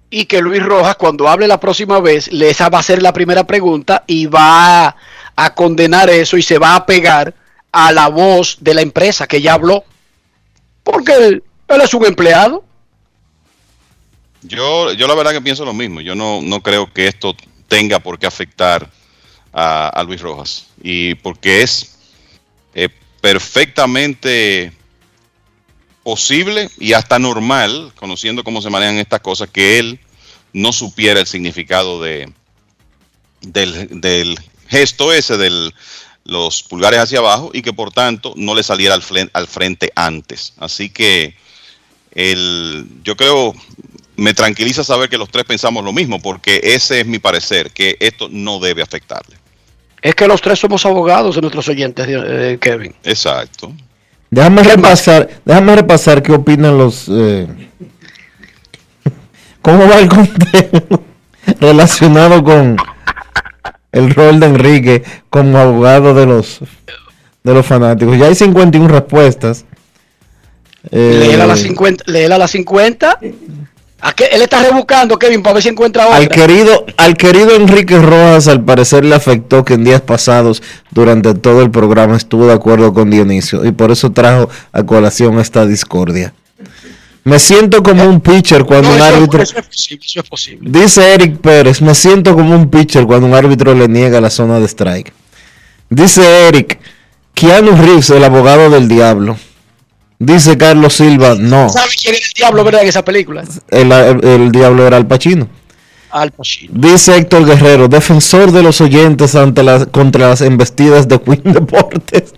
Y 0.08 0.26
que 0.26 0.40
Luis 0.40 0.62
Rojas, 0.62 0.94
cuando 0.94 1.28
hable 1.28 1.48
la 1.48 1.58
próxima 1.58 1.98
vez, 1.98 2.28
esa 2.28 2.68
va 2.68 2.78
a 2.78 2.82
ser 2.84 3.02
la 3.02 3.12
primera 3.12 3.44
pregunta 3.44 4.04
y 4.06 4.26
va 4.26 4.94
a 5.34 5.54
condenar 5.54 6.08
eso 6.10 6.36
y 6.36 6.42
se 6.42 6.58
va 6.58 6.76
a 6.76 6.86
pegar 6.86 7.34
a 7.72 7.90
la 7.90 8.06
voz 8.06 8.58
de 8.60 8.74
la 8.74 8.82
empresa 8.82 9.26
que 9.26 9.42
ya 9.42 9.54
habló. 9.54 9.82
Porque 10.84 11.12
él, 11.12 11.42
él 11.66 11.80
es 11.80 11.92
un 11.92 12.06
empleado. 12.06 12.62
Yo, 14.42 14.92
yo 14.92 15.08
la 15.08 15.16
verdad 15.16 15.32
que 15.32 15.42
pienso 15.42 15.64
lo 15.64 15.74
mismo. 15.74 16.00
Yo 16.00 16.14
no, 16.14 16.40
no 16.40 16.60
creo 16.60 16.92
que 16.92 17.08
esto 17.08 17.34
tenga 17.66 17.98
por 17.98 18.18
qué 18.18 18.26
afectar 18.26 18.88
a, 19.52 20.02
Luis 20.06 20.20
Rojas. 20.20 20.66
Y 20.82 21.14
porque 21.16 21.62
es 21.62 21.96
eh, 22.74 22.88
perfectamente 23.20 24.72
posible 26.02 26.70
y 26.78 26.92
hasta 26.94 27.18
normal, 27.18 27.92
conociendo 27.96 28.44
cómo 28.44 28.62
se 28.62 28.70
manejan 28.70 28.98
estas 28.98 29.20
cosas, 29.20 29.50
que 29.50 29.78
él 29.78 30.00
no 30.52 30.72
supiera 30.72 31.20
el 31.20 31.26
significado 31.26 32.00
de, 32.02 32.32
del, 33.42 34.00
del 34.00 34.38
gesto 34.68 35.12
ese 35.12 35.36
de 35.36 35.72
los 36.24 36.62
pulgares 36.62 37.00
hacia 37.00 37.18
abajo 37.18 37.50
y 37.52 37.62
que 37.62 37.72
por 37.72 37.92
tanto 37.92 38.32
no 38.36 38.54
le 38.54 38.62
saliera 38.62 38.94
al, 38.94 39.02
flen- 39.02 39.30
al 39.32 39.46
frente 39.46 39.92
antes. 39.94 40.54
Así 40.58 40.88
que 40.90 41.34
el, 42.12 42.86
yo 43.02 43.16
creo, 43.16 43.54
me 44.18 44.34
tranquiliza 44.34 44.82
saber 44.82 45.08
que 45.08 45.16
los 45.16 45.30
tres 45.30 45.44
pensamos 45.44 45.84
lo 45.84 45.92
mismo, 45.92 46.20
porque 46.20 46.60
ese 46.62 47.00
es 47.00 47.06
mi 47.06 47.20
parecer, 47.20 47.70
que 47.70 47.96
esto 48.00 48.28
no 48.28 48.58
debe 48.58 48.82
afectarle. 48.82 49.36
Es 50.02 50.14
que 50.16 50.26
los 50.26 50.42
tres 50.42 50.58
somos 50.58 50.84
abogados 50.84 51.36
de 51.36 51.40
nuestros 51.40 51.68
oyentes, 51.68 52.04
eh, 52.08 52.58
Kevin. 52.60 52.94
Exacto. 53.04 53.72
Déjame 54.28 54.64
repasar, 54.64 55.28
déjame 55.44 55.76
repasar 55.76 56.22
qué 56.22 56.32
opinan 56.32 56.76
los... 56.76 57.06
eh, 57.08 57.46
¿Cómo 59.62 59.88
va 59.88 60.00
el 60.00 60.08
conteo 60.08 61.04
relacionado 61.60 62.42
con 62.42 62.76
el 63.92 64.14
rol 64.14 64.40
de 64.40 64.46
Enrique 64.46 65.04
como 65.30 65.58
abogado 65.58 66.12
de 66.12 66.26
los 66.26 66.58
de 67.44 67.54
los 67.54 67.64
fanáticos? 67.64 68.18
Ya 68.18 68.26
hay 68.26 68.34
51 68.34 68.88
respuestas. 68.88 69.64
Eh, 70.90 71.26
Léela 71.28 71.44
a 71.44 71.48
las 71.48 71.60
50. 71.60 72.04
Léela 72.06 72.34
a 72.34 72.38
las 72.38 72.50
50. 72.50 73.20
¿A 74.00 74.12
qué? 74.12 74.26
Él 74.26 74.42
está 74.42 74.62
rebuscando, 74.62 75.18
Kevin, 75.18 75.42
para 75.42 75.54
ver 75.54 75.62
si 75.62 75.70
encuentra 75.70 76.06
otra. 76.06 76.18
al 76.18 76.28
querido, 76.28 76.86
al 76.96 77.16
querido 77.16 77.56
Enrique 77.56 77.98
Rojas 77.98 78.46
al 78.46 78.64
parecer 78.64 79.04
le 79.04 79.14
afectó 79.14 79.64
que 79.64 79.74
en 79.74 79.84
días 79.84 80.00
pasados 80.00 80.62
durante 80.92 81.34
todo 81.34 81.62
el 81.62 81.70
programa 81.70 82.16
estuvo 82.16 82.46
de 82.46 82.52
acuerdo 82.52 82.94
con 82.94 83.10
Dionisio 83.10 83.64
y 83.64 83.72
por 83.72 83.90
eso 83.90 84.12
trajo 84.12 84.48
a 84.72 84.84
colación 84.84 85.40
esta 85.40 85.66
discordia. 85.66 86.32
Me 87.24 87.38
siento 87.38 87.82
como 87.82 88.04
un 88.04 88.20
pitcher 88.20 88.64
cuando 88.64 88.88
No, 88.88 88.94
un 88.94 89.02
árbitro... 89.02 89.42
eso 89.42 89.58
es 89.58 89.66
posible, 89.66 90.06
eso 90.06 90.20
es 90.20 90.28
posible. 90.28 90.70
Dice 90.70 91.14
Eric 91.14 91.38
Pérez, 91.38 91.82
me 91.82 91.94
siento 91.94 92.34
como 92.34 92.54
un 92.54 92.70
pitcher 92.70 93.04
cuando 93.04 93.26
un 93.26 93.34
árbitro 93.34 93.74
le 93.74 93.88
niega 93.88 94.20
la 94.20 94.30
zona 94.30 94.60
de 94.60 94.66
strike. 94.66 95.12
Dice 95.90 96.46
Eric, 96.48 96.78
Keanu 97.34 97.72
Reeves, 97.72 98.10
el 98.10 98.24
abogado 98.24 98.70
del 98.70 98.88
diablo. 98.88 99.36
Dice 100.20 100.58
Carlos 100.58 100.94
Silva, 100.94 101.36
no, 101.38 101.68
¿Sabe 101.68 101.90
quién 102.00 102.14
es 102.14 102.26
el 102.26 102.32
diablo, 102.34 102.64
verdad, 102.64 102.82
en 102.82 102.88
esa 102.88 103.04
película? 103.04 103.44
el, 103.70 103.92
el- 103.92 104.24
el 104.24 104.50
diablo 104.52 104.86
era 104.86 104.96
Al 104.96 105.06
Pacino. 105.06 105.48
Al 106.10 106.32
Pacino. 106.32 106.72
Dice 106.74 107.16
Héctor 107.16 107.44
Guerrero, 107.46 107.86
defensor 107.86 108.50
de 108.50 108.62
los 108.62 108.80
oyentes 108.80 109.34
ante 109.36 109.62
las, 109.62 109.86
contra 109.86 110.28
las 110.30 110.40
embestidas 110.40 111.06
de 111.06 111.20
Queen 111.20 111.42
Deportes. 111.44 112.34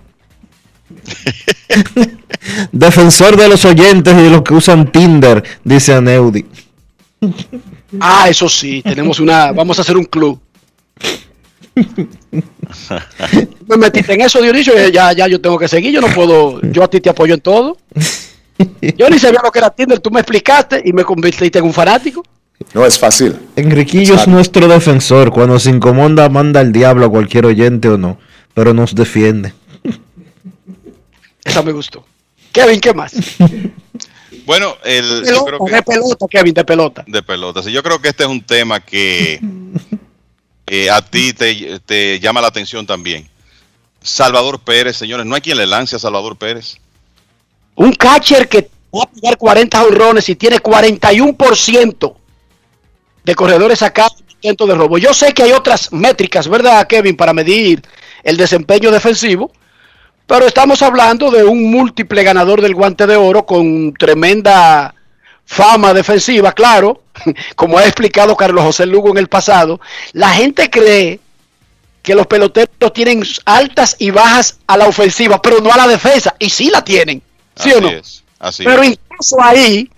defensor 2.71 3.35
de 3.37 3.47
los 3.49 3.65
oyentes 3.65 4.13
y 4.13 4.21
de 4.21 4.29
los 4.29 4.41
que 4.43 4.53
usan 4.53 4.91
Tinder, 4.91 5.43
dice 5.63 5.93
Aneudi. 5.93 6.45
Ah, 7.99 8.27
eso 8.29 8.47
sí, 8.49 8.81
tenemos 8.83 9.19
una. 9.19 9.51
Vamos 9.51 9.77
a 9.79 9.81
hacer 9.81 9.97
un 9.97 10.05
club. 10.05 10.39
Me 13.67 13.77
metiste 13.77 14.13
en 14.13 14.21
eso, 14.21 14.41
Dionisio, 14.41 14.73
y 14.87 14.91
ya, 14.91 15.13
ya 15.13 15.27
yo 15.27 15.39
tengo 15.39 15.57
que 15.57 15.67
seguir. 15.67 15.93
Yo 15.93 16.01
no 16.01 16.07
puedo. 16.07 16.61
Yo 16.61 16.83
a 16.83 16.89
ti 16.89 16.99
te 16.99 17.09
apoyo 17.09 17.33
en 17.33 17.41
todo. 17.41 17.77
Yo 18.97 19.09
ni 19.09 19.17
sabía 19.17 19.41
lo 19.43 19.51
que 19.51 19.59
era 19.59 19.69
Tinder. 19.69 19.99
Tú 19.99 20.11
me 20.11 20.19
explicaste 20.19 20.81
y 20.83 20.93
me 20.93 21.03
convertiste 21.03 21.59
en 21.59 21.65
un 21.65 21.73
fanático. 21.73 22.23
No 22.73 22.85
es 22.85 22.99
fácil. 22.99 23.35
Enriquillo 23.55 24.15
es 24.15 24.27
nuestro 24.27 24.67
defensor. 24.67 25.31
Cuando 25.31 25.59
se 25.59 25.69
incomoda, 25.69 26.29
manda 26.29 26.59
al 26.59 26.71
diablo 26.71 27.05
a 27.05 27.09
cualquier 27.09 27.45
oyente 27.45 27.87
o 27.89 27.97
no. 27.97 28.17
Pero 28.53 28.73
nos 28.73 28.93
defiende. 28.93 29.53
Esa 31.43 31.63
me 31.63 31.71
gustó. 31.71 32.05
Kevin, 32.51 32.79
¿qué 32.79 32.93
más? 32.93 33.13
Bueno, 34.43 34.75
el, 34.83 35.23
yo 35.23 35.45
Pelota, 35.45 35.45
creo 35.45 35.65
que 35.65 35.75
de 35.75 35.81
pelota, 35.83 36.25
Kevin, 36.29 36.53
de 36.53 36.65
pelota. 36.65 37.03
de 37.07 37.23
pelotas. 37.23 37.67
Y 37.67 37.71
yo 37.71 37.83
creo 37.83 38.01
que 38.01 38.09
este 38.09 38.23
es 38.23 38.29
un 38.29 38.41
tema 38.41 38.79
que 38.79 39.39
eh, 40.73 40.89
a 40.89 41.01
ti 41.01 41.33
te, 41.33 42.17
llama 42.21 42.39
la 42.39 42.47
atención 42.47 42.87
también. 42.87 43.27
Salvador 44.01 44.61
Pérez, 44.61 44.95
señores, 44.95 45.25
no 45.25 45.35
hay 45.35 45.41
quien 45.41 45.57
le 45.57 45.67
lance 45.67 45.97
a 45.97 45.99
Salvador 45.99 46.37
Pérez. 46.37 46.77
Un 47.75 47.91
catcher 47.91 48.47
que 48.47 48.69
va 48.95 49.03
a 49.03 49.11
pegar 49.11 49.37
40 49.37 49.83
honrones 49.83 50.29
y 50.29 50.35
tiene 50.37 50.61
41% 50.61 52.15
de 53.25 53.35
corredores 53.35 53.79
sacados 53.79 54.23
de 54.41 54.75
robo. 54.75 54.97
Yo 54.97 55.13
sé 55.13 55.33
que 55.33 55.43
hay 55.43 55.51
otras 55.51 55.91
métricas, 55.91 56.47
¿verdad, 56.47 56.87
Kevin, 56.87 57.17
para 57.17 57.33
medir 57.33 57.83
el 58.23 58.37
desempeño 58.37 58.91
defensivo? 58.91 59.51
Pero 60.25 60.47
estamos 60.47 60.81
hablando 60.81 61.29
de 61.31 61.43
un 61.43 61.69
múltiple 61.69 62.23
ganador 62.23 62.61
del 62.61 62.75
guante 62.75 63.07
de 63.07 63.17
oro 63.17 63.45
con 63.45 63.93
tremenda 63.93 64.95
fama 65.43 65.93
defensiva, 65.93 66.53
claro, 66.53 67.00
como 67.55 67.77
ha 67.77 67.85
explicado 67.85 68.35
Carlos 68.35 68.63
José 68.63 68.85
Lugo 68.85 69.09
en 69.11 69.17
el 69.17 69.27
pasado. 69.27 69.79
La 70.13 70.29
gente 70.29 70.69
cree 70.69 71.19
que 72.01 72.15
los 72.15 72.25
peloteros 72.27 72.93
tienen 72.93 73.23
altas 73.45 73.95
y 73.99 74.09
bajas 74.09 74.59
a 74.67 74.77
la 74.77 74.87
ofensiva, 74.87 75.41
pero 75.41 75.59
no 75.61 75.71
a 75.71 75.77
la 75.77 75.87
defensa, 75.87 76.35
y 76.39 76.49
sí 76.49 76.69
la 76.71 76.83
tienen, 76.83 77.21
¿sí 77.55 77.69
así 77.69 77.73
o 77.73 77.81
no? 77.81 77.89
es, 77.89 78.23
así 78.39 78.63
Pero 78.63 78.81
es. 78.81 78.89
incluso 78.89 79.37
ahí, 79.41 79.89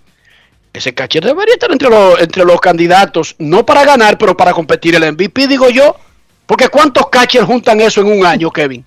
ese 0.73 0.93
catcher 0.93 1.23
debería 1.23 1.53
estar 1.53 1.71
entre 1.71 1.89
los, 1.89 2.19
entre 2.19 2.43
los 2.43 2.59
candidatos, 2.59 3.35
no 3.39 3.65
para 3.65 3.85
ganar, 3.85 4.17
pero 4.17 4.35
para 4.35 4.51
competir 4.53 4.95
el 4.95 5.13
MVP, 5.13 5.47
digo 5.47 5.69
yo. 5.69 5.95
Porque 6.45 6.67
¿cuántos 6.67 7.07
catchers 7.09 7.45
juntan 7.45 7.79
eso 7.79 8.01
en 8.01 8.07
un 8.07 8.25
año, 8.25 8.51
Kevin? 8.51 8.83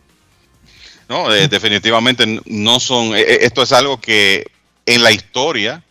No, 1.09 1.33
eh, 1.35 1.49
definitivamente 1.49 2.41
no 2.45 2.79
son. 2.81 3.15
eh, 3.17 3.21
eh, 3.21 3.39
esto 3.43 3.63
es 3.63 3.73
algo 3.73 3.99
que 3.99 4.45
en 4.85 5.03
la 5.03 5.11
historia 5.11 5.83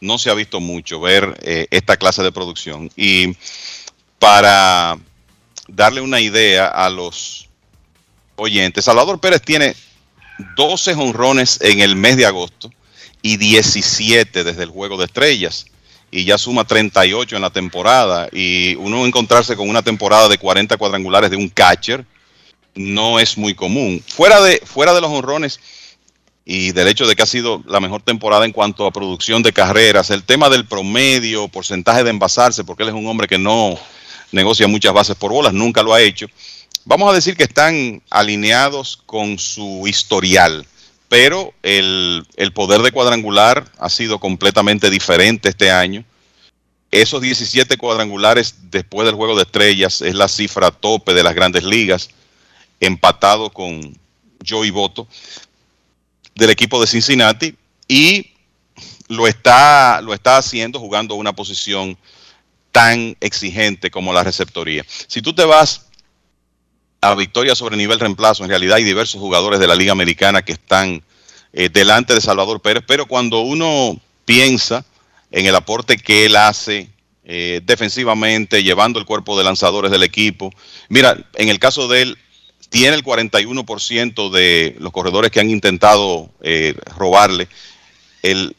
no 0.00 0.18
se 0.18 0.30
ha 0.30 0.34
visto 0.34 0.60
mucho, 0.60 1.00
ver 1.00 1.38
eh, 1.42 1.66
esta 1.70 1.96
clase 1.96 2.22
de 2.22 2.32
producción. 2.32 2.90
Y 2.96 3.36
para 4.18 4.98
darle 5.68 6.00
una 6.00 6.20
idea 6.20 6.66
a 6.66 6.90
los 6.90 7.48
oyentes, 8.36 8.84
Salvador 8.84 9.20
Pérez 9.20 9.42
tiene 9.42 9.74
12 10.56 10.94
honrones 10.94 11.58
en 11.60 11.80
el 11.80 11.96
mes 11.96 12.16
de 12.16 12.26
agosto 12.26 12.70
y 13.22 13.36
17 13.36 14.44
desde 14.44 14.62
el 14.62 14.70
Juego 14.70 14.96
de 14.96 15.04
Estrellas. 15.04 15.66
y 16.12 16.24
ya 16.24 16.38
suma 16.38 16.64
38 16.64 17.36
en 17.36 17.42
la 17.42 17.50
temporada. 17.50 18.28
Y 18.32 18.74
uno 18.76 19.06
encontrarse 19.06 19.54
con 19.54 19.68
una 19.68 19.82
temporada 19.82 20.28
de 20.28 20.38
40 20.38 20.76
cuadrangulares 20.76 21.30
de 21.30 21.36
un 21.36 21.48
catcher 21.48 22.04
no 22.74 23.20
es 23.20 23.38
muy 23.38 23.54
común. 23.54 24.02
Fuera 24.06 24.40
de, 24.40 24.60
fuera 24.64 24.92
de 24.92 25.00
los 25.00 25.10
honrones 25.10 25.60
y 26.44 26.72
del 26.72 26.88
hecho 26.88 27.06
de 27.06 27.14
que 27.14 27.22
ha 27.22 27.26
sido 27.26 27.62
la 27.66 27.80
mejor 27.80 28.02
temporada 28.02 28.44
en 28.44 28.52
cuanto 28.52 28.86
a 28.86 28.90
producción 28.90 29.42
de 29.42 29.52
carreras, 29.52 30.10
el 30.10 30.24
tema 30.24 30.48
del 30.48 30.66
promedio, 30.66 31.48
porcentaje 31.48 32.02
de 32.04 32.10
envasarse, 32.10 32.64
porque 32.64 32.82
él 32.82 32.88
es 32.88 32.94
un 32.94 33.06
hombre 33.06 33.28
que 33.28 33.38
no 33.38 33.78
negocia 34.32 34.66
muchas 34.68 34.92
bases 34.92 35.16
por 35.16 35.32
bolas, 35.32 35.52
nunca 35.52 35.82
lo 35.82 35.92
ha 35.94 36.00
hecho. 36.00 36.26
Vamos 36.84 37.10
a 37.10 37.14
decir 37.14 37.36
que 37.36 37.44
están 37.44 38.02
alineados 38.10 38.98
con 39.06 39.38
su 39.38 39.86
historial, 39.86 40.66
pero 41.08 41.52
el, 41.62 42.26
el 42.36 42.52
poder 42.52 42.80
de 42.82 42.92
cuadrangular 42.92 43.70
ha 43.78 43.90
sido 43.90 44.18
completamente 44.18 44.88
diferente 44.88 45.50
este 45.50 45.70
año. 45.70 46.04
Esos 46.90 47.20
17 47.20 47.76
cuadrangulares 47.76 48.56
después 48.70 49.06
del 49.06 49.14
juego 49.14 49.36
de 49.36 49.42
estrellas 49.42 50.00
es 50.00 50.14
la 50.14 50.26
cifra 50.26 50.70
tope 50.70 51.14
de 51.14 51.22
las 51.22 51.34
grandes 51.34 51.64
ligas, 51.64 52.10
empatado 52.80 53.50
con 53.50 53.96
Joey 54.48 54.70
Boto 54.70 55.06
del 56.40 56.50
equipo 56.50 56.80
de 56.80 56.86
Cincinnati 56.86 57.54
y 57.86 58.32
lo 59.08 59.26
está, 59.26 60.00
lo 60.00 60.14
está 60.14 60.38
haciendo 60.38 60.80
jugando 60.80 61.14
una 61.14 61.34
posición 61.34 61.98
tan 62.72 63.14
exigente 63.20 63.90
como 63.90 64.14
la 64.14 64.24
receptoría. 64.24 64.82
Si 65.06 65.20
tú 65.20 65.34
te 65.34 65.44
vas 65.44 65.88
a 67.02 67.14
victoria 67.14 67.54
sobre 67.54 67.76
nivel 67.76 68.00
reemplazo, 68.00 68.42
en 68.42 68.48
realidad 68.48 68.76
hay 68.76 68.84
diversos 68.84 69.20
jugadores 69.20 69.60
de 69.60 69.66
la 69.66 69.74
Liga 69.74 69.92
Americana 69.92 70.42
que 70.42 70.52
están 70.52 71.02
eh, 71.52 71.68
delante 71.68 72.14
de 72.14 72.22
Salvador 72.22 72.62
Pérez, 72.62 72.84
pero 72.86 73.06
cuando 73.06 73.40
uno 73.40 74.00
piensa 74.24 74.86
en 75.30 75.44
el 75.44 75.54
aporte 75.54 75.98
que 75.98 76.24
él 76.24 76.36
hace 76.36 76.88
eh, 77.24 77.60
defensivamente, 77.64 78.62
llevando 78.62 78.98
el 78.98 79.04
cuerpo 79.04 79.36
de 79.36 79.44
lanzadores 79.44 79.90
del 79.90 80.04
equipo, 80.04 80.50
mira, 80.88 81.18
en 81.34 81.50
el 81.50 81.58
caso 81.58 81.86
de 81.86 82.02
él, 82.02 82.18
tiene 82.70 82.96
el 82.96 83.04
41% 83.04 84.30
de 84.30 84.76
los 84.78 84.92
corredores 84.92 85.30
que 85.30 85.40
han 85.40 85.50
intentado 85.50 86.30
eh, 86.40 86.74
robarle. 86.96 87.48
El, 88.22 88.56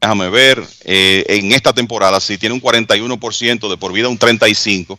déjame 0.00 0.28
ver, 0.28 0.62
eh, 0.84 1.24
en 1.28 1.52
esta 1.52 1.72
temporada 1.72 2.20
sí 2.20 2.36
tiene 2.36 2.54
un 2.54 2.60
41%, 2.60 3.70
de 3.70 3.76
por 3.76 3.92
vida 3.92 4.08
un 4.08 4.18
35%. 4.18 4.98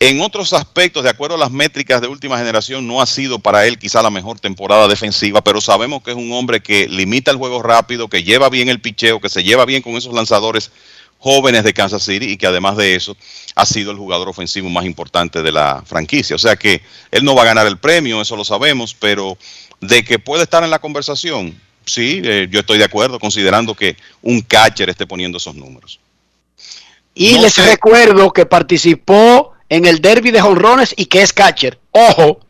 En 0.00 0.20
otros 0.20 0.52
aspectos, 0.52 1.04
de 1.04 1.10
acuerdo 1.10 1.36
a 1.36 1.38
las 1.38 1.52
métricas 1.52 2.00
de 2.00 2.08
última 2.08 2.36
generación, 2.36 2.88
no 2.88 3.00
ha 3.00 3.06
sido 3.06 3.38
para 3.38 3.68
él 3.68 3.78
quizá 3.78 4.02
la 4.02 4.10
mejor 4.10 4.40
temporada 4.40 4.88
defensiva, 4.88 5.44
pero 5.44 5.60
sabemos 5.60 6.02
que 6.02 6.10
es 6.10 6.16
un 6.16 6.32
hombre 6.32 6.60
que 6.60 6.88
limita 6.88 7.30
el 7.30 7.36
juego 7.36 7.62
rápido, 7.62 8.08
que 8.08 8.24
lleva 8.24 8.48
bien 8.48 8.68
el 8.68 8.80
picheo, 8.80 9.20
que 9.20 9.28
se 9.28 9.44
lleva 9.44 9.64
bien 9.64 9.80
con 9.80 9.92
esos 9.92 10.12
lanzadores 10.12 10.72
jóvenes 11.22 11.62
de 11.62 11.72
Kansas 11.72 12.02
City 12.02 12.32
y 12.32 12.36
que 12.36 12.48
además 12.48 12.76
de 12.76 12.96
eso 12.96 13.16
ha 13.54 13.64
sido 13.64 13.92
el 13.92 13.96
jugador 13.96 14.28
ofensivo 14.28 14.68
más 14.68 14.84
importante 14.84 15.40
de 15.40 15.52
la 15.52 15.84
franquicia. 15.86 16.34
O 16.34 16.38
sea 16.38 16.56
que 16.56 16.82
él 17.12 17.24
no 17.24 17.36
va 17.36 17.42
a 17.42 17.46
ganar 17.46 17.68
el 17.68 17.78
premio, 17.78 18.20
eso 18.20 18.34
lo 18.34 18.44
sabemos, 18.44 18.92
pero 18.92 19.38
de 19.80 20.04
que 20.04 20.18
puede 20.18 20.42
estar 20.42 20.64
en 20.64 20.70
la 20.70 20.80
conversación, 20.80 21.56
sí, 21.86 22.20
eh, 22.24 22.48
yo 22.50 22.58
estoy 22.58 22.78
de 22.78 22.84
acuerdo, 22.84 23.20
considerando 23.20 23.76
que 23.76 23.96
un 24.20 24.40
catcher 24.40 24.90
esté 24.90 25.06
poniendo 25.06 25.38
esos 25.38 25.54
números. 25.54 26.00
Y 27.14 27.38
les 27.38 27.56
recuerdo 27.56 28.32
que 28.32 28.44
participó 28.44 29.52
en 29.68 29.84
el 29.84 30.00
derby 30.00 30.32
de 30.32 30.40
jonrones 30.40 30.92
y 30.96 31.06
que 31.06 31.22
es 31.22 31.32
catcher. 31.32 31.78
Ojo. 31.92 32.40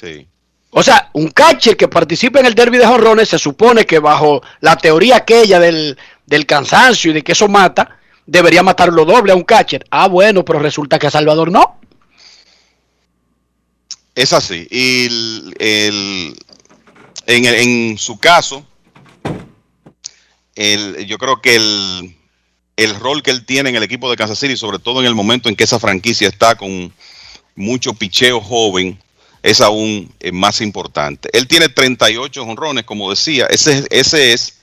Sí. 0.00 0.26
O 0.70 0.82
sea, 0.82 1.10
un 1.12 1.28
catcher 1.28 1.76
que 1.76 1.86
participa 1.86 2.40
en 2.40 2.46
el 2.46 2.56
derby 2.56 2.78
de 2.78 2.86
jonrones 2.86 3.28
se 3.28 3.38
supone 3.38 3.86
que 3.86 4.00
bajo 4.00 4.42
la 4.60 4.76
teoría 4.76 5.16
aquella 5.16 5.60
del, 5.60 5.96
del 6.26 6.44
cansancio 6.44 7.12
y 7.12 7.14
de 7.14 7.22
que 7.22 7.32
eso 7.32 7.46
mata, 7.46 7.95
debería 8.26 8.62
matarlo 8.62 9.04
doble 9.04 9.32
a 9.32 9.36
un 9.36 9.44
catcher. 9.44 9.86
Ah, 9.90 10.08
bueno, 10.08 10.44
pero 10.44 10.58
resulta 10.58 10.98
que 10.98 11.06
a 11.06 11.10
Salvador 11.10 11.50
no. 11.50 11.78
Es 14.14 14.32
así. 14.32 14.66
Y 14.70 15.06
el, 15.58 16.36
en, 17.26 17.44
en, 17.44 17.98
su 17.98 18.18
caso, 18.18 18.66
yo 20.56 21.18
creo 21.18 21.40
que 21.40 21.56
el, 21.56 22.16
el 22.76 22.94
rol 22.94 23.22
que 23.22 23.30
él 23.30 23.44
tiene 23.44 23.70
en 23.70 23.76
el 23.76 23.82
equipo 23.82 24.10
de 24.10 24.16
Kansas 24.16 24.38
City, 24.38 24.56
sobre 24.56 24.78
todo 24.78 25.00
en 25.00 25.06
el 25.06 25.14
momento 25.14 25.48
en 25.48 25.56
que 25.56 25.64
esa 25.64 25.78
franquicia 25.78 26.28
está 26.28 26.54
con 26.54 26.92
mucho 27.54 27.94
picheo 27.94 28.40
joven, 28.40 28.98
es 29.42 29.60
aún 29.60 30.12
eh, 30.20 30.32
más 30.32 30.60
importante. 30.60 31.28
Él 31.32 31.46
tiene 31.46 31.68
38 31.68 32.42
honrones, 32.42 32.84
como 32.84 33.10
decía, 33.10 33.46
ese, 33.46 33.86
ese 33.90 34.32
es 34.32 34.55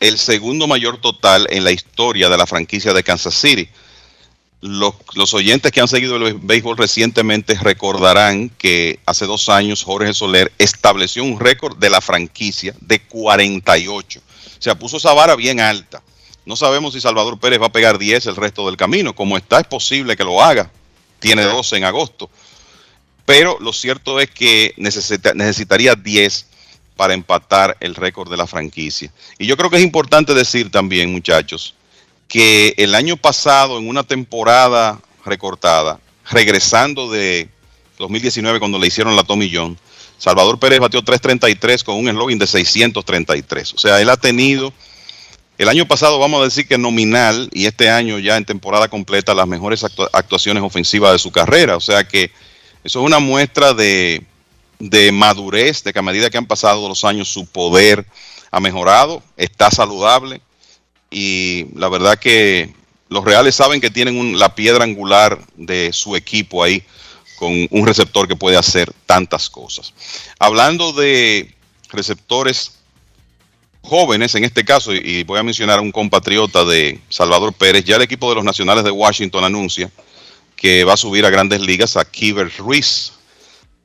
el 0.00 0.18
segundo 0.18 0.66
mayor 0.66 0.98
total 0.98 1.46
en 1.50 1.62
la 1.62 1.70
historia 1.70 2.28
de 2.28 2.38
la 2.38 2.46
franquicia 2.46 2.92
de 2.92 3.04
Kansas 3.04 3.34
City. 3.34 3.68
Los, 4.62 4.94
los, 5.14 5.32
oyentes 5.32 5.72
que 5.72 5.80
han 5.80 5.88
seguido 5.88 6.16
el 6.16 6.34
béisbol 6.34 6.76
recientemente 6.76 7.54
recordarán 7.54 8.50
que 8.50 8.98
hace 9.06 9.24
dos 9.24 9.48
años 9.48 9.82
Jorge 9.82 10.12
Soler 10.12 10.52
estableció 10.58 11.24
un 11.24 11.40
récord 11.40 11.78
de 11.78 11.88
la 11.88 12.02
franquicia 12.02 12.74
de 12.80 13.00
48. 13.00 14.20
O 14.20 14.62
sea, 14.62 14.74
puso 14.78 14.98
esa 14.98 15.14
vara 15.14 15.36
bien 15.36 15.60
alta. 15.60 16.02
No 16.44 16.56
sabemos 16.56 16.92
si 16.94 17.00
Salvador 17.00 17.38
Pérez 17.38 17.60
va 17.60 17.66
a 17.66 17.72
pegar 17.72 17.98
10 17.98 18.26
el 18.26 18.36
resto 18.36 18.66
del 18.66 18.76
camino. 18.76 19.14
Como 19.14 19.36
está, 19.36 19.60
es 19.60 19.66
posible 19.66 20.16
que 20.16 20.24
lo 20.24 20.42
haga. 20.42 20.70
Tiene 21.18 21.44
12 21.44 21.76
en 21.76 21.84
agosto. 21.84 22.28
Pero 23.24 23.58
lo 23.60 23.72
cierto 23.72 24.18
es 24.20 24.30
que 24.30 24.74
necesita, 24.76 25.32
necesitaría 25.34 25.94
10 25.94 26.46
para 27.00 27.14
empatar 27.14 27.78
el 27.80 27.94
récord 27.94 28.30
de 28.30 28.36
la 28.36 28.46
franquicia. 28.46 29.10
Y 29.38 29.46
yo 29.46 29.56
creo 29.56 29.70
que 29.70 29.78
es 29.78 29.82
importante 29.82 30.34
decir 30.34 30.70
también, 30.70 31.10
muchachos, 31.10 31.74
que 32.28 32.74
el 32.76 32.94
año 32.94 33.16
pasado, 33.16 33.78
en 33.78 33.88
una 33.88 34.02
temporada 34.02 35.00
recortada, 35.24 35.98
regresando 36.30 37.10
de 37.10 37.48
2019 37.98 38.58
cuando 38.58 38.78
le 38.78 38.88
hicieron 38.88 39.16
la 39.16 39.24
Tommy 39.24 39.50
John, 39.50 39.78
Salvador 40.18 40.58
Pérez 40.58 40.78
batió 40.78 41.02
333 41.02 41.84
con 41.84 41.96
un 41.96 42.06
eslogan 42.06 42.38
de 42.38 42.46
633. 42.46 43.72
O 43.72 43.78
sea, 43.78 43.98
él 44.02 44.10
ha 44.10 44.18
tenido 44.18 44.70
el 45.56 45.70
año 45.70 45.88
pasado, 45.88 46.18
vamos 46.18 46.42
a 46.42 46.44
decir 46.44 46.68
que 46.68 46.76
nominal, 46.76 47.48
y 47.54 47.64
este 47.64 47.88
año 47.88 48.18
ya 48.18 48.36
en 48.36 48.44
temporada 48.44 48.88
completa, 48.88 49.32
las 49.32 49.48
mejores 49.48 49.82
actuaciones 50.12 50.62
ofensivas 50.62 51.12
de 51.12 51.18
su 51.18 51.32
carrera. 51.32 51.78
O 51.78 51.80
sea 51.80 52.06
que 52.06 52.30
eso 52.84 53.00
es 53.00 53.06
una 53.06 53.20
muestra 53.20 53.72
de, 53.72 54.22
de 54.80 55.12
madurez, 55.12 55.84
de 55.84 55.92
que 55.92 55.98
a 55.98 56.02
medida 56.02 56.30
que 56.30 56.38
han 56.38 56.46
pasado 56.46 56.88
los 56.88 57.04
años 57.04 57.28
su 57.28 57.46
poder 57.46 58.04
ha 58.50 58.58
mejorado, 58.58 59.22
está 59.36 59.70
saludable 59.70 60.40
y 61.10 61.66
la 61.76 61.88
verdad 61.88 62.18
que 62.18 62.74
los 63.08 63.24
Reales 63.24 63.54
saben 63.54 63.80
que 63.80 63.90
tienen 63.90 64.18
un, 64.18 64.38
la 64.38 64.54
piedra 64.54 64.84
angular 64.84 65.38
de 65.56 65.92
su 65.92 66.16
equipo 66.16 66.64
ahí 66.64 66.82
con 67.36 67.52
un 67.70 67.86
receptor 67.86 68.26
que 68.26 68.36
puede 68.36 68.56
hacer 68.56 68.92
tantas 69.06 69.50
cosas. 69.50 69.92
Hablando 70.38 70.92
de 70.92 71.54
receptores 71.90 72.78
jóvenes 73.82 74.34
en 74.34 74.44
este 74.44 74.64
caso, 74.64 74.94
y 74.94 75.24
voy 75.24 75.38
a 75.38 75.42
mencionar 75.42 75.78
a 75.78 75.82
un 75.82 75.90
compatriota 75.90 76.64
de 76.64 77.00
Salvador 77.08 77.52
Pérez, 77.52 77.84
ya 77.84 77.96
el 77.96 78.02
equipo 78.02 78.28
de 78.28 78.36
los 78.36 78.44
Nacionales 78.44 78.84
de 78.84 78.90
Washington 78.90 79.44
anuncia 79.44 79.90
que 80.54 80.84
va 80.84 80.92
a 80.92 80.98
subir 80.98 81.24
a 81.24 81.30
grandes 81.30 81.60
ligas 81.60 81.96
a 81.96 82.04
Kiver 82.04 82.52
Ruiz, 82.58 83.12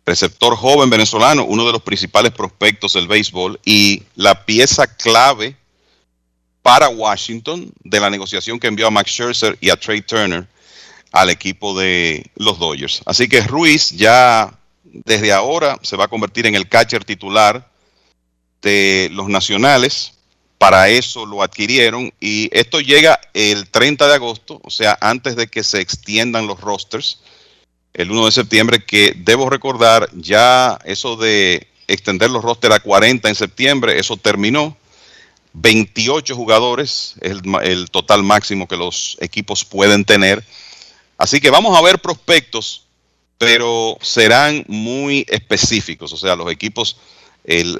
receptor 0.05 0.55
joven 0.55 0.89
venezolano, 0.89 1.45
uno 1.45 1.65
de 1.65 1.71
los 1.71 1.81
principales 1.81 2.31
prospectos 2.31 2.93
del 2.93 3.07
béisbol 3.07 3.59
y 3.65 4.03
la 4.15 4.45
pieza 4.45 4.87
clave 4.87 5.55
para 6.61 6.89
Washington 6.89 7.71
de 7.83 7.99
la 7.99 8.09
negociación 8.09 8.59
que 8.59 8.67
envió 8.67 8.87
a 8.87 8.91
Max 8.91 9.11
Scherzer 9.11 9.57
y 9.61 9.69
a 9.69 9.75
Trey 9.75 10.01
Turner 10.01 10.47
al 11.11 11.29
equipo 11.29 11.77
de 11.79 12.29
los 12.35 12.59
Dodgers. 12.59 13.01
Así 13.05 13.27
que 13.27 13.41
Ruiz 13.41 13.91
ya 13.91 14.53
desde 14.83 15.31
ahora 15.31 15.77
se 15.81 15.95
va 15.95 16.05
a 16.05 16.07
convertir 16.07 16.45
en 16.45 16.55
el 16.55 16.69
catcher 16.69 17.03
titular 17.03 17.71
de 18.61 19.09
los 19.11 19.27
nacionales. 19.27 20.13
Para 20.57 20.89
eso 20.89 21.25
lo 21.25 21.43
adquirieron 21.43 22.13
y 22.19 22.49
esto 22.51 22.79
llega 22.79 23.19
el 23.33 23.69
30 23.69 24.07
de 24.07 24.13
agosto, 24.13 24.61
o 24.63 24.69
sea, 24.69 24.97
antes 25.01 25.35
de 25.35 25.47
que 25.47 25.63
se 25.63 25.81
extiendan 25.81 26.47
los 26.47 26.61
rosters 26.61 27.19
el 27.95 28.11
1 28.11 28.25
de 28.25 28.31
septiembre, 28.31 28.83
que 28.83 29.13
debo 29.15 29.49
recordar 29.49 30.09
ya 30.13 30.77
eso 30.83 31.15
de 31.15 31.67
extender 31.87 32.29
los 32.29 32.43
rosters 32.43 32.75
a 32.75 32.79
40 32.79 33.29
en 33.29 33.35
septiembre, 33.35 33.97
eso 33.97 34.17
terminó. 34.17 34.77
28 35.53 36.35
jugadores 36.35 37.15
es 37.21 37.31
el, 37.31 37.41
el, 37.63 37.89
total 37.89 38.23
máximo 38.23 38.67
que 38.67 38.75
los 38.75 39.17
equipos 39.21 39.63
pueden 39.63 40.03
tener. 40.03 40.43
Así 41.17 41.39
que 41.39 41.49
vamos 41.49 41.77
a 41.77 41.81
ver 41.81 41.99
prospectos, 41.99 42.85
pero 43.37 43.97
serán 44.01 44.65
muy 44.67 45.25
específicos. 45.29 46.11
O 46.11 46.17
sea, 46.17 46.35
los 46.35 46.51
equipos 46.51 46.97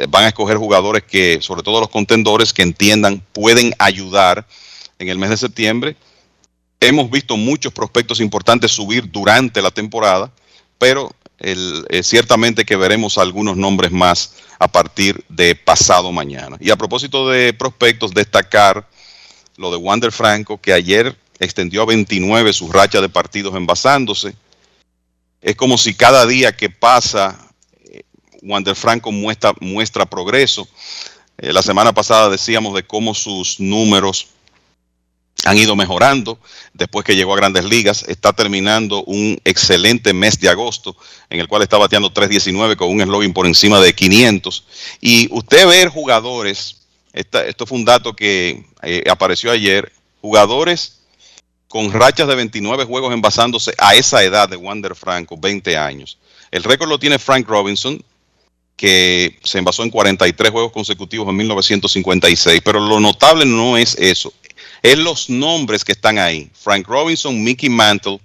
van 0.07 0.23
a 0.23 0.27
escoger 0.29 0.55
jugadores 0.55 1.03
que, 1.03 1.41
sobre 1.41 1.63
todo 1.63 1.81
los 1.81 1.89
contendores, 1.89 2.53
que 2.53 2.61
entiendan, 2.61 3.21
pueden 3.33 3.73
ayudar 3.79 4.47
en 4.97 5.09
el 5.09 5.17
mes 5.17 5.31
de 5.31 5.37
septiembre 5.37 5.97
Hemos 6.79 7.09
visto 7.09 7.37
muchos 7.37 7.73
prospectos 7.73 8.19
importantes 8.19 8.71
subir 8.71 9.09
durante 9.09 9.61
la 9.61 9.71
temporada, 9.71 10.31
pero 10.77 11.11
eh, 11.39 12.01
ciertamente 12.03 12.65
que 12.65 12.75
veremos 12.75 13.17
algunos 13.17 13.57
nombres 13.57 13.91
más 13.91 14.35
a 14.59 14.67
partir 14.67 15.23
de 15.29 15.55
pasado 15.55 16.11
mañana. 16.11 16.57
Y 16.59 16.69
a 16.69 16.75
propósito 16.75 17.29
de 17.29 17.53
prospectos, 17.53 18.13
destacar 18.13 18.87
lo 19.57 19.71
de 19.71 19.77
Wander 19.77 20.11
Franco, 20.11 20.59
que 20.59 20.73
ayer 20.73 21.15
extendió 21.39 21.81
a 21.81 21.85
29 21.85 22.53
su 22.53 22.71
racha 22.71 23.01
de 23.01 23.09
partidos 23.09 23.55
envasándose. 23.55 24.35
Es 25.41 25.55
como 25.55 25.77
si 25.77 25.93
cada 25.93 26.25
día 26.25 26.55
que 26.55 26.69
pasa, 26.69 27.37
eh, 27.85 28.03
Wander 28.41 28.75
Franco 28.75 29.11
muestra, 29.11 29.53
muestra 29.59 30.05
progreso. 30.05 30.67
Eh, 31.37 31.51
la 31.51 31.61
semana 31.61 31.93
pasada 31.93 32.29
decíamos 32.29 32.73
de 32.73 32.83
cómo 32.83 33.13
sus 33.13 33.59
números 33.59 34.29
han 35.45 35.57
ido 35.57 35.75
mejorando 35.75 36.39
después 36.73 37.05
que 37.05 37.15
llegó 37.15 37.33
a 37.33 37.37
grandes 37.37 37.63
ligas. 37.63 38.03
Está 38.07 38.33
terminando 38.33 39.03
un 39.03 39.39
excelente 39.45 40.13
mes 40.13 40.39
de 40.39 40.49
agosto 40.49 40.97
en 41.29 41.39
el 41.39 41.47
cual 41.47 41.61
está 41.61 41.77
bateando 41.77 42.13
3.19 42.13 42.75
con 42.75 42.89
un 42.89 43.01
eslogan 43.01 43.31
por 43.31 43.45
encima 43.45 43.79
de 43.79 43.93
500. 43.93 44.65
Y 45.01 45.27
usted 45.31 45.67
ver 45.67 45.89
jugadores, 45.89 46.81
esto 47.13 47.65
fue 47.65 47.77
un 47.77 47.85
dato 47.85 48.15
que 48.15 48.65
eh, 48.81 49.03
apareció 49.09 49.51
ayer, 49.51 49.91
jugadores 50.19 50.99
con 51.67 51.91
rachas 51.91 52.27
de 52.27 52.35
29 52.35 52.85
juegos 52.85 53.13
envasándose 53.13 53.73
a 53.77 53.95
esa 53.95 54.23
edad 54.23 54.49
de 54.49 54.55
Wander 54.55 54.95
Franco, 54.95 55.37
20 55.37 55.77
años. 55.77 56.17
El 56.51 56.63
récord 56.63 56.89
lo 56.89 56.99
tiene 56.99 57.19
Frank 57.19 57.47
Robinson, 57.47 58.01
que 58.75 59.39
se 59.43 59.57
envasó 59.59 59.83
en 59.83 59.89
43 59.89 60.51
juegos 60.51 60.71
consecutivos 60.71 61.27
en 61.29 61.35
1956, 61.35 62.61
pero 62.63 62.79
lo 62.79 62.99
notable 62.99 63.45
no 63.45 63.77
es 63.77 63.95
eso, 63.95 64.33
es 64.85 64.97
los 64.99 65.29
nombres 65.31 65.83
que 65.83 65.93
están 65.93 66.19
ahí. 66.19 66.49
Frank 66.53 66.87
Robinson, 66.87 67.43
Mickey 67.43 67.69
Mantle, 67.69 68.19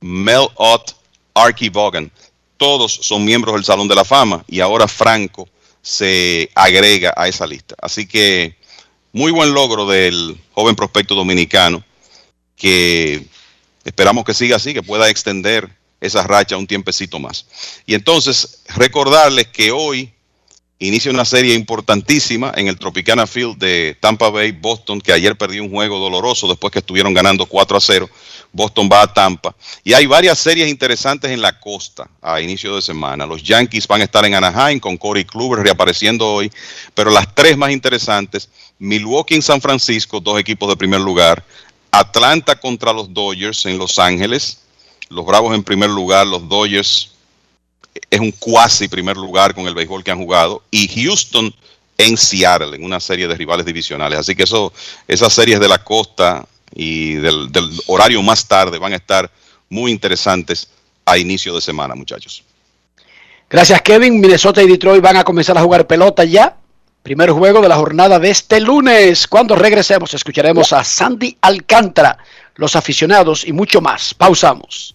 Mel 0.00 0.48
Ott, 0.56 0.96
Archie 1.34 1.70
Vaughan, 1.70 2.10
todos 2.56 2.92
son 2.92 3.24
miembros 3.24 3.54
del 3.54 3.64
Salón 3.64 3.86
de 3.86 3.94
la 3.94 4.04
Fama 4.04 4.44
y 4.48 4.58
ahora 4.58 4.88
Franco 4.88 5.48
se 5.82 6.50
agrega 6.56 7.14
a 7.16 7.28
esa 7.28 7.46
lista. 7.46 7.76
Así 7.80 8.06
que 8.06 8.56
muy 9.12 9.30
buen 9.30 9.54
logro 9.54 9.86
del 9.86 10.36
joven 10.52 10.74
prospecto 10.74 11.14
dominicano 11.14 11.84
que 12.56 13.24
esperamos 13.84 14.24
que 14.24 14.34
siga 14.34 14.56
así, 14.56 14.74
que 14.74 14.82
pueda 14.82 15.08
extender 15.08 15.70
esa 16.00 16.24
racha 16.24 16.56
un 16.56 16.66
tiempecito 16.66 17.20
más. 17.20 17.46
Y 17.86 17.94
entonces, 17.94 18.62
recordarles 18.74 19.46
que 19.46 19.70
hoy 19.70 20.12
inicia 20.80 21.10
una 21.10 21.26
serie 21.26 21.54
importantísima 21.54 22.52
en 22.56 22.66
el 22.66 22.78
Tropicana 22.78 23.26
Field 23.26 23.58
de 23.58 23.96
Tampa 24.00 24.30
Bay, 24.30 24.52
Boston, 24.52 25.00
que 25.00 25.12
ayer 25.12 25.36
perdió 25.36 25.62
un 25.62 25.70
juego 25.70 25.98
doloroso 25.98 26.48
después 26.48 26.72
que 26.72 26.78
estuvieron 26.78 27.12
ganando 27.12 27.46
4 27.46 27.76
a 27.76 27.80
0. 27.80 28.10
Boston 28.52 28.88
va 28.90 29.02
a 29.02 29.12
Tampa. 29.12 29.54
Y 29.84 29.92
hay 29.92 30.06
varias 30.06 30.38
series 30.38 30.68
interesantes 30.68 31.30
en 31.30 31.42
la 31.42 31.60
costa 31.60 32.08
a 32.20 32.40
inicio 32.40 32.74
de 32.74 32.82
semana. 32.82 33.26
Los 33.26 33.42
Yankees 33.42 33.86
van 33.86 34.00
a 34.00 34.04
estar 34.04 34.24
en 34.24 34.34
Anaheim 34.34 34.80
con 34.80 34.96
Corey 34.96 35.24
Kluber 35.24 35.60
reapareciendo 35.60 36.26
hoy. 36.26 36.50
Pero 36.94 37.10
las 37.10 37.32
tres 37.34 37.56
más 37.56 37.70
interesantes, 37.70 38.48
Milwaukee 38.78 39.34
en 39.34 39.42
San 39.42 39.60
Francisco, 39.60 40.18
dos 40.18 40.40
equipos 40.40 40.68
de 40.68 40.76
primer 40.76 41.00
lugar. 41.00 41.44
Atlanta 41.90 42.58
contra 42.58 42.92
los 42.92 43.12
Dodgers 43.12 43.66
en 43.66 43.76
Los 43.76 43.98
Ángeles. 43.98 44.62
Los 45.10 45.26
Bravos 45.26 45.54
en 45.54 45.62
primer 45.62 45.90
lugar, 45.90 46.26
los 46.26 46.48
Dodgers 46.48 47.10
es 48.10 48.20
un 48.20 48.32
cuasi 48.32 48.88
primer 48.88 49.16
lugar 49.16 49.54
con 49.54 49.66
el 49.66 49.74
béisbol 49.74 50.04
que 50.04 50.10
han 50.10 50.18
jugado. 50.18 50.62
Y 50.70 50.88
Houston 50.88 51.54
en 51.98 52.16
Seattle, 52.16 52.76
en 52.76 52.84
una 52.84 53.00
serie 53.00 53.28
de 53.28 53.34
rivales 53.34 53.66
divisionales. 53.66 54.18
Así 54.18 54.34
que 54.34 54.44
eso, 54.44 54.72
esas 55.06 55.32
series 55.32 55.60
de 55.60 55.68
la 55.68 55.82
costa 55.84 56.46
y 56.74 57.14
del, 57.14 57.50
del 57.52 57.68
horario 57.86 58.22
más 58.22 58.46
tarde 58.46 58.78
van 58.78 58.92
a 58.92 58.96
estar 58.96 59.30
muy 59.68 59.90
interesantes 59.90 60.68
a 61.04 61.18
inicio 61.18 61.54
de 61.54 61.60
semana, 61.60 61.94
muchachos. 61.94 62.44
Gracias, 63.48 63.82
Kevin. 63.82 64.20
Minnesota 64.20 64.62
y 64.62 64.68
Detroit 64.68 65.02
van 65.02 65.16
a 65.16 65.24
comenzar 65.24 65.58
a 65.58 65.62
jugar 65.62 65.86
pelota 65.86 66.24
ya. 66.24 66.56
Primer 67.02 67.30
juego 67.30 67.60
de 67.60 67.68
la 67.68 67.76
jornada 67.76 68.18
de 68.18 68.30
este 68.30 68.60
lunes. 68.60 69.26
Cuando 69.26 69.56
regresemos, 69.56 70.14
escucharemos 70.14 70.72
a 70.72 70.84
Sandy 70.84 71.36
Alcántara, 71.40 72.18
los 72.54 72.76
aficionados 72.76 73.46
y 73.46 73.52
mucho 73.52 73.80
más. 73.80 74.14
Pausamos. 74.14 74.94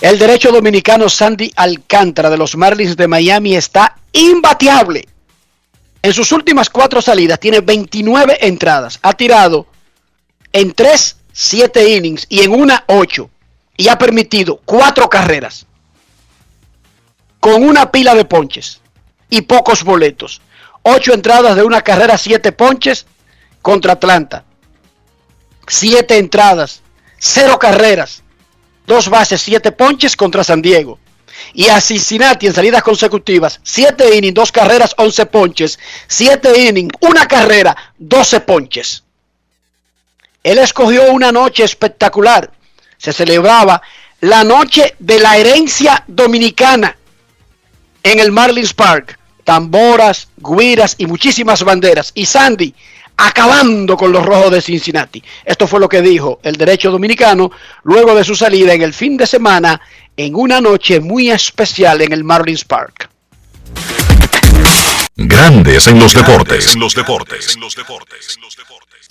El 0.00 0.18
derecho 0.18 0.50
dominicano 0.50 1.10
Sandy 1.10 1.52
Alcántara 1.56 2.30
de 2.30 2.38
los 2.38 2.56
Marlins 2.56 2.96
de 2.96 3.06
Miami 3.06 3.54
está 3.54 3.98
imbateable. 4.12 5.06
En 6.00 6.14
sus 6.14 6.32
últimas 6.32 6.70
cuatro 6.70 7.02
salidas 7.02 7.38
tiene 7.38 7.60
29 7.60 8.38
entradas. 8.46 8.98
Ha 9.02 9.12
tirado 9.12 9.66
en 10.54 10.72
3, 10.72 11.16
7 11.32 11.96
innings 11.96 12.24
y 12.30 12.40
en 12.40 12.52
una 12.52 12.84
8. 12.86 13.28
Y 13.76 13.88
ha 13.88 13.98
permitido 13.98 14.62
cuatro 14.64 15.10
carreras. 15.10 15.66
Con 17.38 17.62
una 17.62 17.90
pila 17.90 18.14
de 18.14 18.24
ponches 18.24 18.80
y 19.28 19.42
pocos 19.42 19.84
boletos. 19.84 20.40
8 20.82 21.12
entradas 21.12 21.56
de 21.56 21.62
una 21.62 21.82
carrera, 21.82 22.16
7 22.16 22.52
ponches 22.52 23.04
contra 23.60 23.92
Atlanta. 23.92 24.44
7 25.66 26.16
entradas, 26.16 26.80
0 27.18 27.58
carreras. 27.58 28.22
Dos 28.90 29.08
bases, 29.08 29.40
siete 29.40 29.70
ponches 29.70 30.16
contra 30.16 30.42
San 30.42 30.60
Diego. 30.60 30.98
Y 31.54 31.68
a 31.68 31.80
Cincinnati 31.80 32.48
en 32.48 32.52
salidas 32.52 32.82
consecutivas, 32.82 33.60
7 33.62 34.16
innings, 34.16 34.34
2 34.34 34.50
carreras, 34.50 34.94
11 34.98 35.26
ponches. 35.26 35.78
7 36.08 36.58
innings, 36.58 36.92
una 37.00 37.28
carrera, 37.28 37.76
12 37.98 38.40
ponches. 38.40 39.04
Él 40.42 40.58
escogió 40.58 41.12
una 41.12 41.30
noche 41.30 41.62
espectacular. 41.62 42.50
Se 42.98 43.12
celebraba 43.12 43.80
la 44.22 44.42
noche 44.42 44.96
de 44.98 45.20
la 45.20 45.36
herencia 45.36 46.02
dominicana 46.08 46.96
en 48.02 48.18
el 48.18 48.32
Marlins 48.32 48.74
Park. 48.74 49.20
Tamboras, 49.44 50.26
guiras 50.36 50.96
y 50.98 51.06
muchísimas 51.06 51.62
banderas. 51.62 52.10
Y 52.16 52.26
Sandy 52.26 52.74
acabando 53.20 53.96
con 53.96 54.12
los 54.12 54.24
rojos 54.24 54.50
de 54.50 54.62
Cincinnati. 54.62 55.22
Esto 55.44 55.66
fue 55.66 55.78
lo 55.78 55.88
que 55.88 56.00
dijo 56.00 56.40
el 56.42 56.56
derecho 56.56 56.90
dominicano 56.90 57.50
luego 57.82 58.14
de 58.14 58.24
su 58.24 58.34
salida 58.34 58.72
en 58.72 58.82
el 58.82 58.94
fin 58.94 59.16
de 59.16 59.26
semana 59.26 59.80
en 60.16 60.34
una 60.34 60.60
noche 60.60 61.00
muy 61.00 61.30
especial 61.30 62.00
en 62.00 62.12
el 62.12 62.24
Marlins 62.24 62.64
Park. 62.64 63.10
Grandes 65.16 65.86
en 65.86 65.98
los 65.98 66.14
deportes. 66.14 66.74
En 66.74 66.80
los 66.80 66.94
deportes. 66.94 67.54
En 67.54 67.60
los 67.60 67.74
deportes. 67.74 68.38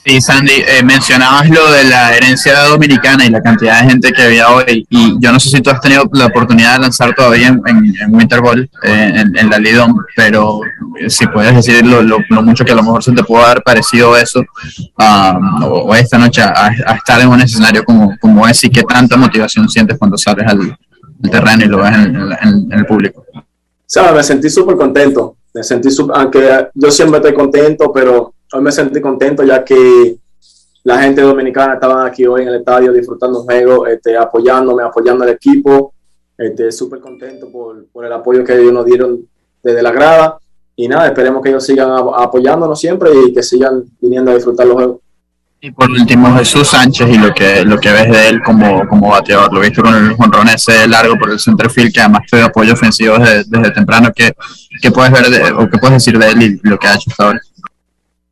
Sí, 0.06 0.22
Sandy, 0.22 0.54
eh, 0.54 0.82
mencionabas 0.82 1.50
lo 1.50 1.72
de 1.72 1.84
la 1.84 2.16
herencia 2.16 2.58
dominicana 2.64 3.26
y 3.26 3.30
la 3.30 3.42
cantidad 3.42 3.82
de 3.82 3.90
gente 3.90 4.12
que 4.14 4.22
había 4.22 4.50
hoy. 4.50 4.88
Y 4.90 5.18
yo 5.20 5.32
no 5.34 5.40
sé 5.42 5.50
si 5.50 5.62
tú 5.62 5.70
has 5.70 5.82
tenido 5.82 6.10
la 6.14 6.28
oportunidad 6.28 6.76
de 6.76 6.80
lanzar 6.80 7.14
todavía 7.14 7.48
en, 7.48 8.16
Winter 8.16 8.40
Ball, 8.40 8.70
eh, 8.84 9.24
en, 9.36 9.50
la 9.50 9.60
Lidom, 9.60 9.94
pero 10.16 10.62
si 11.10 11.28
puedes 11.28 11.54
decir 11.54 11.86
lo, 11.86 12.20
mucho 12.42 12.64
que 12.64 12.72
a 12.72 12.76
lo 12.76 12.84
mejor 12.84 13.04
se 13.04 13.12
te 13.12 13.24
pudo 13.24 13.46
haber 13.46 13.62
parecido 13.62 14.16
eso, 14.16 14.40
um, 14.40 15.64
o, 15.64 15.94
esta 15.94 16.18
noche 16.18 16.42
a, 16.42 16.96
estar 16.96 17.20
en 17.20 17.28
un 17.28 17.42
escenario 17.42 17.84
como, 17.84 18.48
ese 18.48 18.68
y 18.68 18.70
qué 18.70 18.84
tanta 18.84 19.18
motivación 19.18 19.68
sientes 19.68 19.98
cuando 19.98 20.18
sales 20.18 20.48
al, 20.48 20.78
terreno 21.30 21.66
y 21.66 21.68
lo 21.68 21.80
ves 21.80 21.94
en, 21.94 22.72
el 22.72 22.86
público. 22.86 23.26
Sabes, 23.86 24.14
me 24.14 24.24
sentí 24.24 24.50
súper 24.50 24.78
contento. 24.78 25.36
Me 25.54 25.62
sentí, 25.62 25.90
aunque 26.14 26.68
yo 26.74 26.90
siempre 26.90 27.18
estoy 27.18 27.34
contento, 27.34 27.92
pero 27.92 28.34
hoy 28.54 28.62
me 28.62 28.72
sentí 28.72 29.02
contento 29.02 29.44
ya 29.44 29.64
que 29.64 30.18
la 30.84 31.02
gente 31.02 31.22
dominicana 31.22 31.76
estaba 31.76 32.06
aquí 32.06 32.26
hoy 32.26 32.44
en 32.44 32.48
el 32.50 32.56
estadio 32.56 32.92
disfrutando 32.94 33.42
un 33.42 33.46
juego, 33.46 33.86
este, 33.88 34.18
apoyándome, 34.18 34.84
apoyando 34.84 35.24
al 35.24 35.32
equipo. 35.32 35.94
Este, 36.38 36.72
súper 36.72 37.02
contento 37.02 37.52
por, 37.52 37.86
por, 37.88 38.06
el 38.06 38.14
apoyo 38.14 38.46
que 38.46 38.58
ellos 38.58 38.72
nos 38.72 38.86
dieron 38.86 39.20
desde 39.62 39.82
la 39.82 39.92
grada. 39.92 40.38
Y 40.76 40.88
nada, 40.88 41.08
esperemos 41.08 41.44
que 41.44 41.50
ellos 41.50 41.66
sigan 41.66 41.92
apoyándonos 41.92 42.80
siempre 42.80 43.12
y 43.28 43.34
que 43.34 43.44
sigan 43.44 43.84
viniendo 44.00 44.32
a 44.32 44.36
disfrutar 44.36 44.66
los 44.66 44.76
juegos. 44.76 44.98
Y 45.62 45.72
por 45.72 45.92
último, 45.92 46.34
Jesús 46.38 46.70
Sánchez 46.70 47.10
y 47.10 47.18
lo 47.18 47.34
que, 47.34 47.66
lo 47.66 47.78
que 47.78 47.92
ves 47.92 48.10
de 48.10 48.30
él 48.30 48.42
como, 48.42 48.88
como 48.88 49.10
bateador. 49.10 49.52
Lo 49.52 49.60
viste 49.60 49.82
con 49.82 49.94
el 49.94 50.16
jonrón 50.16 50.48
ese 50.48 50.88
largo 50.88 51.18
por 51.18 51.30
el 51.30 51.40
centerfield, 51.40 51.94
que 51.94 52.00
además 52.00 52.22
te 52.32 52.42
apoyo 52.42 52.72
ofensivo 52.72 53.20
desde, 53.20 53.44
desde 53.46 53.72
temprano. 53.72 54.10
¿Qué, 54.16 54.34
¿Qué, 54.82 54.90
puedes 54.90 55.12
ver 55.12 55.30
de, 55.30 55.52
o 55.52 55.70
qué 55.70 55.78
puedes 55.78 55.98
decir 55.98 56.18
de 56.18 56.30
él 56.30 56.42
y 56.42 56.60
lo 56.64 56.80
que 56.80 56.88
ha 56.88 56.96
hecho 56.96 57.10
hasta 57.10 57.26
ahora? 57.26 57.42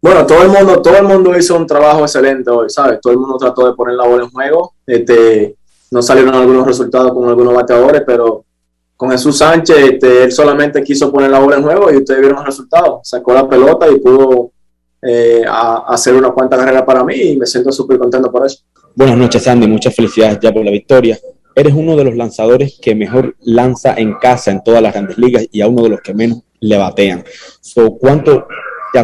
Bueno, 0.01 0.25
todo 0.25 0.43
el 0.43 0.49
mundo, 0.49 0.81
todo 0.81 0.97
el 0.97 1.03
mundo 1.03 1.37
hizo 1.37 1.55
un 1.55 1.65
trabajo 1.65 2.01
excelente 2.01 2.49
hoy, 2.51 2.69
¿sabes? 2.69 2.99
Todo 3.01 3.13
el 3.13 3.19
mundo 3.19 3.37
trató 3.37 3.67
de 3.67 3.73
poner 3.73 3.95
la 3.95 4.07
bola 4.07 4.23
en 4.23 4.29
juego. 4.29 4.73
Este, 4.85 5.55
no 5.91 6.01
salieron 6.01 6.35
algunos 6.35 6.67
resultados 6.67 7.13
con 7.13 7.27
algunos 7.27 7.53
bateadores, 7.53 8.03
pero 8.05 8.45
con 8.95 9.11
Jesús 9.11 9.37
Sánchez, 9.37 9.77
este, 9.77 10.23
él 10.23 10.31
solamente 10.31 10.83
quiso 10.83 11.11
poner 11.11 11.29
la 11.29 11.39
bola 11.39 11.57
en 11.57 11.63
juego 11.63 11.91
y 11.91 11.97
ustedes 11.97 12.19
vieron 12.19 12.37
los 12.37 12.45
resultados. 12.45 13.07
Sacó 13.07 13.33
la 13.33 13.47
pelota 13.47 13.87
y 13.89 13.99
pudo 13.99 14.51
eh, 15.01 15.43
hacer 15.47 16.15
una 16.15 16.31
cuanta 16.31 16.57
carrera 16.57 16.85
para 16.85 17.03
mí 17.03 17.15
y 17.15 17.37
me 17.37 17.45
siento 17.45 17.71
súper 17.71 17.97
contento 17.97 18.31
por 18.31 18.45
eso. 18.45 18.59
Buenas 18.95 19.17
noches, 19.17 19.47
Andy. 19.47 19.67
Muchas 19.67 19.95
felicidades 19.95 20.39
ya 20.41 20.53
por 20.53 20.65
la 20.65 20.71
victoria. 20.71 21.17
Eres 21.55 21.73
uno 21.73 21.95
de 21.95 22.03
los 22.03 22.15
lanzadores 22.15 22.79
que 22.79 22.93
mejor 22.93 23.35
lanza 23.41 23.95
en 23.95 24.13
casa 24.15 24.51
en 24.51 24.63
todas 24.63 24.81
las 24.81 24.93
grandes 24.93 25.17
ligas 25.17 25.47
y 25.51 25.61
a 25.61 25.67
uno 25.67 25.83
de 25.83 25.89
los 25.89 26.01
que 26.01 26.13
menos 26.13 26.43
le 26.59 26.77
batean. 26.77 27.23
So, 27.61 27.97
¿Cuánto 27.97 28.47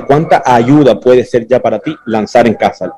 cuánta 0.07 0.41
ayuda 0.45 0.99
puede 0.99 1.23
ser 1.26 1.47
ya 1.47 1.61
para 1.61 1.80
ti 1.80 1.95
lanzar 2.05 2.47
en 2.47 2.55
casa, 2.55 2.91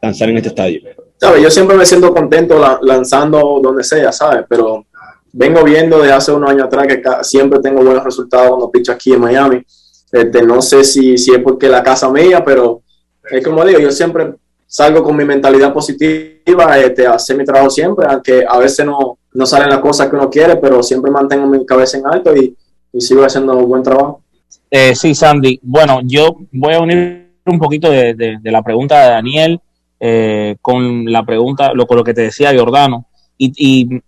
lanzar 0.00 0.28
en 0.30 0.36
este 0.36 0.48
estadio? 0.50 0.80
¿Sabes? 1.16 1.42
Yo 1.42 1.50
siempre 1.50 1.76
me 1.76 1.84
siento 1.84 2.14
contento 2.14 2.60
lanzando 2.82 3.60
donde 3.62 3.82
sea, 3.82 4.12
¿sabes? 4.12 4.44
Pero 4.48 4.86
vengo 5.32 5.64
viendo 5.64 6.00
de 6.00 6.12
hace 6.12 6.32
unos 6.32 6.50
años 6.50 6.66
atrás 6.66 6.86
que 6.86 7.02
siempre 7.22 7.58
tengo 7.60 7.82
buenos 7.82 8.04
resultados 8.04 8.48
cuando 8.48 8.70
picho 8.70 8.92
aquí 8.92 9.12
en 9.12 9.20
Miami. 9.20 9.62
Este, 10.10 10.42
no 10.42 10.62
sé 10.62 10.84
si, 10.84 11.18
si 11.18 11.32
es 11.32 11.42
porque 11.42 11.68
la 11.68 11.82
casa 11.82 12.08
mía, 12.10 12.42
pero 12.44 12.82
es 13.30 13.44
como 13.44 13.64
digo, 13.64 13.78
yo 13.78 13.90
siempre 13.90 14.34
salgo 14.66 15.02
con 15.02 15.16
mi 15.16 15.24
mentalidad 15.24 15.72
positiva, 15.72 16.78
este, 16.78 17.06
hacer 17.06 17.36
mi 17.36 17.44
trabajo 17.44 17.70
siempre, 17.70 18.06
aunque 18.08 18.44
a 18.48 18.58
veces 18.58 18.86
no, 18.86 19.18
no 19.32 19.46
salen 19.46 19.70
las 19.70 19.80
cosas 19.80 20.08
que 20.08 20.16
uno 20.16 20.30
quiere, 20.30 20.56
pero 20.56 20.82
siempre 20.82 21.10
mantengo 21.10 21.46
mi 21.46 21.64
cabeza 21.66 21.98
en 21.98 22.06
alto 22.06 22.34
y, 22.34 22.56
y 22.92 23.00
sigo 23.00 23.24
haciendo 23.24 23.56
un 23.56 23.68
buen 23.68 23.82
trabajo. 23.82 24.22
Eh, 24.70 24.94
sí, 24.94 25.14
Sandy. 25.14 25.60
Bueno, 25.62 26.00
yo 26.04 26.36
voy 26.52 26.74
a 26.74 26.80
unir 26.80 27.28
un 27.46 27.58
poquito 27.58 27.90
de, 27.90 28.38
la 28.42 28.62
pregunta 28.62 29.00
de 29.02 29.10
Daniel 29.10 29.60
eh, 30.00 30.56
con 30.60 31.06
la 31.06 31.24
pregunta, 31.24 31.72
lo, 31.72 31.86
con 31.86 31.96
lo 31.96 32.04
que 32.04 32.14
te 32.14 32.22
decía 32.22 32.56
Jordano. 32.56 33.06
Y, 33.38 34.02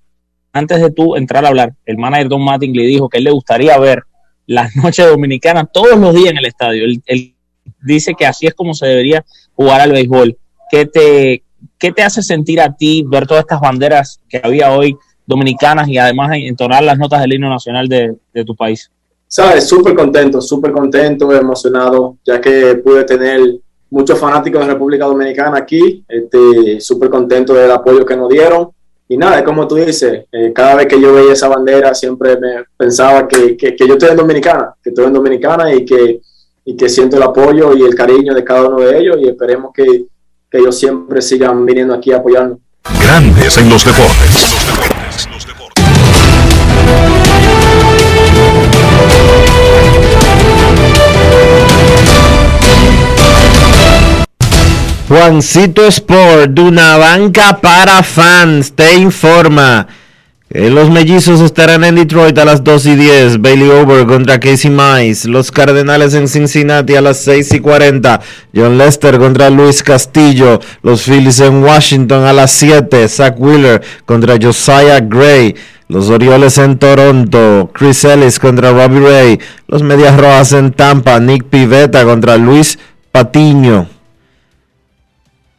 antes 0.53 0.81
de 0.81 0.91
tú 0.91 1.15
entrar 1.15 1.45
a 1.45 1.49
hablar, 1.49 1.74
el 1.87 1.97
manager 1.97 2.28
Don 2.28 2.45
le 2.45 2.82
dijo 2.82 3.09
que 3.09 3.19
él 3.19 3.24
le 3.24 3.31
gustaría 3.31 3.78
ver 3.78 4.03
las 4.47 4.74
noches 4.77 5.07
dominicanas 5.07 5.66
todos 5.73 5.97
los 5.99 6.15
días 6.15 6.31
en 6.31 6.39
el 6.39 6.47
estadio. 6.47 6.85
Él, 7.07 7.35
dice 7.82 8.15
que 8.19 8.27
así 8.27 8.47
es 8.47 8.55
como 8.55 8.74
se 8.74 8.87
debería 8.87 9.24
jugar 9.55 9.81
al 9.81 9.93
béisbol. 9.93 10.37
¿Qué 10.70 10.87
te, 10.87 11.45
¿Qué 11.78 11.93
te 11.93 12.03
hace 12.03 12.23
sentir 12.23 12.61
a 12.61 12.74
ti 12.74 13.05
ver 13.07 13.27
todas 13.27 13.43
estas 13.43 13.61
banderas 13.61 14.20
que 14.28 14.41
había 14.43 14.73
hoy 14.73 14.97
dominicanas 15.24 15.89
y 15.89 15.97
además 15.97 16.32
entonar 16.35 16.82
las 16.82 16.99
notas 16.99 17.20
del 17.20 17.32
himno 17.32 17.49
nacional 17.49 17.89
de 17.89 18.45
tu 18.45 18.57
país? 18.57 18.91
Sabes, 19.31 19.69
súper 19.69 19.94
contento, 19.94 20.40
súper 20.40 20.73
contento, 20.73 21.32
emocionado, 21.32 22.16
ya 22.27 22.40
que 22.40 22.74
pude 22.77 23.05
tener 23.05 23.40
muchos 23.89 24.19
fanáticos 24.19 24.61
de 24.61 24.73
República 24.73 25.07
Dominicana 25.07 25.59
aquí, 25.59 26.05
este, 26.09 26.81
súper 26.81 27.09
contento 27.09 27.55
del 27.55 27.70
apoyo 27.70 28.05
que 28.05 28.16
nos 28.16 28.28
dieron. 28.28 28.70
Y 29.09 29.16
nada, 29.16 29.39
es 29.39 29.44
como 29.44 29.66
tú 29.66 29.77
dices, 29.77 30.24
eh, 30.31 30.52
cada 30.52 30.77
vez 30.77 30.86
que 30.86 31.01
yo 31.01 31.15
veía 31.15 31.32
esa 31.32 31.48
bandera 31.48 31.94
siempre 31.94 32.39
me 32.39 32.65
pensaba 32.77 33.27
que, 33.27 33.57
que, 33.57 33.77
yo 33.78 33.94
estoy 33.94 34.11
en 34.11 34.16
Dominicana, 34.16 34.74
que 34.82 34.90
estoy 34.90 35.07
en 35.07 35.12
Dominicana 35.12 35.73
y 35.74 35.85
que, 35.85 36.20
y 36.65 36.77
que 36.77 36.89
siento 36.89 37.16
el 37.16 37.23
apoyo 37.23 37.77
y 37.77 37.82
el 37.82 37.94
cariño 37.94 38.35
de 38.35 38.44
cada 38.44 38.69
uno 38.69 38.78
de 38.81 38.98
ellos 38.98 39.16
y 39.20 39.28
esperemos 39.28 39.73
que, 39.74 40.07
que 40.48 40.59
ellos 40.59 40.78
siempre 40.78 41.23
sigan 41.23 41.65
viniendo 41.66 41.94
aquí 41.94 42.12
a 42.12 42.19
apoyarnos. 42.19 42.59
Grandes 43.01 43.59
en 43.59 43.69
los 43.69 43.85
deportes. 43.85 44.61
Juancito 55.11 55.85
Sport, 55.89 56.53
de 56.53 56.62
una 56.62 56.97
banca 56.97 57.61
para 57.61 58.01
fans, 58.05 58.73
te 58.73 58.95
informa 58.95 59.89
los 60.53 60.91
mellizos 60.91 61.41
estarán 61.41 61.85
en 61.85 61.95
Detroit 61.95 62.37
a 62.37 62.45
las 62.45 62.65
2 62.65 62.87
y 62.87 62.97
10. 62.97 63.41
Bailey 63.41 63.70
Over 63.70 64.05
contra 64.05 64.41
Casey 64.41 64.70
Mice. 64.70 65.28
Los 65.28 65.53
Cardenales 65.53 66.12
en 66.15 66.27
Cincinnati 66.27 66.97
a 66.97 67.01
las 67.01 67.19
6 67.19 67.55
y 67.55 67.61
40. 67.61 68.20
John 68.53 68.77
Lester 68.77 69.19
contra 69.19 69.49
Luis 69.49 69.81
Castillo. 69.85 70.59
Los 70.82 71.03
Phillies 71.03 71.39
en 71.39 71.62
Washington 71.62 72.24
a 72.24 72.32
las 72.32 72.51
7. 72.51 73.07
Zach 73.09 73.37
Wheeler 73.39 73.81
contra 74.05 74.39
Josiah 74.43 74.99
Gray. 75.01 75.55
Los 75.87 76.11
Orioles 76.11 76.59
en 76.59 76.78
Toronto, 76.78 77.70
Chris 77.73 78.05
Ellis 78.05 78.39
contra 78.39 78.73
Robbie 78.73 79.01
Ray. 79.01 79.41
Los 79.69 79.82
Medias 79.82 80.16
Rojas 80.16 80.53
en 80.53 80.73
Tampa, 80.73 81.19
Nick 81.20 81.45
Pivetta 81.45 82.05
contra 82.05 82.37
Luis 82.37 82.78
Patiño. 83.12 83.99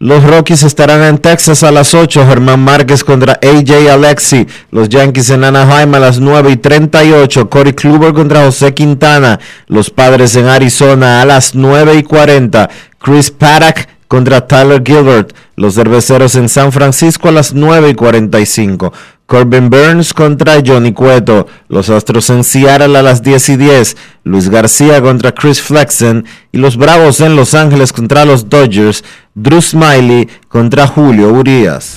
Los 0.02 0.24
Rockies 0.24 0.64
estarán 0.64 1.04
en 1.04 1.20
Texas 1.20 1.62
a 1.62 1.72
las 1.72 1.94
8. 1.94 2.26
Germán 2.26 2.60
Márquez 2.62 3.04
contra 3.04 3.34
AJ 3.34 3.92
Alexi. 3.92 4.48
Los 4.72 4.90
Yankees 4.90 5.30
en 5.30 5.44
Anaheim 5.44 5.94
a 5.94 6.00
las 6.00 6.20
9 6.20 6.54
y 6.54 6.58
38. 6.58 7.48
Corey 7.52 7.74
Kluber 7.74 8.12
contra 8.12 8.44
José 8.44 8.74
Quintana. 8.74 9.40
Los 9.68 9.92
Padres 9.92 10.36
en 10.36 10.48
Arizona 10.48 11.22
a 11.22 11.26
las 11.26 11.54
9 11.54 11.98
y 11.98 12.02
40. 12.02 12.68
Chris 12.98 13.30
Paddock 13.30 13.88
contra 14.08 14.48
Tyler 14.48 14.82
Gilbert. 14.84 15.36
Los 15.56 15.76
Cerveceros 15.76 16.34
en 16.34 16.50
San 16.50 16.72
Francisco 16.72 17.30
a 17.30 17.34
las 17.34 17.54
9 17.54 17.90
y 17.90 17.94
45. 17.94 18.92
Corbin 19.32 19.70
Burns 19.70 20.14
contra 20.14 20.62
Johnny 20.62 20.92
Cueto. 20.92 21.48
Los 21.70 21.90
Astros 21.90 22.30
en 22.30 22.44
Seattle 22.44 22.98
a 22.98 23.02
las 23.02 23.24
10 23.24 23.48
y 23.48 23.56
10. 23.56 23.96
Luis 24.26 24.50
García 24.50 25.02
contra 25.02 25.32
Chris 25.32 25.62
Flexen. 25.62 26.26
Y 26.52 26.58
los 26.58 26.76
Bravos 26.76 27.22
en 27.22 27.38
Los 27.38 27.54
Ángeles 27.54 27.94
contra 27.94 28.26
los 28.26 28.50
Dodgers. 28.50 29.06
Drew 29.34 29.62
Smiley 29.62 30.28
contra 30.50 30.86
Julio 30.86 31.30
Urias. 31.30 31.96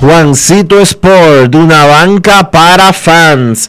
Juancito 0.00 0.80
Sport, 0.80 1.54
una 1.54 1.84
banca 1.84 2.50
para 2.50 2.94
fans 2.94 3.68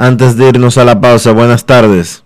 antes 0.00 0.34
de 0.34 0.48
irnos 0.48 0.78
a 0.78 0.84
la 0.86 0.98
pausa. 0.98 1.32
Buenas 1.32 1.66
tardes. 1.66 2.24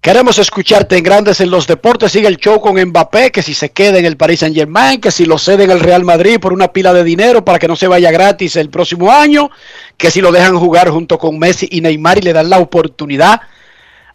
Queremos 0.00 0.38
escucharte 0.38 0.96
en 0.96 1.04
Grandes 1.04 1.40
en 1.40 1.50
los 1.50 1.68
Deportes. 1.68 2.10
Sigue 2.10 2.26
el 2.26 2.38
show 2.38 2.60
con 2.60 2.82
Mbappé, 2.82 3.30
que 3.30 3.42
si 3.42 3.54
se 3.54 3.70
queda 3.70 3.98
en 3.98 4.04
el 4.04 4.16
Paris 4.16 4.40
Saint 4.40 4.56
Germain, 4.56 5.00
que 5.00 5.12
si 5.12 5.24
lo 5.24 5.38
cede 5.38 5.64
en 5.64 5.70
el 5.70 5.78
Real 5.78 6.04
Madrid 6.04 6.40
por 6.40 6.52
una 6.52 6.72
pila 6.72 6.92
de 6.92 7.04
dinero 7.04 7.44
para 7.44 7.60
que 7.60 7.68
no 7.68 7.76
se 7.76 7.86
vaya 7.86 8.10
gratis 8.10 8.56
el 8.56 8.70
próximo 8.70 9.12
año, 9.12 9.50
que 9.96 10.10
si 10.10 10.20
lo 10.20 10.32
dejan 10.32 10.58
jugar 10.58 10.90
junto 10.90 11.16
con 11.16 11.38
Messi 11.38 11.68
y 11.70 11.80
Neymar 11.80 12.18
y 12.18 12.22
le 12.22 12.32
dan 12.32 12.50
la 12.50 12.58
oportunidad 12.58 13.42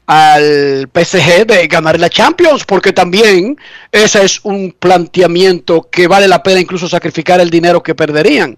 al 0.06 0.90
PSG 0.94 1.46
de 1.48 1.68
ganar 1.68 1.98
la 1.98 2.10
Champions, 2.10 2.66
porque 2.66 2.92
también 2.92 3.58
ese 3.92 4.26
es 4.26 4.42
un 4.44 4.76
planteamiento 4.78 5.88
que 5.90 6.08
vale 6.08 6.28
la 6.28 6.44
pena 6.44 6.60
incluso 6.60 6.90
sacrificar 6.90 7.40
el 7.40 7.50
dinero 7.50 7.82
que 7.82 7.96
perderían. 7.96 8.58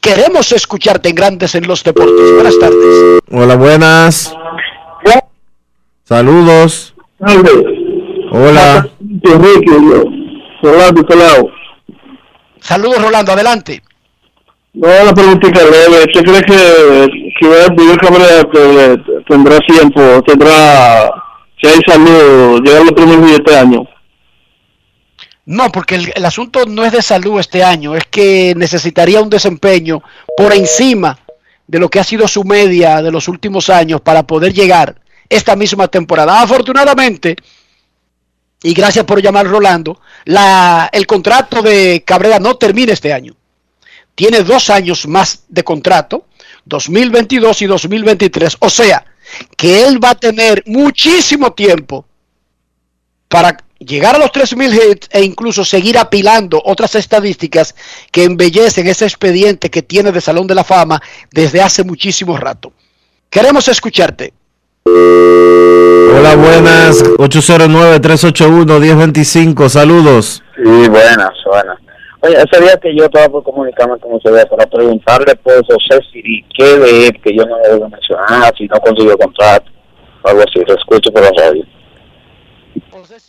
Queremos 0.00 0.50
escucharte 0.52 1.10
en 1.10 1.14
Grandes 1.14 1.54
en 1.54 1.66
los 1.66 1.84
Deportes. 1.84 2.34
Buenas 2.34 2.58
tardes. 2.58 3.20
Hola, 3.30 3.56
buenas. 3.56 4.34
Saludos. 6.04 6.94
Hola. 8.32 8.88
Saludos, 12.60 13.02
Rolando. 13.02 13.32
Adelante. 13.32 13.82
No, 14.72 14.88
la 14.88 15.12
preguntita 15.12 15.60
leve. 15.64 16.04
¿Usted 16.06 16.24
cree 16.24 16.42
que, 16.42 17.08
que 17.38 17.72
Miguel 17.76 17.98
Cabrera 17.98 18.42
tendrá 19.28 19.58
tiempo, 19.60 20.22
tendrá, 20.26 21.10
si 21.60 21.68
hay 21.68 21.80
salud, 21.86 22.62
llegar 22.62 22.82
a 22.82 22.84
los 22.84 22.92
primeros 22.92 23.26
de 23.26 23.34
este 23.34 23.56
año? 23.56 23.84
No, 25.46 25.72
porque 25.72 25.96
el, 26.14 26.24
asunto 26.24 26.66
no 26.66 26.84
es 26.84 26.92
de 26.92 27.02
salud 27.02 27.40
este 27.40 27.64
año, 27.64 27.96
es 27.96 28.04
que 28.10 28.54
necesitaría 28.56 29.20
un 29.20 29.30
desempeño 29.30 30.02
por 30.36 30.52
encima 30.52 31.18
de 31.66 31.78
lo 31.78 31.88
que 31.88 31.98
ha 31.98 32.04
sido 32.04 32.28
su 32.28 32.44
media 32.44 33.02
de 33.02 33.10
los 33.10 33.28
últimos 33.28 33.70
años 33.70 34.00
para 34.00 34.22
poder 34.24 34.52
llegar 34.52 35.00
esta 35.28 35.56
misma 35.56 35.88
temporada. 35.88 36.42
Afortunadamente, 36.42 37.36
y 38.62 38.74
gracias 38.74 39.04
por 39.04 39.22
llamar 39.22 39.46
Rolando, 39.46 40.00
la, 40.24 40.90
el 40.92 41.06
contrato 41.06 41.62
de 41.62 42.02
Cabrera 42.06 42.38
no 42.38 42.56
termina 42.56 42.92
este 42.92 43.12
año. 43.12 43.34
Tiene 44.14 44.42
dos 44.42 44.68
años 44.68 45.06
más 45.06 45.44
de 45.48 45.64
contrato, 45.64 46.26
2022 46.66 47.62
y 47.62 47.66
2023. 47.66 48.58
O 48.60 48.68
sea, 48.68 49.04
que 49.56 49.86
él 49.86 50.02
va 50.02 50.10
a 50.10 50.14
tener 50.14 50.62
muchísimo 50.66 51.52
tiempo 51.52 52.04
para 53.28 53.56
llegar 53.80 54.14
a 54.14 54.18
los 54.18 54.30
3.000 54.30 54.92
hits 54.92 55.08
e 55.10 55.22
incluso 55.22 55.64
seguir 55.64 55.98
apilando 55.98 56.62
otras 56.64 56.94
estadísticas 56.94 57.74
que 58.12 58.22
embellecen 58.24 58.86
ese 58.86 59.06
expediente 59.06 59.70
que 59.70 59.82
tiene 59.82 60.12
de 60.12 60.20
Salón 60.20 60.46
de 60.46 60.54
la 60.54 60.62
Fama 60.64 61.00
desde 61.32 61.62
hace 61.62 61.82
muchísimo 61.82 62.36
rato. 62.36 62.72
Queremos 63.28 63.66
escucharte. 63.68 64.32
Hola, 64.84 66.36
buenas. 66.36 67.02
809-381-1025. 67.04 69.68
Saludos. 69.68 70.44
Sí, 70.56 70.88
buenas, 70.88 71.30
buenas. 71.46 71.78
Oye, 72.22 72.36
ese 72.36 72.60
día 72.60 72.76
que 72.76 72.94
yo 72.94 73.04
estaba 73.04 73.30
por 73.30 73.42
comunicarme 73.42 73.98
con 73.98 74.12
ustedes 74.12 74.44
para 74.46 74.66
preguntarle 74.66 75.34
por 75.36 75.54
José 75.64 76.00
Siri, 76.12 76.44
qué 76.54 76.76
de 76.76 77.06
él, 77.06 77.18
que 77.22 77.34
yo 77.34 77.46
no 77.46 77.58
le 77.60 77.76
voy 77.76 77.86
a 77.86 77.88
mencionar, 77.88 78.54
si 78.58 78.66
no 78.66 78.78
consiguió 78.78 79.16
contrato, 79.16 79.70
o 80.22 80.28
algo 80.28 80.42
así, 80.42 80.62
lo 80.66 80.74
escucho 80.74 81.10
por 81.10 81.22
la 81.22 81.30
radio. 81.30 81.64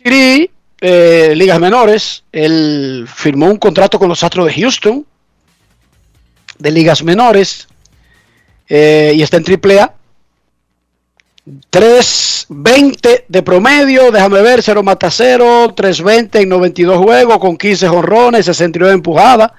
Eh, 0.04 1.34
ligas 1.36 1.60
menores, 1.60 2.24
él 2.32 3.06
firmó 3.06 3.46
un 3.46 3.56
contrato 3.56 4.00
con 4.00 4.08
los 4.08 4.24
Astros 4.24 4.46
de 4.46 4.60
Houston, 4.60 5.06
de 6.58 6.70
ligas 6.72 7.04
menores, 7.04 7.68
eh, 8.68 9.12
y 9.14 9.22
está 9.22 9.36
en 9.36 9.44
AAA. 9.44 9.94
3.20 11.70 13.24
de 13.28 13.42
promedio, 13.42 14.10
déjame 14.10 14.42
ver, 14.42 14.62
0 14.62 14.82
mata 14.82 15.10
0, 15.10 15.74
3.20 15.76 16.40
en 16.40 16.48
92 16.48 16.98
juegos, 16.98 17.38
con 17.38 17.56
15 17.56 17.88
jonrones, 17.88 18.46
69 18.46 18.94
empujadas, 18.94 19.52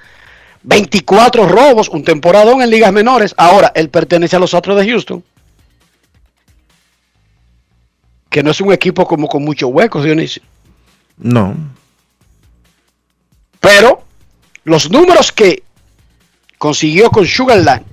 24 0.63 1.47
robos, 1.47 1.87
un 1.87 2.03
temporadón 2.03 2.61
en 2.61 2.69
ligas 2.69 2.91
menores. 2.91 3.33
Ahora, 3.37 3.71
él 3.75 3.89
pertenece 3.89 4.35
a 4.35 4.39
los 4.39 4.53
Astros 4.53 4.77
de 4.77 4.89
Houston, 4.89 5.23
que 8.33 8.41
no 8.41 8.49
es 8.49 8.59
un 8.61 8.73
equipo 8.73 9.05
como 9.05 9.27
con 9.27 9.43
muchos 9.43 9.69
huecos, 9.71 10.03
Dionisio. 10.03 10.41
No. 11.17 11.55
Pero 13.59 14.03
los 14.63 14.89
números 14.89 15.31
que 15.31 15.61
consiguió 16.57 17.11
con 17.11 17.27
Sugarland, 17.27 17.85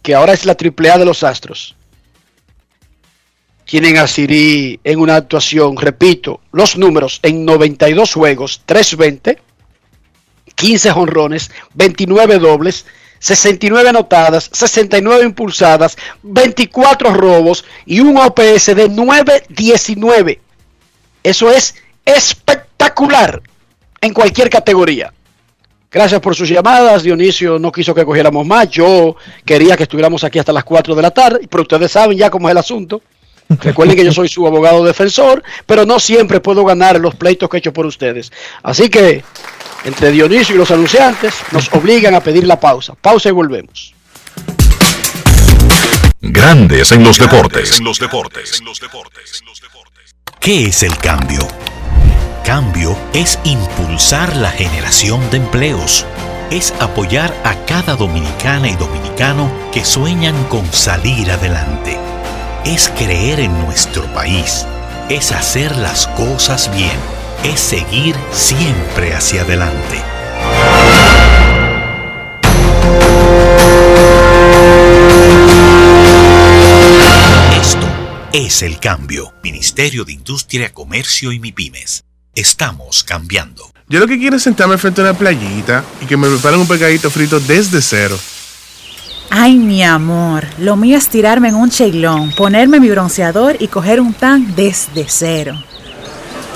que 0.00 0.14
ahora 0.14 0.32
es 0.32 0.46
la 0.46 0.52
AAA 0.52 0.98
de 0.98 1.04
los 1.06 1.24
Astros, 1.24 1.74
tienen 3.64 3.96
a 3.96 4.06
Siri 4.06 4.78
en 4.84 5.00
una 5.00 5.16
actuación, 5.16 5.76
repito, 5.76 6.40
los 6.52 6.76
números 6.76 7.18
en 7.24 7.44
92 7.44 8.14
juegos, 8.14 8.62
320, 8.64 9.42
15 10.54 10.90
jonrones, 10.92 11.50
29 11.74 12.38
dobles, 12.38 12.86
69 13.24 13.88
anotadas, 13.88 14.50
69 14.52 15.24
impulsadas, 15.24 15.96
24 16.22 17.14
robos 17.14 17.64
y 17.86 18.00
un 18.00 18.18
OPS 18.18 18.66
de 18.76 18.90
919. 18.90 20.40
Eso 21.22 21.50
es 21.50 21.74
espectacular 22.04 23.40
en 24.02 24.12
cualquier 24.12 24.50
categoría. 24.50 25.10
Gracias 25.90 26.20
por 26.20 26.34
sus 26.34 26.50
llamadas. 26.50 27.02
Dionisio 27.02 27.58
no 27.58 27.72
quiso 27.72 27.94
que 27.94 28.04
cogiéramos 28.04 28.46
más. 28.46 28.68
Yo 28.68 29.16
quería 29.46 29.74
que 29.74 29.84
estuviéramos 29.84 30.22
aquí 30.22 30.38
hasta 30.38 30.52
las 30.52 30.64
4 30.64 30.94
de 30.94 31.00
la 31.00 31.10
tarde, 31.10 31.48
pero 31.48 31.62
ustedes 31.62 31.92
saben 31.92 32.18
ya 32.18 32.28
cómo 32.28 32.48
es 32.48 32.52
el 32.52 32.58
asunto. 32.58 33.00
Recuerden 33.48 33.96
que 33.96 34.04
yo 34.04 34.12
soy 34.12 34.28
su 34.28 34.46
abogado 34.46 34.84
defensor, 34.84 35.42
pero 35.64 35.86
no 35.86 35.98
siempre 35.98 36.40
puedo 36.40 36.62
ganar 36.62 37.00
los 37.00 37.14
pleitos 37.14 37.48
que 37.48 37.56
he 37.56 37.60
hecho 37.60 37.72
por 37.72 37.86
ustedes. 37.86 38.30
Así 38.62 38.90
que 38.90 39.24
entre 39.84 40.10
Dionisio 40.10 40.54
y 40.54 40.58
los 40.58 40.70
anunciantes 40.70 41.34
nos 41.52 41.72
obligan 41.72 42.14
a 42.14 42.20
pedir 42.20 42.46
la 42.46 42.58
pausa. 42.58 42.94
Pausa 43.00 43.28
y 43.28 43.32
volvemos. 43.32 43.94
Grandes 46.20 46.92
en 46.92 47.04
los 47.04 47.18
deportes. 47.18 47.78
En 47.78 47.84
los 47.84 47.98
deportes. 47.98 48.62
¿Qué 50.40 50.66
es 50.66 50.82
el 50.82 50.96
cambio? 50.98 51.46
Cambio 52.44 52.96
es 53.12 53.38
impulsar 53.44 54.36
la 54.36 54.50
generación 54.50 55.30
de 55.30 55.38
empleos. 55.38 56.06
Es 56.50 56.72
apoyar 56.80 57.34
a 57.44 57.54
cada 57.66 57.96
dominicana 57.96 58.68
y 58.68 58.76
dominicano 58.76 59.50
que 59.72 59.84
sueñan 59.84 60.44
con 60.44 60.70
salir 60.72 61.30
adelante 61.30 61.98
es 62.64 62.88
creer 62.88 63.40
en 63.40 63.52
nuestro 63.60 64.04
país, 64.14 64.66
es 65.10 65.32
hacer 65.32 65.76
las 65.76 66.06
cosas 66.08 66.74
bien, 66.74 66.98
es 67.44 67.60
seguir 67.60 68.16
siempre 68.32 69.14
hacia 69.14 69.42
adelante. 69.42 70.02
Esto 77.60 77.86
es 78.32 78.62
el 78.62 78.80
cambio. 78.80 79.34
Ministerio 79.42 80.04
de 80.04 80.12
Industria, 80.12 80.72
Comercio 80.72 81.32
y 81.32 81.38
MIPIMES. 81.38 82.04
Estamos 82.34 83.04
cambiando. 83.04 83.70
Yo 83.88 84.00
lo 84.00 84.06
que 84.06 84.18
quiero 84.18 84.36
es 84.36 84.42
sentarme 84.42 84.78
frente 84.78 85.02
a 85.02 85.04
una 85.04 85.14
playita 85.14 85.84
y 86.00 86.06
que 86.06 86.16
me 86.16 86.28
preparen 86.28 86.60
un 86.60 86.66
pegadito 86.66 87.10
frito 87.10 87.38
desde 87.40 87.82
cero. 87.82 88.18
Ay, 89.28 89.56
mi 89.56 89.82
amor, 89.82 90.46
lo 90.58 90.76
mío 90.76 90.96
es 90.96 91.08
tirarme 91.08 91.48
en 91.48 91.56
un 91.56 91.68
cheilón, 91.68 92.30
ponerme 92.32 92.80
mi 92.80 92.88
bronceador 92.88 93.56
y 93.60 93.68
coger 93.68 94.00
un 94.00 94.14
tan 94.14 94.54
desde 94.54 95.06
cero. 95.08 95.58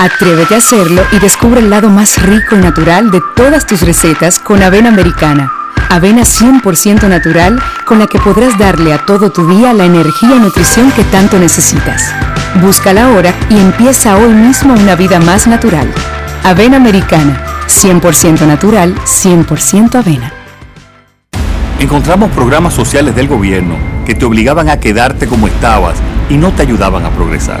Atrévete 0.00 0.54
a 0.54 0.58
hacerlo 0.58 1.02
y 1.12 1.18
descubre 1.18 1.60
el 1.60 1.68
lado 1.68 1.90
más 1.90 2.22
rico 2.22 2.56
y 2.56 2.58
natural 2.58 3.10
de 3.10 3.20
todas 3.36 3.66
tus 3.66 3.82
recetas 3.82 4.38
con 4.38 4.62
avena 4.62 4.88
americana. 4.88 5.52
Avena 5.90 6.22
100% 6.22 7.06
natural 7.06 7.62
con 7.84 7.98
la 7.98 8.06
que 8.06 8.18
podrás 8.18 8.58
darle 8.58 8.94
a 8.94 9.04
todo 9.04 9.30
tu 9.30 9.46
día 9.46 9.74
la 9.74 9.84
energía 9.84 10.36
y 10.36 10.38
nutrición 10.38 10.90
que 10.92 11.04
tanto 11.04 11.38
necesitas. 11.38 12.14
Búscala 12.62 13.08
ahora 13.08 13.34
y 13.50 13.58
empieza 13.58 14.16
hoy 14.16 14.32
mismo 14.32 14.72
una 14.72 14.94
vida 14.94 15.20
más 15.20 15.46
natural. 15.46 15.92
Avena 16.44 16.78
americana, 16.78 17.38
100% 17.66 18.46
natural, 18.46 18.94
100% 19.04 19.96
avena. 19.96 20.32
Encontramos 21.78 22.30
programas 22.30 22.72
sociales 22.72 23.14
del 23.14 23.28
gobierno 23.28 23.74
que 24.06 24.14
te 24.14 24.24
obligaban 24.24 24.70
a 24.70 24.80
quedarte 24.80 25.26
como 25.26 25.46
estabas 25.46 25.98
y 26.30 26.38
no 26.38 26.52
te 26.52 26.62
ayudaban 26.62 27.04
a 27.04 27.10
progresar. 27.10 27.60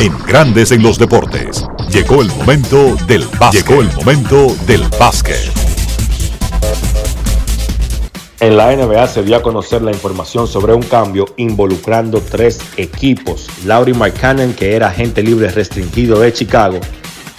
En 0.00 0.16
Grandes 0.26 0.72
en 0.72 0.82
los 0.82 0.98
Deportes. 0.98 1.62
Llegó 1.90 2.22
el 2.22 2.28
momento 2.28 2.96
del 3.06 3.22
básquet. 3.38 3.68
Llegó 3.68 3.82
el 3.82 3.92
momento 3.92 4.56
del 4.66 4.82
básquet. 4.98 5.52
En 8.40 8.56
la 8.56 8.74
NBA 8.74 9.06
se 9.08 9.22
dio 9.22 9.36
a 9.36 9.42
conocer 9.42 9.82
la 9.82 9.90
información 9.90 10.48
sobre 10.48 10.72
un 10.72 10.82
cambio 10.84 11.26
involucrando 11.36 12.22
tres 12.22 12.60
equipos. 12.78 13.50
Laurie 13.66 13.92
Markkanen, 13.92 14.54
que 14.54 14.74
era 14.74 14.88
agente 14.88 15.22
libre 15.22 15.50
restringido 15.50 16.18
de 16.20 16.32
Chicago, 16.32 16.80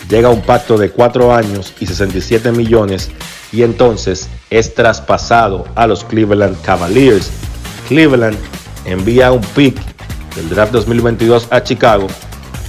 llega 0.08 0.28
a 0.28 0.32
un 0.32 0.42
pacto 0.42 0.78
de 0.78 0.92
cuatro 0.92 1.34
años 1.34 1.74
y 1.80 1.88
67 1.88 2.52
millones 2.52 3.10
y 3.52 3.64
entonces 3.64 4.30
es 4.52 4.76
traspasado 4.76 5.66
a 5.74 5.88
los 5.88 6.04
Cleveland 6.04 6.62
Cavaliers. 6.62 7.32
Cleveland 7.88 8.38
envía 8.86 9.32
un 9.32 9.42
pick 9.42 9.76
del 10.36 10.48
draft 10.48 10.74
2022 10.74 11.48
a 11.50 11.64
Chicago 11.64 12.06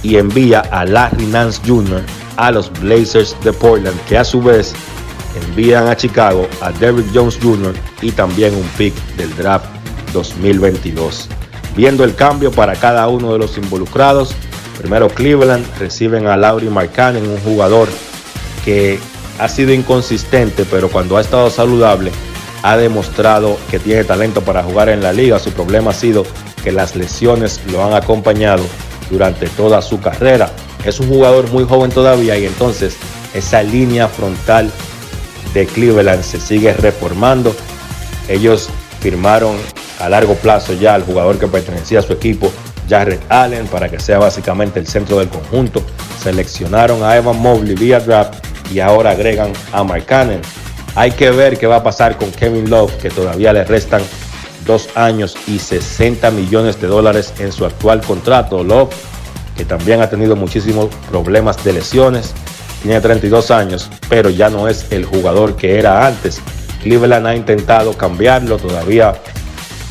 y 0.03 0.17
envía 0.17 0.59
a 0.59 0.85
Larry 0.85 1.25
Nance 1.25 1.61
Jr. 1.65 2.03
a 2.37 2.51
los 2.51 2.71
Blazers 2.81 3.35
de 3.43 3.53
Portland, 3.53 3.99
que 4.01 4.17
a 4.17 4.23
su 4.23 4.41
vez 4.41 4.73
envían 5.47 5.87
a 5.87 5.95
Chicago 5.95 6.47
a 6.61 6.71
Derrick 6.71 7.07
Jones 7.13 7.39
Jr. 7.41 7.73
y 8.01 8.11
también 8.11 8.53
un 8.53 8.67
pick 8.77 8.93
del 9.15 9.35
draft 9.35 9.65
2022. 10.13 11.29
Viendo 11.75 12.03
el 12.03 12.13
cambio 12.13 12.51
para 12.51 12.75
cada 12.75 13.07
uno 13.07 13.33
de 13.33 13.39
los 13.39 13.57
involucrados, 13.57 14.35
primero 14.77 15.07
Cleveland 15.07 15.65
reciben 15.79 16.27
a 16.27 16.37
Laurie 16.37 16.69
Markkanen, 16.69 17.27
un 17.27 17.39
jugador 17.39 17.87
que 18.63 18.99
ha 19.39 19.47
sido 19.47 19.73
inconsistente, 19.73 20.65
pero 20.69 20.89
cuando 20.89 21.17
ha 21.17 21.21
estado 21.21 21.49
saludable 21.49 22.11
ha 22.61 22.77
demostrado 22.77 23.57
que 23.69 23.79
tiene 23.79 24.03
talento 24.03 24.41
para 24.41 24.63
jugar 24.63 24.89
en 24.89 25.01
la 25.01 25.11
liga. 25.11 25.39
Su 25.39 25.51
problema 25.51 25.91
ha 25.91 25.93
sido 25.93 26.25
que 26.63 26.71
las 26.71 26.95
lesiones 26.95 27.59
lo 27.71 27.83
han 27.83 27.93
acompañado 27.93 28.63
durante 29.09 29.47
toda 29.47 29.81
su 29.81 29.99
carrera. 29.99 30.49
Es 30.85 30.99
un 30.99 31.07
jugador 31.07 31.49
muy 31.51 31.63
joven 31.63 31.91
todavía 31.91 32.37
y 32.37 32.45
entonces 32.45 32.95
esa 33.33 33.63
línea 33.63 34.07
frontal 34.07 34.69
de 35.53 35.65
Cleveland 35.65 36.23
se 36.23 36.39
sigue 36.39 36.73
reformando. 36.73 37.55
Ellos 38.27 38.69
firmaron 38.99 39.55
a 39.99 40.09
largo 40.09 40.35
plazo 40.35 40.73
ya 40.73 40.95
al 40.95 41.03
jugador 41.03 41.39
que 41.39 41.47
pertenecía 41.47 41.99
a 41.99 42.01
su 42.01 42.13
equipo, 42.13 42.51
Jared 42.89 43.19
Allen, 43.29 43.67
para 43.67 43.89
que 43.89 43.99
sea 43.99 44.19
básicamente 44.19 44.79
el 44.79 44.87
centro 44.87 45.19
del 45.19 45.29
conjunto. 45.29 45.83
Seleccionaron 46.21 47.03
a 47.03 47.15
Evan 47.15 47.39
Mobley 47.39 47.75
vía 47.75 47.99
draft 47.99 48.33
y 48.71 48.79
ahora 48.79 49.11
agregan 49.11 49.53
a 49.71 49.83
Mike 49.83 50.05
Cannon. 50.05 50.41
Hay 50.95 51.11
que 51.11 51.31
ver 51.31 51.57
qué 51.57 51.67
va 51.67 51.77
a 51.77 51.83
pasar 51.83 52.17
con 52.17 52.31
Kevin 52.31 52.69
Love, 52.69 52.95
que 52.97 53.09
todavía 53.09 53.51
le 53.51 53.63
restan 53.63 54.01
dos 54.65 54.89
años 54.95 55.35
y 55.47 55.59
60 55.59 56.31
millones 56.31 56.79
de 56.81 56.87
dólares 56.87 57.33
en 57.39 57.51
su 57.51 57.65
actual 57.65 58.01
contrato. 58.01 58.63
Love, 58.63 58.93
que 59.57 59.65
también 59.65 60.01
ha 60.01 60.09
tenido 60.09 60.35
muchísimos 60.35 60.89
problemas 61.09 61.63
de 61.63 61.73
lesiones, 61.73 62.33
tiene 62.81 62.99
32 62.99 63.51
años, 63.51 63.89
pero 64.09 64.29
ya 64.29 64.49
no 64.49 64.67
es 64.67 64.91
el 64.91 65.05
jugador 65.05 65.55
que 65.55 65.79
era 65.79 66.05
antes. 66.05 66.41
Cleveland 66.81 67.27
ha 67.27 67.35
intentado 67.35 67.93
cambiarlo, 67.93 68.57
todavía 68.57 69.15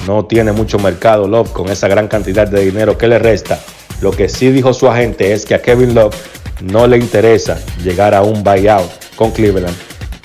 no 0.07 0.25
tiene 0.25 0.53
mucho 0.53 0.79
mercado 0.79 1.29
Love 1.29 1.53
con 1.53 1.71
esa 1.71 1.89
gran 1.89 2.09
cantidad 2.09 2.47
de 2.47 2.65
dinero 2.65 2.99
que 2.99 3.09
le 3.09 3.19
resta. 3.19 3.59
Lo 4.01 4.11
que 4.11 4.29
sí 4.29 4.51
dijo 4.51 4.75
su 4.75 4.89
agente 4.89 5.33
es 5.33 5.47
que 5.47 5.55
a 5.55 5.63
Kevin 5.63 5.95
Love 5.95 6.15
no 6.61 6.87
le 6.87 6.99
interesa 6.99 7.59
llegar 7.83 8.15
a 8.15 8.23
un 8.23 8.43
buyout 8.43 8.91
con 9.17 9.31
Cleveland 9.31 9.77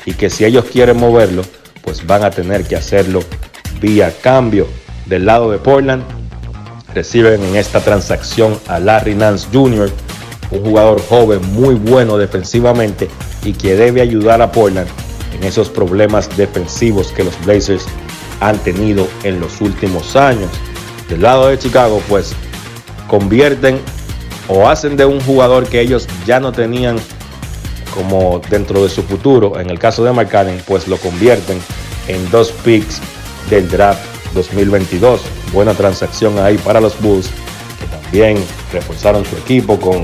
y 0.06 0.14
que 0.14 0.30
si 0.30 0.46
ellos 0.46 0.66
quieren 0.66 0.98
moverlo, 0.98 1.44
pues 1.84 2.06
van 2.06 2.24
a 2.24 2.32
tener 2.32 2.64
que 2.64 2.76
hacerlo 2.76 3.22
vía 3.80 4.14
cambio 4.22 4.68
del 5.06 5.26
lado 5.26 5.52
de 5.52 5.58
Portland. 5.58 6.04
Reciben 6.94 7.44
en 7.44 7.56
esta 7.56 7.80
transacción 7.80 8.58
a 8.68 8.80
Larry 8.80 9.16
Nance 9.16 9.48
Jr., 9.52 9.92
un 10.52 10.64
jugador 10.64 11.02
joven 11.08 11.42
muy 11.54 11.76
bueno 11.76 12.18
defensivamente 12.18 13.10
y 13.44 13.54
que 13.54 13.76
debe 13.76 14.02
ayudar 14.02 14.42
a 14.42 14.52
Portland 14.52 14.88
en 15.34 15.44
esos 15.44 15.70
problemas 15.70 16.36
defensivos 16.38 17.12
que 17.12 17.24
los 17.24 17.40
Blazers 17.46 17.86
han 18.40 18.58
tenido 18.60 19.08
en 19.24 19.40
los 19.40 19.62
últimos 19.62 20.16
años. 20.16 20.50
Del 21.10 21.22
lado 21.22 21.48
de 21.48 21.60
Chicago, 21.60 22.02
pues 22.08 22.34
convierten 23.08 23.80
o 24.48 24.68
hacen 24.70 24.98
de 24.98 25.06
un 25.06 25.20
jugador 25.22 25.68
que 25.68 25.82
ellos 25.82 26.08
ya 26.26 26.40
no 26.40 26.52
tenían 26.52 26.98
como 27.94 28.42
dentro 28.50 28.84
de 28.84 28.90
su 28.90 29.02
futuro, 29.02 29.60
en 29.60 29.70
el 29.70 29.80
caso 29.80 30.04
de 30.04 30.14
McCann, 30.14 30.62
pues 30.68 30.88
lo 30.88 30.98
convierten 30.98 31.60
en 32.08 32.30
dos 32.30 32.52
picks 32.52 33.02
del 33.50 33.70
draft 33.70 34.02
2022. 34.34 35.22
Buena 35.54 35.74
transacción 35.74 36.38
ahí 36.40 36.58
para 36.58 36.82
los 36.82 37.00
Bulls, 37.02 37.30
que 37.80 37.88
también 37.88 38.38
reforzaron 38.72 39.26
su 39.26 39.36
equipo 39.38 39.80
con 39.80 40.04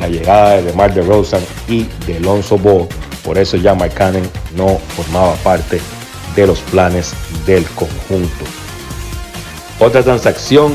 la 0.00 0.08
llegada 0.08 0.56
de 0.56 0.62
DeMar 0.62 0.94
DeRozan 0.94 1.42
y 1.68 1.86
de 2.06 2.16
Alonso 2.16 2.58
Ball. 2.58 2.88
Por 3.24 3.38
eso 3.38 3.56
ya 3.56 3.74
Mike 3.74 4.22
no 4.56 4.78
formaba 4.96 5.34
parte 5.36 5.80
de 6.34 6.46
los 6.46 6.60
planes 6.60 7.12
del 7.46 7.64
conjunto. 7.70 8.44
Otra 9.78 10.02
transacción 10.02 10.72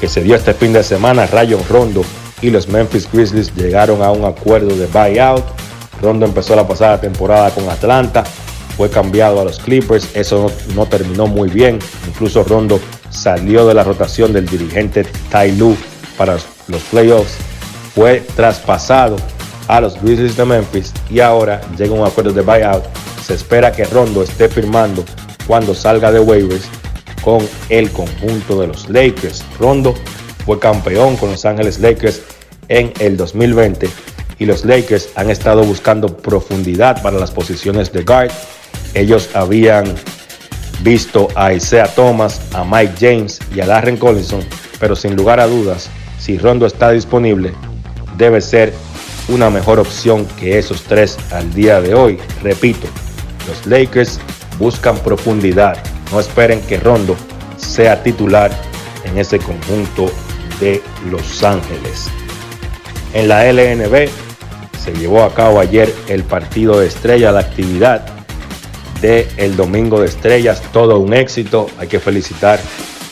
que 0.00 0.08
se 0.08 0.22
dio 0.22 0.34
este 0.34 0.54
fin 0.54 0.72
de 0.72 0.82
semana, 0.82 1.26
Rayon 1.26 1.62
Rondo 1.68 2.02
y 2.42 2.50
los 2.50 2.68
Memphis 2.68 3.08
Grizzlies 3.12 3.54
llegaron 3.54 4.02
a 4.02 4.10
un 4.10 4.24
acuerdo 4.24 4.74
de 4.74 4.86
buyout. 4.86 5.44
Rondo 6.00 6.24
empezó 6.24 6.56
la 6.56 6.66
pasada 6.66 7.00
temporada 7.00 7.50
con 7.50 7.68
Atlanta, 7.68 8.24
fue 8.80 8.88
cambiado 8.88 9.42
a 9.42 9.44
los 9.44 9.58
Clippers, 9.58 10.08
eso 10.16 10.50
no, 10.74 10.86
terminó 10.86 11.26
muy 11.26 11.50
bien. 11.50 11.78
Incluso 12.08 12.42
Rondo 12.44 12.80
salió 13.10 13.66
de 13.66 13.74
la 13.74 13.84
rotación 13.84 14.32
del 14.32 14.46
dirigente 14.46 15.04
Ty 15.30 15.52
Lue 15.58 15.76
para 16.16 16.38
los 16.66 16.82
playoffs, 16.90 17.34
fue 17.94 18.22
traspasado 18.34 19.16
a 19.68 19.82
los 19.82 20.00
Grizzlies 20.00 20.34
de 20.34 20.46
Memphis 20.46 20.94
y 21.10 21.20
ahora 21.20 21.60
llega 21.76 21.92
un 21.92 22.06
acuerdo 22.06 22.32
de 22.32 22.40
buyout. 22.40 22.82
Se 23.22 23.34
espera 23.34 23.70
que 23.70 23.84
Rondo 23.84 24.22
esté 24.22 24.48
firmando 24.48 25.04
cuando 25.46 25.74
salga 25.74 26.10
de 26.10 26.20
waivers 26.20 26.64
con 27.22 27.46
el 27.68 27.90
conjunto 27.90 28.62
de 28.62 28.68
los 28.68 28.88
Lakers. 28.88 29.44
Rondo 29.58 29.94
fue 30.46 30.58
campeón 30.58 31.18
con 31.18 31.32
Los 31.32 31.44
Ángeles 31.44 31.80
Lakers 31.80 32.22
en 32.68 32.94
el 32.98 33.18
2020 33.18 33.90
y 34.38 34.46
los 34.46 34.64
Lakers 34.64 35.10
han 35.16 35.28
estado 35.28 35.64
buscando 35.64 36.16
profundidad 36.16 37.02
para 37.02 37.18
las 37.18 37.30
posiciones 37.30 37.92
de 37.92 38.04
guard. 38.04 38.30
Ellos 38.94 39.30
habían 39.34 39.94
visto 40.82 41.28
a 41.34 41.52
Isaiah 41.52 41.88
Thomas, 41.94 42.40
a 42.54 42.64
Mike 42.64 42.94
James 42.98 43.38
y 43.54 43.60
a 43.60 43.66
Darren 43.66 43.96
Collison, 43.96 44.40
pero 44.78 44.96
sin 44.96 45.14
lugar 45.14 45.40
a 45.40 45.46
dudas, 45.46 45.90
si 46.18 46.38
Rondo 46.38 46.66
está 46.66 46.90
disponible, 46.90 47.52
debe 48.16 48.40
ser 48.40 48.72
una 49.28 49.50
mejor 49.50 49.78
opción 49.78 50.26
que 50.38 50.58
esos 50.58 50.82
tres 50.82 51.16
al 51.32 51.52
día 51.54 51.80
de 51.80 51.94
hoy. 51.94 52.18
Repito, 52.42 52.88
los 53.46 53.66
Lakers 53.66 54.18
buscan 54.58 54.98
profundidad. 54.98 55.78
No 56.10 56.20
esperen 56.20 56.60
que 56.62 56.78
Rondo 56.78 57.16
sea 57.56 58.02
titular 58.02 58.50
en 59.04 59.18
ese 59.18 59.38
conjunto 59.38 60.10
de 60.58 60.82
Los 61.10 61.42
Ángeles. 61.42 62.08
En 63.14 63.28
la 63.28 63.50
LNB 63.50 64.08
se 64.78 64.92
llevó 64.94 65.22
a 65.22 65.34
cabo 65.34 65.60
ayer 65.60 65.94
el 66.08 66.24
partido 66.24 66.80
de 66.80 66.86
estrella, 66.88 67.32
la 67.32 67.40
actividad 67.40 68.19
del 69.00 69.26
el 69.36 69.56
Domingo 69.56 70.00
de 70.00 70.06
Estrellas, 70.06 70.62
todo 70.72 70.98
un 70.98 71.14
éxito. 71.14 71.68
Hay 71.78 71.88
que 71.88 72.00
felicitar 72.00 72.60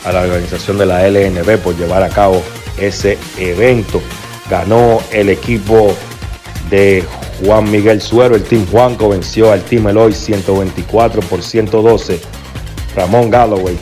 a 0.05 0.13
la 0.13 0.23
organización 0.23 0.79
de 0.79 0.87
la 0.87 1.09
LNB 1.09 1.59
por 1.59 1.77
llevar 1.77 2.03
a 2.03 2.09
cabo 2.09 2.43
ese 2.79 3.19
evento. 3.39 4.01
Ganó 4.51 5.01
el 5.13 5.29
equipo 5.29 5.95
de 6.71 7.05
Juan 7.45 7.71
Miguel 7.71 8.01
Suero, 8.01 8.35
el 8.35 8.43
Team 8.43 8.67
Juanco 8.71 9.09
venció 9.09 9.53
al 9.53 9.63
Team 9.63 9.89
Eloy 9.89 10.13
124 10.13 11.21
por 11.23 11.43
112. 11.43 12.21
Ramón 12.95 13.31
Galloway 13.31 13.77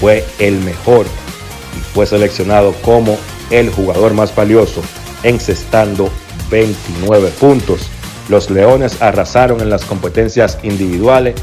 fue 0.00 0.24
el 0.38 0.58
mejor 0.60 1.06
y 1.76 1.80
fue 1.94 2.06
seleccionado 2.06 2.72
como 2.82 3.16
el 3.50 3.70
jugador 3.70 4.14
más 4.14 4.34
valioso, 4.34 4.82
encestando 5.22 6.10
29 6.50 7.30
puntos. 7.40 7.88
Los 8.30 8.48
Leones 8.48 9.02
arrasaron 9.02 9.60
en 9.60 9.70
las 9.70 9.84
competencias 9.84 10.58
individuales. 10.62 11.34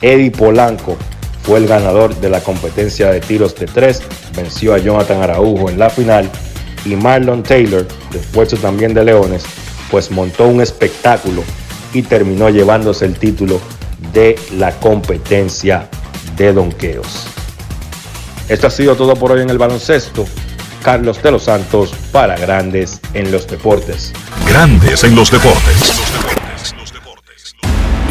Eddie 0.00 0.30
Polanco 0.30 0.96
fue 1.42 1.58
el 1.58 1.66
ganador 1.66 2.14
de 2.14 2.30
la 2.30 2.40
competencia 2.40 3.10
de 3.10 3.20
tiros 3.20 3.56
de 3.56 3.66
tres, 3.66 4.02
venció 4.36 4.72
a 4.72 4.78
Jonathan 4.78 5.20
Araujo 5.20 5.68
en 5.68 5.80
la 5.80 5.90
final 5.90 6.30
y 6.84 6.94
Marlon 6.94 7.42
Taylor, 7.42 7.84
esfuerzo 8.14 8.56
también 8.58 8.94
de 8.94 9.04
Leones, 9.04 9.44
pues 9.90 10.12
montó 10.12 10.46
un 10.46 10.60
espectáculo 10.60 11.42
y 11.92 12.02
terminó 12.02 12.50
llevándose 12.50 13.04
el 13.04 13.18
título 13.18 13.60
de 14.12 14.38
la 14.56 14.70
competencia 14.78 15.88
de 16.36 16.52
donqueos. 16.52 17.26
Esto 18.48 18.68
ha 18.68 18.70
sido 18.70 18.94
todo 18.94 19.16
por 19.16 19.32
hoy 19.32 19.42
en 19.42 19.50
el 19.50 19.58
baloncesto. 19.58 20.24
Carlos 20.84 21.20
de 21.20 21.32
los 21.32 21.42
Santos 21.44 21.90
para 22.12 22.36
Grandes 22.36 23.00
en 23.12 23.32
los 23.32 23.48
Deportes. 23.48 24.12
Grandes 24.46 25.02
en 25.02 25.16
los 25.16 25.30
Deportes. 25.30 25.97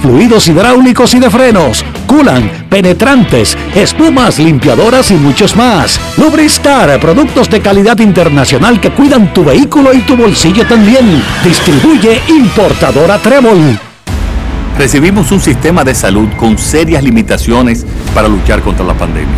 fluidos 0.00 0.48
hidráulicos 0.48 1.14
y 1.14 1.20
de 1.20 1.30
frenos, 1.30 1.84
culan, 2.06 2.66
penetrantes, 2.68 3.56
espumas, 3.74 4.38
limpiadoras 4.38 5.10
y 5.10 5.14
muchos 5.14 5.56
más. 5.56 6.00
Lubristar, 6.16 6.98
productos 7.00 7.48
de 7.48 7.60
calidad 7.60 7.98
internacional 7.98 8.80
que 8.80 8.90
cuidan 8.90 9.32
tu 9.32 9.44
vehículo 9.44 9.92
y 9.92 10.00
tu 10.00 10.16
bolsillo 10.16 10.66
también. 10.66 11.22
Distribuye 11.44 12.20
importadora 12.28 13.18
Trébol. 13.18 13.78
Recibimos 14.78 15.30
un 15.32 15.40
sistema 15.40 15.84
de 15.84 15.94
salud 15.94 16.28
con 16.38 16.56
serias 16.58 17.02
limitaciones 17.02 17.86
para 18.14 18.28
luchar 18.28 18.62
contra 18.62 18.84
la 18.84 18.94
pandemia. 18.94 19.28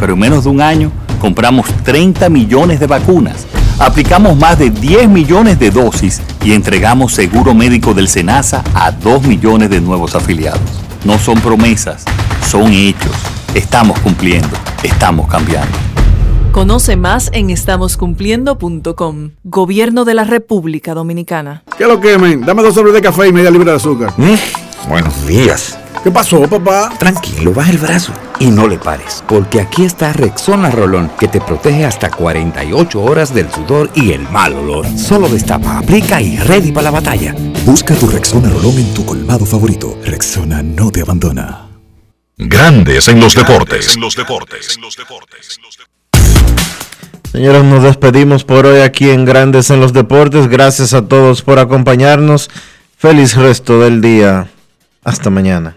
Pero 0.00 0.14
en 0.14 0.18
menos 0.18 0.44
de 0.44 0.50
un 0.50 0.60
año 0.60 0.90
compramos 1.20 1.66
30 1.84 2.28
millones 2.28 2.80
de 2.80 2.86
vacunas, 2.86 3.46
aplicamos 3.84 4.36
más 4.36 4.58
de 4.58 4.70
10 4.70 5.08
millones 5.08 5.58
de 5.58 5.70
dosis 5.70 6.22
y 6.44 6.52
entregamos 6.52 7.12
seguro 7.12 7.52
médico 7.54 7.94
del 7.94 8.08
SENASA 8.08 8.62
a 8.74 8.92
2 8.92 9.22
millones 9.24 9.70
de 9.70 9.80
nuevos 9.80 10.14
afiliados. 10.14 10.60
No 11.04 11.18
son 11.18 11.40
promesas, 11.40 12.04
son 12.48 12.72
hechos. 12.72 13.12
Estamos 13.54 13.98
cumpliendo, 14.00 14.56
estamos 14.82 15.28
cambiando. 15.28 15.76
Conoce 16.52 16.96
más 16.96 17.30
en 17.32 17.50
estamoscumpliendo.com. 17.50 19.30
Gobierno 19.42 20.04
de 20.04 20.14
la 20.14 20.24
República 20.24 20.94
Dominicana. 20.94 21.64
¿Qué 21.76 21.86
lo 21.86 22.00
quemen? 22.00 22.42
Dame 22.42 22.62
dos 22.62 22.74
sobres 22.74 22.94
de 22.94 23.02
café 23.02 23.28
y 23.28 23.32
media 23.32 23.50
libra 23.50 23.72
de 23.72 23.76
azúcar. 23.78 24.12
buenos 24.88 25.26
días. 25.26 25.78
¿Qué 26.02 26.10
pasó, 26.10 26.42
papá? 26.48 26.92
Tranquilo, 26.98 27.52
baja 27.52 27.70
el 27.70 27.78
brazo 27.78 28.12
y 28.40 28.50
no 28.50 28.66
le 28.66 28.76
pares, 28.76 29.22
porque 29.28 29.60
aquí 29.60 29.84
está 29.84 30.12
Rexona 30.12 30.68
Rolón, 30.68 31.12
que 31.16 31.28
te 31.28 31.40
protege 31.40 31.84
hasta 31.84 32.10
48 32.10 33.00
horas 33.00 33.32
del 33.32 33.48
sudor 33.52 33.88
y 33.94 34.10
el 34.10 34.28
mal 34.28 34.52
olor. 34.54 34.84
Solo 34.98 35.28
destapa, 35.28 35.78
aplica 35.78 36.20
y 36.20 36.36
ready 36.38 36.72
para 36.72 36.86
la 36.86 36.90
batalla. 36.90 37.36
Busca 37.64 37.94
tu 37.94 38.08
Rexona 38.08 38.48
Rolón 38.48 38.78
en 38.78 38.92
tu 38.94 39.06
colmado 39.06 39.46
favorito. 39.46 39.96
Rexona 40.04 40.60
no 40.60 40.90
te 40.90 41.02
abandona. 41.02 41.68
Grandes 42.36 43.06
en 43.06 43.20
los 43.20 43.36
deportes. 43.36 43.96
los 43.96 44.16
deportes. 44.16 44.76
Señores, 47.30 47.62
nos 47.62 47.84
despedimos 47.84 48.42
por 48.42 48.66
hoy 48.66 48.80
aquí 48.80 49.08
en 49.08 49.24
Grandes 49.24 49.70
en 49.70 49.80
los 49.80 49.92
Deportes. 49.92 50.48
Gracias 50.48 50.94
a 50.94 51.06
todos 51.06 51.42
por 51.42 51.60
acompañarnos. 51.60 52.50
Feliz 52.98 53.36
resto 53.36 53.80
del 53.80 54.00
día. 54.00 54.48
Hasta 55.04 55.30
mañana. 55.30 55.76